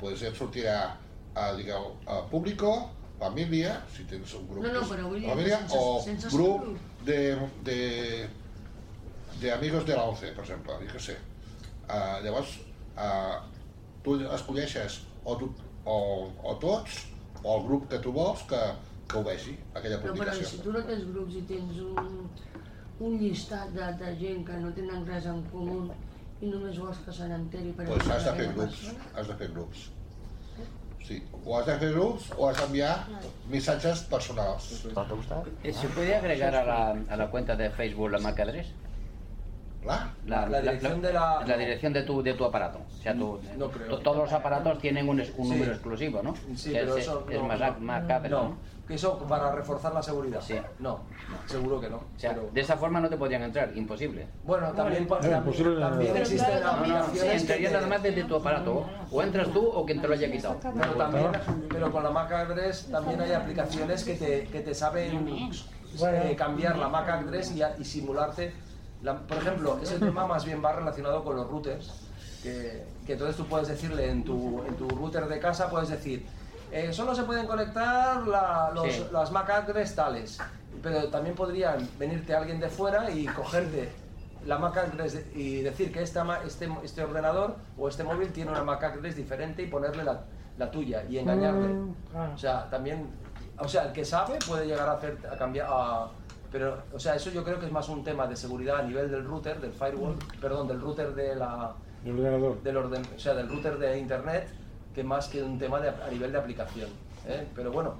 pues 0.00 0.22
et 0.22 0.34
sortirà, 0.36 0.96
eh, 1.34 1.52
digueu, 1.56 1.92
eh, 2.06 2.20
público, 2.30 2.72
família, 3.18 3.76
si 3.94 4.04
tens 4.10 4.32
un 4.34 4.48
grup 4.48 4.64
No, 4.66 4.72
no, 4.74 4.86
però 4.90 5.08
vull 5.08 5.20
dir, 5.22 5.28
família, 5.30 5.58
sense- 5.62 5.78
o 5.78 6.00
sense 6.02 6.28
grup 6.32 6.78
de, 7.06 7.18
de, 7.62 7.78
de 9.40 9.52
amigos 9.52 9.86
de 9.86 9.94
la 9.96 10.04
ONCE, 10.10 10.32
per 10.34 10.42
exemple, 10.44 10.74
jo 10.82 10.90
què 10.96 11.00
sé. 11.00 11.16
Uh, 11.92 12.18
llavors, 12.24 12.56
uh, 12.96 13.38
tu 14.02 14.16
escolleixes 14.34 15.00
o, 15.24 15.36
tu, 15.36 15.48
o, 15.84 15.96
o 16.42 16.54
tots, 16.62 17.02
o 17.42 17.56
el 17.58 17.64
grup 17.66 17.88
que 17.90 17.98
tu 18.02 18.12
vols 18.14 18.42
que, 18.48 18.60
que 19.08 19.18
ho 19.18 19.22
vegi, 19.26 19.54
aquella 19.74 19.98
Però, 20.00 20.12
però 20.14 20.30
publicació. 20.32 20.48
si 20.48 20.60
tu 20.62 20.72
no 20.74 20.82
tens 20.86 21.04
grups 21.10 21.36
i 21.38 21.42
tens 21.48 21.78
un, 21.84 22.30
un 23.02 23.16
llistat 23.20 23.70
de, 23.74 23.88
de 24.02 24.12
gent 24.20 24.44
que 24.46 24.58
no 24.62 24.70
tenen 24.76 25.06
res 25.06 25.26
en 25.30 25.42
comú 25.52 25.90
i 26.42 26.50
només 26.50 26.78
per 26.78 27.86
pues 27.86 28.08
has 28.10 28.24
de 28.26 28.32
fer 28.38 28.46
grups, 28.54 28.78
persona, 28.78 29.10
has 29.20 29.28
de 29.28 29.34
fer 29.40 29.48
grups. 29.54 29.82
Sí, 31.06 31.16
o 31.44 31.56
has 31.58 31.66
de 31.66 31.76
fer 31.82 31.90
grups 31.94 32.28
o 32.36 32.48
has 32.48 32.56
d'enviar 32.60 32.94
missatges 33.50 34.02
personals. 34.10 34.68
Eh, 35.62 35.72
¿Se 35.72 35.88
puede 35.88 36.14
agregar 36.16 36.54
a 36.54 36.64
la, 36.64 36.96
a 37.08 37.16
la 37.16 37.28
cuenta 37.30 37.54
de 37.56 37.70
Facebook 37.70 38.10
la 38.10 38.18
MAC 38.18 38.40
address? 38.40 38.66
¿La? 39.84 40.12
La 40.26 40.60
dirección 40.60 41.02
de 41.02 41.12
la- 41.12 41.42
la 41.44 41.56
dirección 41.56 41.92
de 41.92 42.02
tu, 42.02 42.22
de 42.22 42.34
tu 42.34 42.44
aparato. 42.44 42.78
O 42.78 43.02
sea, 43.02 43.12
tu- 43.14 43.40
No 43.58 43.68
creo. 43.70 43.88
to- 43.88 43.98
todos 43.98 44.16
los 44.18 44.32
aparatos 44.32 44.78
tienen 44.78 45.08
un, 45.08 45.18
es- 45.20 45.32
un 45.36 45.44
Sí. 45.46 45.50
número 45.54 45.72
exclusivo, 45.72 46.22
¿no? 46.22 46.34
Sí, 46.56 46.70
Que 46.70 46.78
pero 46.80 46.96
es, 46.96 47.02
eso 47.04 47.26
es 47.28 47.36
no, 47.40 47.46
más, 47.48 47.58
No, 48.30 48.42
¿no? 48.44 48.56
Que 48.86 48.94
eso 48.94 49.18
para 49.28 49.52
reforzar 49.52 49.94
la 49.94 50.02
seguridad. 50.02 50.40
Sí. 50.40 50.56
No, 50.80 51.00
seguro 51.46 51.80
que 51.80 51.88
no. 51.88 51.96
O 51.96 52.18
sea, 52.18 52.34
de 52.52 52.60
esa 52.60 52.76
forma 52.76 53.00
no 53.00 53.08
te 53.08 53.16
podían 53.16 53.42
entrar, 53.42 53.70
imposible. 53.76 54.26
Bueno, 54.44 54.72
también, 54.72 55.04
No, 55.08 55.14
también, 55.16 55.36
imposible 55.38 55.80
también 55.80 56.12
Pero 56.12 56.22
existen 56.24 56.60
No, 56.62 56.86
no, 56.86 57.06
entraría 57.32 57.70
nada 57.70 57.86
más 57.86 58.02
desde 58.02 58.24
tu 58.24 58.36
aparato. 58.36 58.86
O 59.10 59.22
entras 59.22 59.48
tú 59.52 59.66
o 59.68 59.86
quien 59.86 60.00
te 60.00 60.08
lo 60.08 60.14
haya 60.14 60.30
quitado. 60.30 60.56
Pero, 60.60 60.92
también, 60.94 61.26
pero 61.68 61.92
con 61.92 62.02
la 62.02 62.10
MAC 62.10 62.32
address 62.32 62.88
también 62.90 63.20
hay 63.20 63.32
aplicaciones 63.32 64.04
que 64.04 64.14
te, 64.14 64.44
que 64.48 64.60
te 64.60 64.74
saben 64.74 65.28
eh, 66.02 66.34
cambiar 66.36 66.76
la 66.78 66.88
MAC 66.88 67.08
address 67.08 67.52
y, 67.52 67.62
a- 67.62 67.76
y 67.78 67.84
simularte. 67.84 68.52
la- 69.02 69.18
por 69.18 69.36
ejemplo, 69.36 69.78
ese 69.82 69.98
tema 69.98 70.26
más 70.26 70.44
bien 70.44 70.62
va 70.64 70.72
relacionado 70.72 71.22
con 71.24 71.36
los 71.36 71.48
routers, 71.48 72.08
que, 72.42 72.84
que 73.06 73.12
entonces 73.12 73.36
tú 73.36 73.46
puedes 73.46 73.68
decirle 73.68 74.10
en 74.10 74.24
tu, 74.24 74.62
en 74.66 74.74
tu 74.76 74.88
router 74.88 75.26
de 75.26 75.38
casa, 75.38 75.68
puedes 75.70 75.88
decir, 75.88 76.26
eh, 76.72 76.92
solo 76.92 77.14
se 77.14 77.22
pueden 77.24 77.46
conectar 77.46 78.26
la- 78.26 78.70
los- 78.74 78.92
Sí. 78.92 79.06
las 79.12 79.30
MAC 79.30 79.50
address 79.50 79.94
tales, 79.94 80.38
pero 80.82 81.08
también 81.08 81.34
podrían 81.36 81.88
venirte 81.98 82.34
alguien 82.34 82.58
de 82.60 82.68
fuera 82.68 83.10
y 83.10 83.26
cogerte 83.26 83.90
la 84.46 84.58
MAC 84.58 84.76
address 84.78 85.12
de- 85.14 85.38
y 85.40 85.60
decir 85.62 85.92
que 85.92 86.02
esta 86.02 86.40
este, 86.44 86.68
este 86.82 87.04
ordenador 87.04 87.56
o 87.78 87.88
este 87.88 88.02
móvil 88.04 88.32
tiene 88.32 88.50
una 88.50 88.64
MAC 88.64 88.84
address 88.84 89.14
diferente 89.16 89.62
y 89.62 89.66
ponerle 89.66 90.02
la, 90.02 90.22
la 90.58 90.70
tuya 90.70 91.04
y 91.08 91.18
engañarle. 91.18 91.68
Mm, 91.68 91.94
O 92.34 92.38
sea, 92.38 92.68
también, 92.70 93.08
o 93.58 93.68
sea, 93.68 93.84
el 93.84 93.92
que 93.92 94.04
sabe 94.04 94.38
puede 94.46 94.66
llegar 94.66 94.88
a 94.88 94.92
hacer, 94.92 95.18
a 95.30 95.36
cambiar, 95.36 95.66
a, 95.70 96.08
pero, 96.50 96.82
o 96.92 96.98
sea, 96.98 97.14
eso 97.14 97.30
yo 97.30 97.44
creo 97.44 97.60
que 97.60 97.66
es 97.66 97.72
más 97.72 97.88
un 97.88 98.02
tema 98.02 98.26
de 98.26 98.34
seguridad 98.36 98.78
a 98.80 98.82
nivel 98.82 99.10
del 99.10 99.24
router, 99.24 99.60
del 99.60 99.72
firewall, 99.72 100.16
perdón, 100.40 100.66
del 100.68 100.80
router 100.80 101.14
de 101.14 101.36
la, 101.36 101.72
El 102.04 102.18
ordenador. 102.18 102.62
del 102.62 102.76
orden, 102.76 103.02
o 103.14 103.18
sea, 103.18 103.34
del 103.34 103.48
router 103.48 103.78
de 103.78 103.98
internet, 103.98 104.48
que 104.94 105.02
más 105.04 105.28
que 105.28 105.42
un 105.42 105.58
tema 105.58 105.80
de, 105.80 105.88
a 105.88 106.08
nivel 106.10 106.32
de 106.32 106.38
aplicación. 106.38 106.88
¿eh? 107.26 107.46
Pero 107.54 107.70
bueno, 107.72 107.94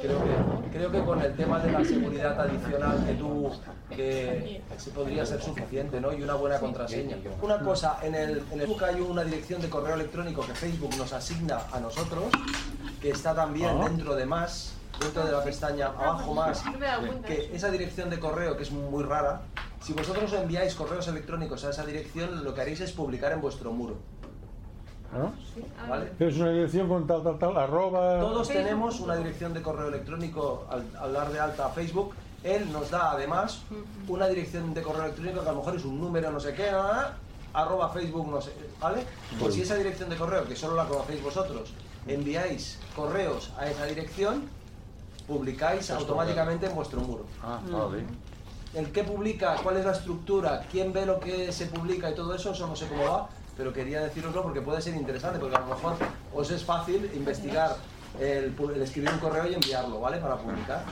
creo 0.00 0.18
que, 0.24 0.70
creo 0.72 0.90
que 0.90 1.00
con 1.04 1.20
el 1.20 1.34
tema 1.36 1.58
de 1.60 1.72
la 1.72 1.84
seguridad 1.84 2.40
adicional 2.40 3.04
que 3.06 3.14
tú, 3.14 3.50
que 3.90 4.62
se 4.78 4.90
podría 4.90 5.26
ser 5.26 5.42
suficiente, 5.42 6.00
¿no? 6.00 6.12
Y 6.12 6.22
una 6.22 6.34
buena 6.34 6.58
contraseña. 6.58 7.16
Una 7.42 7.58
cosa, 7.60 7.98
en 8.02 8.14
el, 8.14 8.30
en 8.50 8.60
el 8.60 8.66
Facebook 8.66 8.84
hay 8.84 9.00
una 9.00 9.24
dirección 9.24 9.60
de 9.60 9.68
correo 9.68 9.94
electrónico 9.94 10.40
que 10.46 10.54
Facebook 10.54 10.96
nos 10.96 11.12
asigna 11.12 11.60
a 11.72 11.80
nosotros, 11.80 12.24
que 13.00 13.10
está 13.10 13.34
también 13.34 13.70
Ah. 13.78 13.88
dentro 13.88 14.14
de 14.14 14.24
más, 14.26 14.72
dentro 15.00 15.24
de 15.24 15.32
la 15.32 15.44
pestaña 15.44 15.88
abajo 15.88 16.32
más, 16.34 16.62
que 17.26 17.50
esa 17.54 17.70
dirección 17.70 18.08
de 18.10 18.18
correo 18.18 18.56
que 18.56 18.62
es 18.62 18.70
muy 18.72 19.04
rara, 19.04 19.42
si 19.82 19.92
vosotros 19.92 20.32
enviáis 20.32 20.74
correos 20.74 21.06
electrónicos 21.06 21.64
a 21.64 21.70
esa 21.70 21.84
dirección, 21.84 22.42
lo 22.42 22.54
que 22.54 22.62
haréis 22.62 22.80
es 22.80 22.92
publicar 22.92 23.32
en 23.32 23.40
vuestro 23.40 23.70
muro. 23.70 23.96
¿No? 25.16 25.32
¿Vale? 25.88 26.12
Es 26.18 26.36
una 26.36 26.50
dirección 26.50 26.88
con 26.88 27.06
tal, 27.06 27.22
tal, 27.22 27.38
tal, 27.38 27.56
arroba... 27.56 28.20
Todos 28.20 28.48
tenemos 28.48 29.00
una 29.00 29.16
dirección 29.16 29.54
de 29.54 29.62
correo 29.62 29.88
electrónico 29.88 30.66
al, 30.70 30.84
al 30.98 31.12
dar 31.12 31.32
de 31.32 31.40
alta 31.40 31.66
a 31.66 31.68
Facebook. 31.70 32.14
Él 32.44 32.70
nos 32.72 32.90
da 32.90 33.10
además 33.12 33.62
una 34.08 34.28
dirección 34.28 34.72
de 34.72 34.82
correo 34.82 35.04
electrónico 35.04 35.42
que 35.42 35.48
a 35.48 35.52
lo 35.52 35.58
mejor 35.58 35.76
es 35.76 35.84
un 35.84 36.00
número 36.00 36.30
no 36.30 36.38
sé 36.38 36.54
qué, 36.54 36.68
ah, 36.70 37.16
arroba 37.52 37.88
Facebook 37.88 38.30
no 38.30 38.40
sé, 38.40 38.52
¿vale? 38.80 39.04
Pues 39.40 39.54
si 39.54 39.62
esa 39.62 39.74
dirección 39.76 40.10
de 40.10 40.16
correo, 40.16 40.44
que 40.46 40.54
solo 40.54 40.76
la 40.76 40.84
conocéis 40.84 41.22
vosotros, 41.22 41.72
enviáis 42.06 42.78
correos 42.94 43.52
a 43.58 43.68
esa 43.68 43.86
dirección, 43.86 44.44
publicáis 45.26 45.90
automáticamente 45.90 46.66
en 46.66 46.74
vuestro 46.74 47.00
muro. 47.00 47.24
Ah, 47.42 47.60
vale. 47.68 48.04
El 48.74 48.92
que 48.92 49.04
publica, 49.04 49.56
cuál 49.62 49.78
es 49.78 49.86
la 49.86 49.92
estructura, 49.92 50.66
quién 50.70 50.92
ve 50.92 51.06
lo 51.06 51.18
que 51.18 51.50
se 51.50 51.66
publica 51.66 52.10
y 52.10 52.14
todo 52.14 52.34
eso, 52.34 52.52
eso 52.52 52.66
no 52.66 52.76
sé 52.76 52.86
cómo 52.88 53.04
va, 53.04 53.28
pero 53.56 53.72
quería 53.72 54.02
deciroslo 54.02 54.42
porque 54.42 54.60
puede 54.60 54.82
ser 54.82 54.94
interesante, 54.94 55.38
porque 55.38 55.56
a 55.56 55.60
lo 55.60 55.66
mejor 55.66 55.94
os 56.34 56.50
es 56.50 56.64
fácil 56.64 57.10
investigar 57.14 57.76
el, 58.20 58.54
escribir 58.82 59.10
un 59.10 59.18
correo 59.18 59.46
y 59.46 59.54
enviarlo, 59.54 60.00
¿vale? 60.00 60.18
Para 60.18 60.36
publicar. 60.36 60.84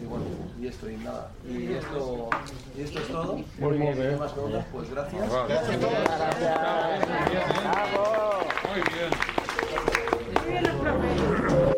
Y 0.00 0.04
bueno, 0.04 0.24
y 0.60 0.66
esto 0.66 0.90
y 0.90 0.96
nada. 0.96 1.30
Y 1.48 1.72
esto, 1.72 2.28
y 2.76 2.82
esto 2.82 2.98
es 2.98 3.08
todo. 3.08 3.38
Muy 3.58 3.78
bien. 3.78 3.94
Si 3.94 4.02
¿eh? 4.02 4.16
más 4.18 4.32
preguntas, 4.32 4.66
pues 4.70 4.90
gracias. 4.90 5.32
Gracias. 5.48 5.80
Gracias. 5.80 6.58
Muy 8.68 8.82
bien. 8.92 9.10
¿eh? 10.48 10.70
Muy 11.48 11.54
bien. 11.54 11.72